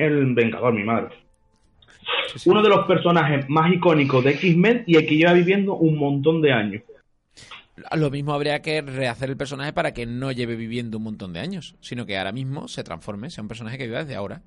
el 0.00 0.34
Vengador, 0.34 0.74
mi 0.74 0.84
madre. 0.84 1.23
Sí, 2.32 2.38
sí. 2.38 2.50
Uno 2.50 2.62
de 2.62 2.68
los 2.68 2.86
personajes 2.86 3.48
más 3.48 3.72
icónicos 3.72 4.24
de 4.24 4.32
X-Men 4.32 4.84
y 4.86 4.96
el 4.96 5.06
que 5.06 5.16
lleva 5.16 5.32
viviendo 5.32 5.74
un 5.74 5.96
montón 5.98 6.40
de 6.42 6.52
años. 6.52 6.82
Lo 7.96 8.10
mismo 8.10 8.32
habría 8.34 8.62
que 8.62 8.82
rehacer 8.82 9.30
el 9.30 9.36
personaje 9.36 9.72
para 9.72 9.92
que 9.92 10.06
no 10.06 10.30
lleve 10.30 10.54
viviendo 10.56 10.98
un 10.98 11.04
montón 11.04 11.32
de 11.32 11.40
años, 11.40 11.74
sino 11.80 12.06
que 12.06 12.16
ahora 12.16 12.30
mismo 12.32 12.68
se 12.68 12.84
transforme, 12.84 13.30
sea 13.30 13.42
un 13.42 13.48
personaje 13.48 13.78
que 13.78 13.86
viva 13.86 13.98
desde 14.00 14.14
ahora. 14.14 14.42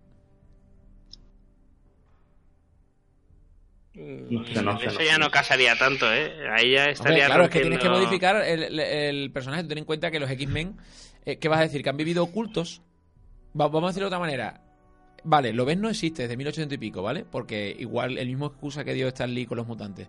No 3.95 4.45
sé, 4.45 4.61
no 4.61 4.79
sé. 4.79 4.85
Eso 4.87 4.99
no 4.99 5.05
ya 5.05 5.17
no 5.17 5.31
casaría 5.31 5.75
tanto, 5.75 6.05
¿eh? 6.13 6.31
Ahí 6.51 6.71
ya 6.73 6.81
Hombre, 6.81 6.91
estaría 6.93 7.25
claro, 7.25 7.43
es 7.45 7.49
que 7.49 7.61
tienes 7.61 7.79
que 7.79 7.89
modificar 7.89 8.35
el, 8.45 8.63
el- 8.63 8.79
el 8.79 9.31
personaje. 9.31 9.63
Ten 9.63 9.79
en 9.79 9.85
cuenta 9.85 10.11
que 10.11 10.19
los 10.19 10.29
X-Men, 10.29 10.77
eh, 11.25 11.37
¿qué 11.37 11.49
vas 11.49 11.59
a 11.59 11.63
decir? 11.63 11.81
Que 11.81 11.89
han 11.89 11.97
vivido 11.97 12.23
ocultos. 12.23 12.81
Va- 13.59 13.67
vamos 13.67 13.85
a 13.85 13.87
decirlo 13.87 14.05
de 14.05 14.15
otra 14.15 14.19
manera. 14.19 14.61
Vale, 15.29 15.51
lo 15.51 15.65
ves 15.65 15.77
no 15.77 15.89
existe 15.89 16.21
desde 16.21 16.37
1800 16.37 16.75
y 16.75 16.77
pico, 16.79 17.01
¿vale? 17.03 17.25
Porque 17.29 17.75
igual 17.77 18.17
el 18.17 18.27
mismo 18.27 18.45
excusa 18.45 18.85
que 18.85 18.93
dio 18.93 19.09
Stan 19.09 19.29
Lee 19.33 19.45
con 19.45 19.57
los 19.57 19.67
mutantes. 19.67 20.07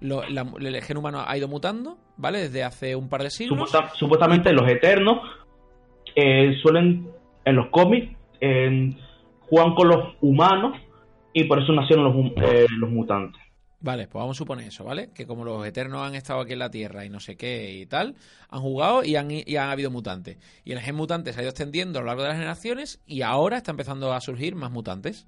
El 0.00 0.82
gen 0.82 0.96
humano 0.96 1.22
ha 1.26 1.36
ido 1.36 1.48
mutando, 1.48 1.98
¿vale? 2.16 2.38
Desde 2.40 2.64
hace 2.64 2.96
un 2.96 3.08
par 3.10 3.22
de 3.22 3.30
siglos. 3.30 3.58
Supuesta- 3.58 3.92
supuestamente 3.94 4.52
los 4.54 4.66
Eternos 4.68 5.18
eh, 6.16 6.54
suelen, 6.62 7.08
en 7.44 7.56
los 7.56 7.66
cómics, 7.68 8.16
eh, 8.40 8.94
juegan 9.40 9.74
con 9.74 9.88
los 9.88 10.14
humanos 10.22 10.78
y 11.34 11.44
por 11.44 11.62
eso 11.62 11.72
nacieron 11.72 12.04
los, 12.04 12.14
eh, 12.36 12.66
los 12.78 12.90
mutantes. 12.90 13.42
Vale, 13.84 14.08
pues 14.08 14.18
vamos 14.22 14.34
a 14.36 14.38
suponer 14.38 14.68
eso, 14.68 14.82
¿vale? 14.82 15.10
Que 15.12 15.26
como 15.26 15.44
los 15.44 15.66
eternos 15.66 16.00
han 16.00 16.14
estado 16.14 16.40
aquí 16.40 16.54
en 16.54 16.58
la 16.60 16.70
Tierra 16.70 17.04
y 17.04 17.10
no 17.10 17.20
sé 17.20 17.36
qué 17.36 17.70
y 17.74 17.84
tal, 17.84 18.14
han 18.48 18.62
jugado 18.62 19.04
y 19.04 19.16
han, 19.16 19.30
y 19.30 19.56
han 19.56 19.68
habido 19.68 19.90
mutantes. 19.90 20.38
Y 20.64 20.72
el 20.72 20.80
gen 20.80 20.94
mutante 20.94 21.34
se 21.34 21.40
ha 21.40 21.42
ido 21.42 21.50
extendiendo 21.50 21.98
a 21.98 22.02
lo 22.02 22.06
largo 22.06 22.22
de 22.22 22.28
las 22.28 22.38
generaciones 22.38 23.02
y 23.06 23.20
ahora 23.20 23.58
está 23.58 23.72
empezando 23.72 24.14
a 24.14 24.22
surgir 24.22 24.54
más 24.54 24.70
mutantes. 24.70 25.26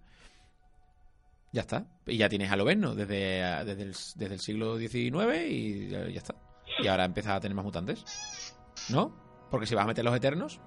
Ya 1.52 1.60
está. 1.60 1.86
Y 2.06 2.16
ya 2.16 2.30
tienes 2.30 2.50
a 2.50 2.56
Loverno 2.56 2.94
desde, 2.94 3.42
desde, 3.66 3.82
el, 3.82 3.92
desde 4.14 4.32
el 4.34 4.40
siglo 4.40 4.78
XIX 4.78 5.50
y 5.50 5.88
ya, 5.90 6.08
ya 6.08 6.18
está. 6.18 6.34
Y 6.82 6.86
ahora 6.86 7.04
empieza 7.04 7.34
a 7.34 7.40
tener 7.40 7.54
más 7.54 7.64
mutantes. 7.66 8.54
¿No? 8.88 9.14
Porque 9.50 9.66
si 9.66 9.74
vas 9.74 9.84
a 9.84 9.88
meter 9.88 10.02
los 10.02 10.16
eternos. 10.16 10.60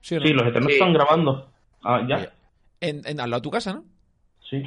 ¿Sí 0.00 0.14
o 0.16 0.20
no? 0.20 0.26
Sí, 0.26 0.32
los 0.32 0.46
Eternos 0.46 0.68
Sí. 0.72 0.78
están 0.78 0.94
grabando. 0.94 1.52
Ah, 1.82 2.00
ya. 2.08 2.32
En, 2.80 3.02
en- 3.06 3.20
al 3.20 3.28
lado 3.30 3.40
de 3.40 3.44
tu 3.44 3.50
casa, 3.50 3.74
¿no? 3.74 3.84
Sí. 4.48 4.62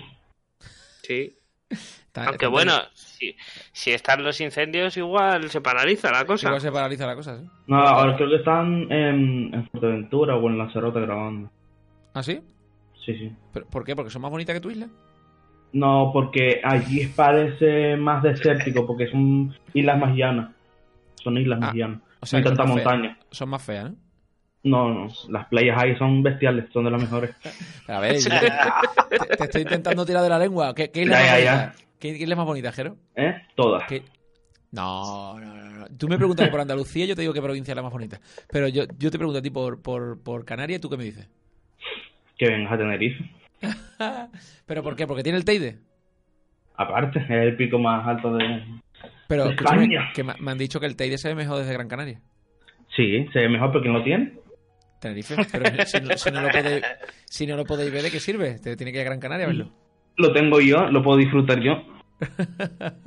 Sí. 1.03 1.37
Aunque 2.15 2.47
bueno, 2.47 2.73
si, 2.93 3.35
si 3.71 3.91
están 3.91 4.23
los 4.23 4.41
incendios, 4.41 4.97
igual 4.97 5.49
se 5.49 5.61
paraliza 5.61 6.11
la 6.11 6.25
cosa. 6.25 6.47
Igual 6.47 6.61
se 6.61 6.71
paraliza 6.71 7.07
la 7.07 7.15
cosa, 7.15 7.39
¿sí? 7.39 7.45
No, 7.67 7.77
ahora 7.77 8.17
creo 8.17 8.29
que 8.29 8.35
están 8.35 8.91
en, 8.91 9.53
en 9.53 9.69
Fuerteventura 9.69 10.35
o 10.35 10.49
en 10.49 10.57
Lanzarote 10.57 10.99
grabando. 10.99 11.49
¿Ah, 12.13 12.21
sí? 12.21 12.41
Sí, 13.05 13.15
sí. 13.17 13.31
¿Pero, 13.53 13.65
¿Por 13.67 13.85
qué? 13.85 13.95
¿Porque 13.95 14.11
son 14.11 14.21
más 14.21 14.31
bonitas 14.31 14.53
que 14.53 14.59
tu 14.59 14.69
isla? 14.69 14.87
No, 15.73 16.09
porque 16.11 16.59
allí 16.63 17.07
parece 17.07 17.95
más 17.95 18.21
desértico, 18.21 18.85
porque 18.85 19.07
son 19.07 19.55
islas 19.73 19.97
más 19.97 20.13
llanas. 20.13 20.49
Son 21.15 21.37
islas 21.37 21.59
Ah, 21.61 21.65
más 21.67 21.75
llanas. 21.75 22.01
O 22.19 22.25
sea, 22.25 22.43
son 22.43 22.53
más 22.57 22.57
feas. 22.57 22.67
montaña. 22.75 23.17
Son 23.31 23.49
más 23.49 23.63
feas, 23.63 23.91
¿no? 23.91 23.95
No, 24.63 24.93
no, 24.93 25.07
las 25.29 25.47
playas 25.47 25.81
ahí 25.81 25.95
son 25.97 26.21
bestiales, 26.21 26.65
son 26.71 26.83
de 26.85 26.91
las 26.91 27.01
mejores. 27.01 27.31
A 27.87 27.99
ver, 27.99 28.15
te, 29.09 29.17
te- 29.37 29.43
estoy 29.45 29.61
intentando 29.63 30.05
tirar 30.05 30.21
de 30.21 30.29
la 30.29 30.37
lengua. 30.37 30.75
¿Qué, 30.75 30.91
qué 30.91 31.01
isla 31.01 31.19
Ya, 31.19 31.37
es 31.39 31.43
ya, 31.45 31.51
bonita? 31.55 31.75
¿Qué, 31.99 32.13
qué 32.13 32.23
isla 32.23 32.33
es 32.33 32.37
más 32.37 32.45
bonita, 32.45 32.71
Jero? 32.71 32.95
¿Eh? 33.15 33.33
Todas. 33.55 33.83
No, 34.71 35.39
no, 35.39 35.53
no, 35.55 35.71
no. 35.79 35.87
Tú 35.97 36.07
me 36.07 36.17
preguntas 36.17 36.47
por 36.49 36.59
Andalucía, 36.61 37.05
yo 37.05 37.15
te 37.15 37.21
digo 37.21 37.33
qué 37.33 37.41
provincia 37.41 37.71
es 37.71 37.75
la 37.75 37.81
más 37.81 37.91
bonita. 37.91 38.19
Pero 38.51 38.67
yo, 38.67 38.83
yo 38.99 39.09
te 39.11 39.17
pregunto 39.17 39.39
a 39.39 39.41
ti 39.41 39.49
por, 39.49 39.81
por, 39.81 40.21
por 40.21 40.45
Canarias, 40.45 40.79
¿tú 40.79 40.89
qué 40.89 40.97
me 40.97 41.03
dices? 41.05 41.27
Que 42.37 42.47
vengas 42.49 42.71
a 42.73 42.77
Tenerife. 42.77 43.29
¿Pero 44.67 44.83
por 44.83 44.95
qué? 44.95 45.07
¿Porque 45.07 45.23
tiene 45.23 45.37
el 45.39 45.45
Teide? 45.45 45.79
Aparte, 46.77 47.19
es 47.19 47.29
el 47.29 47.55
pico 47.57 47.77
más 47.79 48.07
alto 48.07 48.33
de... 48.35 48.63
Pero 49.27 49.45
De 49.45 49.53
España. 49.55 50.11
que 50.13 50.23
me, 50.23 50.33
han 50.51 50.57
dicho 50.57 50.79
que 50.79 50.85
el 50.85 50.95
Teide 50.95 51.17
se 51.17 51.27
ve 51.29 51.35
mejor 51.35 51.57
desde 51.59 51.73
Gran 51.73 51.87
Canaria. 51.87 52.21
Sí, 52.95 53.27
se 53.33 53.39
ve 53.39 53.49
mejor 53.49 53.71
porque 53.71 53.89
lo 53.89 54.03
tiene. 54.03 54.33
Tenerife. 55.01 55.35
Pero 55.51 55.85
si 55.85 55.99
no, 55.99 56.17
si 56.17 56.31
no 56.31 56.41
lo 56.41 56.49
podéis, 56.49 56.83
si 57.25 57.47
no 57.47 57.57
lo 57.57 57.65
podéis 57.65 57.91
ver, 57.91 58.03
¿de 58.03 58.11
qué 58.11 58.19
sirve? 58.19 58.59
Te 58.59 58.75
tiene 58.77 58.91
que 58.91 58.99
ir 58.99 59.01
a 59.01 59.05
Gran 59.05 59.19
Canaria 59.19 59.45
a 59.45 59.49
verlo. 59.49 59.69
Lo 60.17 60.31
tengo 60.31 60.61
yo, 60.61 60.85
lo 60.89 61.03
puedo 61.03 61.17
disfrutar 61.17 61.59
yo. 61.59 61.73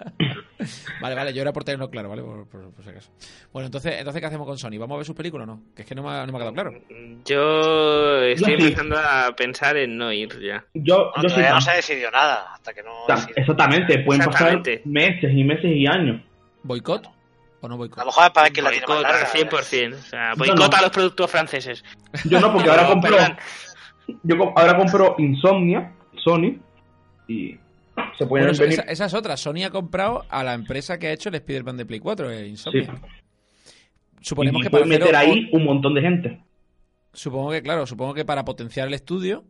Vale, 1.00 1.14
vale, 1.14 1.32
yo 1.34 1.42
era 1.42 1.52
por 1.52 1.62
tenerlo 1.64 1.90
claro, 1.90 2.08
¿vale? 2.08 2.22
Por, 2.22 2.48
por- 2.48 2.72
por 2.72 2.82
si 2.84 2.90
acaso. 2.90 3.10
Bueno, 3.52 3.66
entonces, 3.66 3.96
entonces, 3.98 4.20
¿qué 4.20 4.26
hacemos 4.26 4.46
con 4.46 4.56
Sony? 4.56 4.78
¿Vamos 4.78 4.94
a 4.94 4.96
ver 4.98 5.06
sus 5.06 5.14
películas 5.14 5.46
o 5.46 5.52
no? 5.52 5.62
Que 5.76 5.82
es 5.82 5.88
que 5.88 5.94
no 5.94 6.02
me 6.02 6.08
ha, 6.10 6.24
no 6.26 6.32
me 6.32 6.38
ha 6.38 6.40
quedado 6.40 6.54
claro. 6.54 6.72
Yo 7.24 8.22
estoy 8.22 8.52
Yo 8.52 8.58
sí. 8.58 8.64
empezando 8.64 8.96
a 8.98 9.34
pensar 9.36 9.76
en 9.76 9.96
no 9.98 10.10
ir 10.12 10.30
ya. 10.40 10.64
Yo, 10.74 11.12
No, 11.16 11.22
yo 11.22 11.28
todavía 11.28 11.52
no 11.54 11.60
se 11.60 11.70
ha 11.70 11.74
decidido 11.74 12.10
nada. 12.10 12.54
Hasta 12.54 12.72
que 12.72 12.82
no. 12.82 12.92
Exactamente, 13.36 13.98
pueden 14.00 14.22
Exactamente. 14.22 14.78
pasar 14.78 14.90
meses 14.90 15.32
y 15.34 15.44
meses 15.44 15.70
y 15.76 15.86
años. 15.86 16.22
¿Boicot 16.62 17.06
o 17.64 17.68
no 17.68 17.74
A 17.74 17.78
lo 17.78 18.06
mejor 18.06 18.24
es 18.24 18.30
para 18.30 18.50
quién 18.50 18.64
la 18.64 18.70
tiene 18.70 18.86
más 18.86 19.02
larga. 19.02 19.26
100%. 19.32 19.94
O 19.94 20.02
sea, 20.02 20.34
boicota 20.36 20.68
no. 20.68 20.76
a 20.76 20.82
los 20.82 20.90
productos 20.90 21.30
franceses. 21.30 21.84
Yo 22.24 22.40
no, 22.40 22.52
porque 22.52 22.70
ahora 22.70 22.86
compro. 22.88 23.16
perdón. 23.16 23.36
Yo 24.22 24.52
ahora 24.56 24.76
compro 24.76 25.14
Insomnia, 25.18 25.92
Sony, 26.22 26.58
y 27.26 27.58
se 28.18 28.26
pueden 28.26 28.46
Bueno, 28.48 28.58
venir. 28.58 28.74
esa, 28.80 28.82
esa 28.82 29.04
es 29.06 29.14
otra. 29.14 29.36
Sony 29.36 29.64
ha 29.64 29.70
comprado 29.70 30.24
a 30.28 30.44
la 30.44 30.54
empresa 30.54 30.98
que 30.98 31.06
ha 31.08 31.12
hecho 31.12 31.30
el 31.30 31.36
Spider-Man 31.36 31.76
de 31.78 31.86
Play 31.86 32.00
4, 32.00 32.30
eh, 32.30 32.38
Sí. 32.44 32.48
Insomnia. 32.50 32.94
Suponemos 34.20 34.60
y 34.60 34.64
que 34.64 34.70
para 34.70 34.84
meter 34.86 35.14
ahí 35.16 35.48
un 35.52 35.64
montón 35.64 35.94
de 35.94 36.00
gente. 36.00 36.40
Supongo 37.12 37.50
que, 37.50 37.62
claro, 37.62 37.86
supongo 37.86 38.14
que 38.14 38.24
para 38.24 38.44
potenciar 38.44 38.88
el 38.88 38.94
estudio 38.94 39.44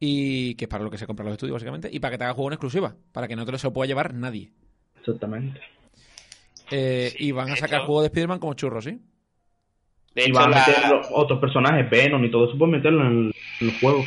y 0.00 0.54
que 0.54 0.64
es 0.64 0.68
para 0.68 0.82
lo 0.84 0.90
que 0.90 0.98
se 0.98 1.06
compran 1.06 1.26
los 1.26 1.34
estudios, 1.34 1.54
básicamente, 1.54 1.88
y 1.92 2.00
para 2.00 2.12
que 2.12 2.18
te 2.18 2.24
haga 2.24 2.34
juego 2.34 2.48
en 2.48 2.54
exclusiva, 2.54 2.94
para 3.12 3.28
que 3.28 3.36
no 3.36 3.44
te 3.44 3.52
lo 3.52 3.58
se 3.58 3.66
lo 3.66 3.72
pueda 3.72 3.86
llevar 3.86 4.14
nadie. 4.14 4.50
Exactamente. 4.98 5.60
Eh, 6.70 7.10
Sí, 7.16 7.26
y 7.28 7.32
van 7.32 7.50
a 7.50 7.56
sacar 7.56 7.78
hecho- 7.80 7.86
juego 7.86 8.00
de 8.02 8.06
Spider-Man 8.08 8.38
como 8.38 8.54
churros, 8.54 8.84
¿sí? 8.84 8.98
De 10.14 10.24
y 10.28 10.32
van 10.32 10.52
a 10.52 10.58
meter 10.66 10.88
los 10.90 11.06
otros 11.12 11.38
personajes, 11.40 11.88
Venom 11.88 12.24
y 12.24 12.30
todo 12.30 12.48
eso, 12.48 12.58
pueden 12.58 12.72
meterlo 12.76 13.02
en 13.02 13.06
el, 13.26 13.34
en 13.60 13.68
el 13.68 13.80
juego. 13.80 14.04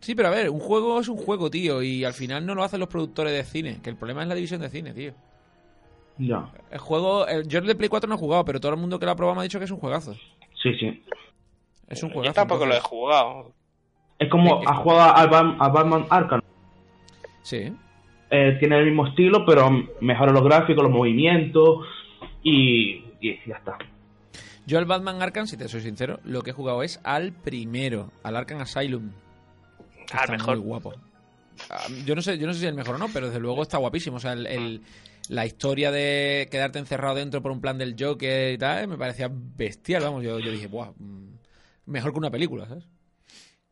Sí, 0.00 0.14
pero 0.14 0.28
a 0.28 0.30
ver, 0.30 0.48
un 0.48 0.60
juego 0.60 1.00
es 1.00 1.08
un 1.08 1.16
juego, 1.16 1.50
tío, 1.50 1.82
y 1.82 2.04
al 2.04 2.12
final 2.14 2.46
no 2.46 2.54
lo 2.54 2.62
hacen 2.62 2.78
los 2.80 2.88
productores 2.88 3.32
de 3.32 3.42
cine, 3.44 3.80
que 3.82 3.90
el 3.90 3.96
problema 3.96 4.22
es 4.22 4.28
la 4.28 4.34
división 4.36 4.60
de 4.60 4.70
cine, 4.70 4.92
tío. 4.94 5.12
Ya. 6.18 6.50
El 6.70 6.78
juego, 6.78 7.26
el, 7.26 7.46
yo 7.48 7.58
el 7.58 7.66
de 7.66 7.74
Play 7.74 7.88
4 7.88 8.08
no 8.08 8.14
he 8.14 8.18
jugado, 8.18 8.44
pero 8.44 8.60
todo 8.60 8.72
el 8.72 8.78
mundo 8.78 8.98
que 8.98 9.06
lo 9.06 9.12
ha 9.12 9.16
probado 9.16 9.34
me 9.36 9.40
ha 9.40 9.44
dicho 9.44 9.58
que 9.58 9.64
es 9.64 9.70
un 9.70 9.78
juegazo. 9.78 10.14
Sí, 10.62 10.74
sí. 10.78 11.02
Es 11.88 12.02
un 12.02 12.10
juegazo. 12.10 12.30
Yo 12.30 12.34
tampoco 12.34 12.64
lo 12.66 12.72
he 12.72 12.76
entonces- 12.76 12.88
jugado. 12.90 13.52
Es 14.18 14.28
como 14.28 14.68
a 14.68 14.74
jugar 14.76 15.12
a, 15.16 15.26
Bat- 15.26 15.56
a 15.60 15.68
Batman 15.68 16.06
Arkham. 16.10 16.40
Sí. 17.42 17.72
Eh, 18.30 18.56
tiene 18.60 18.78
el 18.78 18.86
mismo 18.86 19.06
estilo, 19.06 19.44
pero 19.46 19.70
mejora 20.00 20.32
los 20.32 20.44
gráficos, 20.44 20.82
los 20.82 20.92
movimientos 20.92 21.86
y, 22.42 23.04
y 23.20 23.38
ya 23.46 23.56
está. 23.56 23.78
Yo 24.66 24.78
al 24.78 24.84
Batman 24.84 25.22
Arkham, 25.22 25.46
si 25.46 25.56
te 25.56 25.66
soy 25.68 25.80
sincero, 25.80 26.20
lo 26.24 26.42
que 26.42 26.50
he 26.50 26.52
jugado 26.52 26.82
es 26.82 27.00
al 27.04 27.32
primero, 27.32 28.12
al 28.22 28.36
Arkham 28.36 28.60
Asylum. 28.60 29.10
Al 30.12 30.20
está 30.20 30.32
mejor. 30.32 30.56
muy 30.58 30.66
guapo. 30.66 30.94
Ah, 31.70 31.86
Yo 32.04 32.14
no 32.14 32.20
sé, 32.22 32.38
yo 32.38 32.46
no 32.46 32.52
sé 32.52 32.60
si 32.60 32.66
es 32.66 32.70
el 32.70 32.76
mejor 32.76 32.96
o 32.96 32.98
no, 32.98 33.08
pero 33.12 33.26
desde 33.28 33.40
luego 33.40 33.62
está 33.62 33.78
guapísimo. 33.78 34.18
O 34.18 34.20
sea, 34.20 34.34
el, 34.34 34.46
el- 34.46 34.82
la 35.30 35.44
historia 35.44 35.90
de 35.90 36.48
quedarte 36.50 36.78
encerrado 36.78 37.14
dentro 37.16 37.42
por 37.42 37.50
un 37.52 37.60
plan 37.60 37.76
del 37.76 37.96
Joker 37.98 38.52
y 38.54 38.58
tal, 38.58 38.88
me 38.88 38.96
parecía 38.96 39.30
bestial, 39.32 40.02
vamos. 40.02 40.22
Yo, 40.24 40.38
yo 40.38 40.50
dije, 40.50 40.66
buah, 40.68 40.92
mm, 40.96 41.32
mejor 41.86 42.12
que 42.12 42.18
una 42.18 42.30
película, 42.30 42.66
¿sabes? 42.66 42.84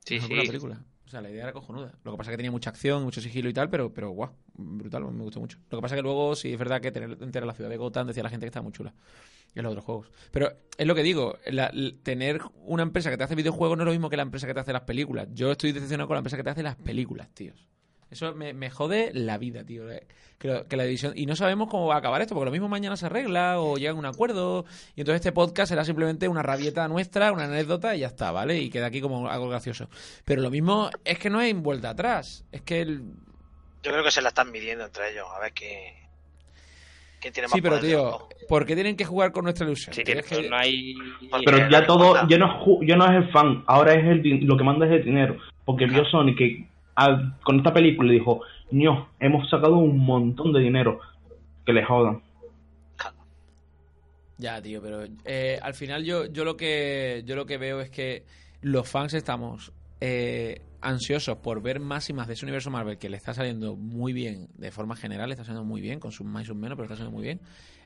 Sí, 0.01 0.15
mejor 0.15 0.29
sí. 0.29 0.35
que 0.35 0.41
una 0.41 0.47
película. 0.49 0.81
O 1.07 1.09
sea, 1.09 1.21
la 1.21 1.31
idea 1.31 1.45
era 1.45 1.53
cojonuda. 1.53 1.93
Lo 2.05 2.13
que 2.13 2.19
pasa 2.19 2.31
es 2.31 2.33
que 2.35 2.39
tenía 2.39 2.51
mucha 2.51 2.71
acción, 2.71 3.05
mucho 3.05 3.21
sigilo 3.21 3.49
y 3.49 3.53
tal, 3.55 3.71
pero, 3.71 3.93
pero 3.95 4.11
guau, 4.11 4.31
brutal, 4.57 5.05
me 5.13 5.25
gustó 5.25 5.41
mucho. 5.41 5.59
Lo 5.71 5.79
que 5.79 5.83
pasa 5.83 5.97
que 5.97 6.03
luego, 6.03 6.35
sí, 6.35 6.53
es 6.53 6.59
verdad 6.59 6.81
que 6.81 6.93
tener 6.93 7.17
entera 7.21 7.47
la 7.47 7.55
ciudad 7.55 7.71
de 7.71 7.77
Gotham, 7.77 8.07
decía 8.07 8.23
la 8.23 8.31
gente 8.31 8.47
que 8.47 8.49
está 8.49 8.63
muy 8.63 8.73
chula. 8.73 8.95
En 9.55 9.63
los 9.63 9.71
otros 9.71 9.87
juegos. 9.87 10.11
Pero 10.33 10.53
es 10.77 10.87
lo 10.87 10.95
que 10.95 11.03
digo, 11.03 11.39
tener 12.03 12.43
una 12.67 12.83
empresa 12.83 13.09
que 13.09 13.17
te 13.17 13.25
hace 13.25 13.35
videojuegos 13.35 13.79
no 13.79 13.85
es 13.85 13.87
lo 13.87 13.93
mismo 13.93 14.11
que 14.11 14.17
la 14.19 14.23
empresa 14.23 14.47
que 14.47 14.53
te 14.53 14.61
hace 14.61 14.73
las 14.73 14.83
películas. 14.83 15.29
Yo 15.33 15.51
estoy 15.51 15.73
decepcionado 15.73 16.07
con 16.09 16.17
la 16.17 16.19
empresa 16.19 16.37
que 16.37 16.43
te 16.43 16.51
hace 16.51 16.63
las 16.63 16.77
películas, 16.77 17.31
tíos. 17.33 17.67
Eso 18.11 18.35
me, 18.35 18.71
jode 18.71 19.13
la 19.15 19.39
vida, 19.39 19.65
tío. 19.65 19.91
Eh, 19.91 20.07
Creo 20.39 20.67
que 20.67 20.77
la 20.77 20.85
división. 20.85 21.15
Y 21.17 21.25
no 21.27 21.35
sabemos 21.35 21.69
cómo 21.71 21.87
va 21.87 21.95
a 21.95 21.99
acabar 21.99 22.21
esto, 22.21 22.35
porque 22.35 22.47
lo 22.47 22.53
mismo 22.53 22.69
mañana 22.69 22.97
se 22.97 23.07
arregla 23.07 23.59
o 23.59 23.79
llegan 23.79 23.97
a 23.97 23.99
un 23.99 24.07
acuerdo. 24.07 24.67
Y 24.95 25.01
entonces 25.01 25.21
este 25.21 25.33
podcast 25.33 25.71
será 25.71 25.85
simplemente 25.85 26.29
una 26.29 26.43
rabieta 26.43 26.87
nuestra, 26.89 27.33
una 27.33 27.45
anécdota 27.45 27.97
y 27.97 28.01
ya 28.01 28.09
está, 28.09 28.33
¿vale? 28.33 28.61
Y 28.61 28.69
queda 28.69 28.87
aquí 28.87 29.01
como 29.01 29.29
algo 29.29 29.49
gracioso. 29.49 29.89
Pero 30.25 30.43
lo 30.43 30.51
mismo 30.51 30.91
es 31.05 31.19
que 31.19 31.31
no 31.31 31.39
hay 31.39 31.55
vuelta 31.55 31.91
atrás. 31.91 32.45
Es 32.53 32.61
que 32.61 32.83
el, 32.83 33.05
Yo 33.87 33.93
creo 33.93 34.05
que 34.05 34.11
se 34.11 34.21
la 34.23 34.29
están 34.31 34.51
midiendo 34.53 34.85
entre 34.85 35.13
ellos. 35.13 35.27
A 35.35 35.41
ver 35.41 35.53
qué. 35.53 35.95
¿Quién 37.21 37.33
tiene 37.33 37.47
más 37.49 37.55
Sí, 37.55 37.63
pero 37.63 37.81
tío. 37.81 38.29
¿por 38.49 38.67
qué 38.67 38.75
tienen 38.75 38.97
que 38.97 39.05
jugar 39.05 39.33
con 39.33 39.45
nuestra 39.45 39.65
ilusión? 39.67 39.95
Sí, 39.95 40.05
Tío, 40.05 40.23
que- 40.23 40.49
no 40.49 40.57
hay. 40.57 40.95
Pero 41.45 41.69
ya 41.71 41.81
no 41.81 41.87
todo, 41.87 42.29
ya 42.29 42.37
no, 42.39 42.63
ya 42.83 42.97
no 42.97 43.05
es 43.07 43.25
el 43.25 43.33
fan, 43.33 43.65
ahora 43.67 43.95
es 43.95 44.05
el 44.05 44.45
lo 44.47 44.57
que 44.57 44.65
manda 44.65 44.87
es 44.87 44.93
el 44.93 45.05
dinero. 45.05 45.39
Porque 45.65 45.87
vio 45.87 46.05
Sony 46.05 46.35
que 46.37 46.67
al- 46.95 47.39
con 47.43 47.57
esta 47.59 47.73
película 47.73 48.13
dijo, 48.13 48.43
no, 48.71 49.09
hemos 49.19 49.49
sacado 49.49 49.77
un 49.79 49.99
montón 49.99 50.53
de 50.53 50.61
dinero. 50.61 51.01
Que 51.65 51.73
le 51.73 51.85
jodan. 51.85 52.23
Ya, 54.39 54.61
tío, 54.61 54.83
pero 54.83 55.05
eh, 55.25 55.59
al 55.63 55.73
final 55.75 56.05
yo, 56.05 56.27
yo 56.27 56.45
lo 56.45 56.57
que 56.59 57.23
yo 57.25 57.35
lo 57.37 57.47
que 57.47 57.57
veo 57.57 57.81
es 57.81 57.89
que 57.91 58.25
los 58.61 58.87
fans 58.89 59.15
estamos 59.15 59.73
eh, 60.01 60.61
ansiosos 60.81 61.39
por 61.39 61.63
ver 61.63 61.81
más 61.81 62.09
y 62.11 62.13
más 62.13 62.27
de 62.27 62.35
ese 62.35 62.45
universo 62.45 62.71
Marvel 62.71 62.99
que 62.99 63.09
le 63.09 63.17
está 63.17 63.35
saliendo 63.35 63.77
muy 63.77 64.13
bien 64.13 64.49
de 64.57 64.71
forma 64.71 64.97
general, 64.97 65.31
está 65.31 65.45
saliendo 65.45 65.65
muy 65.65 65.81
bien, 65.81 66.01
con 66.01 66.13
sus 66.13 66.27
más 66.27 66.45
y 66.45 66.47
sus 66.47 66.57
menos, 66.57 66.77
pero 66.77 66.85
está 66.85 66.97
saliendo 66.97 67.17
muy 67.17 67.25
bien. 67.25 67.41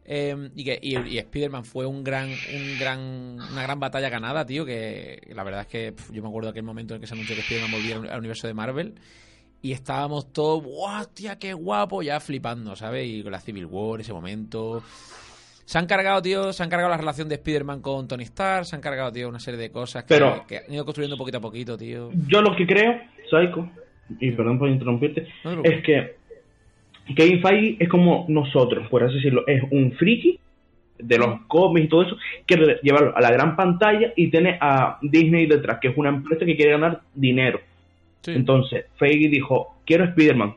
Eh, 0.04 0.50
y 0.54 0.64
que 0.64 0.78
y, 0.82 0.96
y 0.96 1.18
Spider-Man 1.18 1.64
fue 1.64 1.86
un 1.86 2.02
gran, 2.02 2.28
un 2.28 2.78
gran, 2.78 2.98
una 3.52 3.62
gran 3.62 3.78
batalla 3.78 4.08
ganada, 4.08 4.44
tío, 4.46 4.64
que 4.64 5.20
la 5.34 5.44
verdad 5.44 5.60
es 5.62 5.66
que 5.66 5.94
yo 6.12 6.22
me 6.22 6.28
acuerdo 6.28 6.46
de 6.48 6.50
aquel 6.52 6.62
momento 6.64 6.94
en 6.94 7.00
que 7.00 7.06
se 7.06 7.14
anunció 7.14 7.34
que 7.34 7.42
Spider-Man 7.42 7.70
volvía 7.72 7.96
al- 8.12 8.18
universo 8.18 8.46
de 8.46 8.54
Marvel 8.54 8.94
y 9.62 9.72
estábamos 9.72 10.32
todos, 10.32 10.64
¡guau, 10.64 11.02
hostia, 11.02 11.38
qué 11.38 11.52
guapo! 11.52 12.02
Ya 12.02 12.18
flipando, 12.18 12.74
¿sabes? 12.76 13.06
Y 13.06 13.22
con 13.22 13.30
la 13.32 13.40
Civil 13.40 13.66
War, 13.66 14.00
ese 14.00 14.12
momento. 14.12 14.82
Se 15.70 15.78
han 15.78 15.86
cargado, 15.86 16.20
tío, 16.20 16.52
se 16.52 16.64
han 16.64 16.68
cargado 16.68 16.90
la 16.90 16.96
relación 16.96 17.28
de 17.28 17.36
Spider-Man 17.36 17.80
con 17.80 18.08
Tony 18.08 18.24
Stark, 18.24 18.64
se 18.64 18.74
han 18.74 18.82
cargado, 18.82 19.12
tío, 19.12 19.28
una 19.28 19.38
serie 19.38 19.60
de 19.60 19.70
cosas 19.70 20.02
que, 20.02 20.14
Pero- 20.14 20.44
que 20.48 20.58
han 20.58 20.74
ido 20.74 20.84
construyendo 20.84 21.16
poquito 21.16 21.38
a 21.38 21.40
poquito, 21.40 21.78
tío. 21.78 22.10
Yo 22.26 22.42
lo 22.42 22.56
que 22.56 22.66
creo, 22.66 22.98
Psycho, 23.30 23.70
y 24.18 24.32
perdón 24.32 24.58
por 24.58 24.68
interrumpirte, 24.68 25.28
No 25.44 25.62
es 25.62 25.80
que 25.84 26.16
Kevin 27.14 27.40
Feige 27.40 27.76
es 27.78 27.88
como 27.88 28.24
nosotros, 28.26 28.88
por 28.88 29.04
así 29.04 29.14
decirlo, 29.14 29.46
es 29.46 29.62
un 29.70 29.92
friki 29.92 30.40
de 30.98 31.18
los 31.18 31.42
cómics 31.46 31.86
y 31.86 31.88
todo 31.88 32.02
eso, 32.02 32.16
quiere 32.46 32.80
llevarlo 32.82 33.16
a 33.16 33.20
la 33.20 33.30
gran 33.30 33.54
pantalla 33.54 34.12
y 34.16 34.28
tiene 34.28 34.58
a 34.60 34.98
Disney 35.02 35.46
detrás, 35.46 35.78
que 35.80 35.86
es 35.86 35.96
una 35.96 36.08
empresa 36.08 36.44
que 36.44 36.56
quiere 36.56 36.72
ganar 36.72 37.02
dinero. 37.14 37.60
Sí. 38.22 38.32
Entonces, 38.32 38.86
Feige 38.98 39.28
dijo, 39.28 39.76
quiero 39.86 40.02
Spider-Man, 40.02 40.52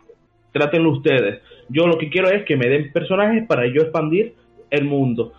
trátenlo 0.54 0.90
ustedes. 0.90 1.40
Yo 1.70 1.86
lo 1.86 2.00
que 2.00 2.10
quiero 2.10 2.32
es 2.32 2.46
que 2.46 2.58
me 2.58 2.68
den 2.68 2.92
personajes 2.92 3.46
para 3.46 3.68
yo 3.68 3.84
expandir 3.84 4.42
el 4.74 4.86
mundo. 4.86 5.34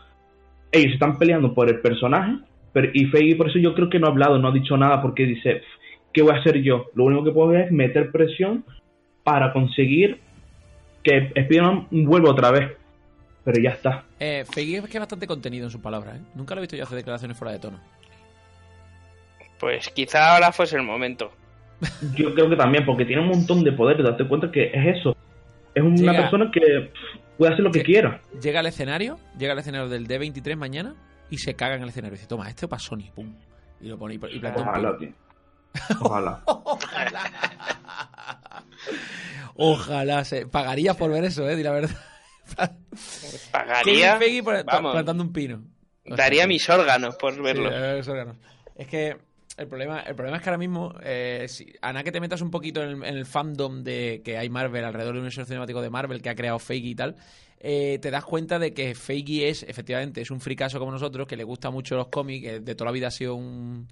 Ellos 0.72 0.92
están 0.94 1.18
peleando 1.18 1.54
por 1.54 1.68
el 1.68 1.80
personaje, 1.80 2.36
pero, 2.72 2.88
y 2.92 3.06
Feige 3.06 3.36
por 3.36 3.48
eso 3.48 3.58
yo 3.58 3.74
creo 3.74 3.88
que 3.90 3.98
no 3.98 4.06
ha 4.06 4.10
hablado, 4.10 4.38
no 4.38 4.48
ha 4.48 4.52
dicho 4.52 4.76
nada, 4.76 5.00
porque 5.02 5.24
dice, 5.26 5.62
¿qué 6.12 6.22
voy 6.22 6.32
a 6.34 6.38
hacer 6.40 6.60
yo? 6.62 6.86
Lo 6.94 7.04
único 7.04 7.24
que 7.24 7.30
puedo 7.32 7.50
hacer 7.50 7.66
es 7.66 7.72
meter 7.72 8.10
presión 8.10 8.64
para 9.22 9.52
conseguir 9.52 10.18
que 11.02 11.30
Spider-Man 11.34 11.88
vuelva 11.90 12.30
otra 12.30 12.50
vez. 12.50 12.72
Pero 13.44 13.60
ya 13.62 13.70
está. 13.70 14.04
Eh, 14.18 14.44
Feige 14.50 14.78
es 14.78 14.84
que 14.84 14.96
es 14.96 15.00
bastante 15.00 15.26
contenido 15.26 15.66
en 15.66 15.70
sus 15.70 15.80
palabras, 15.80 16.16
¿eh? 16.16 16.20
Nunca 16.34 16.54
lo 16.54 16.60
he 16.60 16.62
visto 16.62 16.76
yo 16.76 16.84
hacer 16.84 16.96
declaraciones 16.96 17.36
fuera 17.36 17.52
de 17.52 17.58
tono. 17.58 17.78
Pues 19.60 19.88
quizá 19.90 20.34
ahora 20.34 20.50
fuese 20.52 20.76
el 20.76 20.82
momento. 20.82 21.30
Yo 22.16 22.32
creo 22.34 22.48
que 22.48 22.56
también, 22.56 22.84
porque 22.86 23.04
tiene 23.04 23.22
un 23.22 23.28
montón 23.28 23.62
de 23.62 23.72
poder, 23.72 24.02
date 24.02 24.26
cuenta 24.26 24.50
que 24.50 24.70
es 24.72 24.96
eso. 24.98 25.16
Es 25.74 25.82
una 25.82 25.96
Llega- 25.96 26.22
persona 26.22 26.50
que 26.50 26.60
pff, 26.60 27.20
puede 27.38 27.52
hacer 27.52 27.64
lo 27.64 27.70
que 27.72 27.80
Sí. 27.80 27.84
quiera. 27.86 28.20
Llega 28.40 28.60
al 28.60 28.66
escenario, 28.66 29.18
llega 29.38 29.52
al 29.52 29.58
escenario 29.58 29.88
del 29.88 30.06
D23 30.08 30.56
mañana 30.56 30.94
y 31.30 31.38
se 31.38 31.54
caga 31.54 31.74
en 31.76 31.82
el 31.82 31.88
escenario. 31.90 32.16
Dice, 32.16 32.26
toma, 32.26 32.48
esto 32.48 32.68
para 32.68 32.80
Sony, 32.80 33.10
pum. 33.14 33.34
Y 33.80 33.88
lo 33.88 33.98
pone 33.98 34.14
y, 34.14 34.16
y 34.16 34.38
planta 34.40 34.60
un 34.62 34.68
Ojalá, 34.68 34.96
tío. 34.98 35.12
Ojalá. 36.00 36.42
Ojalá. 36.46 37.30
Ojalá 39.56 40.24
se 40.24 40.46
pagaría 40.46 40.94
por 40.94 41.10
ver 41.10 41.24
eso, 41.24 41.48
eh, 41.48 41.56
di 41.56 41.62
la 41.62 41.72
verdad. 41.72 41.96
Pagaría. 43.52 44.18
Por- 44.42 44.64
vamos, 44.64 44.92
plantando 44.92 45.22
un 45.22 45.32
pino. 45.32 45.62
O 46.04 46.08
sea, 46.08 46.16
daría 46.16 46.46
mis 46.46 46.68
órganos 46.68 47.16
por 47.16 47.40
verlo. 47.42 47.70
Sí, 48.02 48.10
órganos. 48.10 48.36
Es 48.76 48.86
que 48.88 49.16
el 49.56 49.68
problema, 49.68 50.00
el 50.00 50.14
problema 50.14 50.38
es 50.38 50.42
que 50.42 50.48
ahora 50.48 50.58
mismo, 50.58 50.94
eh, 51.02 51.46
si, 51.48 51.66
que 51.66 52.12
te 52.12 52.20
metas 52.20 52.40
un 52.40 52.50
poquito 52.50 52.82
en 52.82 52.88
el, 52.88 53.04
en 53.04 53.16
el 53.16 53.26
fandom 53.26 53.82
de 53.82 54.20
que 54.24 54.36
hay 54.36 54.48
Marvel 54.48 54.84
alrededor 54.84 55.14
del 55.14 55.20
universo 55.20 55.44
cinemático 55.44 55.80
de 55.80 55.90
Marvel 55.90 56.20
que 56.20 56.30
ha 56.30 56.34
creado 56.34 56.58
Feige 56.58 56.88
y 56.88 56.94
tal, 56.94 57.16
eh, 57.60 57.98
te 58.02 58.10
das 58.10 58.24
cuenta 58.24 58.58
de 58.58 58.74
que 58.74 58.94
Feige 58.94 59.48
es, 59.48 59.62
efectivamente, 59.62 60.20
es 60.20 60.30
un 60.30 60.40
fricazo 60.40 60.78
como 60.78 60.92
nosotros, 60.92 61.26
que 61.26 61.36
le 61.36 61.44
gusta 61.44 61.70
mucho 61.70 61.96
los 61.96 62.08
cómics, 62.08 62.44
que 62.44 62.60
de 62.60 62.74
toda 62.74 62.90
la 62.90 62.92
vida 62.92 63.06
ha 63.08 63.10
sido 63.10 63.36
un, 63.36 63.88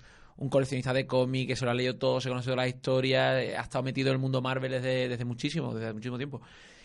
coleccionista 0.50 0.92
de 0.92 1.06
cómics, 1.06 1.46
que 1.46 1.56
se 1.56 1.64
lo 1.64 1.70
ha 1.70 1.74
leído 1.74 1.96
todo, 1.96 2.20
se 2.20 2.28
ha 2.28 2.32
conocido 2.32 2.56
la 2.56 2.66
historia, 2.66 3.40
eh, 3.40 3.56
ha 3.56 3.62
estado 3.62 3.84
metido 3.84 4.08
en 4.08 4.14
el 4.14 4.18
mundo 4.18 4.42
Marvel 4.42 4.72
desde, 4.72 5.08
desde 5.08 5.24
muchísimo, 5.24 5.72
desde 5.72 5.92
muchísimo 5.92 6.16
tiempo. 6.16 6.42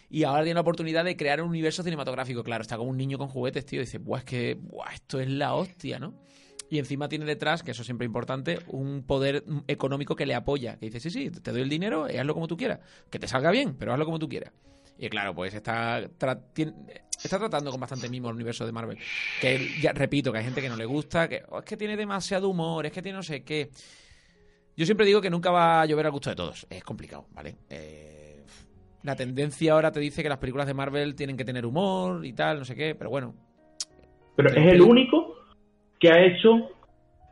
Y 0.09 0.23
ahora 0.23 0.43
tiene 0.43 0.53
la 0.53 0.61
oportunidad 0.61 1.03
de 1.03 1.17
crear 1.17 1.41
un 1.41 1.49
universo 1.49 1.84
cinematográfico. 1.84 2.43
Claro, 2.43 2.61
está 2.61 2.78
como 2.78 2.91
un 2.91 2.97
niño 2.97 3.17
con 3.17 3.28
juguetes, 3.28 3.65
tío. 3.65 3.82
Dice, 3.82 3.97
buah, 3.97 4.19
es 4.19 4.23
que 4.23 4.57
buah, 4.57 4.93
esto 4.93 5.19
es 5.19 5.28
la 5.30 5.55
hostia, 5.55 5.99
¿no? 5.99 6.13
Y 6.70 6.80
encima 6.80 7.07
tiene 7.07 7.26
detrás, 7.26 7.63
que 7.63 7.72
eso 7.72 7.84
siempre 7.84 8.05
es 8.05 8.09
importante, 8.09 8.59
un 8.68 9.03
poder 9.03 9.43
económico 9.68 10.15
que 10.15 10.26
le 10.26 10.36
apoya. 10.36 10.78
Que 10.78 10.88
dice, 10.88 10.99
sí, 10.99 11.09
sí, 11.09 11.30
te 11.30 11.51
doy 11.51 11.61
el 11.61 11.70
dinero 11.70 12.11
y 12.11 12.18
hazlo 12.18 12.34
como 12.34 12.47
tú 12.47 12.57
quieras. 12.57 12.80
Que 13.09 13.20
te 13.20 13.28
salga 13.28 13.51
bien, 13.51 13.76
pero 13.78 13.93
hazlo 13.93 14.05
como 14.05 14.20
tú 14.20 14.28
quieras. 14.28 14.51
Y 14.99 15.09
claro, 15.09 15.34
pues 15.34 15.53
está, 15.53 15.99
está 15.99 17.39
tratando 17.39 17.72
con 17.72 17.80
bastante 17.80 18.09
mimo 18.09 18.30
el 18.30 18.36
universo 18.36 18.65
de 18.65 18.72
Marvel. 18.72 18.97
Que 19.39 19.70
ya 19.80 19.93
repito, 19.93 20.32
que 20.32 20.39
hay 20.39 20.43
gente 20.43 20.61
que 20.61 20.70
no 20.70 20.76
le 20.76 20.86
gusta, 20.86 21.30
que 21.30 21.43
oh, 21.49 21.59
es 21.59 21.65
que 21.65 21.78
tiene 21.78 21.95
demasiado 21.95 22.49
humor, 22.49 22.86
es 22.86 22.91
que 22.91 23.01
tiene 23.01 23.18
no 23.18 23.24
sé 23.24 23.43
qué. 23.43 23.70
Yo 24.76 24.86
siempre 24.86 25.05
digo 25.05 25.22
que 25.22 25.30
nunca 25.30 25.51
va 25.51 25.82
a 25.82 25.86
llover 25.86 26.05
al 26.05 26.11
gusto 26.11 26.30
de 26.30 26.36
todos. 26.36 26.68
Es 26.70 26.84
complicado, 26.84 27.28
¿vale? 27.32 27.55
Eh, 27.70 28.43
la 29.03 29.15
tendencia 29.15 29.74
ahora 29.74 29.91
te 29.91 29.99
dice 29.99 30.24
que 30.24 30.30
las 30.30 30.39
películas 30.39 30.68
de 30.68 30.74
Marvel 30.74 31.15
tienen 31.15 31.38
que 31.38 31.45
tener 31.45 31.65
humor 31.65 32.26
y 32.26 32.34
tal, 32.34 32.59
no 32.59 32.65
sé 32.65 32.76
qué, 32.76 32.95
pero 32.95 33.09
bueno. 33.09 33.36
Pero 34.36 34.49
es 34.49 34.74
el 34.74 34.82
único 34.82 35.26
que 36.00 36.10
ha 36.10 36.26
hecho 36.26 36.70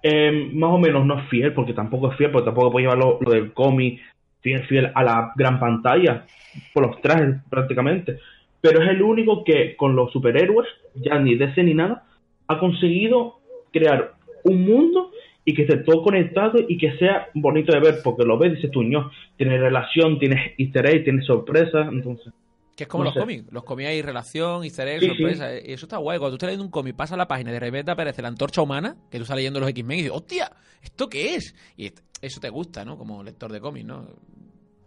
eh, 0.04 0.50
más 0.54 0.72
o 0.72 0.78
menos 0.78 1.06
no 1.06 1.20
es 1.20 1.28
fiel, 1.30 1.54
porque 1.54 1.74
tampoco 1.74 2.12
es 2.12 2.18
fiel, 2.18 2.32
porque 2.32 2.46
tampoco 2.46 2.72
puede 2.72 2.86
llevar 2.86 3.00
lo, 3.00 3.20
del 3.32 3.54
cómic 3.54 4.00
fiel, 4.42 4.64
fiel 4.68 4.92
a 4.94 5.04
la 5.04 5.32
gran 5.36 5.60
pantalla, 5.60 6.26
por 6.74 6.88
los 6.88 7.02
trajes 7.02 7.38
prácticamente. 7.50 8.20
Pero 8.62 8.84
es 8.84 8.90
el 8.90 9.02
único 9.02 9.44
que 9.44 9.76
con 9.76 9.96
los 9.96 10.12
superhéroes, 10.12 10.68
ya 10.96 11.20
ni 11.20 11.36
DC 11.36 11.64
ni 11.64 11.74
nada, 11.74 12.04
ha 12.48 12.60
conseguido 12.60 13.40
crear 13.72 14.14
un 14.44 14.64
mundo 14.64 15.12
y 15.44 15.54
que 15.54 15.64
esté 15.64 15.78
todo 15.78 16.04
conectado 16.04 16.60
y 16.68 16.78
que 16.78 16.98
sea 16.98 17.28
bonito 17.34 17.74
de 17.74 17.80
ver, 17.80 17.96
porque 18.04 18.26
lo 18.26 18.38
ves, 18.38 18.54
dices 18.54 18.72
tú, 18.72 18.84
no, 18.84 19.12
tiene 19.38 19.58
relación, 19.58 20.20
tiene 20.20 20.54
easter 20.58 20.88
egg, 20.88 21.04
tiene 21.04 21.22
sorpresa, 21.24 21.88
entonces... 21.92 22.34
Que 22.76 22.84
es 22.84 22.90
como 22.90 23.06
los 23.06 23.14
cómics. 23.14 23.46
Los 23.52 23.64
cómics 23.64 23.90
hay 23.90 24.02
relación, 24.02 24.64
easter 24.66 24.88
egg, 24.88 25.02
sorpresa. 25.06 25.54
Y 25.54 25.72
eso 25.72 25.86
está 25.86 25.98
guay. 25.98 26.20
Cuando 26.20 26.32
tú 26.32 26.36
estás 26.36 26.48
leyendo 26.48 26.66
un 26.66 26.72
cómic, 26.72 26.96
pasa 26.96 27.16
la 27.16 27.28
página 27.28 27.52
y 27.52 27.54
de 27.54 27.60
repente 27.60 27.92
aparece 27.92 28.22
la 28.22 28.28
antorcha 28.28 28.62
humana, 28.62 28.98
que 29.10 29.18
tú 29.18 29.24
estás 29.24 29.38
leyendo 29.38 29.62
los 29.62 29.70
X-Men 29.70 30.00
y 30.00 30.02
dices, 30.02 30.18
¡hostia! 30.18 30.52
¿Esto 30.82 31.08
qué 31.08 31.36
es? 31.36 31.56
Y 31.78 31.94
eso 32.22 32.40
te 32.42 32.50
gusta, 32.50 32.84
¿no? 32.84 32.98
Como 32.98 33.24
lector 33.24 33.52
de 33.52 33.62
cómics, 33.62 33.86
¿no? 33.86 34.08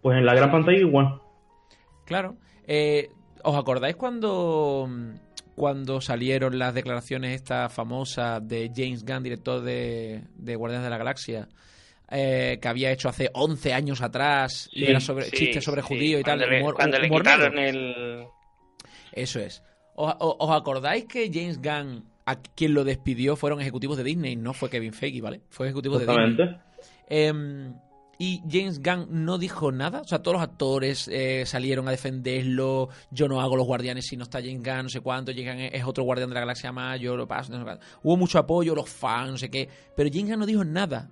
Pues 0.03 0.19
en 0.19 0.27
la 0.27 0.35
gran 0.35 0.51
pantalla 0.51 0.79
igual. 0.79 1.21
Claro. 2.05 2.37
Eh, 2.67 3.11
¿Os 3.43 3.57
acordáis 3.57 3.97
cuando, 3.97 4.89
cuando 5.55 6.03
salieron 6.03 6.59
las 6.59 6.75
declaraciones 6.75 7.35
estas 7.35 7.73
famosas 7.73 8.47
de 8.47 8.71
James 8.75 9.05
Gunn, 9.05 9.23
director 9.23 9.63
de, 9.63 10.25
de 10.37 10.57
Guardianes 10.57 10.85
de 10.85 10.91
la 10.91 10.99
Galaxia? 10.99 11.49
Eh, 12.11 12.59
que 12.61 12.69
había 12.69 12.91
hecho 12.91 13.11
hace 13.11 13.29
11 13.35 13.75
años 13.75 14.01
atrás 14.01 14.71
y 14.73 14.87
era 14.87 14.99
sobre 14.99 15.31
chistes 15.31 15.63
sobre 15.63 15.83
judío 15.83 16.19
y 16.19 16.23
tal. 16.23 16.43
cuando 16.75 16.99
le 16.99 17.11
quitaron 17.11 17.59
el. 17.59 18.25
Eso 19.13 19.41
es. 19.41 19.63
¿Os, 19.95 20.51
acordáis 20.51 21.05
que 21.05 21.31
James 21.33 21.61
Gunn, 21.61 22.05
a 22.25 22.37
quien 22.37 22.73
lo 22.73 22.85
despidió, 22.85 23.37
fueron 23.37 23.61
ejecutivos 23.61 23.97
de 23.97 24.05
Disney? 24.05 24.37
No 24.37 24.55
fue 24.55 24.71
Kevin 24.71 24.93
Feige, 24.93 25.21
¿vale? 25.21 25.43
Fue 25.51 25.67
ejecutivo 25.67 25.99
de 25.99 26.07
Disney. 26.07 26.57
Eh, 27.09 27.73
y 28.21 28.43
James 28.51 28.83
Gunn 28.83 29.25
no 29.25 29.39
dijo 29.39 29.71
nada. 29.71 30.01
O 30.01 30.05
sea, 30.05 30.21
todos 30.21 30.35
los 30.35 30.43
actores 30.43 31.09
eh, 31.09 31.45
salieron 31.47 31.87
a 31.87 31.93
defenderlo. 31.93 32.89
Yo 33.11 33.29
no 33.29 33.41
hago 33.41 33.57
los 33.57 33.67
guardianes 33.67 34.07
si 34.07 34.17
no 34.17 34.25
está 34.25 34.41
James 34.41 34.63
Gunn, 34.63 34.83
no 34.85 34.89
sé 34.89 35.01
cuánto. 35.01 35.33
James 35.33 35.55
Gunn 35.55 35.69
es 35.73 35.85
otro 35.85 36.03
guardián 36.05 36.29
de 36.29 36.35
la 36.35 36.41
galaxia 36.41 36.73
más, 36.73 36.99
yo 37.01 37.17
lo 37.17 37.29
paso, 37.29 37.53
no 37.53 37.59
sé 37.59 37.65
cuánto. 37.65 37.87
Hubo 38.03 38.17
mucho 38.17 38.39
apoyo, 38.39 38.75
los 38.75 38.91
fans, 38.91 39.31
no 39.31 39.39
sé 39.39 39.51
qué. 39.51 39.69
Pero 39.95 40.11
James 40.13 40.31
Gunn 40.31 40.41
no 40.41 40.47
dijo 40.47 40.65
nada. 40.65 41.11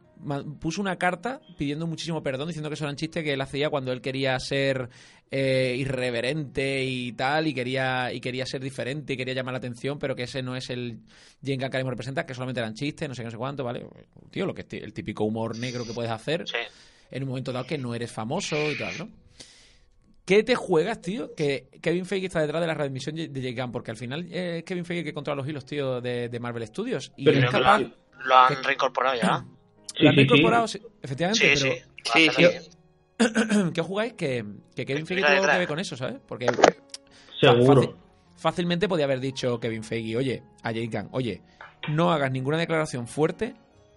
Puso 0.61 0.81
una 0.81 0.97
carta 0.97 1.41
pidiendo 1.57 1.87
muchísimo 1.87 2.23
perdón, 2.23 2.49
diciendo 2.49 2.69
que 2.71 2.75
eso 2.75 2.85
eran 2.85 2.97
chistes 2.97 3.23
que 3.23 3.33
él 3.33 3.41
hacía 3.41 3.71
cuando 3.71 3.93
él 3.93 4.01
quería 4.01 4.39
ser 4.41 4.89
eh, 5.31 5.75
irreverente 5.79 6.85
y 6.85 7.13
tal, 7.13 7.47
y 7.47 7.55
quería, 7.55 8.13
y 8.13 8.21
quería 8.21 8.47
ser 8.47 8.63
diferente 8.63 9.13
y 9.13 9.17
quería 9.17 9.35
llamar 9.35 9.53
la 9.53 9.59
atención, 9.59 9.99
pero 9.99 10.17
que 10.17 10.25
ese 10.25 10.43
no 10.43 10.57
es 10.57 10.71
el 10.71 11.01
Gunn 11.43 11.59
que 11.59 11.65
ahora 11.65 11.91
representa, 11.91 12.27
que 12.27 12.35
solamente 12.35 12.61
eran 12.61 12.75
chistes, 12.75 13.09
no 13.09 13.15
sé 13.15 13.23
qué, 13.23 13.27
no 13.27 13.31
sé 13.31 13.37
cuánto, 13.37 13.63
¿vale? 13.65 13.87
Tío, 14.31 14.47
lo 14.47 14.55
que 14.55 14.67
el 14.79 14.93
típico 14.93 15.25
humor 15.25 15.59
negro 15.59 15.85
que 15.85 15.93
puedes 15.93 16.11
hacer. 16.11 16.47
Sí 16.49 16.57
en 17.11 17.23
un 17.23 17.29
momento 17.29 17.53
dado 17.53 17.67
que 17.67 17.79
no 17.79 17.95
eres 17.95 18.11
famoso 18.13 18.57
y 18.71 18.77
tal, 18.77 18.99
¿no? 18.99 19.09
¿Qué 20.25 20.43
te 20.43 20.57
juegas, 20.57 21.01
tío? 21.01 21.35
Que 21.37 21.69
Kevin 21.81 22.05
Feige 22.05 22.27
está 22.27 22.41
detrás 22.41 22.61
de 22.61 22.67
la 22.67 22.75
readmisión 22.75 23.15
de 23.15 23.29
J. 23.29 23.63
Gunn, 23.63 23.71
porque 23.71 23.93
al 23.93 23.97
final 23.97 24.27
es 24.33 24.65
Kevin 24.65 24.85
Feige 24.85 25.05
que 25.05 25.15
controla 25.15 25.41
los 25.41 25.49
hilos, 25.49 25.65
tío, 25.65 26.01
de, 26.01 26.37
Marvel 26.41 26.67
Studios. 26.67 27.13
Y 27.17 27.27
pero 27.27 27.39
es 27.39 27.51
capaz, 27.51 27.81
lo, 27.81 28.35
han 28.37 28.65
reincorporado 28.65 29.17
ya. 29.21 29.45
Lo 29.99 30.09
han 30.09 30.17
reincorporado, 30.17 30.67
efectivamente, 31.03 31.57
sí, 31.57 31.65
pero... 31.65 31.85
Sí, 32.15 32.31
sí. 32.37 32.45
¿Qué 33.75 33.83
jugáis? 33.83 34.13
Que, 34.15 34.45
que 34.75 34.85
Kevin 34.85 35.07
Feige 35.07 35.23
tiene 35.23 35.37
algo 35.37 35.51
que 35.51 35.59
ver 35.59 35.69
con 35.69 35.79
eso, 35.79 35.97
¿sabes? 35.97 36.17
Porque... 36.27 36.47
Seguro. 37.41 37.97
fácilmente 38.37 38.89
podía 38.89 39.05
haber 39.05 39.21
dicho 39.21 39.59
Kevin 39.61 39.85
Feige, 39.85 40.17
oye, 40.17 40.43
a 40.63 40.73
J. 40.73 40.81
Gunn, 40.91 41.09
oye, 41.13 41.43
no 41.89 42.13
hagas 42.13 42.31
ninguna 42.31 42.57
declaración 42.59 43.07
fuerte 43.07 43.55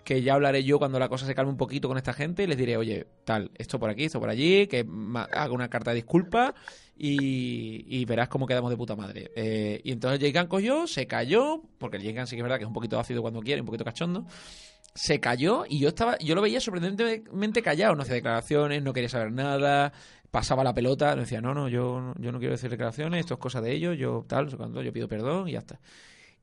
que 0.10 0.24
ya 0.24 0.34
hablaré 0.34 0.64
yo 0.64 0.80
cuando 0.80 0.98
la 0.98 1.08
cosa 1.08 1.28
se 1.28 1.36
calme 1.36 1.52
un 1.52 1.58
poquito 1.58 1.88
con 1.88 1.96
esta 1.96 2.14
gente 2.14 2.42
y 2.42 2.48
les 2.48 2.58
diré, 2.58 2.78
oye, 2.78 3.06
tal, 3.26 3.52
esto 3.56 3.80
por 3.80 3.92
aquí, 3.92 4.06
esto 4.06 4.20
por 4.20 4.30
allí, 4.30 4.66
que 4.66 4.84
haga 5.32 5.54
una 5.54 5.70
carta 5.70 5.92
de 5.92 5.98
disculpa 5.98 6.56
y, 6.98 8.04
verás 8.06 8.28
cómo 8.28 8.48
quedamos 8.48 8.72
de 8.72 8.78
puta 8.78 8.96
madre. 8.96 9.30
Eh, 9.36 9.82
y 9.84 9.92
entonces 9.92 10.20
Jake 10.20 10.48
cogió, 10.48 10.88
se 10.88 11.06
cayó, 11.06 11.62
porque 11.78 11.98
el 11.98 12.04
Jake 12.04 12.26
sí 12.26 12.36
que 12.36 12.38
es 12.38 12.44
verdad 12.44 12.58
que 12.58 12.64
es 12.64 12.68
un 12.68 12.74
poquito 12.74 13.00
ácido 13.00 13.22
cuando 13.22 13.42
quiere, 13.42 13.62
un 13.62 13.68
poquito 13.68 13.86
cachondo. 13.86 14.26
Se 14.96 15.20
cayó 15.20 15.66
y 15.68 15.80
yo 15.80 15.90
estaba, 15.90 16.18
yo 16.18 16.36
lo 16.36 16.42
veía 16.42 16.60
sorprendentemente 16.60 17.62
callado, 17.62 17.96
no 17.96 18.02
hacía 18.02 18.16
declaraciones, 18.16 18.82
no 18.84 18.92
quería 18.92 19.10
saber 19.10 19.32
nada, 19.32 19.94
pasaba 20.32 20.64
la 20.64 20.74
pelota, 20.74 21.16
decía, 21.16 21.42
no, 21.42 21.54
no, 21.54 21.70
yo, 21.70 22.14
yo 22.18 22.32
no 22.32 22.40
quiero 22.40 22.54
decir 22.54 22.70
declaraciones, 22.70 23.22
esto 23.22 23.36
es 23.36 23.40
cosa 23.40 23.62
de 23.62 23.72
ellos, 23.72 23.98
yo 23.98 24.26
tal, 24.28 24.46
no 24.46 24.52
sé 24.52 24.58
cuándo, 24.58 24.82
yo 24.82 24.92
pido 24.92 25.08
perdón 25.08 25.48
y 25.48 25.54
ya 25.54 25.60
está. 25.60 25.80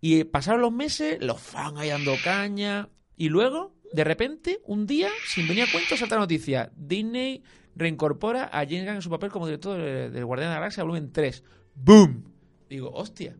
Y 0.00 0.24
pasaron 0.24 0.60
los 0.60 0.72
meses, 0.72 1.18
los 1.20 1.40
fans 1.40 1.78
ahí 1.78 1.88
dando 1.88 2.14
caña, 2.22 2.88
y 3.16 3.28
luego, 3.28 3.74
de 3.92 4.04
repente, 4.04 4.60
un 4.64 4.86
día, 4.86 5.08
sin 5.26 5.48
venir 5.48 5.64
a 5.64 5.72
cuento, 5.72 5.96
salta 5.96 6.16
la 6.16 6.22
noticia. 6.22 6.70
Disney 6.76 7.42
reincorpora 7.74 8.44
a 8.44 8.64
James 8.64 8.84
Gunn 8.84 8.96
en 8.96 9.02
su 9.02 9.10
papel 9.10 9.30
como 9.30 9.46
director 9.46 9.78
del 9.78 10.24
Guardián 10.24 10.50
de 10.50 10.54
la 10.54 10.60
Galaxia, 10.60 10.82
volumen 10.82 11.12
3. 11.12 11.42
¡Boom! 11.74 12.24
Digo, 12.68 12.90
hostia. 12.90 13.36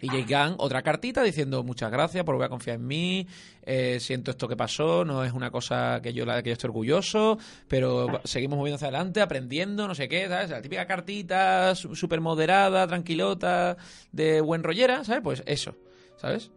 Y 0.00 0.08
Gunn, 0.08 0.56
otra 0.58 0.82
cartita 0.82 1.22
diciendo 1.22 1.62
muchas 1.62 1.90
gracias 1.90 2.24
por 2.24 2.34
volver 2.34 2.46
a 2.46 2.50
confiar 2.50 2.76
en 2.76 2.86
mí, 2.86 3.26
eh, 3.62 3.98
siento 4.00 4.32
esto 4.32 4.48
que 4.48 4.56
pasó, 4.56 5.04
no 5.04 5.24
es 5.24 5.32
una 5.32 5.50
cosa 5.50 6.00
que 6.02 6.12
yo 6.12 6.26
la 6.26 6.42
que 6.42 6.50
yo 6.50 6.54
estoy 6.54 6.68
orgulloso, 6.68 7.38
pero 7.68 8.20
seguimos 8.24 8.58
moviendo 8.58 8.76
hacia 8.76 8.88
adelante, 8.88 9.20
aprendiendo, 9.22 9.88
no 9.88 9.94
sé 9.94 10.08
qué, 10.08 10.28
¿sabes? 10.28 10.50
La 10.50 10.60
típica 10.60 10.86
cartita 10.86 11.74
súper 11.74 12.20
moderada, 12.20 12.86
tranquilota, 12.86 13.76
de 14.12 14.40
buen 14.40 14.62
rollera, 14.62 15.04
¿sabes? 15.04 15.22
Pues 15.22 15.42
eso, 15.46 15.74
¿sabes? 16.16 16.50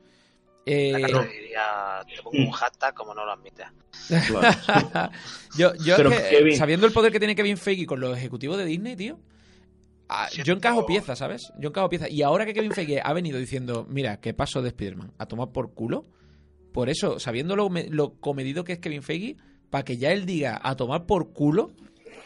Eh, 0.65 0.93
diría, 0.97 2.01
te 2.05 2.21
pongo 2.21 2.39
un 2.39 2.51
hashtag 2.51 2.93
como 2.93 3.13
no 3.13 3.25
lo 3.25 3.31
admites. 3.31 3.67
yo, 5.57 5.73
yo 5.75 5.95
sabiendo 6.57 6.85
el 6.85 6.91
poder 6.91 7.11
que 7.13 7.19
tiene 7.19 7.35
Kevin 7.35 7.57
Feige 7.57 7.85
con 7.85 8.01
los 8.01 8.17
ejecutivos 8.17 8.57
de 8.57 8.65
Disney, 8.65 8.97
tío, 8.97 9.17
ah, 10.09 10.27
yo 10.43 10.53
encajo 10.53 10.85
piezas, 10.85 11.19
¿sabes? 11.19 11.53
Yo 11.59 11.69
encajo 11.69 11.89
piezas. 11.89 12.11
Y 12.11 12.21
ahora 12.21 12.45
que 12.45 12.53
Kevin 12.53 12.71
Feige 12.71 13.01
ha 13.03 13.13
venido 13.13 13.39
diciendo, 13.39 13.85
mira, 13.89 14.19
¿qué 14.19 14.33
paso 14.33 14.61
de 14.61 14.69
Spider-Man? 14.69 15.11
A 15.17 15.25
tomar 15.25 15.51
por 15.51 15.73
culo. 15.73 16.05
Por 16.73 16.89
eso, 16.89 17.19
sabiendo 17.19 17.55
lo, 17.55 18.19
comedido 18.19 18.63
que 18.63 18.73
es 18.73 18.79
Kevin 18.79 19.01
Feige, 19.01 19.37
para 19.69 19.83
que 19.83 19.97
ya 19.97 20.11
él 20.11 20.25
diga 20.25 20.59
a 20.61 20.75
tomar 20.75 21.05
por 21.05 21.33
culo 21.33 21.71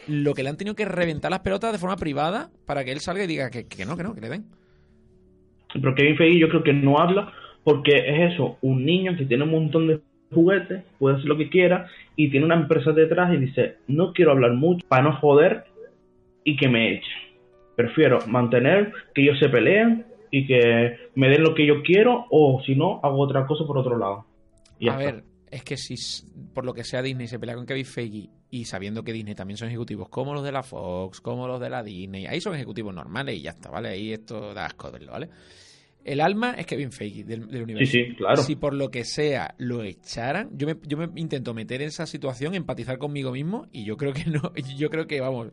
lo 0.08 0.34
que 0.34 0.42
le 0.42 0.50
han 0.50 0.56
tenido 0.56 0.74
que 0.74 0.84
reventar 0.84 1.30
las 1.30 1.40
pelotas 1.40 1.72
de 1.72 1.78
forma 1.78 1.96
privada 1.96 2.50
para 2.66 2.84
que 2.84 2.92
él 2.92 3.00
salga 3.00 3.24
y 3.24 3.28
diga 3.28 3.50
que, 3.50 3.66
que 3.66 3.84
no, 3.86 3.96
que 3.96 4.02
no, 4.02 4.14
que 4.14 4.20
le 4.20 4.28
den. 4.28 4.44
Pero 5.72 5.94
Kevin 5.94 6.16
Feige 6.16 6.38
yo 6.38 6.48
creo 6.48 6.62
que 6.62 6.72
no 6.72 6.98
habla 6.98 7.32
porque 7.64 7.92
es 7.96 8.32
eso, 8.32 8.58
un 8.60 8.84
niño 8.84 9.16
que 9.16 9.24
tiene 9.24 9.44
un 9.44 9.50
montón 9.50 9.86
de 9.86 10.00
juguetes, 10.32 10.82
puede 10.98 11.16
hacer 11.16 11.28
lo 11.28 11.36
que 11.36 11.48
quiera 11.48 11.86
y 12.16 12.30
tiene 12.30 12.46
una 12.46 12.56
empresa 12.56 12.92
detrás 12.92 13.32
y 13.32 13.38
dice, 13.38 13.76
no 13.86 14.12
quiero 14.12 14.32
hablar 14.32 14.52
mucho 14.52 14.86
para 14.88 15.02
no 15.02 15.16
joder 15.16 15.64
y 16.44 16.56
que 16.56 16.68
me 16.68 16.94
echen. 16.94 17.21
Prefiero 17.76 18.18
mantener 18.26 18.92
que 19.14 19.22
ellos 19.22 19.38
se 19.38 19.48
peleen 19.48 20.06
y 20.30 20.46
que 20.46 20.96
me 21.14 21.28
den 21.28 21.42
lo 21.42 21.54
que 21.54 21.66
yo 21.66 21.82
quiero 21.82 22.26
o 22.30 22.62
si 22.64 22.74
no, 22.74 23.00
hago 23.02 23.20
otra 23.20 23.46
cosa 23.46 23.64
por 23.66 23.78
otro 23.78 23.98
lado. 23.98 24.24
a 24.88 24.96
ver, 24.96 25.24
es 25.50 25.62
que 25.62 25.76
si 25.76 25.94
por 26.54 26.64
lo 26.64 26.72
que 26.72 26.82
sea 26.82 27.02
Disney 27.02 27.28
se 27.28 27.38
pelea 27.38 27.54
con 27.54 27.66
Kevin 27.66 27.84
Feige 27.84 28.30
y 28.50 28.64
sabiendo 28.64 29.04
que 29.04 29.12
Disney 29.12 29.34
también 29.34 29.58
son 29.58 29.68
ejecutivos 29.68 30.08
como 30.08 30.32
los 30.32 30.42
de 30.42 30.52
la 30.52 30.62
Fox, 30.62 31.20
como 31.20 31.46
los 31.46 31.60
de 31.60 31.68
la 31.68 31.82
Disney, 31.82 32.26
ahí 32.26 32.40
son 32.40 32.54
ejecutivos 32.54 32.94
normales 32.94 33.36
y 33.36 33.42
ya 33.42 33.50
está, 33.50 33.70
¿vale? 33.70 33.90
Ahí 33.90 34.12
esto 34.12 34.54
da 34.54 34.66
asco 34.66 34.90
verlo, 34.90 35.12
¿vale? 35.12 35.28
El 36.04 36.20
alma 36.20 36.54
es 36.54 36.66
Kevin 36.66 36.90
Feige 36.90 37.24
del, 37.24 37.44
universo. 37.44 37.92
Sí, 37.92 38.04
sí, 38.06 38.14
claro. 38.16 38.42
Si 38.42 38.56
por 38.56 38.74
lo 38.74 38.90
que 38.90 39.04
sea 39.04 39.54
lo 39.58 39.84
echaran, 39.84 40.50
yo 40.56 40.66
me, 40.66 40.76
yo 40.86 40.96
me 40.96 41.08
intento 41.20 41.54
meter 41.54 41.82
en 41.82 41.88
esa 41.88 42.06
situación, 42.06 42.54
empatizar 42.54 42.98
conmigo 42.98 43.30
mismo 43.30 43.68
y 43.70 43.84
yo 43.84 43.96
creo 43.96 44.12
que 44.12 44.24
no, 44.24 44.52
yo 44.76 44.90
creo 44.90 45.06
que 45.06 45.20
vamos, 45.20 45.50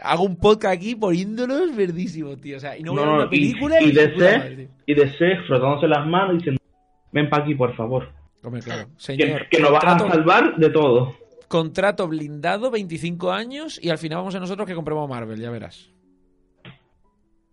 hago 0.00 0.24
un 0.24 0.36
podcast 0.36 0.76
aquí 0.76 0.94
poniéndolos 0.94 1.74
verdísimos, 1.74 2.40
tío. 2.40 2.56
O 2.56 2.60
sea, 2.60 2.76
y 2.78 2.82
no, 2.82 2.94
veo 2.94 3.14
una 3.14 3.28
película 3.28 3.80
y, 3.80 3.88
y, 3.88 3.92
de 3.92 4.68
y 4.86 4.94
de 4.94 5.18
ser 5.18 5.42
frotándose 5.46 5.88
las 5.88 6.06
manos 6.06 6.34
y 6.34 6.36
diciendo, 6.38 6.60
ven 7.12 7.28
para 7.28 7.42
aquí, 7.42 7.54
por 7.54 7.74
favor. 7.76 8.08
Hombre, 8.42 8.60
claro. 8.62 8.88
Señor, 8.96 9.48
que, 9.48 9.60
nos 9.60 9.72
vas 9.72 9.84
a 9.84 9.98
salvar 9.98 10.56
de 10.56 10.70
todo. 10.70 11.14
Contrato 11.48 12.06
blindado, 12.08 12.70
25 12.70 13.32
años, 13.32 13.78
y 13.82 13.90
al 13.90 13.98
final 13.98 14.18
vamos 14.18 14.34
a 14.34 14.40
nosotros 14.40 14.66
que 14.66 14.74
compremos 14.74 15.08
Marvel, 15.08 15.40
ya 15.40 15.50
verás. 15.50 15.90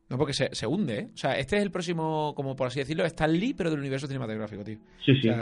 No, 0.09 0.17
porque 0.17 0.33
se, 0.33 0.53
se, 0.53 0.67
hunde, 0.67 0.99
¿eh? 0.99 1.09
O 1.13 1.17
sea, 1.17 1.37
este 1.37 1.55
es 1.55 1.63
el 1.63 1.71
próximo, 1.71 2.33
como 2.35 2.53
por 2.55 2.67
así 2.67 2.79
decirlo, 2.79 3.05
Stan 3.05 3.31
Lee, 3.31 3.53
pero 3.53 3.69
del 3.69 3.79
universo 3.79 4.07
cinematográfico, 4.07 4.63
tío. 4.63 4.77
Sí, 5.05 5.13
sí. 5.21 5.29
O 5.29 5.33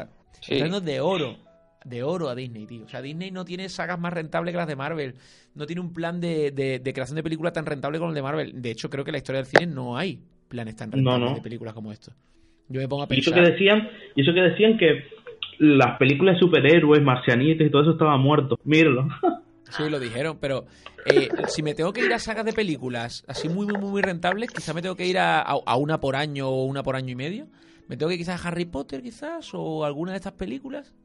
sea, 0.42 0.80
de 0.80 1.02
oro. 1.02 1.49
De 1.86 2.04
oro 2.04 2.30
a 2.30 2.36
Disney, 2.36 2.66
tío. 2.66 2.86
O 2.86 2.90
sea, 2.90 3.02
Disney 3.02 3.32
no 3.32 3.46
tiene 3.46 3.70
sagas 3.70 4.00
más 4.00 4.14
rentables 4.14 4.52
que 4.54 4.58
las 4.58 4.68
de 4.68 4.76
Marvel. 4.76 5.16
No 5.56 5.66
tiene 5.66 5.82
un 5.82 5.94
plan 5.94 6.20
de, 6.20 6.52
de- 6.52 6.80
de 6.80 6.94
creación 6.94 7.16
de 7.16 7.24
películas 7.24 7.54
tan 7.54 7.66
rentable 7.66 7.98
como 8.00 8.10
el 8.12 8.16
de 8.16 8.22
Marvel. 8.22 8.62
De 8.62 8.72
hecho, 8.72 8.90
creo 8.90 9.04
que 9.04 9.10
en 9.12 9.14
la 9.14 9.18
historia 9.20 9.42
del 9.42 9.48
cine 9.48 9.68
no 9.68 9.98
hay 9.98 10.22
planes 10.48 10.76
tan 10.76 10.92
rentables 10.92 11.30
no. 11.30 11.36
de 11.36 11.42
películas 11.42 11.74
como 11.74 11.92
estos. 11.92 12.14
Yo 12.68 12.82
me 12.82 12.88
pongo 12.88 13.04
a 13.04 13.08
Y 13.10 13.20
eso 13.20 13.32
pensar. 13.32 13.46
que 13.46 13.52
decían, 13.52 13.90
y 14.16 14.22
eso 14.22 14.34
que 14.34 14.42
decían 14.42 14.78
que 14.78 15.04
las 15.60 15.98
películas 15.98 16.36
de 16.36 16.40
superhéroes, 16.40 17.02
marcianitos 17.02 17.66
y 17.68 17.70
todo 17.70 17.82
eso 17.82 17.92
estaba 17.92 18.18
muerto. 18.18 18.58
Míralo. 18.64 19.08
Sí, 19.72 19.88
lo 19.88 20.00
dijeron, 20.00 20.40
pero 20.42 20.66
eh, 21.06 21.30
si 21.48 21.62
me 21.62 21.76
tengo 21.76 21.94
que 21.94 22.04
ir 22.04 22.12
a 22.12 22.18
sagas 22.18 22.44
de 22.44 22.54
películas 22.54 23.24
así 23.28 23.50
muy, 23.50 23.68
muy, 23.68 23.78
muy, 23.78 23.92
muy 23.92 24.02
rentables, 24.02 24.50
quizás 24.50 24.74
me 24.74 24.82
tengo 24.82 24.96
que 24.96 25.06
ir 25.06 25.20
a, 25.20 25.42
a- 25.42 25.60
a 25.64 25.76
una 25.76 26.00
por 26.00 26.16
año 26.16 26.50
o 26.50 26.66
una 26.66 26.82
por 26.82 26.96
año 26.96 27.12
y 27.12 27.16
medio. 27.16 27.46
Me 27.88 27.96
tengo 27.96 28.08
que 28.10 28.16
ir 28.16 28.20
quizás 28.22 28.44
a 28.44 28.48
Harry 28.48 28.66
Potter, 28.66 29.04
quizás, 29.04 29.52
o 29.54 29.86
alguna 29.86 30.10
de 30.14 30.18
estas 30.18 30.34
películas. 30.34 30.96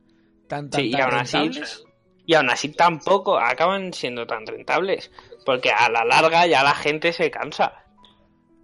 Tan, 0.48 0.70
tan, 0.70 0.80
Sí, 0.80 0.88
y 0.88 0.92
tan 0.92 1.02
aún 1.02 1.14
así, 1.14 1.36
rentables. 1.38 1.84
y 2.26 2.34
aún 2.34 2.50
así 2.50 2.68
tampoco 2.70 3.38
acaban 3.38 3.92
siendo 3.92 4.26
tan 4.26 4.46
rentables. 4.46 5.10
Porque 5.44 5.70
a 5.70 5.88
la 5.90 6.04
larga 6.04 6.46
ya 6.46 6.62
la 6.62 6.74
gente 6.74 7.12
se 7.12 7.30
cansa. 7.30 7.74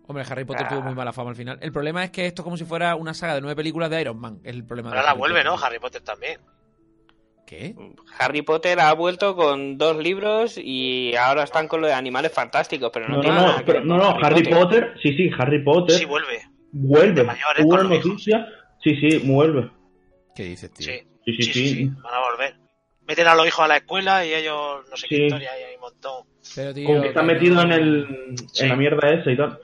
Hombre, 0.06 0.24
Harry 0.28 0.44
Potter 0.44 0.66
Ah. 0.66 0.68
tuvo 0.70 0.82
muy 0.82 0.94
mala 0.94 1.12
fama 1.12 1.30
al 1.30 1.36
final. 1.36 1.58
El 1.62 1.70
problema 1.72 2.02
es 2.04 2.10
que 2.10 2.26
esto 2.26 2.42
es 2.42 2.44
como 2.44 2.56
si 2.56 2.64
fuera 2.64 2.96
una 2.96 3.14
saga 3.14 3.34
de 3.34 3.40
nueve 3.42 3.54
películas 3.56 3.90
de 3.90 4.00
Iron 4.00 4.18
Man. 4.18 4.40
Es 4.42 4.54
el 4.54 4.64
problema 4.64 4.90
de 4.90 4.96
Ahora 4.96 5.02
la 5.04 5.10
Harry 5.10 5.18
vuelve, 5.20 5.44
Potter. 5.44 5.52
¿no? 5.60 5.66
Harry 5.66 5.78
Potter 5.78 6.02
también. 6.02 6.40
¿Qué? 7.46 7.74
Harry 8.18 8.42
Potter 8.42 8.78
ha 8.80 8.92
vuelto 8.94 9.34
con 9.34 9.76
dos 9.76 9.96
libros 9.96 10.56
y 10.56 11.14
ahora 11.16 11.42
están 11.42 11.66
con 11.66 11.80
lo 11.80 11.88
de 11.88 11.92
animales 11.94 12.32
fantásticos, 12.32 12.90
pero 12.92 13.08
no, 13.08 13.16
No, 13.16 13.20
tiene 13.20 13.36
no, 13.36 13.42
nada 13.42 13.52
no, 13.54 13.58
que 13.58 13.64
pero, 13.64 13.78
ver 13.80 13.86
no, 13.88 14.16
Harry 14.22 14.42
Potter, 14.44 14.94
sí, 15.02 15.16
sí, 15.16 15.30
Harry 15.36 15.62
Potter 15.64 15.96
Sí, 15.98 16.04
vuelve. 16.04 16.42
vuelve. 16.70 17.12
de 17.14 17.24
mayores 17.24 17.64
Hubo 17.64 17.74
hijos. 17.82 18.06
noticia, 18.06 18.46
sí, 18.82 18.94
sí, 19.00 19.18
vuelve. 19.26 19.68
¿Qué 20.36 20.44
dices, 20.44 20.72
tío? 20.72 20.86
Sí. 20.92 21.00
Sí, 21.24 21.32
sí, 21.34 21.42
Sí, 21.52 21.68
sí, 21.68 21.84
van 22.02 22.14
a 22.14 22.20
volver. 22.30 22.54
Meten 23.06 23.26
a 23.26 23.34
los 23.34 23.46
hijos 23.46 23.64
a 23.64 23.68
la 23.68 23.76
escuela 23.78 24.24
y 24.24 24.32
ellos, 24.34 24.84
no 24.88 24.96
sé 24.96 25.06
qué 25.08 25.24
historia, 25.26 25.50
y 25.58 25.62
hay 25.64 25.74
un 25.74 25.80
montón. 25.80 26.24
Pero, 26.54 26.72
tío, 26.74 26.86
Como 26.86 27.02
que 27.02 27.08
está 27.08 27.20
que 27.20 27.26
metido 27.26 27.54
no- 27.56 27.62
en 27.62 27.72
el 27.72 28.34
Sí. 28.52 28.62
en 28.64 28.68
la 28.70 28.76
mierda 28.76 29.08
esa 29.10 29.30
y 29.30 29.36
tal. 29.36 29.58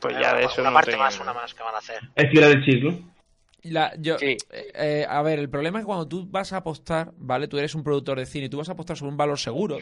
Pues 0.00 0.16
ya 0.20 0.34
de 0.34 0.44
eso 0.44 0.60
una 0.60 0.70
no 0.70 0.74
parte 0.74 0.90
tengo- 0.90 1.04
más, 1.04 1.20
una 1.20 1.32
más 1.32 1.54
que 1.54 1.62
van 1.62 1.74
a 1.74 1.78
hacer. 1.78 2.00
Estirar 2.14 2.50
el 2.50 2.64
ciclo. 2.64 2.98
La- 3.70 3.92
yo, 3.98 4.18
Sí. 4.18 4.36
eh, 4.50 4.72
eh, 4.74 5.06
a 5.08 5.22
ver, 5.22 5.38
el 5.38 5.48
problema 5.48 5.78
es 5.78 5.82
que 5.84 5.86
cuando 5.86 6.06
tú 6.08 6.26
vas 6.30 6.52
a 6.52 6.58
apostar, 6.58 7.12
¿vale? 7.18 7.48
Tú 7.48 7.58
eres 7.58 7.74
un 7.74 7.82
productor 7.82 8.18
de 8.18 8.26
cine 8.26 8.46
y 8.46 8.48
tú 8.48 8.58
vas 8.58 8.68
a 8.68 8.72
apostar 8.72 8.96
sobre 8.96 9.10
un 9.10 9.16
valor 9.16 9.38
seguro 9.38 9.76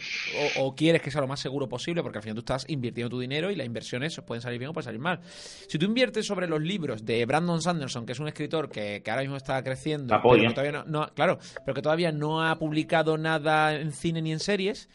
o, 0.58 0.64
o 0.64 0.74
quieres 0.74 1.02
que 1.02 1.10
sea 1.10 1.20
lo 1.20 1.26
más 1.28 1.40
seguro 1.40 1.68
posible 1.68 2.02
porque 2.02 2.18
al 2.18 2.22
final 2.22 2.34
tú 2.36 2.40
estás 2.40 2.64
invirtiendo 2.68 3.10
tu 3.10 3.20
dinero 3.20 3.50
y 3.50 3.56
las 3.56 3.66
inversiones 3.66 4.20
pueden 4.26 4.42
salir 4.42 4.58
bien 4.58 4.70
o 4.70 4.72
pueden 4.72 4.84
salir 4.84 5.00
mal. 5.00 5.20
Si 5.68 5.78
tú 5.78 5.86
inviertes 5.86 6.26
sobre 6.26 6.46
los 6.48 6.60
libros 6.60 7.04
de 7.04 7.24
Brandon 7.26 7.60
Sanderson, 7.62 8.06
que 8.06 8.12
es 8.12 8.20
un 8.20 8.28
escritor 8.28 8.68
que, 8.70 9.02
que 9.02 9.10
ahora 9.10 9.22
mismo 9.22 9.36
está 9.36 9.62
creciendo, 9.62 10.14
La 10.14 10.22
polla. 10.22 10.40
pero 10.42 10.48
que 10.50 10.54
todavía 10.54 10.72
no, 10.72 10.84
no- 10.84 11.14
claro, 11.14 11.38
pero 11.64 11.74
que 11.74 11.82
todavía 11.82 12.12
no 12.12 12.42
ha 12.42 12.58
publicado 12.58 13.16
nada 13.18 13.74
en 13.74 13.92
cine 13.92 14.22
ni 14.22 14.32
en 14.32 14.40
series, 14.40 14.88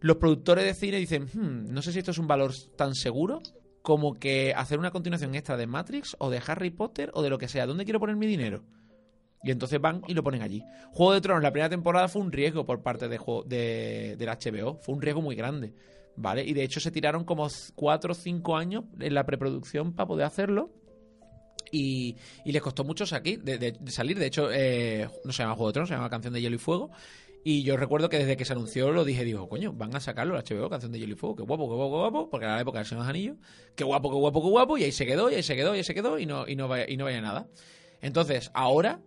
los 0.00 0.18
productores 0.18 0.64
de 0.64 0.74
cine 0.74 0.98
dicen, 0.98 1.26
"Hmm, 1.32 1.72
no 1.72 1.80
sé 1.82 1.90
si 1.92 1.98
esto 1.98 2.10
es 2.10 2.18
un 2.18 2.26
valor 2.28 2.52
tan 2.76 2.94
seguro 2.94 3.40
como 3.86 4.18
que 4.18 4.52
hacer 4.56 4.80
una 4.80 4.90
continuación 4.90 5.36
extra 5.36 5.56
de 5.56 5.68
Matrix 5.68 6.16
o 6.18 6.28
de 6.28 6.42
Harry 6.44 6.70
Potter 6.70 7.12
o 7.14 7.22
de 7.22 7.30
lo 7.30 7.38
que 7.38 7.46
sea. 7.46 7.66
¿Dónde 7.68 7.84
quiero 7.84 8.00
poner 8.00 8.16
mi 8.16 8.26
dinero? 8.26 8.64
Y 9.44 9.52
entonces 9.52 9.80
van 9.80 10.02
y 10.08 10.14
lo 10.14 10.24
ponen 10.24 10.42
allí. 10.42 10.64
Juego 10.90 11.12
de 11.12 11.20
Tronos, 11.20 11.40
la 11.44 11.52
primera 11.52 11.68
temporada 11.68 12.08
fue 12.08 12.20
un 12.20 12.32
riesgo 12.32 12.66
por 12.66 12.82
parte 12.82 13.06
de, 13.06 13.16
de, 13.46 14.16
del 14.18 14.28
HBO. 14.28 14.74
Fue 14.82 14.92
un 14.92 15.00
riesgo 15.00 15.22
muy 15.22 15.36
grande. 15.36 15.72
¿Vale? 16.16 16.42
Y 16.44 16.52
de 16.52 16.64
hecho 16.64 16.80
se 16.80 16.90
tiraron 16.90 17.22
como 17.24 17.46
4 17.76 18.10
o 18.10 18.14
5 18.16 18.56
años 18.56 18.82
en 18.98 19.14
la 19.14 19.24
preproducción 19.24 19.92
para 19.92 20.08
poder 20.08 20.26
hacerlo. 20.26 20.68
Y, 21.70 22.16
y 22.44 22.50
les 22.50 22.62
costó 22.62 22.82
mucho 22.82 23.04
de- 23.04 23.38
de 23.78 23.90
salir. 23.92 24.18
De 24.18 24.26
hecho, 24.26 24.48
eh, 24.50 25.08
no 25.24 25.32
se 25.32 25.44
llama 25.44 25.54
Juego 25.54 25.68
de 25.68 25.72
Tronos, 25.74 25.88
se 25.90 25.94
llama 25.94 26.10
Canción 26.10 26.34
de 26.34 26.40
Hielo 26.40 26.56
y 26.56 26.58
Fuego. 26.58 26.90
Y 27.48 27.62
yo 27.62 27.76
recuerdo 27.76 28.08
que 28.08 28.18
desde 28.18 28.36
que 28.36 28.44
se 28.44 28.54
anunció 28.54 28.90
lo 28.90 29.04
dije, 29.04 29.22
digo, 29.22 29.48
coño, 29.48 29.72
van 29.72 29.94
a 29.94 30.00
sacarlo 30.00 30.34
la 30.34 30.42
HBO, 30.42 30.68
Canción 30.68 30.90
de 30.90 30.98
Hielo 30.98 31.12
y 31.12 31.16
Fuego, 31.16 31.36
qué 31.36 31.42
guapo, 31.44 31.68
qué 31.68 31.74
guapo, 31.76 31.92
qué 31.92 31.98
guapo, 32.00 32.28
porque 32.28 32.44
era 32.46 32.56
la 32.56 32.62
época 32.62 32.78
del 32.78 32.86
Señor 32.88 33.02
de 33.02 33.06
los 33.06 33.10
Anillos, 33.10 33.36
qué 33.76 33.84
guapo, 33.84 34.10
qué 34.10 34.16
guapo, 34.16 34.42
qué 34.42 34.48
guapo, 34.48 34.78
y 34.78 34.82
ahí 34.82 34.90
se 34.90 35.06
quedó, 35.06 35.30
y 35.30 35.36
ahí 35.36 35.42
se 35.44 35.54
quedó, 35.54 35.72
y 35.72 35.78
ahí 35.78 35.84
se 35.84 35.94
quedó, 35.94 36.18
y 36.18 36.26
no, 36.26 36.48
y 36.48 36.56
no, 36.56 36.66
vaya, 36.66 36.86
y 36.88 36.96
no 36.96 37.04
vaya 37.04 37.20
nada. 37.20 37.46
Entonces, 38.00 38.50
ahora, 38.52 38.98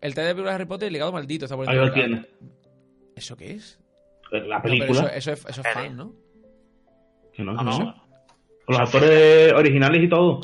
el 0.00 0.14
trailer 0.14 0.28
de 0.28 0.34
película 0.36 0.50
de 0.50 0.54
Harry 0.54 0.66
Potter, 0.66 0.86
el 0.86 0.92
legado 0.92 1.10
maldito, 1.10 1.46
está 1.46 1.56
Ahí 1.56 1.66
poniendo. 1.90 2.16
lo. 2.18 2.26
¿Eso 3.16 3.36
qué 3.36 3.50
es? 3.50 3.80
La 4.30 4.38
No, 4.40 4.46
pero 4.62 4.74
película. 4.74 5.00
eso, 5.00 5.08
eso 5.08 5.32
es, 5.32 5.44
eso 5.46 5.60
es 5.62 5.72
fan, 5.74 5.96
¿no? 5.96 6.14
Que 7.32 7.42
no, 7.42 7.52
Ah, 7.52 7.58
que 7.58 7.64
no. 7.64 7.78
no. 7.80 7.94
Con 8.64 8.78
los 8.78 8.80
actores 8.80 9.52
originales 9.54 10.04
y 10.04 10.08
todo. 10.08 10.40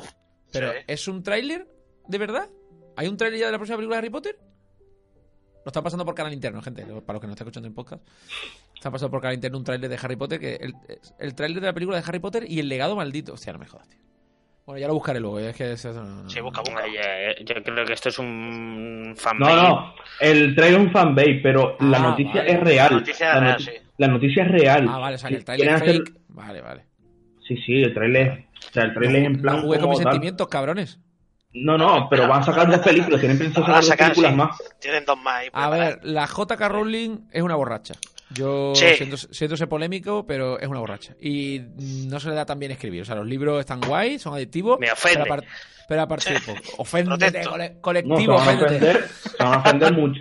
Pero. 0.52 0.72
¿es 0.88 1.06
un 1.06 1.22
tráiler 1.22 1.68
de 2.08 2.18
verdad? 2.18 2.48
¿Hay 2.96 3.06
un 3.06 3.16
tráiler 3.16 3.38
ya 3.38 3.46
de 3.46 3.52
la 3.52 3.58
próxima 3.58 3.76
película 3.76 3.94
de 3.94 3.98
Harry 4.00 4.10
Potter? 4.10 4.38
Lo 5.64 5.70
están 5.70 5.82
pasando 5.84 6.04
por 6.04 6.14
canal 6.14 6.32
interno, 6.32 6.62
gente. 6.62 6.82
Para 6.84 7.14
los 7.14 7.20
que 7.20 7.26
no 7.26 7.32
están 7.34 7.46
escuchando 7.46 7.66
en 7.68 7.74
podcast. 7.74 8.02
Están 8.74 8.92
pasando 8.92 9.10
por 9.10 9.20
canal 9.20 9.34
interno 9.34 9.58
un 9.58 9.64
tráiler 9.64 9.90
de 9.90 9.98
Harry 10.02 10.16
Potter. 10.16 10.40
que 10.40 10.54
El, 10.54 10.74
el 11.18 11.34
tráiler 11.34 11.60
de 11.60 11.66
la 11.66 11.72
película 11.74 11.98
de 12.00 12.04
Harry 12.06 12.18
Potter 12.20 12.44
y 12.48 12.58
el 12.60 12.68
legado 12.68 12.96
maldito. 12.96 13.34
Hostia, 13.34 13.52
no 13.52 13.58
me 13.58 13.66
jodas, 13.66 13.88
tío. 13.88 13.98
Bueno, 14.64 14.80
ya 14.80 14.86
lo 14.88 14.94
buscaré 14.94 15.18
luego. 15.20 15.38
Es 15.38 15.56
que 15.56 15.72
eso 15.72 15.92
no- 15.92 16.28
Sí, 16.28 16.40
busca, 16.40 16.60
busca. 16.60 16.82
Yo 16.86 17.54
creo 17.62 17.84
que 17.86 17.92
esto 17.92 18.08
es 18.10 18.18
un 18.18 19.14
fan 19.16 19.38
No, 19.38 19.56
no. 19.56 19.94
El 20.20 20.54
trailer 20.54 20.80
es 20.80 20.86
un 20.86 20.92
fanbase, 20.92 21.40
pero 21.42 21.76
la 21.80 21.98
Ah, 21.98 22.10
noticia 22.10 22.34
vale. 22.42 22.52
es 22.52 22.60
real. 22.60 22.90
La 22.92 22.98
noticia 22.98 23.28
es 23.28 23.34
La 23.34 23.40
real, 23.40 23.60
sí. 23.60 23.70
la 23.96 24.08
noticia 24.08 24.42
es 24.44 24.50
real. 24.50 24.86
Ah, 24.88 24.98
vale, 24.98 25.14
o 25.16 25.18
sea, 25.18 25.28
que 25.30 25.36
el 25.36 25.44
quieren 25.44 25.74
es 25.74 25.82
hacer- 25.82 25.96
fake. 25.96 26.12
Vale, 26.28 26.60
vale. 26.60 26.84
Sí, 27.46 27.56
sí, 27.64 27.82
el 27.82 27.94
trailer, 27.94 28.44
o 28.68 28.72
sea, 28.72 28.84
el 28.84 28.94
trailer 28.94 29.22
es 29.22 29.26
en 29.26 29.40
plan 29.42 29.56
no 29.56 29.62
jugué 29.62 29.78
con 29.80 29.88
mis 29.90 29.98
tal. 30.00 30.12
sentimientos, 30.12 30.48
cabrones. 30.48 30.98
No, 31.54 31.78
no, 31.78 32.08
pero 32.10 32.28
van 32.28 32.42
a 32.42 32.44
sacar 32.44 32.70
dos 32.70 32.80
películas, 32.80 33.20
tienen 33.20 33.38
pensado 33.38 33.66
a 33.66 33.82
sacar 33.82 34.08
dos 34.14 34.18
películas 34.24 34.32
sí. 34.32 34.36
más. 34.36 34.78
Tienen 34.80 35.04
dos 35.04 35.18
más 35.20 35.34
ahí. 35.36 35.48
A 35.52 35.70
ver, 35.70 36.00
la 36.02 36.26
JK 36.26 36.60
Rowling 36.68 37.18
es 37.32 37.42
una 37.42 37.54
borracha. 37.54 37.94
Yo 38.30 38.74
Sí. 38.74 38.84
siento, 38.96 39.16
siento 39.16 39.56
ser 39.56 39.68
polémico, 39.70 40.26
pero 40.26 40.60
es 40.60 40.68
una 40.68 40.80
borracha. 40.80 41.14
Y 41.20 41.62
no 41.78 42.20
se 42.20 42.28
le 42.28 42.34
da 42.34 42.44
tan 42.44 42.58
bien 42.58 42.72
escribir. 42.72 43.00
O 43.02 43.04
sea, 43.06 43.14
los 43.14 43.26
libros 43.26 43.58
están 43.60 43.80
guay, 43.80 44.18
son 44.18 44.34
adictivos. 44.34 44.78
Me 44.78 44.92
ofende. 44.92 45.22
Pero, 45.22 45.34
apar- 45.36 45.46
pero 45.88 46.06
pues, 46.08 46.26
oféndete, 46.76 47.42
No, 47.44 47.80
colectivo, 47.80 48.38
se 48.38 48.46
van 48.46 48.58
a 48.58 48.62
ofender, 48.66 49.08
se 49.08 49.42
van 49.42 49.54
a 49.54 49.56
ofender 49.58 49.92
mucho. 49.94 50.20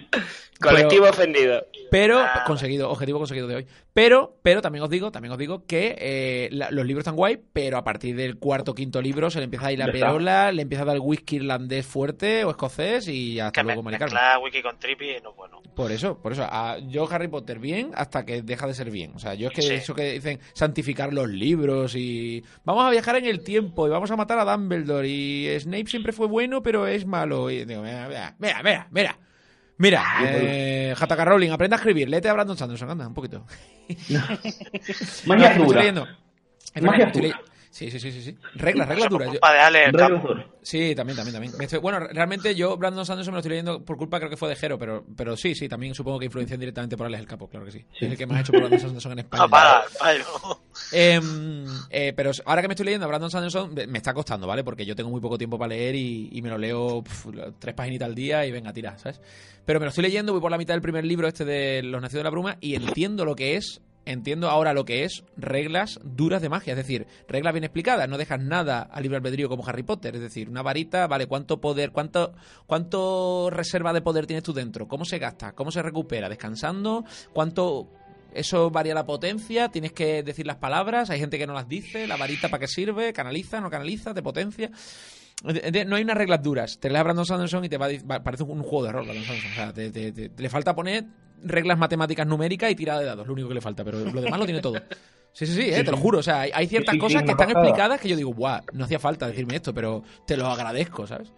Colectivo 0.60 1.08
ofendido. 1.10 1.66
Pero, 1.92 2.20
Ah. 2.20 2.44
conseguido, 2.46 2.90
objetivo 2.90 3.20
conseguido 3.20 3.48
de 3.48 3.56
hoy. 3.56 3.68
Pero, 3.94 4.38
pero 4.44 4.62
también 4.62 4.84
os 4.84 4.90
digo, 4.90 5.12
también 5.12 5.32
os 5.32 5.38
digo 5.38 5.66
que 5.66 5.96
eh, 6.00 6.50
la- 6.52 6.70
los 6.72 6.86
libros 6.86 7.02
están 7.02 7.16
guay, 7.16 7.40
pero 7.54 7.78
a 7.78 7.84
partir 7.84 8.16
del 8.16 8.38
cuarto 8.38 8.72
o 8.72 8.76
quinto 8.76 9.02
libro 9.02 9.30
se 9.30 9.40
le 9.40 9.46
empieza 9.46 9.68
a 9.68 9.72
ir 9.72 9.80
la 9.80 9.92
perola, 9.92 10.52
le 10.52 10.64
empieza 10.64 10.84
a 10.84 10.88
dar 10.88 11.00
whisky 11.00 11.38
irlandés 11.38 11.86
fuerte 11.86 12.44
o 12.44 12.50
escocés 12.52 13.08
y 13.08 13.40
hasta 13.40 13.62
que 13.62 13.64
me, 13.66 13.74
luego, 13.74 13.84
Carmen. 13.90 14.00
mezclar 14.02 14.40
wiki 14.44 14.62
con 14.62 14.78
trippy 14.80 15.16
no 15.24 15.34
bueno. 15.34 15.62
Por 15.76 15.92
eso, 15.92 16.18
por 16.22 16.32
eso. 16.34 16.44
a- 16.50 16.78
yo 16.80 17.08
Harry 17.12 17.28
Potter 17.28 17.60
bien 17.60 17.92
hasta 17.96 18.26
que 18.26 18.42
deja 18.42 18.68
de 18.68 18.74
ser 18.74 18.92
bien. 18.92 19.12
O 19.16 19.20
sea, 19.20 19.34
yo 19.36 19.48
es 19.50 19.54
que 19.54 19.62
Sí. 19.62 19.74
eso 19.76 19.96
que 19.96 20.12
dicen 20.14 20.40
santificar 20.54 21.14
los 21.14 21.30
libros 21.30 21.96
y 21.96 22.44
vamos 22.66 22.84
a 22.86 22.90
viajar 22.90 23.16
en 23.18 23.26
el 23.26 23.44
tiempo 23.44 23.88
y 23.88 23.90
vamos 23.90 24.12
a 24.12 24.16
matar 24.16 24.40
a 24.40 24.46
Dumbledore 24.46 25.08
y 25.08 25.60
Snape 25.60 25.88
siempre 25.88 26.12
fue 26.14 26.28
bueno 26.28 26.62
pero 26.62 26.88
es 26.88 27.06
malo. 27.06 27.50
Y 27.50 27.66
digo, 27.66 27.82
mira, 27.82 28.08
mira, 28.08 28.36
mira, 28.64 28.88
mira, 28.92 29.20
mira. 29.78 30.04
Mira, 30.20 30.32
eh, 30.34 30.96
JK 30.98 31.26
Rowling, 31.26 31.50
aprende 31.52 31.76
a 31.76 31.78
escribir, 31.78 32.10
léete 32.10 32.30
a 32.30 32.34
Brandon 32.34 32.58
Sanderson, 32.58 32.90
anda, 32.90 33.08
un 33.08 33.14
poquito. 33.14 33.46
Magia 35.26 35.52
Estoy 35.52 35.66
dura. 35.66 35.80
leyendo. 35.80 36.08
Espera, 36.64 36.86
Magia 36.92 37.06
estoy 37.06 37.22
dura. 37.22 37.38
le- 37.38 37.57
Sí, 37.78 37.92
sí, 37.92 38.00
sí, 38.00 38.12
sí, 38.12 38.24
sí. 38.24 38.38
Reglas, 38.56 38.88
reglas 38.88 39.08
duras. 39.08 39.28
Yo- 39.28 39.32
culpa 39.34 39.54
de 39.54 39.60
Ale. 39.60 39.92
Sí, 40.64 40.96
también, 40.96 41.16
también, 41.16 41.52
también. 41.54 41.82
Bueno, 41.82 42.00
realmente 42.00 42.56
yo 42.56 42.76
Brandon 42.76 43.06
Sanderson 43.06 43.34
me 43.34 43.36
lo 43.36 43.40
estoy 43.42 43.52
leyendo 43.52 43.86
por 43.86 43.98
culpa, 43.98 44.18
creo 44.18 44.32
que 44.32 44.36
fue 44.36 44.50
de 44.50 44.56
Jero, 44.56 44.80
pero, 44.80 45.06
pero 45.16 45.38
sí, 45.38 45.54
sí, 45.54 45.70
también 45.70 45.94
supongo 45.94 46.18
que 46.18 46.26
influencian 46.26 46.60
directamente 46.60 46.98
por 46.98 47.06
Alex 47.06 47.22
el 47.22 47.28
Capo, 47.28 47.48
claro 47.48 47.68
que 47.68 47.72
sí. 47.74 47.86
Sí. 48.00 48.06
Es 48.06 48.12
el 48.14 48.18
que 48.18 48.26
más 48.26 48.38
ha 48.38 48.42
hecho 48.42 48.52
por 48.52 48.62
Brandon 48.62 48.80
Sanderson 48.80 49.12
en 49.12 49.20
España. 49.20 49.44
Ah, 49.44 49.48
para. 49.48 49.86
Em, 50.92 51.66
eh, 51.92 52.14
pero 52.16 52.32
ahora 52.46 52.62
que 52.64 52.68
me 52.68 52.74
estoy 52.74 52.86
leyendo 52.86 53.06
a 53.06 53.10
Brandon 53.10 53.30
Sanderson, 53.30 53.74
me 53.74 53.86
me 53.86 53.98
está 54.00 54.14
costando, 54.14 54.48
¿vale? 54.48 54.64
Porque 54.64 54.86
yo 54.86 54.96
tengo 54.96 55.10
muy 55.12 55.22
poco 55.22 55.38
tiempo 55.38 55.58
para 55.60 55.70
leer 55.70 55.94
y, 55.96 56.30
y 56.32 56.42
me 56.42 56.50
lo 56.50 56.58
leo 56.58 57.04
pf, 57.04 57.30
tres 57.60 57.76
paginitas 57.76 58.08
al 58.08 58.16
día 58.16 58.44
y 58.46 58.52
venga, 58.52 58.74
tira, 58.74 58.98
¿sabes? 58.98 59.22
Pero 59.66 59.80
me 59.80 59.86
lo 59.86 59.90
estoy 59.90 60.04
leyendo, 60.04 60.32
voy 60.32 60.42
por 60.42 60.50
la 60.52 60.58
mitad 60.58 60.74
del 60.74 60.82
primer 60.82 61.06
libro 61.06 61.28
este 61.28 61.46
de 61.46 61.84
Los 61.84 62.02
Nacidos 62.02 62.22
de 62.22 62.24
la 62.24 62.30
Bruma 62.30 62.58
y 62.62 62.76
entiendo 62.76 63.26
lo 63.26 63.36
que 63.36 63.56
es, 63.58 63.82
entiendo 64.10 64.50
ahora 64.50 64.74
lo 64.74 64.86
que 64.86 65.04
es 65.04 65.24
reglas 65.36 66.00
duras 66.04 66.42
de 66.42 66.50
magia, 66.50 66.74
es 66.74 66.78
decir, 66.78 67.08
reglas 67.28 67.54
bien 67.54 67.64
explicadas, 67.64 68.08
no 68.10 68.18
dejas 68.18 68.40
nada 68.42 68.82
a 68.82 69.02
libre 69.02 69.18
albedrío 69.18 69.50
como 69.50 69.66
Harry 69.68 69.84
Potter, 69.84 70.16
es 70.16 70.22
decir, 70.22 70.50
una 70.50 70.62
varita, 70.62 71.08
vale, 71.08 71.28
¿cuánto 71.28 71.60
poder, 71.62 71.92
cuánto, 71.92 72.34
cuánto 72.66 73.50
reserva 73.52 73.94
de 73.94 74.02
poder 74.02 74.26
tienes 74.26 74.44
tú 74.44 74.54
dentro? 74.54 74.88
¿Cómo 74.88 75.06
se 75.06 75.20
gasta? 75.20 75.54
¿Cómo 75.54 75.72
se 75.72 75.82
recupera? 75.82 76.30
¿Descansando? 76.30 77.06
¿Cuánto 77.34 77.88
eso 78.34 78.70
varía 78.70 78.94
la 78.94 79.06
potencia, 79.06 79.70
tienes 79.70 79.94
que 79.94 80.22
decir 80.22 80.46
las 80.46 80.58
palabras, 80.58 81.10
hay 81.10 81.20
gente 81.20 81.38
que 81.40 81.48
no 81.48 81.54
las 81.54 81.68
dice, 81.68 82.06
la 82.06 82.18
varita 82.18 82.50
para 82.50 82.60
qué 82.62 82.68
sirve, 82.68 83.12
canaliza, 83.14 83.62
no 83.62 83.70
canaliza, 83.70 84.14
te 84.14 84.22
potencia. 84.22 84.70
No 85.44 85.96
hay 85.96 86.04
unas 86.04 86.18
reglas 86.18 86.42
duras. 86.42 86.78
Te 86.80 86.90
lees 86.90 87.00
a 87.00 87.04
Brandon 87.04 87.26
Sanderson 87.26 87.64
y 87.66 87.70
te 87.70 87.78
va, 87.78 87.88
a 87.88 88.24
parece 88.24 88.44
un 88.44 88.64
juego 88.64 88.86
de 88.86 88.92
rol, 88.92 89.06
Brandon 89.06 89.24
Sanderson. 89.24 89.52
O 89.52 89.56
sea, 89.56 89.74
te- 89.74 90.32
le 90.36 90.50
falta 90.50 90.76
poner 90.76 91.06
reglas 91.44 91.78
matemáticas 91.78 92.26
numéricas 92.28 92.72
y 92.72 92.76
tirada 92.76 93.00
de 93.00 93.06
dados, 93.06 93.28
lo 93.28 93.34
único 93.34 93.48
que 93.48 93.54
le 93.56 93.62
falta, 93.62 93.84
pero 93.84 94.00
lo 94.00 94.22
demás 94.22 94.40
lo 94.40 94.46
tiene 94.46 94.62
todo. 94.62 94.76
Sí, 95.34 95.46
sí, 95.46 95.54
sí, 95.54 95.62
eh, 95.70 95.76
Sí, 95.78 95.84
te 95.84 95.92
lo 95.92 95.98
juro. 95.98 96.20
O 96.20 96.24
sea, 96.24 96.42
hay, 96.42 96.52
hay 96.54 96.68
ciertas 96.68 96.94
Sí, 96.94 96.98
sí, 96.98 97.02
cosas 97.02 97.22
sí, 97.22 97.26
que 97.26 97.32
están 97.32 97.48
pasada. 97.48 97.66
explicadas 97.66 98.02
que 98.02 98.10
yo 98.10 98.16
digo, 98.16 98.34
guau, 98.34 98.62
no 98.74 98.86
hacía 98.86 98.98
falta 99.00 99.28
decirme 99.28 99.56
esto, 99.56 99.74
pero 99.74 100.04
te 100.26 100.36
lo 100.36 100.48
agradezco, 100.48 101.06
¿sabes? 101.06 101.32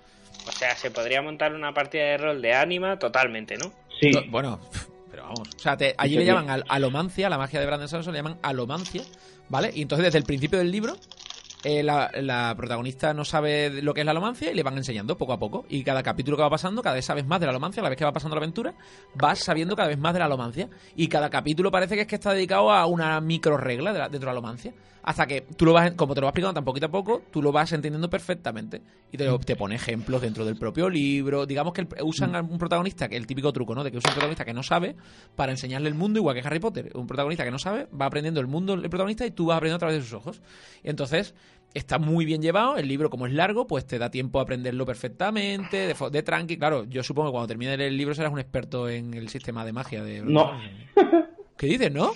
O 0.47 0.51
sea, 0.51 0.75
se 0.75 0.89
podría 0.89 1.21
montar 1.21 1.53
una 1.53 1.73
partida 1.73 2.03
de 2.03 2.17
rol 2.17 2.41
de 2.41 2.53
ánima 2.53 2.97
totalmente, 2.97 3.57
¿no? 3.57 3.73
Sí. 3.99 4.11
No, 4.11 4.21
bueno, 4.29 4.59
pero 5.11 5.23
vamos. 5.23 5.49
O 5.53 5.59
sea, 5.59 5.75
te- 5.75 5.95
allí 5.97 6.13
Sí, 6.13 6.19
le 6.19 6.25
llaman 6.25 6.49
al- 6.49 6.63
alomancia, 6.69 7.29
la 7.29 7.37
magia 7.37 7.59
de 7.59 7.65
Brandon 7.65 7.89
Sanderson 7.89 8.13
le 8.13 8.19
llaman 8.19 8.37
alomancia, 8.41 9.03
¿vale? 9.49 9.71
Y 9.75 9.81
entonces 9.81 10.05
desde 10.05 10.17
el 10.19 10.23
principio 10.23 10.59
del 10.59 10.71
libro, 10.71 10.95
eh, 11.63 11.83
la, 11.83 12.53
protagonista 12.55 13.13
no 13.13 13.25
sabe 13.25 13.81
lo 13.81 13.93
que 13.93 14.01
es 14.01 14.05
la 14.05 14.11
alomancia 14.11 14.51
y 14.51 14.55
le 14.55 14.63
van 14.63 14.77
enseñando 14.77 15.17
poco 15.17 15.33
a 15.33 15.39
poco. 15.39 15.65
Y 15.69 15.83
cada 15.83 16.03
capítulo 16.03 16.37
que 16.37 16.43
va 16.43 16.49
pasando, 16.49 16.81
cada 16.81 16.95
vez 16.95 17.05
sabes 17.05 17.25
más 17.25 17.39
de 17.39 17.45
la 17.47 17.51
alomancia, 17.51 17.81
a 17.81 17.83
la 17.83 17.89
vez 17.89 17.97
que 17.97 18.05
va 18.05 18.13
pasando 18.13 18.35
la 18.35 18.39
aventura, 18.39 18.73
vas 19.15 19.39
sabiendo 19.39 19.75
cada 19.75 19.89
vez 19.89 19.97
más 19.97 20.13
de 20.13 20.19
la 20.19 20.25
alomancia. 20.25 20.69
Y 20.95 21.07
cada 21.07 21.29
capítulo 21.29 21.71
parece 21.71 21.95
que 21.95 22.01
es 22.01 22.07
que 22.07 22.15
está 22.15 22.33
dedicado 22.33 22.71
a 22.71 22.85
una 22.85 23.19
micro 23.21 23.57
regla 23.57 23.91
de 23.93 23.99
la- 23.99 24.09
dentro 24.09 24.21
de 24.21 24.25
la 24.27 24.31
alomancia. 24.39 24.73
Hasta 25.09 25.25
que 25.25 25.41
tú 25.41 25.65
lo 25.65 25.73
vas, 25.73 25.91
como 25.93 26.13
te 26.13 26.21
lo 26.21 26.25
vas 26.25 26.33
explicando 26.33 26.53
tan 26.53 26.63
poquito 26.63 26.85
a 26.85 26.91
poco, 26.91 27.23
tú 27.31 27.41
lo 27.41 27.51
vas 27.51 27.71
entendiendo 27.73 28.11
perfectamente. 28.11 28.83
Y 29.11 29.17
te, 29.17 29.27
te 29.39 29.55
pone 29.55 29.73
ejemplos 29.73 30.21
dentro 30.21 30.45
del 30.45 30.55
propio 30.55 30.87
libro. 30.87 31.47
Digamos 31.47 31.73
que 31.73 31.81
el- 31.81 31.87
usan 32.03 32.35
a 32.35 32.41
un 32.41 32.59
protagonista, 32.59 33.09
que 33.09 33.17
el 33.17 33.25
típico 33.25 33.51
truco, 33.51 33.73
¿no? 33.73 33.83
De 33.83 33.89
que 33.89 33.97
usa 33.97 34.11
un 34.11 34.13
protagonista 34.13 34.45
que 34.45 34.53
no 34.53 34.61
sabe 34.61 34.95
para 35.35 35.51
enseñarle 35.51 35.89
el 35.89 35.95
mundo, 35.95 36.19
igual 36.19 36.35
que 36.39 36.45
Harry 36.47 36.59
Potter. 36.59 36.91
Un 36.93 37.07
protagonista 37.07 37.43
que 37.43 37.49
no 37.49 37.57
sabe 37.57 37.87
va 37.99 38.05
aprendiendo 38.05 38.39
el 38.39 38.45
mundo 38.45 38.75
el 38.75 38.81
protagonista 38.81 39.25
y 39.25 39.31
tú 39.31 39.47
vas 39.47 39.57
aprendiendo 39.57 39.77
a 39.77 39.79
través 39.79 39.97
de 39.97 40.03
sus 40.03 40.13
ojos. 40.13 40.43
Y 40.83 40.91
entonces 40.91 41.33
está 41.73 41.97
muy 41.97 42.25
bien 42.25 42.43
llevado. 42.43 42.77
El 42.77 42.87
libro, 42.87 43.09
como 43.09 43.25
es 43.25 43.33
largo, 43.33 43.65
pues 43.65 43.87
te 43.87 43.97
da 43.97 44.11
tiempo 44.11 44.37
a 44.39 44.43
aprenderlo 44.43 44.85
perfectamente, 44.85 45.91
de, 46.11 46.21
tranqui. 46.21 46.57
Claro, 46.59 46.83
yo 46.83 47.01
supongo 47.01 47.29
que 47.29 47.31
cuando 47.31 47.47
termine 47.47 47.71
de 47.71 47.77
leer 47.77 47.89
el 47.93 47.97
libro 47.97 48.13
serás 48.13 48.31
un 48.31 48.37
experto 48.39 48.87
en 48.87 49.15
el 49.15 49.29
sistema 49.29 49.65
de 49.65 49.73
magia 49.73 50.03
de. 50.03 50.21
No. 50.21 50.51
¿Qué 51.59 51.67
dices, 51.67 51.91
no? 51.91 52.13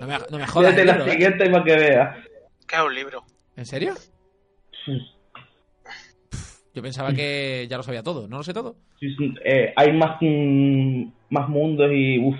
No 0.00 0.06
me, 0.06 0.14
no 0.30 0.38
me 0.38 0.46
jodas. 0.46 0.76
La 0.76 0.84
libro, 0.84 1.06
¿eh? 1.06 1.10
siguiente 1.10 1.50
para 1.50 1.64
que 1.64 1.74
veas. 1.74 2.16
Que 2.64 2.76
es 2.76 2.82
un 2.82 2.94
libro. 2.94 3.24
¿En 3.56 3.66
serio? 3.66 3.94
Yo 6.72 6.80
pensaba 6.80 7.12
que 7.12 7.66
ya 7.68 7.76
lo 7.76 7.82
sabía 7.82 8.04
todo. 8.04 8.28
¿No 8.28 8.36
lo 8.36 8.44
sé 8.44 8.54
todo? 8.54 8.76
Sí, 9.00 9.12
sí, 9.18 9.34
eh, 9.44 9.72
hay 9.74 9.92
más, 9.92 10.16
mm, 10.20 11.06
más 11.30 11.48
mundos 11.48 11.90
y 11.92 12.20
uf, 12.20 12.36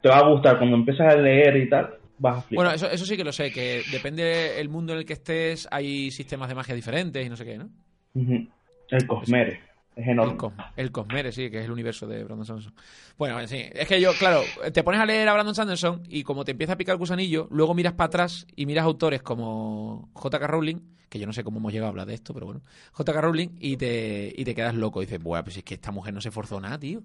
te 0.00 0.08
va 0.08 0.18
a 0.18 0.28
gustar. 0.28 0.56
Cuando 0.58 0.76
empiezas 0.76 1.12
a 1.12 1.16
leer 1.16 1.56
y 1.56 1.68
tal, 1.68 1.96
vas 2.18 2.38
a 2.38 2.42
flipar. 2.42 2.64
Bueno, 2.64 2.76
eso, 2.76 2.88
eso 2.88 3.04
sí 3.04 3.16
que 3.16 3.24
lo 3.24 3.32
sé, 3.32 3.50
que 3.50 3.82
depende 3.90 4.60
el 4.60 4.68
mundo 4.68 4.92
en 4.92 5.00
el 5.00 5.04
que 5.04 5.14
estés, 5.14 5.66
hay 5.72 6.12
sistemas 6.12 6.48
de 6.48 6.54
magia 6.54 6.76
diferentes 6.76 7.26
y 7.26 7.28
no 7.28 7.36
sé 7.36 7.44
qué, 7.44 7.58
¿no? 7.58 7.68
El 8.14 9.06
Cosmere. 9.08 9.67
Es 9.98 10.06
El, 10.76 10.92
Cosmere, 10.92 11.32
sí, 11.32 11.50
que 11.50 11.58
es 11.58 11.64
el 11.64 11.72
universo 11.72 12.06
de 12.06 12.22
Brandon 12.22 12.46
Sanderson. 12.46 12.72
Bueno, 13.18 13.44
sí, 13.48 13.64
es 13.72 13.88
que 13.88 14.00
yo, 14.00 14.12
claro, 14.12 14.42
te 14.72 14.84
pones 14.84 15.00
a 15.00 15.06
leer 15.06 15.28
a 15.28 15.34
Brandon 15.34 15.56
Sanderson 15.56 16.04
y 16.08 16.22
como 16.22 16.44
te 16.44 16.52
empieza 16.52 16.74
a 16.74 16.76
picar 16.76 16.92
el 16.92 16.98
gusanillo, 17.00 17.48
luego 17.50 17.74
miras 17.74 17.94
para 17.94 18.06
atrás 18.06 18.46
y 18.54 18.66
miras 18.66 18.84
autores 18.84 19.22
como 19.22 20.08
J.K. 20.12 20.46
Rowling, 20.46 20.76
que 21.08 21.18
yo 21.18 21.26
no 21.26 21.32
sé 21.32 21.42
cómo 21.42 21.58
hemos 21.58 21.72
llegado 21.72 21.88
a 21.88 21.90
hablar 21.90 22.06
de 22.06 22.14
esto, 22.14 22.32
pero 22.32 22.46
bueno, 22.46 22.62
J.K. 22.92 23.20
Rowling, 23.20 23.48
y 23.58 23.76
te, 23.76 24.32
y 24.36 24.44
te 24.44 24.54
quedas 24.54 24.76
loco 24.76 25.02
y 25.02 25.06
dices, 25.06 25.20
bueno, 25.20 25.42
pues 25.42 25.56
es 25.56 25.64
que 25.64 25.74
esta 25.74 25.90
mujer 25.90 26.14
no 26.14 26.20
se 26.20 26.28
esforzó 26.28 26.60
nada, 26.60 26.78
tío. 26.78 27.02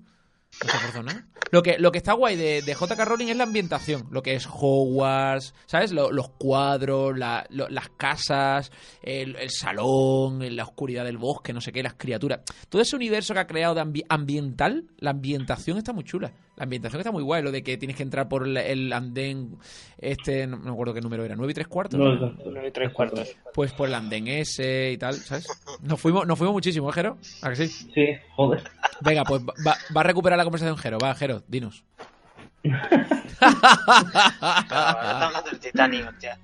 Lo 1.51 1.61
que, 1.61 1.77
lo 1.77 1.91
que 1.91 1.97
está 1.99 2.13
guay 2.13 2.35
de, 2.35 2.61
de 2.63 2.73
J.K. 2.73 3.05
Rowling 3.05 3.27
es 3.27 3.37
la 3.37 3.43
ambientación, 3.43 4.07
lo 4.11 4.23
que 4.23 4.33
es 4.35 4.47
Hogwarts, 4.49 5.53
¿sabes? 5.67 5.91
Lo- 5.91 6.11
los 6.11 6.29
cuadros, 6.29 7.15
la- 7.17 7.45
lo- 7.49 7.69
las 7.69 7.89
casas, 7.89 8.71
el, 9.03 9.35
el 9.35 9.49
salón, 9.51 10.39
la 10.55 10.63
oscuridad 10.63 11.05
del 11.05 11.17
bosque, 11.17 11.53
no 11.53 11.61
sé 11.61 11.71
qué, 11.71 11.83
las 11.83 11.93
criaturas. 11.95 12.41
Todo 12.69 12.81
ese 12.81 12.95
universo 12.95 13.33
que 13.33 13.39
ha 13.41 13.47
creado 13.47 13.75
de 13.75 13.81
ambi- 13.81 14.05
ambiental, 14.09 14.85
la 14.97 15.11
ambientación 15.11 15.77
está 15.77 15.93
muy 15.93 16.03
chula. 16.03 16.31
La 16.55 16.63
ambientación 16.63 16.99
está 17.01 17.11
muy 17.11 17.23
guay, 17.23 17.41
lo 17.43 17.51
de 17.51 17.63
que 17.63 17.77
tienes 17.77 17.97
que 17.97 18.03
entrar 18.03 18.27
por 18.29 18.47
el, 18.47 18.55
el 18.57 18.93
andén, 18.93 19.57
este, 19.97 20.45
no 20.47 20.57
me 20.57 20.71
acuerdo 20.71 20.93
qué 20.93 21.01
número 21.01 21.23
era, 21.25 21.35
nueve 21.35 21.51
y 21.51 21.55
tres 21.55 21.67
cuartos. 21.67 21.99
No, 21.99 22.05
¿no? 22.05 22.13
exacto. 22.27 22.49
Nueve 22.51 22.67
y 22.67 22.71
tres 22.71 22.91
cuartos. 22.93 23.35
Pues 23.53 23.73
por 23.73 23.87
el 23.89 23.95
andén 23.95 24.27
ese 24.27 24.91
y 24.91 24.97
tal, 24.97 25.15
¿sabes? 25.15 25.45
Nos 25.81 25.99
fuimos, 25.99 26.25
nos 26.27 26.37
fuimos 26.37 26.53
muchísimo, 26.53 26.89
¿eh, 26.89 26.93
Jero? 26.93 27.17
¿A 27.41 27.49
que 27.49 27.55
sí? 27.55 27.67
Sí, 27.67 28.05
joder. 28.35 28.63
Venga, 29.01 29.23
pues 29.23 29.41
va, 29.41 29.77
va 29.95 30.01
a 30.01 30.03
recuperar 30.03 30.37
la 30.37 30.43
conversación 30.43 30.77
Jero. 30.77 30.97
Va, 30.97 31.13
Jero, 31.15 31.43
dinos. 31.47 31.83
Hablando 34.69 35.49
del 35.49 35.59
Titanic, 35.59 36.07
hostia. 36.09 36.39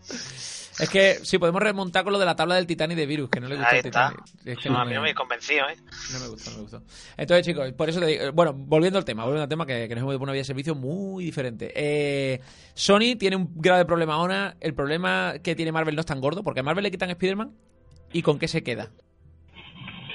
Es 0.80 0.89
que 0.89 1.19
sí, 1.23 1.38
podemos 1.38 1.61
remontar 1.61 2.05
con 2.05 2.13
lo 2.13 2.19
de 2.19 2.26
la 2.26 2.38
tabla 2.38 2.55
del 2.55 2.65
Titanic 2.65 2.95
de 2.97 3.05
Virus, 3.05 3.30
que 3.30 3.41
no 3.41 3.49
le 3.49 3.57
gusta 3.57 3.76
el. 3.76 3.84
Titanic. 3.84 4.19
Es 4.45 4.57
que 4.59 4.69
No, 4.69 4.76
no, 4.76 4.81
a 4.81 4.85
mí 4.85 4.93
no 4.93 5.01
me, 5.01 5.07
me 5.07 5.11
he 5.11 5.13
convencido, 5.15 5.67
¿eh? 5.69 5.76
no 6.13 6.19
me 6.19 6.27
gustó, 6.30 6.51
no 6.51 6.57
me 6.57 6.61
gustó. 6.63 6.81
Entonces, 7.17 7.45
chicos, 7.45 7.71
por 7.73 7.89
eso 7.89 7.99
te 7.99 8.05
digo, 8.05 8.31
bueno, 8.31 8.53
volviendo 8.53 8.97
al 8.97 9.03
tema, 9.03 9.23
volviendo 9.23 9.43
al 9.43 9.49
tema 9.49 9.65
que, 9.65 9.89
que 9.89 9.95
nos 9.95 10.01
hemos 10.03 10.13
ido 10.13 10.19
por 10.19 10.26
una 10.27 10.31
vía 10.34 10.41
de 10.41 10.45
servicio 10.45 10.76
muy 10.76 11.26
diferente. 11.26 11.73
Eh, 11.76 12.39
Sony 12.73 13.17
tiene 13.17 13.35
un 13.35 13.51
grave 13.55 13.84
problema 13.84 14.13
ahora. 14.13 14.55
El 14.61 14.73
problema 14.73 15.34
que 15.43 15.53
tiene 15.53 15.73
Marvel 15.73 15.95
no 15.95 15.99
es 16.01 16.05
tan 16.05 16.21
gordo, 16.21 16.43
porque 16.43 16.61
a 16.61 16.63
Marvel 16.63 16.84
le 16.84 16.91
quitan 16.91 17.09
Spider-Man 17.09 17.51
y 18.13 18.21
con 18.21 18.39
qué 18.39 18.47
se 18.47 18.63
queda. 18.63 18.89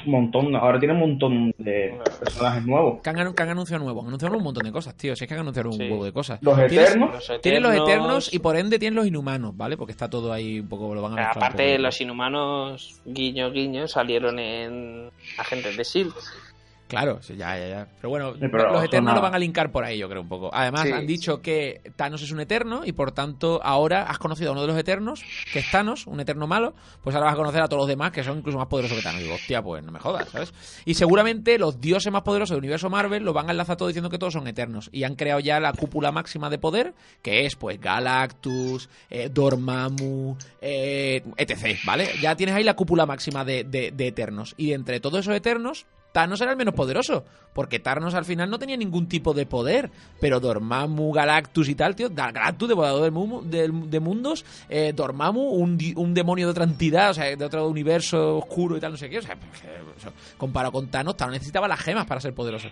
Un 0.07 0.13
montón. 0.13 0.55
Ahora 0.57 0.79
tiene 0.79 0.95
un 0.95 1.01
montón 1.01 1.55
de 1.59 1.99
personajes 2.21 2.65
nuevos. 2.67 3.01
Que 3.03 3.11
han, 3.11 3.35
que 3.35 3.43
han 3.43 3.49
anunciado 3.51 3.83
nuevo, 3.85 4.01
han 4.03 4.09
anunciado 4.09 4.37
un 4.37 4.43
montón 4.45 4.65
de 4.65 4.73
cosas, 4.73 4.97
tío. 4.97 5.15
Si 5.17 5.25
es 5.25 5.29
que 5.29 5.35
han 5.35 5.41
anunciado 5.41 5.71
un 5.71 5.77
Sí. 5.77 5.83
huevo 5.85 6.05
de 6.05 6.13
cosas. 6.13 6.39
Los 6.43 6.57
Tienes- 6.57 6.73
Eternos. 6.91 7.33
Tienen 7.43 7.63
los 7.63 7.75
eternos 7.75 8.35
y 8.35 8.39
por 8.39 8.57
ende 8.57 8.79
tienen 8.79 8.95
los 8.97 9.07
inhumanos, 9.07 9.57
¿vale? 9.57 9.77
Porque 9.77 9.93
está 9.93 10.09
todo 10.11 10.33
ahí 10.33 10.61
un 10.61 10.69
poco, 10.69 10.95
lo 10.95 11.03
van 11.03 11.19
a 11.19 11.31
Aparte, 11.31 11.79
los 11.79 12.01
inhumanos, 12.01 13.01
guiño, 13.05 13.51
guiño, 13.51 13.89
salieron 13.89 14.39
en 14.39 15.11
Agentes 15.39 15.77
de 15.77 15.83
S.H.I.E.L.D. 15.83 16.44
Claro, 16.87 17.23
sí, 17.23 17.35
ya, 17.37 17.59
ya, 17.59 17.69
ya. 17.69 17.89
Pero 17.97 18.11
bueno, 18.11 18.35
Sí, 18.35 18.41
pero 18.53 18.71
los 18.71 18.85
eternos 18.85 19.15
lo 19.15 19.21
van 19.23 19.35
a 19.35 19.39
linkar 19.39 19.73
por 19.73 19.85
ahí, 19.85 19.99
yo 19.99 20.09
creo, 20.09 20.21
un 20.21 20.29
poco. 20.29 20.51
Además, 20.53 20.83
Sí. 20.83 20.93
han 20.93 21.07
dicho 21.07 21.41
que 21.41 21.81
Thanos 21.97 22.21
es 22.23 22.31
un 22.31 22.41
eterno 22.41 22.83
y 22.85 22.93
por 22.93 23.13
tanto, 23.13 23.61
ahora 23.65 24.03
has 24.03 24.19
conocido 24.19 24.51
a 24.51 24.53
uno 24.53 24.61
de 24.61 24.67
los 24.69 24.77
eternos, 24.77 25.25
que 25.53 25.61
es 25.61 25.71
Thanos, 25.71 26.07
un 26.07 26.21
eterno 26.21 26.47
malo, 26.47 26.75
pues 27.03 27.17
ahora 27.17 27.27
vas 27.27 27.35
a 27.35 27.39
conocer 27.39 27.63
a 27.63 27.69
todos 27.69 27.81
los 27.81 27.89
demás 27.89 28.13
que 28.13 28.23
son 28.23 28.39
incluso 28.39 28.59
más 28.59 28.67
poderosos 28.69 28.97
que 28.99 29.03
Thanos. 29.03 29.21
Y 29.21 29.25
digo, 29.25 29.35
hostia, 29.35 29.63
pues 29.63 29.83
no 29.83 29.91
me 29.93 29.99
jodas, 29.99 30.29
¿sabes? 30.29 30.53
Y 30.85 30.95
seguramente 30.95 31.59
los 31.59 31.81
dioses 31.81 32.13
más 32.13 32.23
poderosos 32.23 32.51
del 32.55 32.59
universo 32.59 32.91
Marvel 32.91 33.25
lo 33.25 33.33
van 33.33 33.49
a 33.49 33.53
enlazar 33.53 33.77
todo 33.77 33.89
diciendo 33.89 34.11
que 34.11 34.19
todos 34.19 34.35
son 34.35 34.47
eternos. 34.47 34.91
Y 34.93 35.05
han 35.05 35.15
creado 35.17 35.41
ya 35.41 35.59
la 35.61 35.73
cúpula 35.73 36.13
máxima 36.13 36.51
de 36.51 36.59
poder, 36.59 36.95
que 37.23 37.47
es, 37.47 37.57
pues, 37.57 37.81
Galactus, 37.81 38.89
eh, 39.11 39.31
Dormammu, 39.33 40.37
eh, 40.61 41.23
etc., 41.39 41.79
¿vale? 41.87 42.09
Ya 42.21 42.37
tienes 42.37 42.55
ahí 42.55 42.63
la 42.63 42.75
cúpula 42.75 43.07
máxima 43.07 43.45
de, 43.45 43.65
de- 43.65 43.91
de 43.91 44.07
eternos. 44.09 44.55
Y 44.59 44.73
entre 44.73 45.01
todos 45.01 45.21
esos 45.21 45.35
eternos, 45.35 45.87
Thanos 46.15 46.41
era 46.41 46.53
el 46.53 46.57
menos 46.57 46.75
poderoso, 46.75 47.25
porque 47.53 47.81
Thanos 47.81 48.15
al 48.15 48.25
final 48.25 48.49
no 48.49 48.61
tenía 48.61 48.77
ningún 48.77 49.09
tipo 49.09 49.35
de 49.35 49.47
poder, 49.47 49.91
pero 50.21 50.39
Dormammu, 50.39 51.11
Galactus 51.11 51.69
y 51.69 51.75
tal, 51.75 51.97
tío, 51.97 52.09
Galactus, 52.09 52.69
devorador 52.69 53.03
del 53.03 53.91
de 53.91 53.99
mundos, 53.99 54.45
eh, 54.69 54.93
Dormammu, 54.95 55.41
un, 55.41 56.15
demonio 56.15 56.47
de 56.47 56.51
otra 56.53 56.63
entidad, 56.63 57.11
o 57.11 57.15
sea, 57.15 57.35
de 57.35 57.45
otro 57.45 57.67
universo 57.67 58.37
oscuro 58.37 58.77
y 58.77 58.81
tal, 58.81 58.93
no 58.93 58.97
sé 58.97 59.11
qué, 59.11 59.19
o 59.19 59.23
sea, 59.23 59.35
pues, 59.35 59.65
eso, 59.97 60.13
comparado 60.39 60.71
con 60.71 60.87
Thanos, 60.87 61.17
Thanos 61.17 61.33
necesitaba 61.33 61.67
las 61.67 61.81
gemas 61.81 62.07
para 62.07 62.21
ser 62.21 62.33
poderoso. 62.33 62.69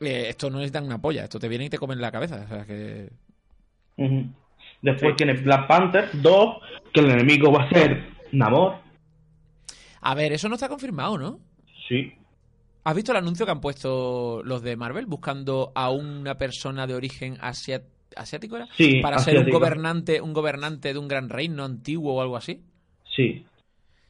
Eh, 0.00 0.26
esto 0.28 0.50
no 0.50 0.58
necesitan 0.58 0.84
una 0.84 1.00
polla, 1.00 1.24
esto 1.24 1.38
te 1.38 1.48
viene 1.48 1.64
y 1.64 1.70
te 1.70 1.78
comen 1.78 2.02
la 2.02 2.12
cabeza, 2.12 2.42
o 2.44 2.48
sea, 2.48 2.66
que... 2.66 3.08
Ujú. 3.96 4.26
Después 4.82 5.16
tiene 5.16 5.32
Black 5.32 5.66
Panther 5.66 6.10
2, 6.12 6.56
que 6.92 7.00
el 7.00 7.12
enemigo 7.12 7.50
va 7.50 7.64
a 7.64 7.70
ser 7.70 8.04
Namor. 8.32 8.74
A 10.02 10.14
ver, 10.14 10.34
eso 10.34 10.50
no 10.50 10.56
está 10.56 10.68
confirmado, 10.68 11.16
¿no? 11.16 11.40
Sí. 11.88 12.12
¿Has 12.84 12.94
visto 12.94 13.12
el 13.12 13.18
anuncio 13.18 13.46
que 13.46 13.52
han 13.52 13.60
puesto 13.60 14.42
los 14.44 14.62
de 14.62 14.76
Marvel 14.76 15.06
buscando 15.06 15.72
a 15.74 15.90
una 15.90 16.36
persona 16.36 16.86
de 16.86 16.94
origen 16.94 17.38
asiático 17.40 18.56
era? 18.56 18.68
Sí, 18.76 19.00
para 19.00 19.18
ser 19.18 19.34
un 19.34 19.38
asiático. 19.40 19.58
gobernante, 19.58 20.20
un 20.20 20.32
gobernante 20.34 20.92
de 20.92 20.98
un 20.98 21.08
gran 21.08 21.28
reino 21.30 21.64
antiguo 21.64 22.14
o 22.14 22.20
algo 22.20 22.36
así. 22.36 22.62
Sí. 23.16 23.46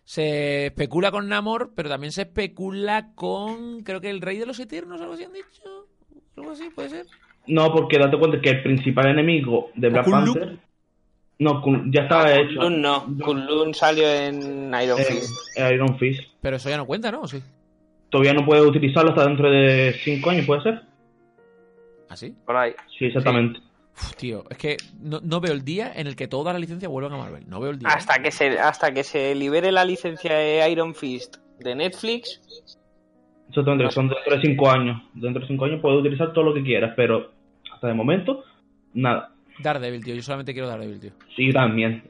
Se 0.05 0.67
especula 0.67 1.11
con 1.11 1.29
Namor, 1.29 1.73
pero 1.75 1.89
también 1.89 2.13
se 2.13 2.23
especula 2.23 3.13
con 3.15 3.83
creo 3.85 4.01
que 4.01 4.11
el 4.11 4.21
rey 4.21 4.39
de 4.39 4.47
los 4.47 4.59
eternos, 4.61 5.01
algo 5.01 5.15
así 5.15 5.25
han 5.25 5.33
dicho. 5.33 5.63
Algo 6.37 6.51
así, 6.51 6.69
puede 6.75 6.89
ser. 6.91 7.07
No, 7.47 7.73
porque 7.73 7.99
date 7.99 8.19
cuenta 8.19 8.41
que 8.41 8.51
el 8.51 8.63
principal 8.63 9.07
enemigo 9.09 9.71
de 9.77 9.89
Black? 9.89 10.11
Panther. 10.11 10.59
No, 11.39 11.63
Kun- 11.63 11.91
ya 11.93 12.03
estaba 12.03 12.33
hecho. 12.35 12.61
Kunlun 12.61 12.81
no. 12.83 13.07
Kunlun 13.25 13.73
salió 13.75 14.09
en 14.09 14.73
Iron 14.83 14.99
Eh, 15.01 15.05
Fist. 15.05 15.33
Iron 15.73 15.99
Fist. 15.99 16.23
Pero 16.41 16.57
eso 16.57 16.69
ya 16.71 16.77
no 16.77 16.87
cuenta, 16.87 17.11
¿no? 17.11 17.23
¿O 17.23 17.29
sí? 17.29 17.41
Todavía 18.15 18.33
no 18.33 18.47
puede 18.47 18.63
utilizarlo 18.63 19.11
hasta 19.11 19.27
dentro 19.27 19.51
de 19.51 19.93
5 20.05 20.31
años, 20.31 20.47
¿puede 20.47 20.63
ser? 20.63 20.83
¿Así? 22.09 22.33
Por 22.47 22.57
ahí. 22.57 22.71
Sí, 22.97 23.07
exactamente. 23.07 23.59
Uf, 23.93 24.15
tío, 24.15 24.45
es 24.51 24.57
que 24.57 24.77
no, 25.01 25.19
no 25.21 25.41
veo 25.41 25.53
el 25.53 25.65
día 25.65 25.91
en 25.93 26.07
el 26.07 26.15
que 26.15 26.29
todas 26.29 26.55
las 26.55 26.61
licencias 26.61 26.89
vuelvan 26.89 27.15
a 27.15 27.17
Marvel. 27.17 27.43
No 27.49 27.59
veo 27.59 27.73
el 27.73 27.81
día. 27.81 27.89
Hasta 27.89 28.23
que 28.23 28.31
se 28.31 28.57
hasta 28.57 28.95
que 28.95 29.03
se 29.03 29.35
libere 29.35 29.73
la 29.73 29.85
licencia 29.85 30.33
de 30.33 30.71
Iron 30.71 30.95
Fist 30.95 31.39
de 31.59 31.75
Netflix, 31.75 32.41
Exactamente, 33.49 33.87
que 33.87 33.91
son 33.91 34.09
dentro 34.09 34.37
de 34.37 34.43
5 34.43 34.71
años. 34.71 35.03
Dentro 35.15 35.41
de 35.41 35.49
5 35.49 35.65
años 35.65 35.81
puedes 35.83 35.99
utilizar 35.99 36.33
todo 36.33 36.45
lo 36.45 36.55
que 36.55 36.63
quieras, 36.63 36.93
pero 36.95 37.33
hasta 37.73 37.89
de 37.89 37.95
momento, 37.95 38.45
nada. 38.93 39.33
Daredevil, 39.59 40.05
tío. 40.05 40.15
Yo 40.15 40.23
solamente 40.23 40.53
quiero 40.53 40.69
Daredevil, 40.69 41.01
tío. 41.01 41.11
Sí, 41.35 41.51
también. 41.51 42.05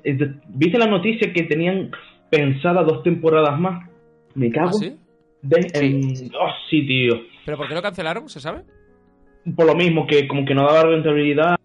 ¿Viste 0.49 0.77
la 0.77 0.87
noticia 0.87 1.33
que 1.33 1.45
tenían 1.45 1.93
pensada 2.29 2.83
dos 2.83 3.03
temporadas 3.03 3.59
más? 3.59 3.89
Me 4.35 4.51
cago 4.51 4.69
¿Ah, 4.69 4.73
sí? 4.75 4.99
De- 5.45 5.71
en- 5.75 6.31
Oh, 6.35 6.51
sí, 6.69 6.87
tío. 6.87 7.15
¿Pero 7.45 7.57
por 7.57 7.69
qué 7.69 7.75
lo 7.75 7.83
cancelaron? 7.83 8.29
¿Se 8.29 8.41
sabe? 8.41 8.65
Por 9.57 9.67
lo 9.67 9.75
mismo, 9.75 10.07
que 10.07 10.27
como 10.27 10.45
que 10.45 10.55
no 10.55 10.63
daba 10.67 10.83
rentabilidad, 10.85 11.57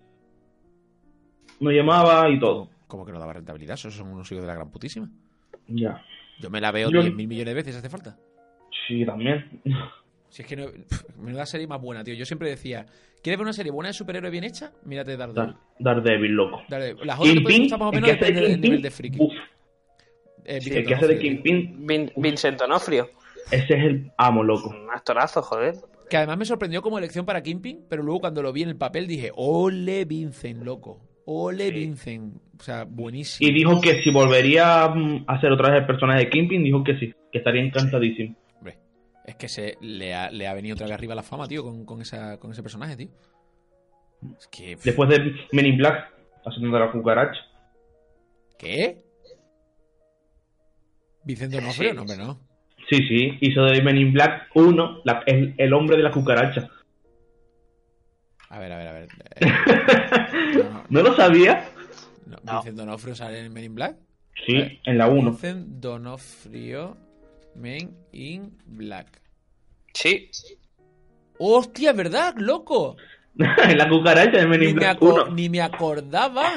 no 1.59 1.71
llamaba 1.71 2.29
y 2.29 2.39
todo. 2.39 2.69
Como 2.87 3.05
que 3.05 3.11
no 3.11 3.19
daba 3.19 3.33
rentabilidad. 3.33 3.75
Esos 3.75 3.93
son 3.93 4.07
unos 4.11 4.31
hijos 4.31 4.41
de 4.43 4.47
la 4.47 4.55
gran 4.55 4.71
putísima. 4.71 5.09
Ya. 5.67 6.03
Yo 6.39 6.49
me 6.49 6.61
la 6.61 6.71
veo 6.71 6.89
Yo- 6.89 7.01
10.000 7.01 7.27
millones 7.27 7.45
de 7.45 7.53
veces, 7.53 7.75
hace 7.75 7.89
falta. 7.89 8.17
Sí, 8.87 9.05
también. 9.05 9.61
Si 10.31 10.43
es 10.43 10.47
que 10.47 10.55
no. 10.55 10.67
Menuda 11.17 11.43
serie 11.47 11.65
más 11.65 11.81
buena, 11.81 12.03
tío. 12.03 12.13
Yo 12.13 12.23
siempre 12.23 12.47
decía, 12.51 12.85
¿quieres 13.23 13.39
ver 13.39 13.45
una 13.45 13.51
serie 13.53 13.71
buena 13.71 13.87
de 13.87 13.93
superhéroe 13.93 14.29
bien 14.29 14.43
hecha? 14.43 14.71
Mírate 14.85 15.17
Daredevil. 15.17 15.55
Dar, 15.79 15.95
Daredevil, 16.03 16.31
loco. 16.33 16.61
Daredevil. 16.69 17.07
Las 17.07 17.19
otras 17.19 17.33
te 17.33 17.41
pueden 17.41 17.57
Kingpin, 17.57 17.61
gustar 17.63 17.79
más 17.79 17.87
o 17.87 17.89
el 17.89 17.95
menos 18.01 18.09
que 18.09 18.13
hace 18.13 18.25
de 18.25 18.31
depende 18.33 18.41
del 18.51 18.61
nivel 18.61 18.77
Kingpin, 18.77 18.81
de 18.83 18.91
friki. 18.91 19.17
uf, 19.19 19.33
Eh, 20.45 20.61
sí, 20.61 20.69
Vincent 20.69 20.77
el 20.77 20.85
que 20.85 20.93
hace 20.93 21.07
de 21.07 22.11
Vincent 22.15 22.61
Onofrio. 22.61 23.09
Ese 23.51 23.73
es 23.73 23.83
el 23.85 24.11
amo, 24.17 24.43
loco. 24.43 24.69
Un 24.69 24.89
actorazo, 24.91 25.41
joder. 25.41 25.75
Que 26.09 26.17
además 26.17 26.37
me 26.37 26.45
sorprendió 26.45 26.81
como 26.81 26.97
elección 26.97 27.25
para 27.25 27.43
Kingpin, 27.43 27.85
pero 27.89 28.01
luego 28.03 28.21
cuando 28.21 28.41
lo 28.41 28.51
vi 28.51 28.63
en 28.63 28.69
el 28.69 28.77
papel 28.77 29.07
dije, 29.07 29.31
ole 29.35 30.05
Vincent, 30.05 30.63
loco. 30.63 31.01
Ole 31.25 31.67
Sí. 31.67 31.71
Vincent. 31.73 32.35
O 32.59 32.63
sea, 32.63 32.83
buenísimo. 32.85 33.47
Y 33.47 33.53
dijo 33.53 33.79
que 33.79 34.01
si 34.01 34.09
volvería 34.11 34.87
mm, 34.89 35.25
a 35.27 35.35
hacer 35.35 35.51
otra 35.51 35.69
vez 35.71 35.81
el 35.81 35.85
personaje 35.87 36.25
de 36.25 36.29
Kingpin, 36.31 36.63
dijo 36.63 36.83
que 36.83 36.97
sí, 36.97 37.13
que 37.31 37.37
estaría 37.37 37.61
encantadísimo. 37.61 38.35
Hombre, 38.57 38.79
es 39.25 39.35
que 39.35 39.47
se 39.47 39.77
le 39.81 40.15
ha, 40.15 40.31
le 40.31 40.47
ha 40.47 40.53
venido 40.55 40.73
otra 40.73 40.87
vez 40.87 40.95
arriba 40.95 41.13
la 41.13 41.21
fama, 41.23 41.47
tío, 41.47 41.63
con, 41.63 41.85
con 41.85 42.01
esa, 42.01 42.39
con 42.39 42.51
ese 42.51 42.63
personaje, 42.63 42.97
tío. 42.97 43.09
Es 44.37 44.47
que... 44.47 44.75
Después 44.83 45.07
de 45.09 45.33
Men 45.51 45.67
in 45.67 45.77
Black, 45.77 46.11
haciendo 46.43 46.75
de 46.75 46.83
la 46.85 46.91
cucaracha. 46.91 47.39
¿Qué? 48.57 48.97
Vicente 51.23 51.59
Onofrio, 51.59 51.89
Sí. 51.91 51.95
no, 51.95 52.01
hombre, 52.01 52.17
no. 52.17 52.39
Sí, 52.89 52.97
sí, 53.07 53.37
hizo 53.41 53.63
de 53.65 53.81
Men 53.83 53.97
in 53.97 54.11
Black 54.13 54.49
1, 54.55 55.01
la- 55.03 55.21
el, 55.27 55.53
el 55.57 55.73
hombre 55.73 55.95
de 55.97 56.03
la 56.03 56.11
cucaracha. 56.11 56.69
A 58.49 58.57
ver, 58.59 58.71
a 58.71 58.77
ver, 58.77 58.87
a 58.87 58.93
ver. 58.93 59.07
Eh, 59.41 60.63
no, 60.63 60.63
no, 60.71 60.83
¿No 60.89 61.01
lo 61.03 61.15
sabía? 61.15 61.69
no. 62.25 62.37
No. 62.43 62.59
¿Vicente 62.61 62.81
Donofrio 62.81 63.15
sale 63.15 63.39
en 63.45 63.53
Men 63.53 63.63
in 63.65 63.75
Black? 63.75 63.95
Sí, 64.45 64.79
en 64.85 64.97
la 64.97 65.07
1. 65.07 65.31
Vincent 65.31 65.67
Donofrio, 65.79 66.97
Men 67.55 67.95
in 68.11 68.57
Black. 68.65 69.21
Sí. 69.93 70.29
¡Hostia, 71.37 71.93
verdad, 71.93 72.35
loco! 72.37 72.97
en 73.37 73.77
la 73.77 73.87
cucaracha 73.87 74.37
de 74.39 74.47
Men 74.47 74.63
in 74.63 74.69
me, 74.69 74.73
Black 74.81 74.97
aco- 74.97 75.23
1. 75.25 75.35
ni 75.35 75.49
me 75.49 75.61
acordaba. 75.61 76.51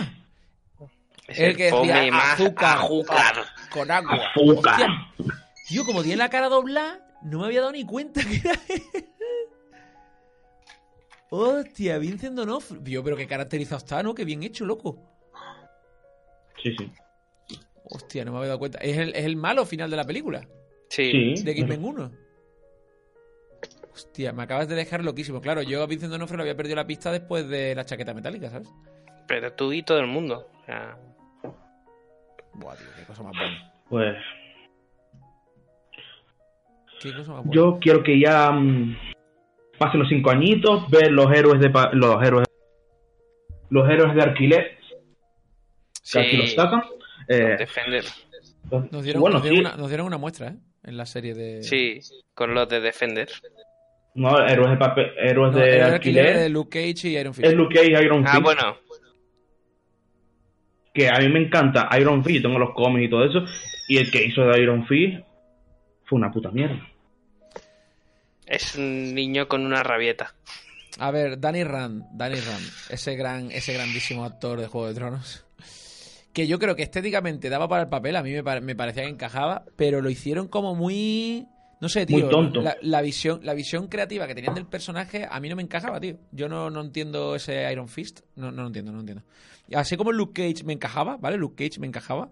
Es 1.28 1.38
El 1.38 1.56
que 1.56 1.64
decía 1.64 2.10
más 2.10 2.34
azúcar. 2.40 2.78
azúcar. 2.78 3.34
Con 3.70 3.90
agua. 3.90 4.20
Azúcar. 4.34 4.80
Hostia, 4.80 5.12
Tío, 5.68 5.84
como 5.84 6.02
tiene 6.02 6.16
la 6.16 6.30
cara 6.30 6.48
doblada, 6.48 7.06
no 7.22 7.40
me 7.40 7.46
había 7.46 7.60
dado 7.60 7.72
ni 7.72 7.84
cuenta 7.84 8.20
que 8.22 8.36
era 8.36 8.58
él. 8.68 9.06
Hostia, 11.30 11.98
Vincent 11.98 12.36
Donofrio. 12.36 12.82
Tío, 12.82 13.02
pero 13.02 13.16
qué 13.16 13.26
caracterizado 13.26 13.78
está, 13.78 14.02
¿no? 14.02 14.14
Qué 14.14 14.24
bien 14.24 14.42
hecho, 14.42 14.66
loco. 14.66 14.98
Sí, 16.62 16.74
sí. 16.76 16.92
Hostia, 17.84 18.24
no 18.24 18.32
me 18.32 18.38
había 18.38 18.48
dado 18.48 18.58
cuenta. 18.58 18.78
Es 18.78 18.98
el, 18.98 19.14
es 19.14 19.24
el 19.24 19.36
malo 19.36 19.64
final 19.64 19.90
de 19.90 19.96
la 19.96 20.04
película. 20.04 20.46
Sí. 20.90 21.34
De 21.42 21.52
X-Men 21.52 21.84
1. 21.84 22.12
Hostia, 23.94 24.32
me 24.32 24.42
acabas 24.42 24.68
de 24.68 24.74
dejar 24.74 25.04
loquísimo. 25.04 25.40
Claro, 25.40 25.62
yo 25.62 25.82
a 25.82 25.86
Vincent 25.86 26.12
Donofrio 26.12 26.38
le 26.38 26.42
había 26.42 26.56
perdido 26.56 26.76
la 26.76 26.86
pista 26.86 27.10
después 27.12 27.48
de 27.48 27.74
la 27.74 27.84
chaqueta 27.84 28.14
metálica, 28.14 28.50
¿sabes? 28.50 28.68
Pero 29.26 29.52
tú 29.54 29.72
y 29.72 29.82
todo 29.82 30.00
el 30.00 30.06
mundo. 30.06 30.50
O 30.62 30.64
sea, 30.66 30.98
Buah, 32.54 32.76
tío, 32.76 32.86
qué 32.96 33.04
cosa 33.04 33.22
más 33.22 33.32
buena. 33.36 33.72
Pues 33.88 34.16
yo 37.50 37.78
quiero 37.80 38.02
que 38.02 38.18
ya 38.20 38.50
mm, 38.50 38.96
pasen 39.78 40.00
los 40.00 40.08
cinco 40.08 40.30
añitos, 40.30 40.88
ver 40.90 41.10
los 41.12 41.30
héroes 41.32 41.60
de 41.60 41.70
pa- 41.70 41.90
los 41.92 42.22
héroes 42.22 42.46
los 43.70 43.88
héroes 43.88 44.14
de 44.14 44.22
alquiler 44.22 44.78
que 46.12 46.18
aquí 46.20 46.36
los 46.36 46.50
sí. 46.50 46.56
sacan. 46.56 46.82
Eh, 47.28 47.56
Defender. 47.58 48.04
Nos 48.90 49.02
dieron, 49.04 49.20
bueno, 49.20 49.34
nos, 49.36 49.42
dieron 49.42 49.58
sí. 49.58 49.60
una, 49.66 49.76
nos 49.76 49.88
dieron 49.88 50.06
una 50.06 50.18
muestra, 50.18 50.48
¿eh? 50.48 50.56
En 50.84 50.96
la 50.96 51.06
serie 51.06 51.32
de... 51.34 51.62
Sí, 51.62 52.00
con 52.34 52.54
los 52.54 52.68
de 52.68 52.80
Defender. 52.80 53.28
No, 54.14 54.36
héroes 54.46 54.70
de 54.72 54.76
papel, 54.76 55.06
héroes 55.16 55.52
No, 55.52 55.58
de 55.58 55.76
era 55.76 55.88
el 55.88 55.94
alquiler 55.94 56.26
alquiler. 56.26 56.42
de 56.42 56.48
Luke 56.50 56.70
Cage 56.94 57.08
y 57.08 57.16
Iron 57.16 57.32
Fist. 57.32 57.46
Es 57.46 57.54
Luke 57.54 57.74
Cage 57.74 57.92
y 57.92 58.04
Iron 58.04 58.24
Ah, 58.26 58.30
Fist. 58.32 58.42
bueno. 58.42 58.76
Que 60.92 61.08
a 61.08 61.18
mí 61.20 61.28
me 61.28 61.40
encanta 61.40 61.88
Iron 61.98 62.22
Fist, 62.24 62.42
tengo 62.42 62.58
los 62.58 62.74
cómics 62.74 63.06
y 63.06 63.10
todo 63.10 63.24
eso. 63.24 63.44
Y 63.88 63.96
el 63.98 64.10
que 64.10 64.24
hizo 64.24 64.42
de 64.42 64.60
Iron 64.60 64.86
Fist 64.86 65.24
fue 66.04 66.18
una 66.18 66.30
puta 66.30 66.50
mierda. 66.50 66.78
Es 68.52 68.74
un 68.76 69.14
niño 69.14 69.48
con 69.48 69.64
una 69.64 69.82
rabieta. 69.82 70.34
A 70.98 71.10
ver, 71.10 71.40
Danny 71.40 71.64
Rand, 71.64 72.04
Danny 72.12 72.36
Rand, 72.38 72.64
ese 72.90 73.16
gran, 73.16 73.50
ese 73.50 73.72
grandísimo 73.72 74.24
actor 74.26 74.60
de 74.60 74.66
Juego 74.66 74.88
de 74.88 74.94
Tronos. 74.94 75.44
Que 76.34 76.46
yo 76.46 76.58
creo 76.58 76.76
que 76.76 76.82
estéticamente 76.82 77.48
daba 77.48 77.66
para 77.66 77.82
el 77.84 77.88
papel, 77.88 78.14
a 78.14 78.22
mí 78.22 78.30
me, 78.30 78.44
pare- 78.44 78.60
me 78.60 78.76
parecía 78.76 79.04
que 79.04 79.08
encajaba, 79.08 79.64
pero 79.76 80.02
lo 80.02 80.10
hicieron 80.10 80.48
como 80.48 80.74
muy. 80.74 81.46
No 81.80 81.88
sé, 81.88 82.04
tío. 82.04 82.18
Muy 82.20 82.28
tonto. 82.28 82.60
La, 82.60 82.76
la 82.82 83.00
visión, 83.00 83.40
la 83.42 83.54
visión 83.54 83.88
creativa 83.88 84.26
que 84.26 84.34
tenían 84.34 84.54
del 84.54 84.66
personaje 84.66 85.26
a 85.28 85.40
mí 85.40 85.48
no 85.48 85.56
me 85.56 85.62
encajaba, 85.62 85.98
tío. 85.98 86.18
Yo 86.30 86.48
no, 86.48 86.68
no 86.68 86.82
entiendo 86.82 87.34
ese 87.34 87.70
Iron 87.72 87.88
Fist. 87.88 88.20
No, 88.36 88.52
no 88.52 88.60
lo 88.62 88.66
entiendo, 88.68 88.92
no 88.92 88.96
lo 88.98 89.00
entiendo. 89.00 89.24
Así 89.74 89.96
como 89.96 90.12
Luke 90.12 90.42
Cage 90.42 90.64
me 90.64 90.74
encajaba, 90.74 91.16
¿vale? 91.16 91.38
Luke 91.38 91.64
Cage 91.68 91.80
me 91.80 91.86
encajaba. 91.86 92.30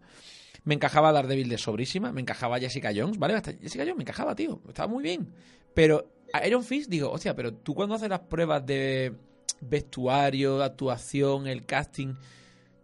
Me 0.64 0.74
encajaba 0.74 1.12
Daredevil 1.12 1.48
de 1.48 1.58
sobrísima. 1.58 2.12
Me 2.12 2.20
encajaba 2.20 2.58
Jessica 2.58 2.90
Jones, 2.94 3.18
¿vale? 3.18 3.34
Hasta 3.34 3.52
Jessica 3.52 3.84
Jones 3.84 3.96
me 3.96 4.02
encajaba, 4.02 4.34
tío. 4.34 4.60
Estaba 4.68 4.88
muy 4.88 5.02
bien. 5.02 5.32
Pero 5.74 6.12
a 6.32 6.46
Iron 6.46 6.64
digo, 6.88 7.10
hostia, 7.10 7.34
pero 7.34 7.54
tú 7.54 7.74
cuando 7.74 7.94
haces 7.94 8.08
las 8.08 8.20
pruebas 8.20 8.64
de 8.66 9.14
vestuario, 9.60 10.62
actuación, 10.62 11.46
el 11.46 11.66
casting, 11.66 12.14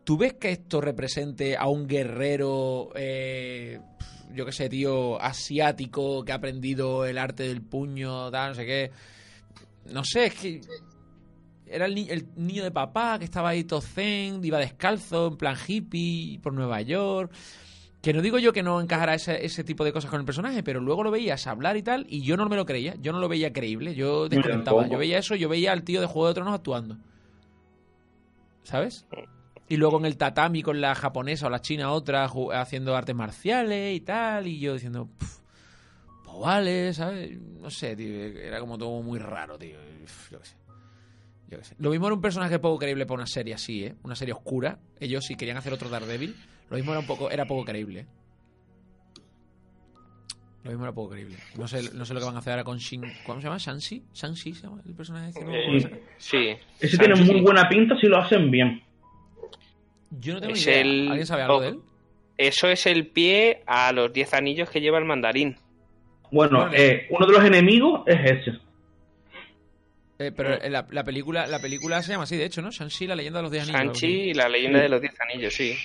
¿tú 0.04 0.16
ves 0.16 0.34
que 0.34 0.50
esto 0.50 0.80
represente 0.80 1.56
a 1.56 1.68
un 1.68 1.86
guerrero, 1.86 2.90
eh, 2.94 3.80
yo 4.32 4.44
qué 4.44 4.52
sé, 4.52 4.68
tío, 4.68 5.20
asiático 5.20 6.24
que 6.24 6.32
ha 6.32 6.36
aprendido 6.36 7.06
el 7.06 7.18
arte 7.18 7.44
del 7.44 7.62
puño, 7.62 8.30
tal, 8.30 8.50
no 8.50 8.54
sé 8.54 8.66
qué? 8.66 8.90
No 9.86 10.04
sé, 10.04 10.26
es 10.26 10.34
que 10.34 10.60
era 11.66 11.86
el, 11.86 11.98
el 12.10 12.28
niño 12.36 12.62
de 12.62 12.70
papá 12.70 13.18
que 13.18 13.24
estaba 13.24 13.50
ahí 13.50 13.64
todo 13.64 13.82
iba 14.42 14.58
descalzo, 14.58 15.28
en 15.28 15.36
plan 15.36 15.56
hippie, 15.66 16.38
por 16.40 16.52
Nueva 16.52 16.80
York. 16.82 17.32
Que 18.06 18.12
no 18.12 18.22
digo 18.22 18.38
yo 18.38 18.52
que 18.52 18.62
no 18.62 18.80
encajara 18.80 19.14
ese, 19.14 19.44
ese 19.44 19.64
tipo 19.64 19.84
de 19.84 19.92
cosas 19.92 20.08
con 20.08 20.20
el 20.20 20.24
personaje, 20.24 20.62
pero 20.62 20.78
luego 20.78 21.02
lo 21.02 21.10
veías 21.10 21.44
hablar 21.48 21.76
y 21.76 21.82
tal, 21.82 22.06
y 22.08 22.22
yo 22.22 22.36
no 22.36 22.48
me 22.48 22.54
lo 22.54 22.64
creía, 22.64 22.94
yo 23.00 23.10
no 23.10 23.18
lo 23.18 23.28
veía 23.28 23.52
creíble, 23.52 23.96
yo 23.96 24.28
desconectaba. 24.28 24.86
Yo 24.86 24.96
veía 24.96 25.18
eso, 25.18 25.34
yo 25.34 25.48
veía 25.48 25.72
al 25.72 25.82
tío 25.82 26.00
de 26.00 26.06
Juego 26.06 26.28
de 26.28 26.34
Tronos 26.34 26.54
actuando. 26.54 26.98
¿Sabes? 28.62 29.06
Y 29.68 29.76
luego 29.76 29.98
en 29.98 30.04
el 30.04 30.16
tatami 30.16 30.62
con 30.62 30.80
la 30.80 30.94
japonesa 30.94 31.48
o 31.48 31.50
la 31.50 31.60
china 31.60 31.90
otra 31.90 32.30
haciendo 32.52 32.94
artes 32.94 33.16
marciales 33.16 33.96
y 33.96 34.00
tal, 34.02 34.46
y 34.46 34.60
yo 34.60 34.74
diciendo, 34.74 35.08
"Pf, 35.18 35.40
pues 36.26 36.38
vale, 36.38 36.94
¿sabes? 36.94 37.36
No 37.40 37.70
sé, 37.70 37.96
tío, 37.96 38.08
era 38.08 38.60
como 38.60 38.78
todo 38.78 39.02
muy 39.02 39.18
raro, 39.18 39.58
tío. 39.58 39.78
Uf, 40.04 40.30
Yo 40.30 40.38
qué 40.38 40.46
sé. 40.46 40.56
Yo 41.48 41.58
qué 41.58 41.64
sé. 41.64 41.74
Lo 41.80 41.90
mismo 41.90 42.06
era 42.06 42.14
un 42.14 42.22
personaje 42.22 42.60
poco 42.60 42.78
creíble 42.78 43.04
para 43.04 43.16
una 43.16 43.26
serie 43.26 43.54
así, 43.54 43.84
¿eh? 43.84 43.96
Una 44.04 44.14
serie 44.14 44.32
oscura. 44.32 44.78
Ellos 45.00 45.24
si 45.24 45.34
querían 45.34 45.56
hacer 45.56 45.72
otro 45.72 45.88
Daredevil, 45.88 46.36
lo 46.70 46.76
mismo 46.76 46.92
era 46.92 47.00
un 47.00 47.06
poco, 47.06 47.30
era 47.30 47.44
poco 47.46 47.64
creíble. 47.64 48.00
¿eh? 48.00 48.06
Lo 50.64 50.70
mismo 50.70 50.84
era 50.84 50.92
poco 50.92 51.10
creíble. 51.10 51.36
No 51.56 51.68
sé, 51.68 51.90
no 51.94 52.04
sé 52.04 52.12
lo 52.12 52.18
que 52.20 52.26
van 52.26 52.34
a 52.34 52.38
hacer 52.40 52.52
ahora 52.52 52.64
con 52.64 52.78
Shin. 52.78 53.02
¿Cómo 53.24 53.40
se 53.40 53.44
llama? 53.46 53.58
¿Shanxi? 53.58 54.02
¿Shanxi 54.12 54.52
se 54.54 54.62
llama 54.62 54.82
el 54.84 54.94
personaje 54.94 55.32
que 55.32 55.44
a 55.44 55.90
Sí. 56.18 56.56
Ese 56.80 56.98
tiene 56.98 57.14
muy 57.14 57.40
buena 57.40 57.68
pinta 57.68 57.94
si 58.00 58.08
lo 58.08 58.18
hacen 58.18 58.50
bien. 58.50 58.82
Yo 60.10 60.34
no 60.34 60.40
tengo 60.40 60.54
ni 60.54 60.60
idea. 60.60 60.80
el- 60.80 61.08
¿Alguien 61.08 61.26
sabe 61.26 61.42
algo 61.42 61.56
oh. 61.56 61.60
de 61.60 61.68
él? 61.68 61.78
Eso 62.36 62.68
es 62.68 62.84
el 62.86 63.06
pie 63.06 63.62
a 63.66 63.92
los 63.92 64.12
10 64.12 64.34
anillos 64.34 64.68
que 64.68 64.80
lleva 64.80 64.98
el 64.98 65.04
mandarín. 65.04 65.56
Bueno, 66.32 66.58
Bueno, 66.66 66.74
eh, 66.74 67.06
uno 67.10 67.26
de 67.26 67.32
los 67.32 67.44
enemigos 67.44 68.02
es 68.06 68.18
ese. 68.40 68.50
Eh, 70.18 70.32
pero 70.34 70.54
eh, 70.54 70.68
la, 70.68 70.86
la 70.90 71.04
película 71.04 71.46
la 71.46 71.60
película 71.60 72.02
se 72.02 72.10
llama 72.12 72.24
así, 72.24 72.36
de 72.36 72.46
hecho, 72.46 72.60
¿no? 72.62 72.70
Shang-Chi, 72.70 73.06
la 73.06 73.14
leyenda 73.14 73.38
de 73.38 73.42
los 73.44 73.52
10 73.52 73.68
anillos. 73.74 74.02
y 74.02 74.34
la 74.34 74.48
leyenda 74.48 74.80
de 74.80 74.88
los 74.88 75.00
10 75.00 75.14
anillos, 75.20 75.54
sí. 75.54 75.76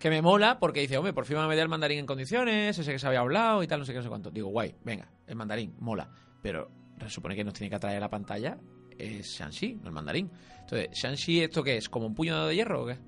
Que 0.00 0.10
me 0.10 0.20
mola 0.22 0.58
porque 0.58 0.80
dice, 0.80 0.98
hombre, 0.98 1.12
por 1.12 1.26
fin 1.26 1.36
van 1.36 1.44
a 1.44 1.48
meter 1.48 1.62
el 1.62 1.68
mandarín 1.68 2.00
en 2.00 2.06
condiciones, 2.06 2.76
ese 2.76 2.90
que 2.90 2.98
se 2.98 3.06
había 3.06 3.20
hablado 3.20 3.62
y 3.62 3.68
tal, 3.68 3.78
no 3.78 3.84
sé 3.84 3.92
qué, 3.92 3.98
no 3.98 4.02
sé 4.02 4.08
cuánto. 4.08 4.30
Digo, 4.32 4.48
guay, 4.48 4.74
venga, 4.82 5.08
el 5.28 5.36
mandarín, 5.36 5.76
mola. 5.78 6.10
Pero 6.42 6.68
se 7.00 7.10
supone 7.10 7.36
que 7.36 7.44
nos 7.44 7.54
tiene 7.54 7.70
que 7.70 7.76
atraer 7.76 7.98
a 7.98 8.00
la 8.00 8.10
pantalla 8.10 8.58
es 9.00 9.26
Shang-Chi, 9.38 9.76
no 9.76 9.88
el 9.88 9.92
mandarín. 9.92 10.30
Entonces, 10.60 10.88
¿Shang-Chi 10.92 11.42
esto 11.42 11.62
qué 11.62 11.76
es? 11.76 11.88
¿Como 11.88 12.06
un 12.06 12.14
puño 12.14 12.46
de 12.46 12.54
hierro 12.54 12.82
o 12.82 12.86
qué? 12.86 12.98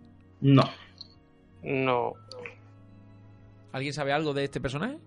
No. 0.40 0.62
No. 1.62 2.12
¿Alguien 3.72 3.92
sabe 3.92 4.12
algo 4.12 4.34
de 4.34 4.44
este 4.44 4.60
personaje? 4.60 4.98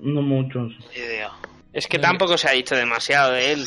No 0.00 0.22
muchos. 0.22 0.72
Ni 0.94 1.00
idea. 1.00 1.30
Es 1.72 1.86
que 1.86 1.98
No, 1.98 2.02
tampoco 2.02 2.36
se 2.36 2.48
ha 2.48 2.52
dicho 2.52 2.74
demasiado 2.74 3.32
de 3.32 3.52
él. 3.52 3.64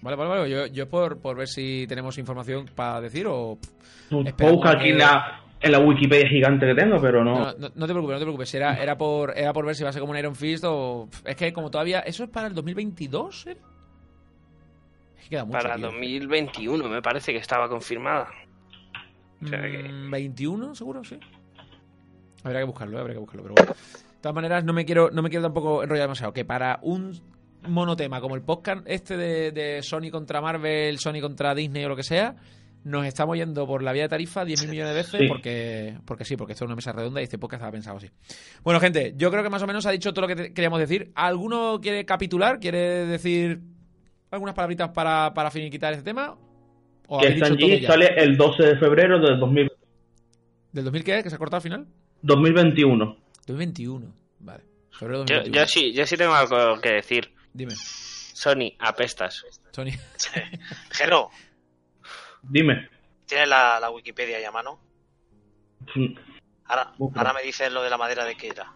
Vale, 0.00 0.16
vale, 0.16 0.30
vale. 0.30 0.50
Yo, 0.50 0.66
yo 0.66 0.88
por, 0.88 1.20
por 1.20 1.36
ver 1.36 1.48
si 1.48 1.86
tenemos 1.86 2.18
información 2.18 2.66
para 2.74 3.00
decir 3.00 3.26
o... 3.28 3.58
Buscar 4.12 4.76
aquí 4.76 4.90
en 4.90 4.98
la, 4.98 5.40
en 5.60 5.72
la 5.72 5.78
Wikipedia 5.78 6.28
gigante 6.28 6.66
que 6.66 6.74
tengo, 6.74 7.00
pero 7.00 7.24
no. 7.24 7.34
No, 7.38 7.52
no, 7.58 7.68
no 7.74 7.86
te 7.86 7.92
preocupes, 7.92 8.12
no 8.14 8.18
te 8.18 8.24
preocupes. 8.24 8.54
Era, 8.54 8.74
era, 8.82 8.96
por, 8.98 9.36
era 9.36 9.52
por 9.52 9.64
ver 9.66 9.74
si 9.74 9.82
va 9.84 9.90
a 9.90 9.92
ser 9.92 10.00
como 10.00 10.12
un 10.12 10.18
Iron 10.18 10.34
Fist 10.36 10.64
o... 10.66 11.08
Es 11.24 11.36
que 11.36 11.52
como 11.52 11.70
todavía... 11.70 12.00
¿Eso 12.00 12.24
es 12.24 12.30
para 12.30 12.46
el 12.48 12.54
2022? 12.54 13.46
¿era? 13.46 13.60
Es 15.18 15.24
que 15.24 15.30
queda 15.30 15.44
mucho, 15.44 15.58
Para 15.58 15.76
tío. 15.76 15.86
2021 15.86 16.88
me 16.88 17.00
parece 17.02 17.32
que 17.32 17.38
estaba 17.38 17.68
confirmada. 17.68 18.28
O 19.42 19.46
sea 19.46 19.60
que- 19.62 19.82
Mm, 19.88 20.10
21, 20.10 20.74
seguro, 20.74 21.02
sí. 21.04 21.18
Habrá 22.44 22.58
que 22.60 22.64
buscarlo, 22.64 22.98
habrá 22.98 23.12
que 23.12 23.18
buscarlo, 23.20 23.42
pero 23.44 23.54
bueno. 23.56 23.72
De 23.72 24.20
todas 24.20 24.34
maneras, 24.34 24.64
no 24.64 24.72
me 24.72 24.84
quiero, 24.84 25.10
no 25.10 25.22
me 25.22 25.30
quiero 25.30 25.42
tampoco 25.44 25.82
enrollar 25.82 26.04
demasiado. 26.04 26.32
Que 26.32 26.44
para 26.44 26.78
un 26.82 27.12
monotema 27.68 28.20
como 28.20 28.34
el 28.34 28.42
podcast 28.42 28.82
este 28.86 29.16
de, 29.16 29.52
de 29.52 29.82
Sony 29.82 30.10
contra 30.10 30.40
Marvel, 30.40 30.98
Sony 30.98 31.20
contra 31.20 31.54
Disney 31.54 31.84
o 31.84 31.88
lo 31.88 31.96
que 31.96 32.02
sea, 32.02 32.34
nos 32.84 33.06
estamos 33.06 33.36
yendo 33.36 33.66
por 33.66 33.82
la 33.82 33.92
vía 33.92 34.02
de 34.02 34.08
tarifa 34.08 34.44
10.000 34.44 34.68
millones 34.70 34.88
de 34.90 34.94
veces 34.94 35.20
Sí. 35.20 35.26
porque, 35.28 35.98
porque 36.04 36.24
sí, 36.24 36.36
porque 36.36 36.52
esto 36.54 36.64
es 36.64 36.68
una 36.68 36.76
mesa 36.76 36.92
redonda 36.92 37.20
y 37.20 37.24
este 37.24 37.38
podcast 37.38 37.60
estaba 37.60 37.72
pensado 37.72 37.96
así. 37.98 38.10
Bueno, 38.62 38.80
gente, 38.80 39.14
yo 39.16 39.30
creo 39.30 39.42
que 39.42 39.50
más 39.50 39.62
o 39.62 39.66
menos 39.66 39.86
ha 39.86 39.90
dicho 39.90 40.12
todo 40.12 40.22
lo 40.22 40.28
que 40.28 40.36
te- 40.36 40.52
queríamos 40.54 40.78
decir. 40.80 41.12
¿Alguno 41.14 41.78
quiere 41.80 42.04
capitular? 42.04 42.58
¿Quiere 42.60 43.06
decir 43.06 43.60
algunas 44.30 44.54
palabritas 44.54 44.90
para, 44.90 45.32
para 45.34 45.50
finiquitar 45.50 45.92
este 45.92 46.04
tema? 46.04 46.36
¿O 47.08 47.20
Que 47.20 47.36
Shang-Chi 47.38 47.80
ya? 47.80 47.88
sale 47.88 48.14
el 48.16 48.36
12 48.36 48.62
de 48.62 48.78
febrero 48.78 49.20
del 49.20 49.38
2000 49.38 49.70
¿Del 50.72 50.84
2000 50.84 51.04
qué? 51.04 51.22
¿Que 51.22 51.28
se 51.28 51.36
ha 51.36 51.38
cortado 51.38 51.56
al 51.58 51.62
final? 51.62 51.86
2021. 52.22 53.16
2021. 53.46 54.14
Vale. 54.40 54.64
Febrero 54.90 55.24
Yo, 55.26 55.36
2021. 55.36 55.54
yo 55.56 55.66
sí, 55.66 55.92
yo 55.92 56.06
sí 56.06 56.16
tengo 56.16 56.32
algo 56.32 56.80
que 56.80 56.92
decir. 56.94 57.30
Dime, 57.52 57.74
Sony, 57.76 58.72
apestas. 58.78 59.44
Sony. 59.72 59.90
Jero, 60.90 61.28
Dime. 62.42 62.88
¿tienes 63.26 63.48
la, 63.48 63.78
la 63.80 63.90
Wikipedia 63.90 64.36
ahí 64.36 64.44
a 64.44 64.50
mano? 64.50 64.78
Mm, 65.94 66.14
Ahora, 66.66 66.92
ahora 67.16 67.32
me 67.34 67.42
dices 67.42 67.70
lo 67.72 67.82
de 67.82 67.90
la 67.90 67.98
madera 67.98 68.24
de 68.24 68.34
qué 68.34 68.48
era. 68.48 68.72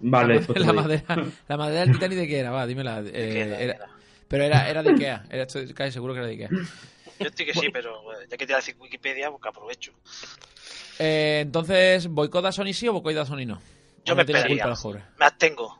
Vale, 0.00 0.40
pues 0.40 0.58
la, 0.60 0.72
digo. 0.72 0.82
madera, 0.82 1.24
la 1.48 1.56
madera 1.56 1.80
del 1.80 1.92
Titanic 1.92 2.18
de 2.18 2.28
qué 2.28 2.38
era, 2.40 2.50
va, 2.50 2.66
dímela. 2.66 3.02
¿De 3.02 3.10
Eh, 3.10 3.12
qué 3.32 3.40
era? 3.42 3.60
era- 3.60 3.78
pero 4.28 4.42
era, 4.44 4.68
era 4.68 4.82
de 4.82 4.90
Ikea, 4.90 5.24
era, 5.30 5.42
estoy 5.44 5.72
casi 5.72 5.92
seguro 5.92 6.12
que 6.12 6.18
era 6.18 6.26
de 6.28 6.32
Ikea. 6.34 6.48
Yo 7.20 7.26
estoy 7.28 7.46
que 7.46 7.54
sí, 7.54 7.68
pero 7.72 8.12
eh, 8.12 8.26
ya 8.28 8.36
que 8.36 8.46
te 8.46 8.54
decir 8.54 8.76
Wikipedia, 8.80 9.30
pues 9.30 9.40
que 9.42 9.48
aprovecho. 9.48 9.92
Eh, 10.98 11.40
entonces, 11.42 12.08
¿boicot 12.08 12.44
a 12.44 12.52
Sony 12.52 12.72
sí 12.72 12.88
o 12.88 12.92
boicot 12.92 13.16
a 13.22 13.26
Sony 13.26 13.46
no? 13.46 13.60
Yo 14.04 14.14
¿O 14.14 14.16
me 14.16 14.22
esperaría. 14.22 14.64
culpa? 14.64 15.04
Me 15.18 15.24
abstengo. 15.26 15.78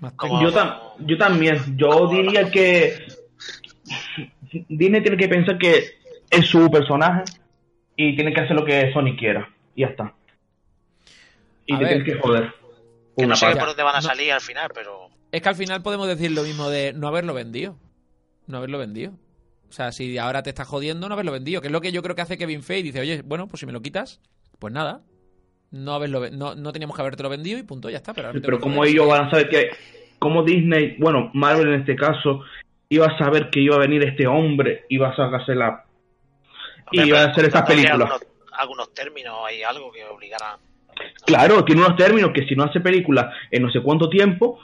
Más 0.00 0.12
Como- 0.12 0.38
tengo- 0.38 0.50
Yo, 0.50 0.56
tam- 0.56 0.80
yo 1.06 1.16
también. 1.18 1.76
Yo 1.76 2.08
diría 2.08 2.50
que 2.50 3.06
Disney 4.68 5.02
tiene 5.02 5.16
que 5.16 5.28
pensar 5.28 5.56
que 5.58 5.98
es 6.30 6.46
su 6.46 6.70
personaje 6.70 7.24
y 7.96 8.14
tiene 8.16 8.32
que 8.32 8.40
hacer 8.40 8.56
lo 8.56 8.64
que 8.64 8.92
Sony 8.92 9.16
quiera. 9.18 9.48
Y 9.74 9.82
ya 9.82 9.88
está. 9.88 10.14
Y 11.66 11.74
A 11.74 11.78
te 11.78 11.84
ver. 11.84 11.94
tienes 11.94 12.14
que 12.14 12.20
joder. 12.20 12.54
Que 13.16 13.24
Una 13.24 13.28
no 13.28 13.36
sé 13.36 13.46
parte. 13.46 13.58
por 13.60 13.68
dónde 13.68 13.82
van 13.82 13.94
a 13.96 14.00
No. 14.00 14.02
salir 14.02 14.32
al 14.32 14.40
final, 14.40 14.70
pero 14.74 15.08
Es 15.32 15.42
que 15.42 15.48
al 15.48 15.54
final 15.54 15.82
podemos 15.82 16.06
decir 16.06 16.30
lo 16.32 16.42
mismo 16.42 16.68
de 16.70 16.92
no 16.92 17.08
haberlo 17.08 17.34
vendido. 17.34 17.76
No 18.46 18.58
haberlo 18.58 18.78
vendido. 18.78 19.12
O 19.68 19.72
sea, 19.72 19.90
si 19.90 20.16
ahora 20.18 20.42
te 20.42 20.50
estás 20.50 20.68
jodiendo, 20.68 21.08
no 21.08 21.14
haberlo 21.14 21.32
vendido. 21.32 21.60
Que 21.60 21.66
es 21.68 21.72
lo 21.72 21.80
que 21.80 21.90
yo 21.92 22.02
creo 22.02 22.14
que 22.14 22.22
hace 22.22 22.38
Kevin 22.38 22.62
Feige. 22.62 22.84
Dice, 22.84 23.00
oye, 23.00 23.22
bueno, 23.22 23.48
pues 23.48 23.60
si 23.60 23.66
me 23.66 23.72
lo 23.72 23.82
quitas, 23.82 24.20
pues 24.58 24.72
nada. 24.72 25.00
No 25.72 25.94
haberlo 25.94 26.30
no, 26.30 26.54
no 26.54 26.72
teníamos 26.72 26.94
que 26.94 27.02
habértelo 27.02 27.28
vendido 27.28 27.58
y 27.58 27.64
punto, 27.64 27.90
ya 27.90 27.96
está. 27.96 28.14
Pero, 28.14 28.30
Pero 28.32 28.60
como 28.60 28.84
ellos 28.84 29.08
van 29.08 29.26
a 29.26 29.30
saber 29.30 29.48
que, 29.48 29.70
como 30.20 30.44
Disney, 30.44 30.94
bueno, 30.98 31.30
Marvel 31.34 31.68
en 31.68 31.80
este 31.80 31.96
caso, 31.96 32.42
iba 32.88 33.06
a 33.06 33.18
saber 33.18 33.50
que 33.50 33.60
iba 33.60 33.74
a 33.74 33.80
venir 33.80 34.04
este 34.04 34.28
hombre, 34.28 34.84
iba 34.88 35.08
a 35.08 35.16
sacarse 35.16 35.56
la... 35.56 35.84
Y 36.92 37.02
iba 37.02 37.20
a 37.20 37.26
hacer 37.26 37.46
estas 37.46 37.62
habría 37.62 37.76
películas. 37.76 38.10
Algunos, 38.10 38.52
algunos 38.52 38.94
términos, 38.94 39.34
hay 39.46 39.62
algo 39.62 39.90
que 39.92 40.04
obligará. 40.04 40.58
Claro, 41.24 41.64
tiene 41.64 41.82
unos 41.82 41.96
términos 41.96 42.30
que 42.34 42.46
si 42.46 42.54
no 42.54 42.64
hace 42.64 42.80
películas 42.80 43.34
en 43.50 43.62
no 43.62 43.70
sé 43.70 43.82
cuánto 43.82 44.08
tiempo, 44.08 44.58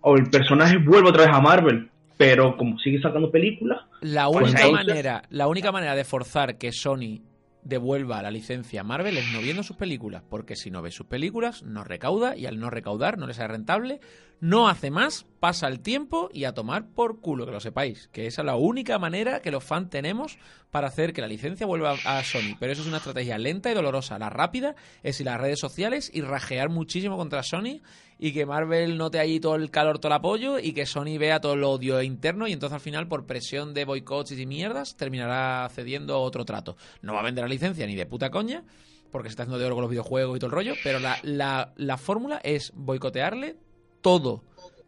o 0.00 0.16
el 0.16 0.30
personaje 0.30 0.78
vuelve 0.78 1.10
otra 1.10 1.26
vez 1.26 1.34
a 1.34 1.40
Marvel. 1.40 1.90
Pero 2.16 2.56
como 2.56 2.78
sigue 2.78 3.00
sacando 3.00 3.30
películas, 3.30 3.80
La 4.02 4.28
Pues 4.28 4.52
única 4.52 4.70
manera, 4.70 5.22
la 5.30 5.48
única 5.48 5.72
manera 5.72 5.94
de 5.94 6.04
forzar 6.04 6.58
que 6.58 6.70
Sony 6.70 7.22
devuelva 7.62 8.22
la 8.22 8.30
licencia 8.30 8.82
a 8.82 8.84
Marvel 8.84 9.16
es 9.16 9.32
no 9.32 9.40
viendo 9.40 9.62
sus 9.62 9.76
películas, 9.76 10.22
porque 10.28 10.54
si 10.54 10.70
no 10.70 10.82
ve 10.82 10.90
sus 10.90 11.06
películas, 11.06 11.62
no 11.62 11.82
recauda 11.82 12.36
y 12.36 12.46
al 12.46 12.58
no 12.58 12.68
recaudar 12.68 13.16
no 13.18 13.26
le 13.26 13.34
sale 13.34 13.48
rentable, 13.48 14.00
no 14.40 14.68
hace 14.68 14.90
más, 14.90 15.26
pasa 15.38 15.68
el 15.68 15.80
tiempo 15.80 16.30
y 16.32 16.44
a 16.44 16.54
tomar 16.54 16.88
por 16.88 17.20
culo, 17.20 17.44
que 17.44 17.52
lo 17.52 17.60
sepáis, 17.60 18.08
que 18.08 18.26
esa 18.26 18.40
es 18.40 18.46
la 18.46 18.56
única 18.56 18.98
manera 18.98 19.40
que 19.40 19.50
los 19.50 19.62
fans 19.62 19.90
tenemos 19.90 20.38
para 20.70 20.88
hacer 20.88 21.12
que 21.12 21.20
la 21.20 21.28
licencia 21.28 21.66
vuelva 21.66 21.94
a 22.04 22.24
Sony, 22.24 22.56
pero 22.58 22.72
eso 22.72 22.80
es 22.82 22.88
una 22.88 22.98
estrategia 22.98 23.36
lenta 23.36 23.70
y 23.70 23.74
dolorosa, 23.74 24.18
la 24.18 24.30
rápida 24.30 24.74
es 25.02 25.20
ir 25.20 25.28
a 25.28 25.32
las 25.32 25.42
redes 25.42 25.60
sociales 25.60 26.10
y 26.12 26.22
rajear 26.22 26.70
muchísimo 26.70 27.18
contra 27.18 27.42
Sony 27.42 27.80
y 28.18 28.32
que 28.32 28.46
Marvel 28.46 28.96
note 28.96 29.18
ahí 29.18 29.40
todo 29.40 29.56
el 29.56 29.70
calor, 29.70 29.98
todo 29.98 30.08
el 30.08 30.18
apoyo 30.18 30.58
y 30.58 30.72
que 30.72 30.86
Sony 30.86 31.18
vea 31.18 31.40
todo 31.40 31.52
el 31.54 31.64
odio 31.64 32.00
interno 32.00 32.48
y 32.48 32.52
entonces 32.52 32.74
al 32.74 32.80
final 32.80 33.08
por 33.08 33.26
presión 33.26 33.74
de 33.74 33.84
boicots 33.84 34.32
y 34.32 34.46
mierdas 34.46 34.96
terminará 34.96 35.68
cediendo 35.70 36.18
otro 36.20 36.44
trato. 36.44 36.76
No 37.02 37.14
va 37.14 37.20
a 37.20 37.24
vender 37.24 37.44
la 37.44 37.48
licencia 37.48 37.86
ni 37.86 37.94
de 37.94 38.06
puta 38.06 38.30
coña 38.30 38.64
porque 39.10 39.28
se 39.28 39.32
está 39.32 39.42
haciendo 39.42 39.58
de 39.58 39.66
oro 39.66 39.74
con 39.74 39.82
los 39.82 39.90
videojuegos 39.90 40.36
y 40.36 40.38
todo 40.38 40.46
el 40.46 40.52
rollo, 40.52 40.74
pero 40.84 40.98
la 41.00 41.96
fórmula 41.98 42.40
es 42.44 42.72
boicotearle 42.74 43.56
todo. 44.00 44.44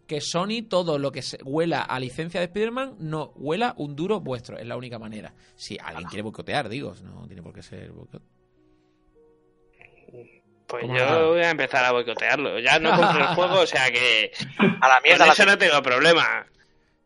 Que 0.06 0.20
Sony, 0.20 0.62
todo 0.68 0.98
lo 0.98 1.10
que 1.12 1.22
se 1.22 1.38
huela 1.42 1.82
a 1.82 1.98
licencia 1.98 2.40
de 2.40 2.46
Spider-Man, 2.46 2.96
no 2.98 3.32
huela 3.36 3.74
un 3.78 3.96
duro 3.96 4.20
vuestro. 4.20 4.58
Es 4.58 4.66
la 4.66 4.76
única 4.76 4.98
manera. 4.98 5.32
Si 5.56 5.78
alguien 5.82 6.08
quiere 6.08 6.22
boicotear, 6.22 6.68
digo, 6.68 6.94
no 7.02 7.26
tiene 7.26 7.42
por 7.42 7.54
qué 7.54 7.62
ser 7.62 7.90
boicot. 7.92 8.22
Pues 10.66 10.84
¿Cómo 10.84 10.96
yo 10.98 11.28
voy 11.30 11.40
a 11.42 11.50
empezar 11.50 11.84
a 11.84 11.92
boicotearlo. 11.92 12.58
Ya 12.58 12.78
no 12.78 12.90
compro 12.96 13.20
el 13.20 13.34
juego, 13.34 13.60
o 13.60 13.66
sea 13.66 13.90
que 13.90 14.32
A 14.58 14.88
la 14.88 14.94
con 14.94 15.02
mierda 15.04 15.26
la 15.26 15.32
eso 15.32 15.46
no 15.46 15.58
tengo 15.58 15.82
problema. 15.82 16.46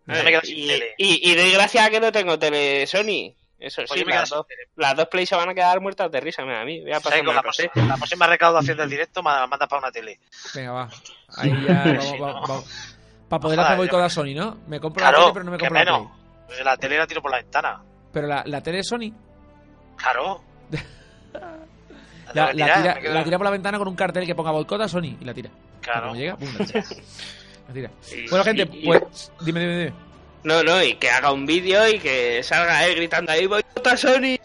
Yo 0.06 0.22
me 0.22 0.30
quedo 0.30 0.40
sin 0.42 0.58
y, 0.58 0.66
tele. 0.68 0.94
y, 0.98 1.30
y 1.32 1.34
doy 1.34 1.52
gracias 1.52 1.86
a 1.86 1.90
que 1.90 2.00
no 2.00 2.12
tengo 2.12 2.38
tele 2.38 2.86
Sony. 2.86 3.34
Eso 3.58 3.82
Pues 3.88 4.00
sí, 4.00 4.06
las 4.06 4.28
dos, 4.28 4.46
las 4.76 4.94
dos 4.96 5.06
plays 5.08 5.28
se 5.28 5.34
van 5.34 5.48
a 5.48 5.54
quedar 5.54 5.80
muertas 5.80 6.10
de 6.12 6.20
risa, 6.20 6.42
mira, 6.44 6.60
a 6.60 6.64
mí. 6.64 6.82
Voy 6.82 6.92
a 6.92 7.00
pasar 7.00 7.24
Con 7.24 7.34
la, 7.34 7.40
próxima, 7.42 7.70
la 7.74 7.96
próxima 7.96 8.26
recaudación 8.26 8.76
del 8.76 8.90
directo 8.90 9.22
me 9.22 9.30
la 9.30 9.46
mandas 9.46 9.66
para 9.68 9.80
una 9.80 9.90
tele. 9.90 10.20
Venga, 10.54 10.72
va. 10.72 10.88
Ahí 11.36 11.50
ya 11.66 11.74
vamos, 11.84 12.04
Sí, 12.04 12.18
vamos, 12.18 12.34
no. 12.42 12.46
vamos. 12.48 12.92
Para 13.28 13.40
poder 13.40 13.60
hacer 13.60 13.76
boicot 13.78 14.00
a 14.02 14.08
Sony, 14.10 14.34
¿no? 14.36 14.58
Me 14.66 14.78
compro 14.78 15.02
la 15.04 15.12
tele, 15.12 15.30
pero 15.32 15.44
no 15.44 15.50
me 15.52 15.58
compro 15.58 15.74
la 15.74 15.84
menos. 15.84 16.00
Play. 16.06 16.18
Pues 16.46 16.64
la 16.64 16.76
tele 16.76 16.98
la 16.98 17.06
tiro 17.06 17.22
por 17.22 17.30
la 17.30 17.38
ventana. 17.38 17.82
Pero 18.12 18.26
la, 18.26 18.42
la 18.46 18.62
tele 18.62 18.76
de 18.78 18.84
Sony 18.84 19.12
Claro. 19.96 20.42
la, 22.34 22.52
tira, 22.52 23.00
la 23.02 23.24
tira 23.24 23.38
por 23.38 23.44
la 23.46 23.50
ventana 23.50 23.78
con 23.78 23.88
un 23.88 23.96
cartel 23.96 24.26
que 24.26 24.34
ponga 24.34 24.50
boicot 24.50 24.80
a 24.82 24.88
Sony 24.88 25.16
y 25.20 25.24
la 25.24 25.32
tira. 25.34 25.50
Claro. 25.80 26.00
Cuando 26.08 26.18
llega, 26.18 26.36
pum, 26.36 26.48
la 26.58 26.64
tira. 26.66 26.84
La 27.68 27.74
tira. 27.74 27.90
Y- 28.14 28.28
Bueno, 28.30 28.44
gente, 28.44 28.68
y- 28.72 28.78
y- 28.78 28.86
pues. 28.86 29.32
Dime, 29.40 29.58
dime, 29.58 29.76
dime. 29.78 29.92
No, 30.47 30.62
no, 30.62 30.81
y 30.81 30.94
que 30.94 31.10
haga 31.10 31.32
un 31.32 31.44
vídeo 31.44 31.89
y 31.89 31.98
que 31.98 32.40
salga 32.44 32.86
él 32.86 32.94
gritando 32.94 33.32
ahí, 33.32 33.47
boicota 33.48 33.97
Sony, 33.97 34.39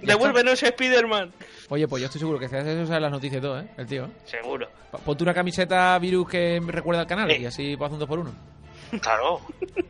devuélvenos 0.00 0.62
Spider-Man. 0.62 1.32
Oye, 1.68 1.86
pues 1.86 2.00
yo 2.00 2.06
estoy 2.06 2.18
seguro 2.20 2.38
que 2.38 2.48
si 2.48 2.56
haces 2.56 2.74
eso 2.76 2.86
sale 2.86 3.00
las 3.02 3.10
noticias 3.10 3.42
todo, 3.42 3.60
¿eh? 3.60 3.66
El 3.76 3.86
tío. 3.86 4.06
¿eh? 4.06 4.08
Seguro. 4.24 4.66
Ponte 5.04 5.22
una 5.22 5.34
camiseta 5.34 5.98
virus 5.98 6.28
que 6.30 6.62
recuerda 6.66 7.02
al 7.02 7.06
canal 7.06 7.30
Sí. 7.30 7.42
y 7.42 7.44
así 7.46 7.76
puedo 7.76 7.86
hacer 7.88 7.94
un 7.94 7.98
dos 8.00 8.08
por 8.08 8.18
uno. 8.20 8.32
Claro. 9.00 9.40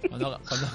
Cuando, 0.08 0.40
cuando, 0.48 0.66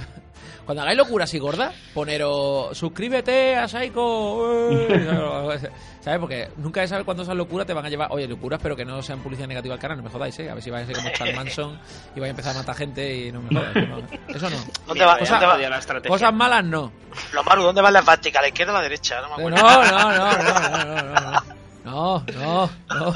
cuando 0.65 0.81
hagáis 0.83 0.97
locuras 0.97 1.33
y 1.33 1.39
gordas, 1.39 1.73
poneros 1.93 2.77
suscríbete 2.77 3.55
a 3.55 3.67
Psycho. 3.67 4.71
eh, 4.71 5.69
¿Sabes? 6.01 6.19
Porque 6.19 6.49
nunca 6.57 6.81
se 6.81 6.87
sabe 6.87 7.03
cuándo 7.03 7.23
esas 7.23 7.35
locuras 7.35 7.67
te 7.67 7.73
van 7.73 7.85
a 7.85 7.89
llevar. 7.89 8.07
Oye, 8.11 8.27
locuras, 8.27 8.59
pero 8.63 8.75
que 8.75 8.85
no 8.85 9.01
sean 9.01 9.19
publicidad 9.19 9.47
negativa 9.47 9.73
al 9.75 9.79
canal, 9.81 9.97
no 9.97 10.03
me 10.03 10.09
jodáis, 10.09 10.37
¿eh? 10.39 10.49
A 10.49 10.53
ver 10.53 10.63
si 10.63 10.69
vais 10.69 10.83
a 10.83 10.87
ser 10.87 10.95
como 10.95 11.09
Charles 11.13 11.35
Manson 11.35 11.79
y 12.15 12.19
vais 12.19 12.29
a 12.29 12.31
empezar 12.31 12.55
a 12.55 12.59
matar 12.59 12.75
gente 12.75 13.15
y 13.27 13.31
no 13.31 13.41
me 13.41 13.49
jodáis. 13.49 13.89
no. 13.89 13.97
Eso 14.33 14.49
no. 14.49 14.57
¿Dónde 14.87 15.05
va? 15.05 15.15
Mira, 15.19 15.29
¿Dónde 15.29 15.45
va? 15.45 15.57
la 15.69 15.77
estrategia. 15.79 16.09
Cosas 16.09 16.33
malas 16.33 16.63
no. 16.63 16.91
Los 17.33 17.45
Maru, 17.45 17.63
¿dónde 17.63 17.81
va 17.81 17.91
la 17.91 17.99
esvástica? 17.99 18.39
¿A 18.39 18.41
la 18.43 18.47
izquierda 18.47 18.71
o 18.73 18.75
a 18.75 18.79
la 18.79 18.83
derecha? 18.83 19.21
No 19.21 19.37
me 19.37 19.49
No, 19.49 19.57
acuerdo. 19.67 19.91
no, 19.91 20.11
no, 20.11 20.31
no, 20.31 20.43
no, 20.43 21.03
no, 21.03 21.03
no. 21.21 21.31
No, 21.31 21.58
no, 21.85 22.25
no. 22.89 23.13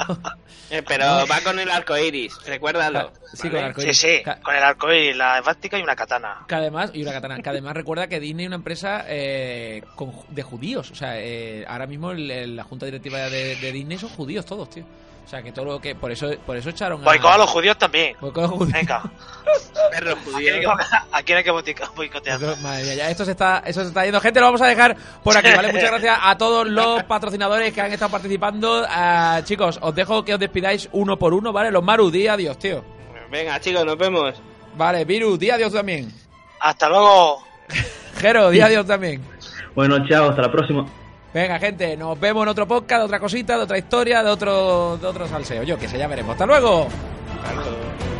Eh, 0.70 0.82
pero 0.86 1.04
va 1.30 1.40
con 1.42 1.58
el 1.58 1.70
arco 1.70 1.96
iris, 1.96 2.34
recuérdalo. 2.46 3.12
Sí, 3.34 3.48
con 3.48 3.58
el 3.58 3.64
arco 3.64 3.80
Sí, 3.82 3.94
sí, 3.94 4.22
Ca- 4.24 4.40
con 4.40 4.56
el 4.56 4.62
arco 4.62 4.92
y 4.92 5.12
la 5.12 5.38
esvástica 5.38 5.78
y 5.78 5.82
una 5.82 5.94
katana. 5.94 6.44
Que 6.48 6.54
además, 6.54 6.90
y 6.94 7.02
una 7.02 7.12
katana, 7.12 7.40
que 7.40 7.48
además 7.50 7.74
recuerda 7.74 8.08
que 8.08 8.18
Disney 8.18 8.46
es 8.46 8.48
una 8.48 8.56
empresa 8.56 9.04
eh, 9.06 9.82
con 9.94 10.12
de 10.30 10.42
judíos. 10.42 10.90
O 10.90 10.94
sea, 10.94 11.18
eh, 11.20 11.64
ahora 11.68 11.86
mismo 11.86 12.12
el- 12.12 12.30
el- 12.30 12.56
la 12.56 12.64
junta 12.64 12.86
directiva 12.86 13.18
de, 13.28 13.56
de 13.56 13.72
Disney 13.72 13.98
son 13.98 14.08
judíos 14.10 14.46
todos, 14.46 14.70
tío. 14.70 14.84
O 15.24 15.28
sea, 15.28 15.42
que 15.42 15.52
todo 15.52 15.64
lo 15.64 15.80
que. 15.80 15.94
Por 15.94 16.12
eso, 16.12 16.30
por 16.44 16.56
eso 16.56 16.68
echaron 16.70 17.00
a. 17.00 17.04
Boicot 17.04 17.30
a 17.30 17.38
los 17.38 17.50
judíos 17.50 17.78
también. 17.78 18.14
Boicot 18.20 18.44
a 18.44 18.46
los 18.46 18.50
judíos. 18.56 18.72
Venga. 18.74 19.02
Perro 19.90 20.12
¿A 20.12 20.14
quién 20.14 20.24
judío. 20.34 20.54
hay 20.54 20.60
que, 20.60 20.66
a 21.12 21.22
quién 21.22 21.38
hay 21.38 21.44
que 21.44 21.50
boicotear? 21.50 21.88
boicotear? 21.94 22.40
Boicot- 22.40 22.58
Madre 22.60 22.82
mía, 22.84 22.94
ya 22.94 23.10
esto 23.10 23.24
se 23.24 23.30
está, 23.30 23.62
eso 23.64 23.80
se 23.82 23.88
está 23.88 24.04
yendo. 24.04 24.20
Gente, 24.20 24.40
lo 24.40 24.46
vamos 24.46 24.60
a 24.62 24.66
dejar 24.66 24.96
por 25.22 25.36
aquí, 25.36 25.48
¿vale? 25.56 25.72
Muchas 25.72 25.90
gracias 25.90 26.18
a 26.20 26.36
todos 26.36 26.66
los 26.68 27.02
patrocinadores 27.08 27.72
que 27.72 27.80
han 27.80 27.92
estado 27.92 28.10
participando. 28.10 28.84
Ah, 28.88 29.40
chicos, 29.44 29.78
os 29.80 29.94
dejo 29.94 30.24
que 30.24 30.34
os 30.34 30.40
despidáis 30.40 30.88
uno 30.92 31.16
por 31.18 31.32
uno, 31.32 31.52
¿vale? 31.52 31.70
Los 31.70 31.82
Maru, 31.82 32.10
di 32.10 32.28
adiós, 32.28 32.58
tío. 32.58 32.84
Venga, 33.30 33.58
chicos, 33.60 33.84
nos 33.84 33.96
vemos. 33.96 34.34
Vale, 34.76 35.04
Viru, 35.04 35.36
di 35.38 35.50
adiós 35.50 35.72
también. 35.72 36.12
Hasta 36.60 36.88
luego. 36.88 37.42
Jero, 38.20 38.50
di 38.50 38.60
adiós 38.60 38.86
también. 38.86 39.22
bueno, 39.74 40.06
chao, 40.06 40.28
hasta 40.30 40.42
la 40.42 40.52
próxima. 40.52 40.84
Venga, 41.34 41.58
gente, 41.58 41.96
nos 41.96 42.18
vemos 42.20 42.44
en 42.44 42.48
otro 42.50 42.68
podcast, 42.68 43.00
de 43.00 43.04
otra 43.06 43.18
cosita, 43.18 43.56
de 43.56 43.64
otra 43.64 43.76
historia, 43.76 44.22
de 44.22 44.30
otro, 44.30 44.96
de 44.98 45.06
otro 45.08 45.26
salseo. 45.26 45.64
Yo 45.64 45.76
que 45.76 45.88
sé, 45.88 45.98
ya 45.98 46.06
veremos. 46.06 46.30
¡Hasta 46.34 46.46
luego! 46.46 46.86
Hasta 47.42 47.54
luego. 47.54 48.13